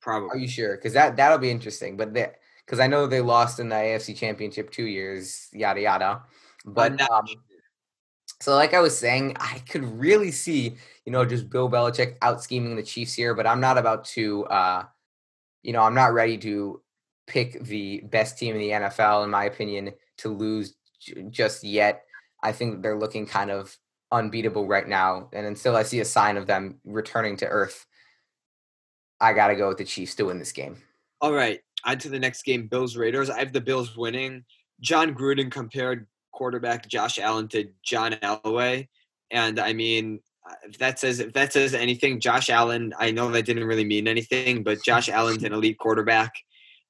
Probably. 0.00 0.30
Are 0.30 0.38
you 0.38 0.48
sure? 0.48 0.76
Because 0.76 0.94
that 0.94 1.16
that'll 1.16 1.38
be 1.38 1.50
interesting. 1.50 1.96
But 1.96 2.12
because 2.14 2.80
I 2.80 2.86
know 2.86 3.06
they 3.06 3.20
lost 3.20 3.60
in 3.60 3.68
the 3.68 3.76
AFC 3.76 4.16
Championship 4.16 4.70
two 4.70 4.86
years, 4.86 5.48
yada 5.52 5.80
yada. 5.80 6.22
But 6.64 7.00
um, 7.10 7.26
so, 8.40 8.54
like 8.54 8.72
I 8.72 8.80
was 8.80 8.96
saying, 8.96 9.36
I 9.38 9.58
could 9.68 9.84
really 10.00 10.30
see, 10.30 10.76
you 11.04 11.12
know, 11.12 11.24
just 11.26 11.50
Bill 11.50 11.68
Belichick 11.68 12.16
out 12.22 12.42
scheming 12.42 12.74
the 12.74 12.82
Chiefs 12.82 13.12
here. 13.12 13.34
But 13.34 13.46
I'm 13.46 13.60
not 13.60 13.76
about 13.76 14.04
to, 14.06 14.44
uh, 14.46 14.84
you 15.62 15.72
know, 15.74 15.82
I'm 15.82 15.94
not 15.94 16.14
ready 16.14 16.38
to 16.38 16.80
pick 17.26 17.62
the 17.62 18.00
best 18.00 18.38
team 18.38 18.54
in 18.54 18.60
the 18.60 18.70
NFL, 18.70 19.24
in 19.24 19.30
my 19.30 19.44
opinion, 19.44 19.92
to 20.18 20.30
lose 20.30 20.74
j- 21.00 21.22
just 21.28 21.62
yet. 21.62 22.04
I 22.42 22.52
think 22.52 22.82
they're 22.82 22.98
looking 22.98 23.26
kind 23.26 23.50
of 23.50 23.76
unbeatable 24.10 24.66
right 24.66 24.88
now. 24.88 25.28
And 25.34 25.46
until 25.46 25.76
I 25.76 25.82
see 25.82 26.00
a 26.00 26.04
sign 26.04 26.38
of 26.38 26.46
them 26.46 26.80
returning 26.84 27.36
to 27.38 27.46
earth, 27.46 27.84
I 29.20 29.34
got 29.34 29.48
to 29.48 29.54
go 29.54 29.68
with 29.68 29.78
the 29.78 29.84
Chiefs 29.84 30.14
to 30.14 30.24
win 30.24 30.38
this 30.38 30.52
game. 30.52 30.76
All 31.20 31.32
right. 31.32 31.60
On 31.84 31.98
to 31.98 32.08
the 32.08 32.18
next 32.18 32.44
game 32.44 32.68
Bills 32.68 32.96
Raiders. 32.96 33.28
I 33.28 33.38
have 33.38 33.52
the 33.52 33.60
Bills 33.60 33.96
winning. 33.96 34.44
Jon 34.80 35.14
Gruden 35.14 35.50
compared 35.50 36.06
quarterback 36.32 36.88
Josh 36.88 37.18
Allen 37.18 37.48
to 37.48 37.68
John 37.84 38.12
Elway. 38.12 38.88
And 39.30 39.58
I 39.58 39.72
mean, 39.72 40.20
uh, 40.48 40.54
if 40.64 40.78
that 40.78 40.98
says 40.98 41.20
if 41.20 41.32
that 41.34 41.52
says 41.52 41.74
anything, 41.74 42.20
Josh 42.20 42.50
Allen, 42.50 42.94
I 42.98 43.10
know 43.10 43.30
that 43.30 43.46
didn't 43.46 43.64
really 43.64 43.84
mean 43.84 44.08
anything, 44.08 44.62
but 44.62 44.82
Josh 44.84 45.08
Allen's 45.08 45.44
an 45.44 45.52
elite 45.52 45.78
quarterback. 45.78 46.32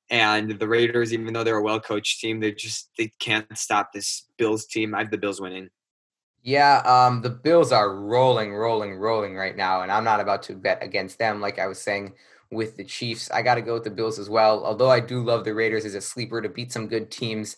And 0.08 0.58
the 0.58 0.66
Raiders, 0.66 1.12
even 1.12 1.32
though 1.32 1.44
they're 1.44 1.58
a 1.58 1.62
well 1.62 1.80
coached 1.80 2.20
team, 2.20 2.40
they 2.40 2.52
just 2.52 2.90
they 2.98 3.12
can't 3.20 3.46
stop 3.56 3.92
this 3.92 4.26
Bills 4.38 4.66
team. 4.66 4.94
I 4.94 5.00
have 5.00 5.10
the 5.10 5.18
Bills 5.18 5.40
winning. 5.40 5.70
Yeah, 6.42 6.78
um, 6.86 7.20
the 7.20 7.30
Bills 7.30 7.70
are 7.70 7.94
rolling, 7.94 8.54
rolling, 8.54 8.94
rolling 8.94 9.36
right 9.36 9.56
now, 9.56 9.82
and 9.82 9.92
I'm 9.92 10.04
not 10.04 10.20
about 10.20 10.42
to 10.44 10.54
bet 10.54 10.82
against 10.82 11.18
them. 11.18 11.40
Like 11.40 11.58
I 11.58 11.66
was 11.66 11.80
saying 11.80 12.14
with 12.50 12.76
the 12.76 12.84
Chiefs, 12.84 13.30
I 13.30 13.42
got 13.42 13.56
to 13.56 13.62
go 13.62 13.74
with 13.74 13.84
the 13.84 13.90
Bills 13.90 14.18
as 14.18 14.30
well. 14.30 14.64
Although 14.64 14.90
I 14.90 15.00
do 15.00 15.22
love 15.22 15.44
the 15.44 15.54
Raiders 15.54 15.84
as 15.84 15.94
a 15.94 16.00
sleeper 16.00 16.40
to 16.40 16.48
beat 16.48 16.72
some 16.72 16.88
good 16.88 17.10
teams. 17.10 17.56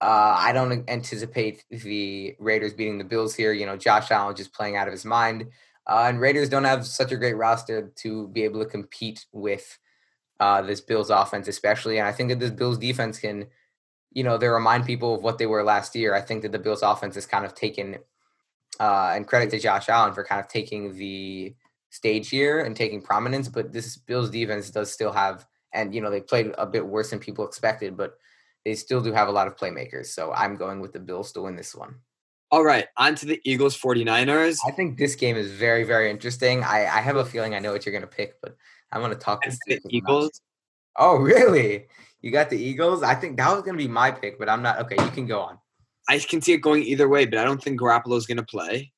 Uh, 0.00 0.34
I 0.38 0.52
don't 0.52 0.88
anticipate 0.88 1.64
the 1.70 2.34
Raiders 2.38 2.72
beating 2.72 2.98
the 2.98 3.04
Bills 3.04 3.34
here. 3.34 3.52
You 3.52 3.66
know, 3.66 3.76
Josh 3.76 4.10
Allen 4.10 4.34
just 4.34 4.54
playing 4.54 4.76
out 4.76 4.88
of 4.88 4.92
his 4.92 5.04
mind, 5.04 5.48
uh, 5.86 6.06
and 6.08 6.20
Raiders 6.20 6.48
don't 6.48 6.64
have 6.64 6.86
such 6.86 7.12
a 7.12 7.16
great 7.16 7.36
roster 7.36 7.92
to 7.96 8.28
be 8.28 8.44
able 8.44 8.60
to 8.60 8.70
compete 8.70 9.26
with 9.32 9.78
uh, 10.40 10.62
this 10.62 10.80
Bills 10.80 11.10
offense, 11.10 11.48
especially. 11.48 11.98
And 11.98 12.08
I 12.08 12.12
think 12.12 12.30
that 12.30 12.40
this 12.40 12.50
Bills 12.50 12.78
defense 12.78 13.18
can, 13.18 13.46
you 14.10 14.24
know, 14.24 14.38
they 14.38 14.48
remind 14.48 14.86
people 14.86 15.14
of 15.14 15.22
what 15.22 15.36
they 15.36 15.46
were 15.46 15.62
last 15.62 15.94
year. 15.94 16.14
I 16.14 16.22
think 16.22 16.42
that 16.42 16.52
the 16.52 16.58
Bills 16.58 16.82
offense 16.82 17.14
has 17.14 17.26
kind 17.26 17.44
of 17.44 17.54
taken 17.54 17.98
uh, 18.80 19.12
and 19.14 19.26
credit 19.26 19.50
to 19.50 19.58
Josh 19.58 19.90
Allen 19.90 20.14
for 20.14 20.24
kind 20.24 20.40
of 20.40 20.48
taking 20.48 20.96
the 20.96 21.54
stage 21.90 22.30
here 22.30 22.60
and 22.60 22.74
taking 22.74 23.02
prominence. 23.02 23.48
But 23.48 23.72
this 23.72 23.98
Bills 23.98 24.30
defense 24.30 24.70
does 24.70 24.90
still 24.90 25.12
have, 25.12 25.46
and 25.74 25.94
you 25.94 26.00
know 26.00 26.10
they 26.10 26.22
played 26.22 26.54
a 26.56 26.66
bit 26.66 26.86
worse 26.86 27.10
than 27.10 27.18
people 27.18 27.46
expected, 27.46 27.96
but 27.96 28.14
they 28.64 28.74
still 28.74 29.00
do 29.00 29.12
have 29.12 29.28
a 29.28 29.32
lot 29.32 29.46
of 29.46 29.56
playmakers. 29.56 30.06
So 30.06 30.32
I'm 30.32 30.56
going 30.56 30.80
with 30.80 30.92
the 30.92 31.00
Bills 31.00 31.32
to 31.32 31.42
win 31.42 31.56
this 31.56 31.74
one. 31.74 31.96
All 32.52 32.64
right, 32.64 32.86
on 32.96 33.14
to 33.16 33.26
the 33.26 33.40
Eagles 33.44 33.80
49ers. 33.80 34.58
I 34.66 34.72
think 34.72 34.98
this 34.98 35.14
game 35.14 35.36
is 35.36 35.52
very, 35.52 35.84
very 35.84 36.10
interesting. 36.10 36.64
I, 36.64 36.80
I 36.80 37.00
have 37.00 37.14
a 37.14 37.24
feeling 37.24 37.54
I 37.54 37.60
know 37.60 37.70
what 37.70 37.86
you're 37.86 37.92
going 37.92 38.02
to 38.02 38.08
pick, 38.08 38.40
but 38.42 38.56
I'm 38.90 39.00
going 39.00 39.12
to 39.12 39.18
talk 39.18 39.44
this 39.44 39.56
the 39.68 39.80
Eagles. 39.88 40.40
Oh, 40.96 41.16
really? 41.16 41.86
You 42.22 42.32
got 42.32 42.50
the 42.50 42.58
Eagles? 42.58 43.04
I 43.04 43.14
think 43.14 43.36
that 43.36 43.52
was 43.52 43.62
going 43.62 43.78
to 43.78 43.82
be 43.82 43.88
my 43.88 44.10
pick, 44.10 44.36
but 44.36 44.48
I'm 44.48 44.62
not. 44.62 44.80
Okay, 44.80 44.96
you 45.02 45.10
can 45.10 45.26
go 45.26 45.40
on. 45.40 45.58
I 46.08 46.18
can 46.18 46.42
see 46.42 46.52
it 46.52 46.58
going 46.58 46.82
either 46.82 47.08
way, 47.08 47.24
but 47.24 47.38
I 47.38 47.44
don't 47.44 47.62
think 47.62 47.80
Garoppolo 47.80 48.16
is 48.16 48.26
going 48.26 48.38
to 48.38 48.42
play. 48.42 48.92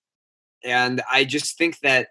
And 0.65 1.03
I 1.11 1.25
just 1.25 1.59
think 1.59 1.79
that 1.81 2.09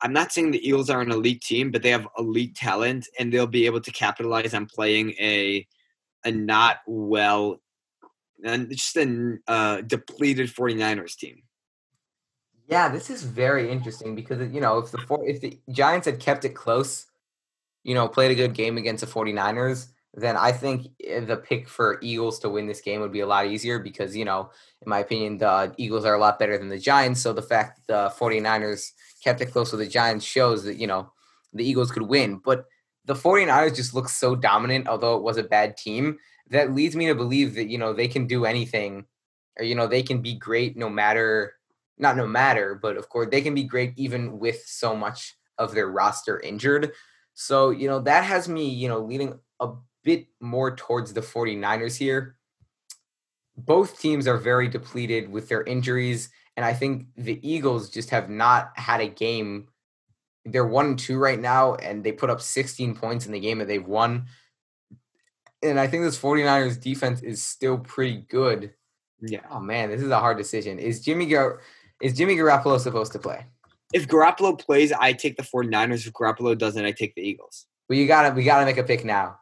I'm 0.00 0.14
not 0.14 0.32
saying 0.32 0.50
the 0.50 0.66
Eagles 0.66 0.88
are 0.88 1.02
an 1.02 1.10
elite 1.10 1.42
team, 1.42 1.70
but 1.70 1.82
they 1.82 1.90
have 1.90 2.08
elite 2.18 2.54
talent, 2.54 3.06
and 3.18 3.30
they'll 3.30 3.46
be 3.46 3.66
able 3.66 3.82
to 3.82 3.90
capitalize 3.90 4.54
on 4.54 4.64
playing 4.64 5.10
a 5.20 5.66
a 6.24 6.30
not 6.30 6.78
well 6.86 7.60
and 8.44 8.70
just 8.70 8.96
a 8.96 9.38
uh, 9.46 9.80
depleted 9.82 10.48
49ers 10.48 11.16
team. 11.16 11.42
Yeah, 12.68 12.88
this 12.88 13.10
is 13.10 13.22
very 13.22 13.70
interesting 13.70 14.14
because 14.14 14.52
you 14.52 14.60
know 14.60 14.78
if 14.78 14.90
the 14.90 14.98
four, 14.98 15.26
if 15.26 15.40
the 15.40 15.58
Giants 15.70 16.06
had 16.06 16.18
kept 16.18 16.44
it 16.44 16.50
close, 16.50 17.06
you 17.82 17.94
know, 17.94 18.08
played 18.08 18.30
a 18.30 18.34
good 18.34 18.54
game 18.54 18.78
against 18.78 19.04
the 19.04 19.10
49ers, 19.10 19.88
then 20.14 20.36
I 20.36 20.52
think 20.52 20.86
eh, 21.04 21.20
the 21.20 21.36
pick 21.36 21.68
for 21.68 21.98
Eagles 22.00 22.38
to 22.40 22.48
win 22.48 22.66
this 22.66 22.80
game 22.80 23.00
would 23.00 23.12
be 23.12 23.20
a 23.20 23.26
lot 23.26 23.46
easier 23.46 23.78
because, 23.78 24.16
you 24.16 24.24
know, 24.24 24.50
in 24.80 24.88
my 24.88 25.00
opinion, 25.00 25.38
the 25.38 25.74
Eagles 25.76 26.04
are 26.04 26.14
a 26.14 26.18
lot 26.18 26.38
better 26.38 26.56
than 26.56 26.68
the 26.68 26.78
Giants. 26.78 27.20
So 27.20 27.32
the 27.32 27.42
fact 27.42 27.80
the 27.86 28.12
49ers 28.18 28.92
kept 29.22 29.40
it 29.40 29.46
close 29.46 29.72
with 29.72 29.80
the 29.80 29.88
Giants 29.88 30.24
shows 30.24 30.64
that, 30.64 30.76
you 30.76 30.86
know, 30.86 31.12
the 31.52 31.68
Eagles 31.68 31.90
could 31.90 32.04
win. 32.04 32.40
But 32.44 32.66
the 33.04 33.14
49ers 33.14 33.76
just 33.76 33.94
look 33.94 34.08
so 34.08 34.34
dominant, 34.34 34.88
although 34.88 35.16
it 35.16 35.22
was 35.22 35.36
a 35.36 35.42
bad 35.42 35.76
team, 35.76 36.18
that 36.50 36.74
leads 36.74 36.96
me 36.96 37.06
to 37.06 37.14
believe 37.14 37.54
that, 37.54 37.68
you 37.68 37.78
know, 37.78 37.92
they 37.92 38.08
can 38.08 38.26
do 38.26 38.44
anything 38.44 39.04
or, 39.58 39.64
you 39.64 39.74
know, 39.74 39.86
they 39.86 40.02
can 40.02 40.20
be 40.20 40.34
great 40.34 40.76
no 40.76 40.88
matter, 40.88 41.54
not 41.98 42.16
no 42.16 42.26
matter, 42.26 42.74
but 42.74 42.96
of 42.96 43.08
course 43.08 43.28
they 43.30 43.40
can 43.40 43.54
be 43.54 43.64
great 43.64 43.92
even 43.96 44.38
with 44.38 44.62
so 44.66 44.96
much 44.96 45.36
of 45.58 45.74
their 45.74 45.88
roster 45.88 46.40
injured. 46.40 46.92
So, 47.34 47.70
you 47.70 47.88
know, 47.88 48.00
that 48.00 48.24
has 48.24 48.48
me, 48.48 48.68
you 48.68 48.88
know, 48.88 49.00
leaning 49.00 49.38
a 49.60 49.70
bit 50.02 50.26
more 50.40 50.74
towards 50.74 51.12
the 51.12 51.20
49ers 51.20 51.96
here. 51.96 52.36
Both 53.56 54.00
teams 54.00 54.26
are 54.26 54.38
very 54.38 54.68
depleted 54.68 55.30
with 55.30 55.48
their 55.48 55.62
injuries. 55.62 56.30
And 56.56 56.64
I 56.64 56.72
think 56.72 57.06
the 57.16 57.40
Eagles 57.48 57.90
just 57.90 58.10
have 58.10 58.28
not 58.28 58.72
had 58.76 59.00
a 59.00 59.08
game. 59.08 59.68
They're 60.44 60.66
one 60.66 60.86
and 60.86 60.98
two 60.98 61.18
right 61.18 61.40
now, 61.40 61.74
and 61.76 62.04
they 62.04 62.12
put 62.12 62.30
up 62.30 62.40
16 62.40 62.94
points 62.96 63.26
in 63.26 63.32
the 63.32 63.40
game 63.40 63.58
that 63.58 63.68
they've 63.68 63.86
won. 63.86 64.26
And 65.62 65.80
I 65.80 65.86
think 65.86 66.04
this 66.04 66.18
49ers 66.18 66.80
defense 66.80 67.22
is 67.22 67.42
still 67.42 67.78
pretty 67.78 68.24
good. 68.28 68.74
Yeah. 69.20 69.40
Oh 69.50 69.60
man, 69.60 69.90
this 69.90 70.02
is 70.02 70.10
a 70.10 70.18
hard 70.18 70.36
decision. 70.36 70.78
Is 70.78 71.00
Jimmy 71.00 71.26
Gar- 71.26 71.60
is 72.02 72.14
Jimmy 72.14 72.36
Garoppolo 72.36 72.78
supposed 72.78 73.12
to 73.12 73.18
play? 73.18 73.46
If 73.94 74.08
Garoppolo 74.08 74.58
plays, 74.58 74.92
I 74.92 75.12
take 75.12 75.36
the 75.36 75.42
49ers. 75.42 76.06
If 76.06 76.12
Garoppolo 76.12 76.58
doesn't, 76.58 76.84
I 76.84 76.92
take 76.92 77.14
the 77.14 77.22
Eagles. 77.22 77.66
Well, 77.88 77.98
you 77.98 78.06
gotta 78.06 78.34
we 78.34 78.44
gotta 78.44 78.66
make 78.66 78.76
a 78.76 78.82
pick 78.82 79.04
now. 79.04 79.38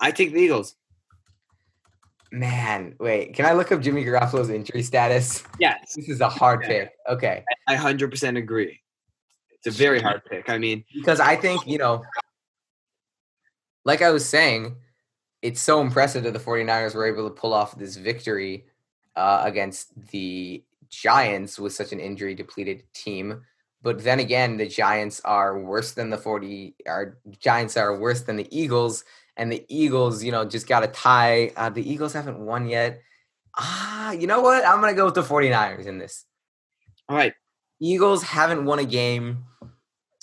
I 0.00 0.10
take 0.10 0.32
the 0.32 0.40
Eagles. 0.40 0.74
Man, 2.32 2.96
wait, 2.98 3.34
can 3.34 3.44
I 3.44 3.52
look 3.52 3.70
up 3.70 3.82
Jimmy 3.82 4.04
Garoppolo's 4.04 4.48
injury 4.48 4.82
status? 4.82 5.44
Yes. 5.58 5.94
This 5.94 6.08
is 6.08 6.22
a 6.22 6.30
hard 6.30 6.62
yeah. 6.62 6.68
pick. 6.68 6.92
Okay. 7.08 7.44
I 7.68 7.76
100% 7.76 8.38
agree. 8.38 8.80
It's 9.64 9.76
a 9.76 9.78
very 9.78 10.00
hard 10.00 10.24
pick. 10.24 10.48
I 10.50 10.58
mean, 10.58 10.84
because 10.92 11.20
I 11.20 11.36
think, 11.36 11.66
you 11.66 11.78
know, 11.78 12.02
like 13.84 14.02
I 14.02 14.10
was 14.10 14.28
saying, 14.28 14.76
it's 15.40 15.60
so 15.60 15.80
impressive 15.80 16.24
that 16.24 16.32
the 16.32 16.38
49ers 16.38 16.94
were 16.94 17.06
able 17.06 17.28
to 17.28 17.34
pull 17.34 17.52
off 17.52 17.78
this 17.78 17.96
victory 17.96 18.66
uh, 19.16 19.42
against 19.44 19.92
the 20.10 20.64
Giants 20.88 21.58
with 21.58 21.72
such 21.72 21.92
an 21.92 22.00
injury 22.00 22.34
depleted 22.34 22.84
team. 22.92 23.42
But 23.82 24.02
then 24.02 24.20
again, 24.20 24.56
the 24.56 24.68
Giants 24.68 25.20
are 25.24 25.58
worse 25.58 25.92
than 25.92 26.10
the 26.10 26.18
40 26.18 26.76
our 26.86 27.18
Giants 27.40 27.76
are 27.76 27.98
worse 27.98 28.22
than 28.22 28.36
the 28.36 28.48
Eagles 28.56 29.04
and 29.36 29.50
the 29.50 29.64
Eagles, 29.68 30.22
you 30.22 30.30
know, 30.30 30.44
just 30.44 30.68
got 30.68 30.84
a 30.84 30.88
tie. 30.88 31.52
Uh, 31.56 31.70
the 31.70 31.88
Eagles 31.88 32.12
haven't 32.12 32.38
won 32.38 32.68
yet. 32.68 33.00
Ah, 33.56 34.12
you 34.12 34.26
know 34.26 34.40
what? 34.40 34.64
I'm 34.66 34.80
going 34.80 34.92
to 34.92 34.96
go 34.96 35.06
with 35.06 35.14
the 35.14 35.22
49ers 35.22 35.86
in 35.86 35.98
this. 35.98 36.24
All 37.08 37.16
right. 37.16 37.32
Eagles 37.80 38.22
haven't 38.22 38.64
won 38.64 38.78
a 38.78 38.84
game. 38.84 39.44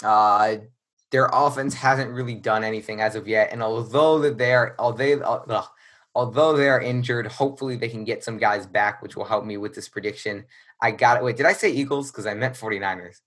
Uh, 0.04 0.58
their 1.12 1.30
offense 1.32 1.74
hasn't 1.74 2.12
really 2.12 2.36
done 2.36 2.64
anything 2.64 3.02
as 3.02 3.16
of 3.16 3.28
yet. 3.28 3.50
And 3.52 3.64
although 3.64 4.20
that 4.20 4.38
they 4.38 4.54
are, 4.54 4.76
although, 4.78 5.20
uh, 5.22 5.64
although 6.14 6.56
they 6.56 6.70
are 6.70 6.82
injured, 6.82 7.28
hopefully 7.28 7.76
they 7.76 7.90
can 7.90 8.04
get 8.04 8.24
some 8.24 8.38
guys 8.38 8.68
back, 8.68 9.02
which 9.02 9.16
will 9.16 9.26
help 9.26 9.46
me 9.46 9.58
with 9.58 9.74
this 9.74 9.90
prediction. 9.90 10.46
I 10.82 10.92
got 10.92 11.18
it. 11.18 11.24
Wait, 11.24 11.38
did 11.38 11.46
I 11.46 11.54
say 11.54 11.72
Eagles? 11.72 12.12
Because 12.12 12.26
I 12.26 12.34
meant 12.34 12.56
49ers. 12.56 13.22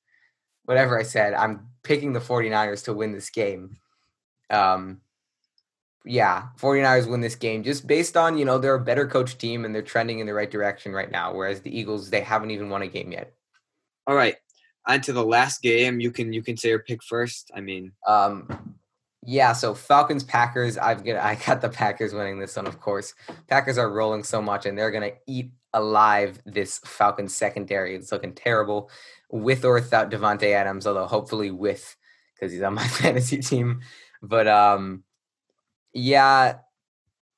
Whatever 0.65 0.99
I 0.99 1.03
said, 1.03 1.35
I'm 1.35 1.69
picking 1.83 2.13
the 2.13 2.21
49ers 2.21 2.85
to 2.85 2.93
win 2.93 3.13
this 3.13 3.31
game. 3.31 3.79
Um, 4.49 5.01
yeah, 6.05 6.49
49ers 6.59 7.09
win 7.09 7.21
this 7.21 7.35
game 7.35 7.63
just 7.63 7.87
based 7.87 8.17
on, 8.17 8.39
you 8.39 8.45
know, 8.45 8.59
they're 8.59 8.75
a 8.75 8.81
better 8.81 9.07
coach 9.07 9.39
team 9.39 9.65
and 9.65 9.75
they're 9.75 9.83
trending 9.83 10.21
in 10.21 10.27
the 10.27 10.35
right 10.35 10.51
direction 10.51 10.93
right 10.93 11.11
now. 11.11 11.35
Whereas 11.35 11.61
the 11.61 11.77
Eagles, 11.77 12.11
they 12.11 12.21
haven't 12.21 12.51
even 12.53 12.71
won 12.71 12.83
a 12.83 12.89
game 12.89 13.13
yet. 13.13 13.33
All 14.07 14.15
right. 14.15 14.37
On 14.87 15.01
to 15.03 15.13
the 15.13 15.25
last 15.25 15.63
game. 15.63 16.01
You 16.01 16.11
can 16.11 16.33
you 16.33 16.43
can 16.43 16.57
say 16.57 16.71
your 16.71 16.81
pick 16.81 17.03
first. 17.03 17.51
I 17.55 17.61
mean 17.61 17.93
um 18.07 18.77
yeah, 19.25 19.53
so 19.53 19.73
Falcons 19.73 20.25
Packers, 20.25 20.77
I've 20.77 21.05
got 21.05 21.17
I 21.17 21.37
got 21.37 21.61
the 21.61 21.69
Packers 21.69 22.13
winning 22.13 22.39
this 22.39 22.57
one, 22.57 22.67
of 22.67 22.81
course. 22.81 23.15
Packers 23.47 23.79
are 23.79 23.91
rolling 23.91 24.25
so 24.25 24.43
much 24.43 24.67
and 24.67 24.77
they're 24.77 24.91
gonna 24.91 25.13
eat 25.27 25.53
alive 25.73 26.41
this 26.45 26.79
Falcons 26.85 27.35
secondary. 27.35 27.95
It's 27.95 28.13
looking 28.13 28.35
terrible 28.35 28.91
with 29.31 29.65
or 29.65 29.75
without 29.75 30.11
Davante 30.11 30.53
Adams, 30.53 30.87
although 30.87 31.07
hopefully 31.07 31.51
with 31.51 31.97
because 32.35 32.53
he's 32.53 32.63
on 32.63 32.75
my 32.75 32.87
fantasy 32.89 33.39
team. 33.39 33.81
But 34.21 34.49
um 34.49 35.05
yeah, 35.93 36.55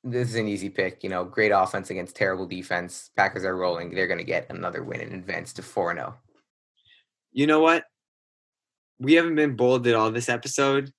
this 0.05 0.29
is 0.29 0.35
an 0.37 0.49
easy 0.49 0.69
pick. 0.69 1.03
You 1.03 1.11
know, 1.11 1.25
great 1.25 1.51
offense 1.51 1.91
against 1.91 2.15
terrible 2.15 2.47
defense. 2.47 3.11
Packers 3.17 3.45
are 3.45 3.57
rolling. 3.57 3.95
They're 3.95 4.07
going 4.07 4.19
to 4.19 4.25
get 4.25 4.51
another 4.51 4.83
win 4.85 5.01
and 5.01 5.15
advance 5.15 5.53
to 5.55 5.63
4 5.63 5.95
0. 5.95 6.15
You 7.35 7.47
know 7.47 7.61
what? 7.61 7.85
We 8.99 9.15
haven't 9.15 9.35
been 9.35 9.57
bold 9.57 9.87
at 9.87 9.95
all 9.95 10.11
this 10.11 10.29
episode. 10.31 10.93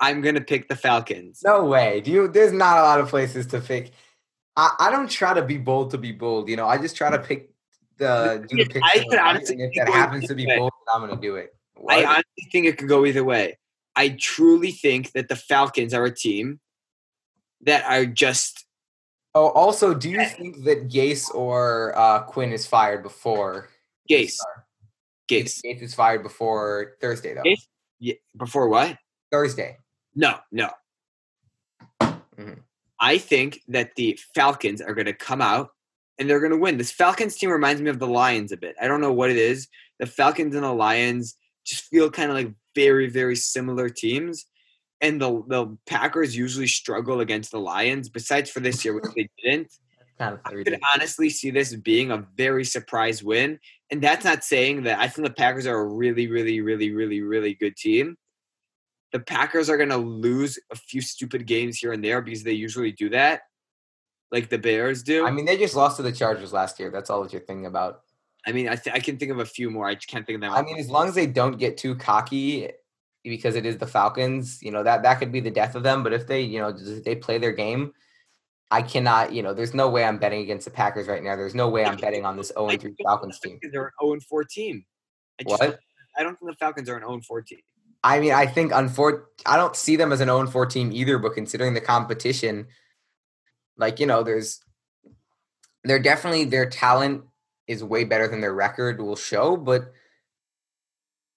I'm 0.00 0.20
going 0.20 0.34
to 0.34 0.40
pick 0.40 0.68
the 0.68 0.76
Falcons. 0.76 1.40
No 1.44 1.64
way. 1.64 2.00
Do 2.00 2.10
you? 2.10 2.28
There's 2.28 2.52
not 2.52 2.78
a 2.78 2.82
lot 2.82 3.00
of 3.00 3.08
places 3.08 3.46
to 3.48 3.60
pick. 3.60 3.92
I, 4.56 4.74
I 4.80 4.90
don't 4.90 5.08
try 5.08 5.34
to 5.34 5.42
be 5.42 5.56
bold 5.56 5.92
to 5.92 5.98
be 5.98 6.12
bold. 6.12 6.48
You 6.48 6.56
know, 6.56 6.66
I 6.66 6.78
just 6.78 6.96
try 6.96 7.10
to 7.10 7.18
pick 7.18 7.50
the 7.96 8.44
do 8.48 8.56
the 8.56 8.66
pick. 8.66 8.82
I 8.84 9.04
could 9.08 9.18
honestly 9.18 9.56
if 9.60 9.72
that 9.76 9.88
happens 9.88 10.26
to 10.26 10.34
be 10.34 10.46
bold, 10.46 10.72
I'm 10.92 11.08
to 11.08 11.16
do 11.16 11.36
it. 11.36 11.54
What? 11.76 11.96
I 11.96 12.04
honestly 12.04 12.48
think 12.50 12.66
it 12.66 12.76
could 12.76 12.88
go 12.88 13.06
either 13.06 13.24
way. 13.24 13.58
I 13.94 14.10
truly 14.10 14.72
think 14.72 15.12
that 15.12 15.28
the 15.28 15.36
Falcons 15.36 15.94
are 15.94 16.04
a 16.04 16.14
team 16.14 16.60
that 17.62 17.84
are 17.84 18.04
just. 18.04 18.64
Oh, 19.34 19.48
also, 19.50 19.94
do 19.94 20.08
you 20.08 20.24
think 20.24 20.64
that 20.64 20.88
Gase 20.88 21.32
or 21.32 21.96
uh, 21.96 22.22
Quinn 22.22 22.52
is 22.52 22.66
fired 22.66 23.02
before? 23.02 23.68
Gase. 24.10 24.38
Gase 25.28 25.60
is 25.64 25.94
fired 25.94 26.22
before 26.22 26.94
Thursday, 27.00 27.34
though. 27.34 27.42
Gase? 27.42 27.66
Yeah, 27.98 28.14
before 28.36 28.68
what? 28.68 28.96
Thursday. 29.30 29.76
No, 30.14 30.38
no. 30.50 30.70
Mm-hmm. 32.00 32.60
I 33.00 33.18
think 33.18 33.60
that 33.68 33.94
the 33.96 34.18
Falcons 34.34 34.80
are 34.80 34.94
going 34.94 35.06
to 35.06 35.12
come 35.12 35.40
out 35.40 35.70
and 36.18 36.28
they're 36.28 36.40
going 36.40 36.52
to 36.52 36.58
win. 36.58 36.78
This 36.78 36.90
Falcons 36.90 37.36
team 37.36 37.50
reminds 37.50 37.80
me 37.80 37.90
of 37.90 37.98
the 37.98 38.06
Lions 38.06 38.52
a 38.52 38.56
bit. 38.56 38.74
I 38.80 38.88
don't 38.88 39.00
know 39.00 39.12
what 39.12 39.30
it 39.30 39.36
is. 39.36 39.68
The 39.98 40.06
Falcons 40.06 40.54
and 40.54 40.64
the 40.64 40.72
Lions 40.72 41.36
just 41.64 41.84
feel 41.84 42.10
kind 42.10 42.30
of 42.30 42.36
like 42.36 42.52
very, 42.74 43.08
very 43.08 43.36
similar 43.36 43.88
teams 43.88 44.46
and 45.00 45.20
the 45.20 45.42
the 45.46 45.76
Packers 45.86 46.36
usually 46.36 46.66
struggle 46.66 47.20
against 47.20 47.50
the 47.50 47.60
Lions. 47.60 48.08
Besides 48.08 48.50
for 48.50 48.60
this 48.60 48.84
year, 48.84 48.94
which 48.94 49.04
they 49.14 49.28
didn't. 49.42 49.72
Kind 50.18 50.34
of 50.34 50.40
I 50.44 50.64
could 50.64 50.80
honestly 50.94 51.30
see 51.30 51.50
this 51.50 51.72
being 51.74 52.10
a 52.10 52.26
very 52.36 52.64
surprise 52.64 53.22
win, 53.22 53.60
and 53.90 54.02
that's 54.02 54.24
not 54.24 54.44
saying 54.44 54.82
that 54.84 54.98
I 54.98 55.08
think 55.08 55.26
the 55.26 55.34
Packers 55.34 55.66
are 55.66 55.78
a 55.78 55.86
really, 55.86 56.28
really, 56.28 56.60
really, 56.60 56.90
really, 56.90 57.22
really 57.22 57.54
good 57.54 57.76
team. 57.76 58.16
The 59.12 59.20
Packers 59.20 59.70
are 59.70 59.78
going 59.78 59.88
to 59.88 59.96
lose 59.96 60.58
a 60.70 60.76
few 60.76 61.00
stupid 61.00 61.46
games 61.46 61.78
here 61.78 61.92
and 61.92 62.04
there 62.04 62.20
because 62.20 62.42
they 62.42 62.52
usually 62.52 62.92
do 62.92 63.08
that, 63.10 63.42
like 64.30 64.50
the 64.50 64.58
Bears 64.58 65.02
do. 65.02 65.26
I 65.26 65.30
mean, 65.30 65.46
they 65.46 65.56
just 65.56 65.74
lost 65.74 65.96
to 65.96 66.02
the 66.02 66.12
Chargers 66.12 66.52
last 66.52 66.78
year. 66.78 66.90
That's 66.90 67.08
all 67.08 67.22
that 67.22 67.32
you're 67.32 67.40
thinking 67.40 67.66
about. 67.66 68.02
I 68.46 68.52
mean, 68.52 68.68
I, 68.68 68.76
th- 68.76 68.94
I 68.94 69.00
can 69.00 69.16
think 69.16 69.30
of 69.30 69.38
a 69.38 69.46
few 69.46 69.70
more. 69.70 69.86
I 69.86 69.94
can't 69.94 70.26
think 70.26 70.36
of 70.36 70.40
them. 70.42 70.52
I 70.52 70.62
mean, 70.62 70.78
as 70.78 70.90
long 70.90 71.08
as 71.08 71.14
they 71.14 71.26
don't 71.26 71.58
get 71.58 71.78
too 71.78 71.94
cocky 71.94 72.68
because 73.24 73.56
it 73.56 73.66
is 73.66 73.78
the 73.78 73.86
Falcons, 73.86 74.62
you 74.62 74.70
know, 74.70 74.82
that 74.82 75.02
that 75.02 75.18
could 75.18 75.32
be 75.32 75.40
the 75.40 75.50
death 75.50 75.74
of 75.74 75.82
them. 75.82 76.02
But 76.02 76.12
if 76.12 76.26
they, 76.26 76.42
you 76.42 76.58
know, 76.58 76.72
they 76.72 77.14
play 77.14 77.38
their 77.38 77.52
game, 77.52 77.92
I 78.70 78.82
cannot, 78.82 79.32
you 79.32 79.42
know, 79.42 79.54
there's 79.54 79.74
no 79.74 79.88
way 79.88 80.04
I'm 80.04 80.18
betting 80.18 80.42
against 80.42 80.66
the 80.66 80.70
Packers 80.70 81.08
right 81.08 81.22
now. 81.22 81.36
There's 81.36 81.54
no 81.54 81.68
way 81.68 81.84
I'm 81.84 81.96
betting 81.96 82.24
on 82.24 82.36
this 82.36 82.48
0 82.48 82.76
3 82.76 82.94
Falcons 83.02 83.40
team. 83.40 83.58
They're 83.72 83.86
an 83.86 83.92
0 84.02 84.18
4 84.28 84.44
team. 84.44 84.84
I 85.40 85.44
just, 85.44 85.62
what? 85.62 85.80
I 86.16 86.22
don't 86.22 86.38
think 86.38 86.50
the 86.50 86.56
Falcons 86.56 86.88
are 86.88 86.96
an 86.96 87.02
0 87.02 87.20
4 87.26 87.42
team. 87.42 87.60
I 88.04 88.20
mean, 88.20 88.32
I 88.32 88.46
think 88.46 88.72
unfor- 88.72 89.24
I 89.46 89.56
don't 89.56 89.74
see 89.74 89.96
them 89.96 90.12
as 90.12 90.20
an 90.20 90.28
0 90.28 90.46
4 90.46 90.66
team 90.66 90.92
either, 90.92 91.18
but 91.18 91.34
considering 91.34 91.74
the 91.74 91.80
competition, 91.80 92.66
like, 93.76 94.00
you 94.00 94.06
know, 94.06 94.22
there's 94.22 94.60
they're 95.84 95.98
definitely 95.98 96.44
their 96.44 96.68
talent 96.68 97.24
is 97.66 97.82
way 97.82 98.04
better 98.04 98.28
than 98.28 98.40
their 98.40 98.54
record 98.54 99.00
will 99.00 99.16
show, 99.16 99.56
but 99.56 99.92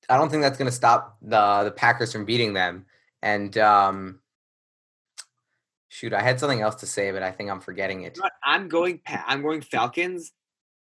I 0.10 0.18
don't 0.18 0.30
think 0.30 0.42
that's 0.42 0.58
going 0.58 0.70
to 0.70 0.76
stop 0.76 1.18
the 1.22 1.64
the 1.64 1.72
Packers 1.72 2.12
from 2.12 2.26
beating 2.26 2.54
them. 2.54 2.86
And 3.22 3.58
um, 3.58 4.21
shoot, 5.92 6.14
I 6.14 6.22
had 6.22 6.40
something 6.40 6.62
else 6.62 6.76
to 6.76 6.88
say, 6.88 7.12
but 7.12 7.22
I 7.22 7.32
think 7.32 7.50
I'm 7.52 7.60
forgetting 7.60 8.04
it. 8.04 8.18
I'm 8.44 8.70
going. 8.70 9.02
I'm 9.08 9.42
going 9.42 9.62
Falcons. 9.62 10.32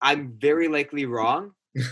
I'm 0.00 0.38
very 0.40 0.68
likely 0.68 1.04
wrong. 1.04 1.52
you 1.74 1.84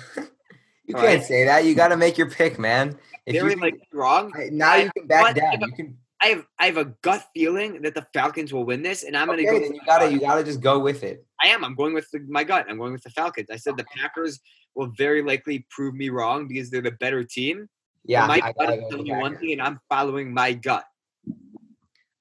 can't 0.95 1.05
right? 1.05 1.23
say 1.23 1.45
that. 1.45 1.65
You 1.65 1.75
got 1.75 1.89
to 1.89 1.97
make 1.97 2.17
your 2.17 2.31
pick, 2.31 2.59
man. 2.59 2.99
If 3.27 3.35
very 3.35 3.57
likely 3.57 3.81
wrong. 3.93 4.33
Now 4.53 4.77
you 4.77 4.91
can 4.97 5.07
back 5.07 5.35
down. 5.35 5.61
You 5.61 5.73
can. 5.73 5.99
I 6.21 6.27
have 6.27 6.47
I 6.61 6.67
have 6.67 6.77
a 6.77 6.85
gut 7.03 7.25
feeling 7.35 7.83
that 7.83 7.95
the 7.95 8.07
Falcons 8.15 8.53
will 8.53 8.65
win 8.65 8.83
this, 8.83 9.03
and 9.03 9.17
I'm 9.17 9.29
okay, 9.31 9.45
to 9.45 9.51
go. 9.51 9.59
Then 9.59 9.75
you 9.75 9.81
gotta 9.85 10.13
you 10.13 10.21
gotta 10.21 10.45
just 10.45 10.61
go 10.61 10.79
with 10.79 11.03
it. 11.03 11.27
I 11.43 11.49
am. 11.49 11.65
I'm 11.65 11.75
going 11.75 11.95
with 11.95 12.09
the, 12.13 12.21
my 12.29 12.45
gut. 12.45 12.67
I'm 12.69 12.79
going 12.79 12.93
with 12.93 13.03
the 13.03 13.11
Falcons. 13.11 13.49
I 13.51 13.57
said 13.57 13.77
the 13.77 13.85
Packers 13.97 14.39
will 14.77 14.93
very 14.97 15.23
likely 15.23 15.67
prove 15.71 15.95
me 15.95 16.11
wrong 16.11 16.47
because 16.47 16.71
they're 16.71 16.81
the 16.81 16.93
better 16.93 17.25
team. 17.25 17.69
Yeah, 18.05 18.27
my 18.29 18.41
I 18.43 18.53
gut 18.53 18.79
is 18.79 18.85
telling 18.89 19.05
me 19.05 19.13
one 19.13 19.37
thing, 19.39 19.53
and 19.53 19.63
I'm 19.63 19.81
following 19.89 20.33
my 20.33 20.53
gut. 20.53 20.85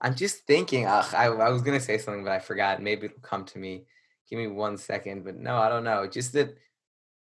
I'm 0.01 0.15
just 0.15 0.47
thinking. 0.47 0.87
Ugh, 0.87 1.13
I, 1.13 1.25
I 1.27 1.49
was 1.49 1.61
gonna 1.61 1.79
say 1.79 1.97
something, 1.97 2.23
but 2.23 2.33
I 2.33 2.39
forgot. 2.39 2.81
Maybe 2.81 3.05
it'll 3.05 3.19
come 3.19 3.45
to 3.45 3.59
me. 3.59 3.85
Give 4.29 4.39
me 4.39 4.47
one 4.47 4.77
second. 4.77 5.23
But 5.23 5.37
no, 5.37 5.57
I 5.57 5.69
don't 5.69 5.83
know. 5.83 6.07
Just 6.07 6.33
that 6.33 6.55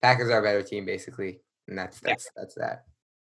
Packers 0.02 0.30
are 0.30 0.40
a 0.40 0.44
better 0.44 0.62
team, 0.62 0.86
basically, 0.86 1.40
and 1.68 1.78
that's 1.78 2.00
that's 2.02 2.26
yeah. 2.26 2.42
that's 2.42 2.56
that. 2.56 2.86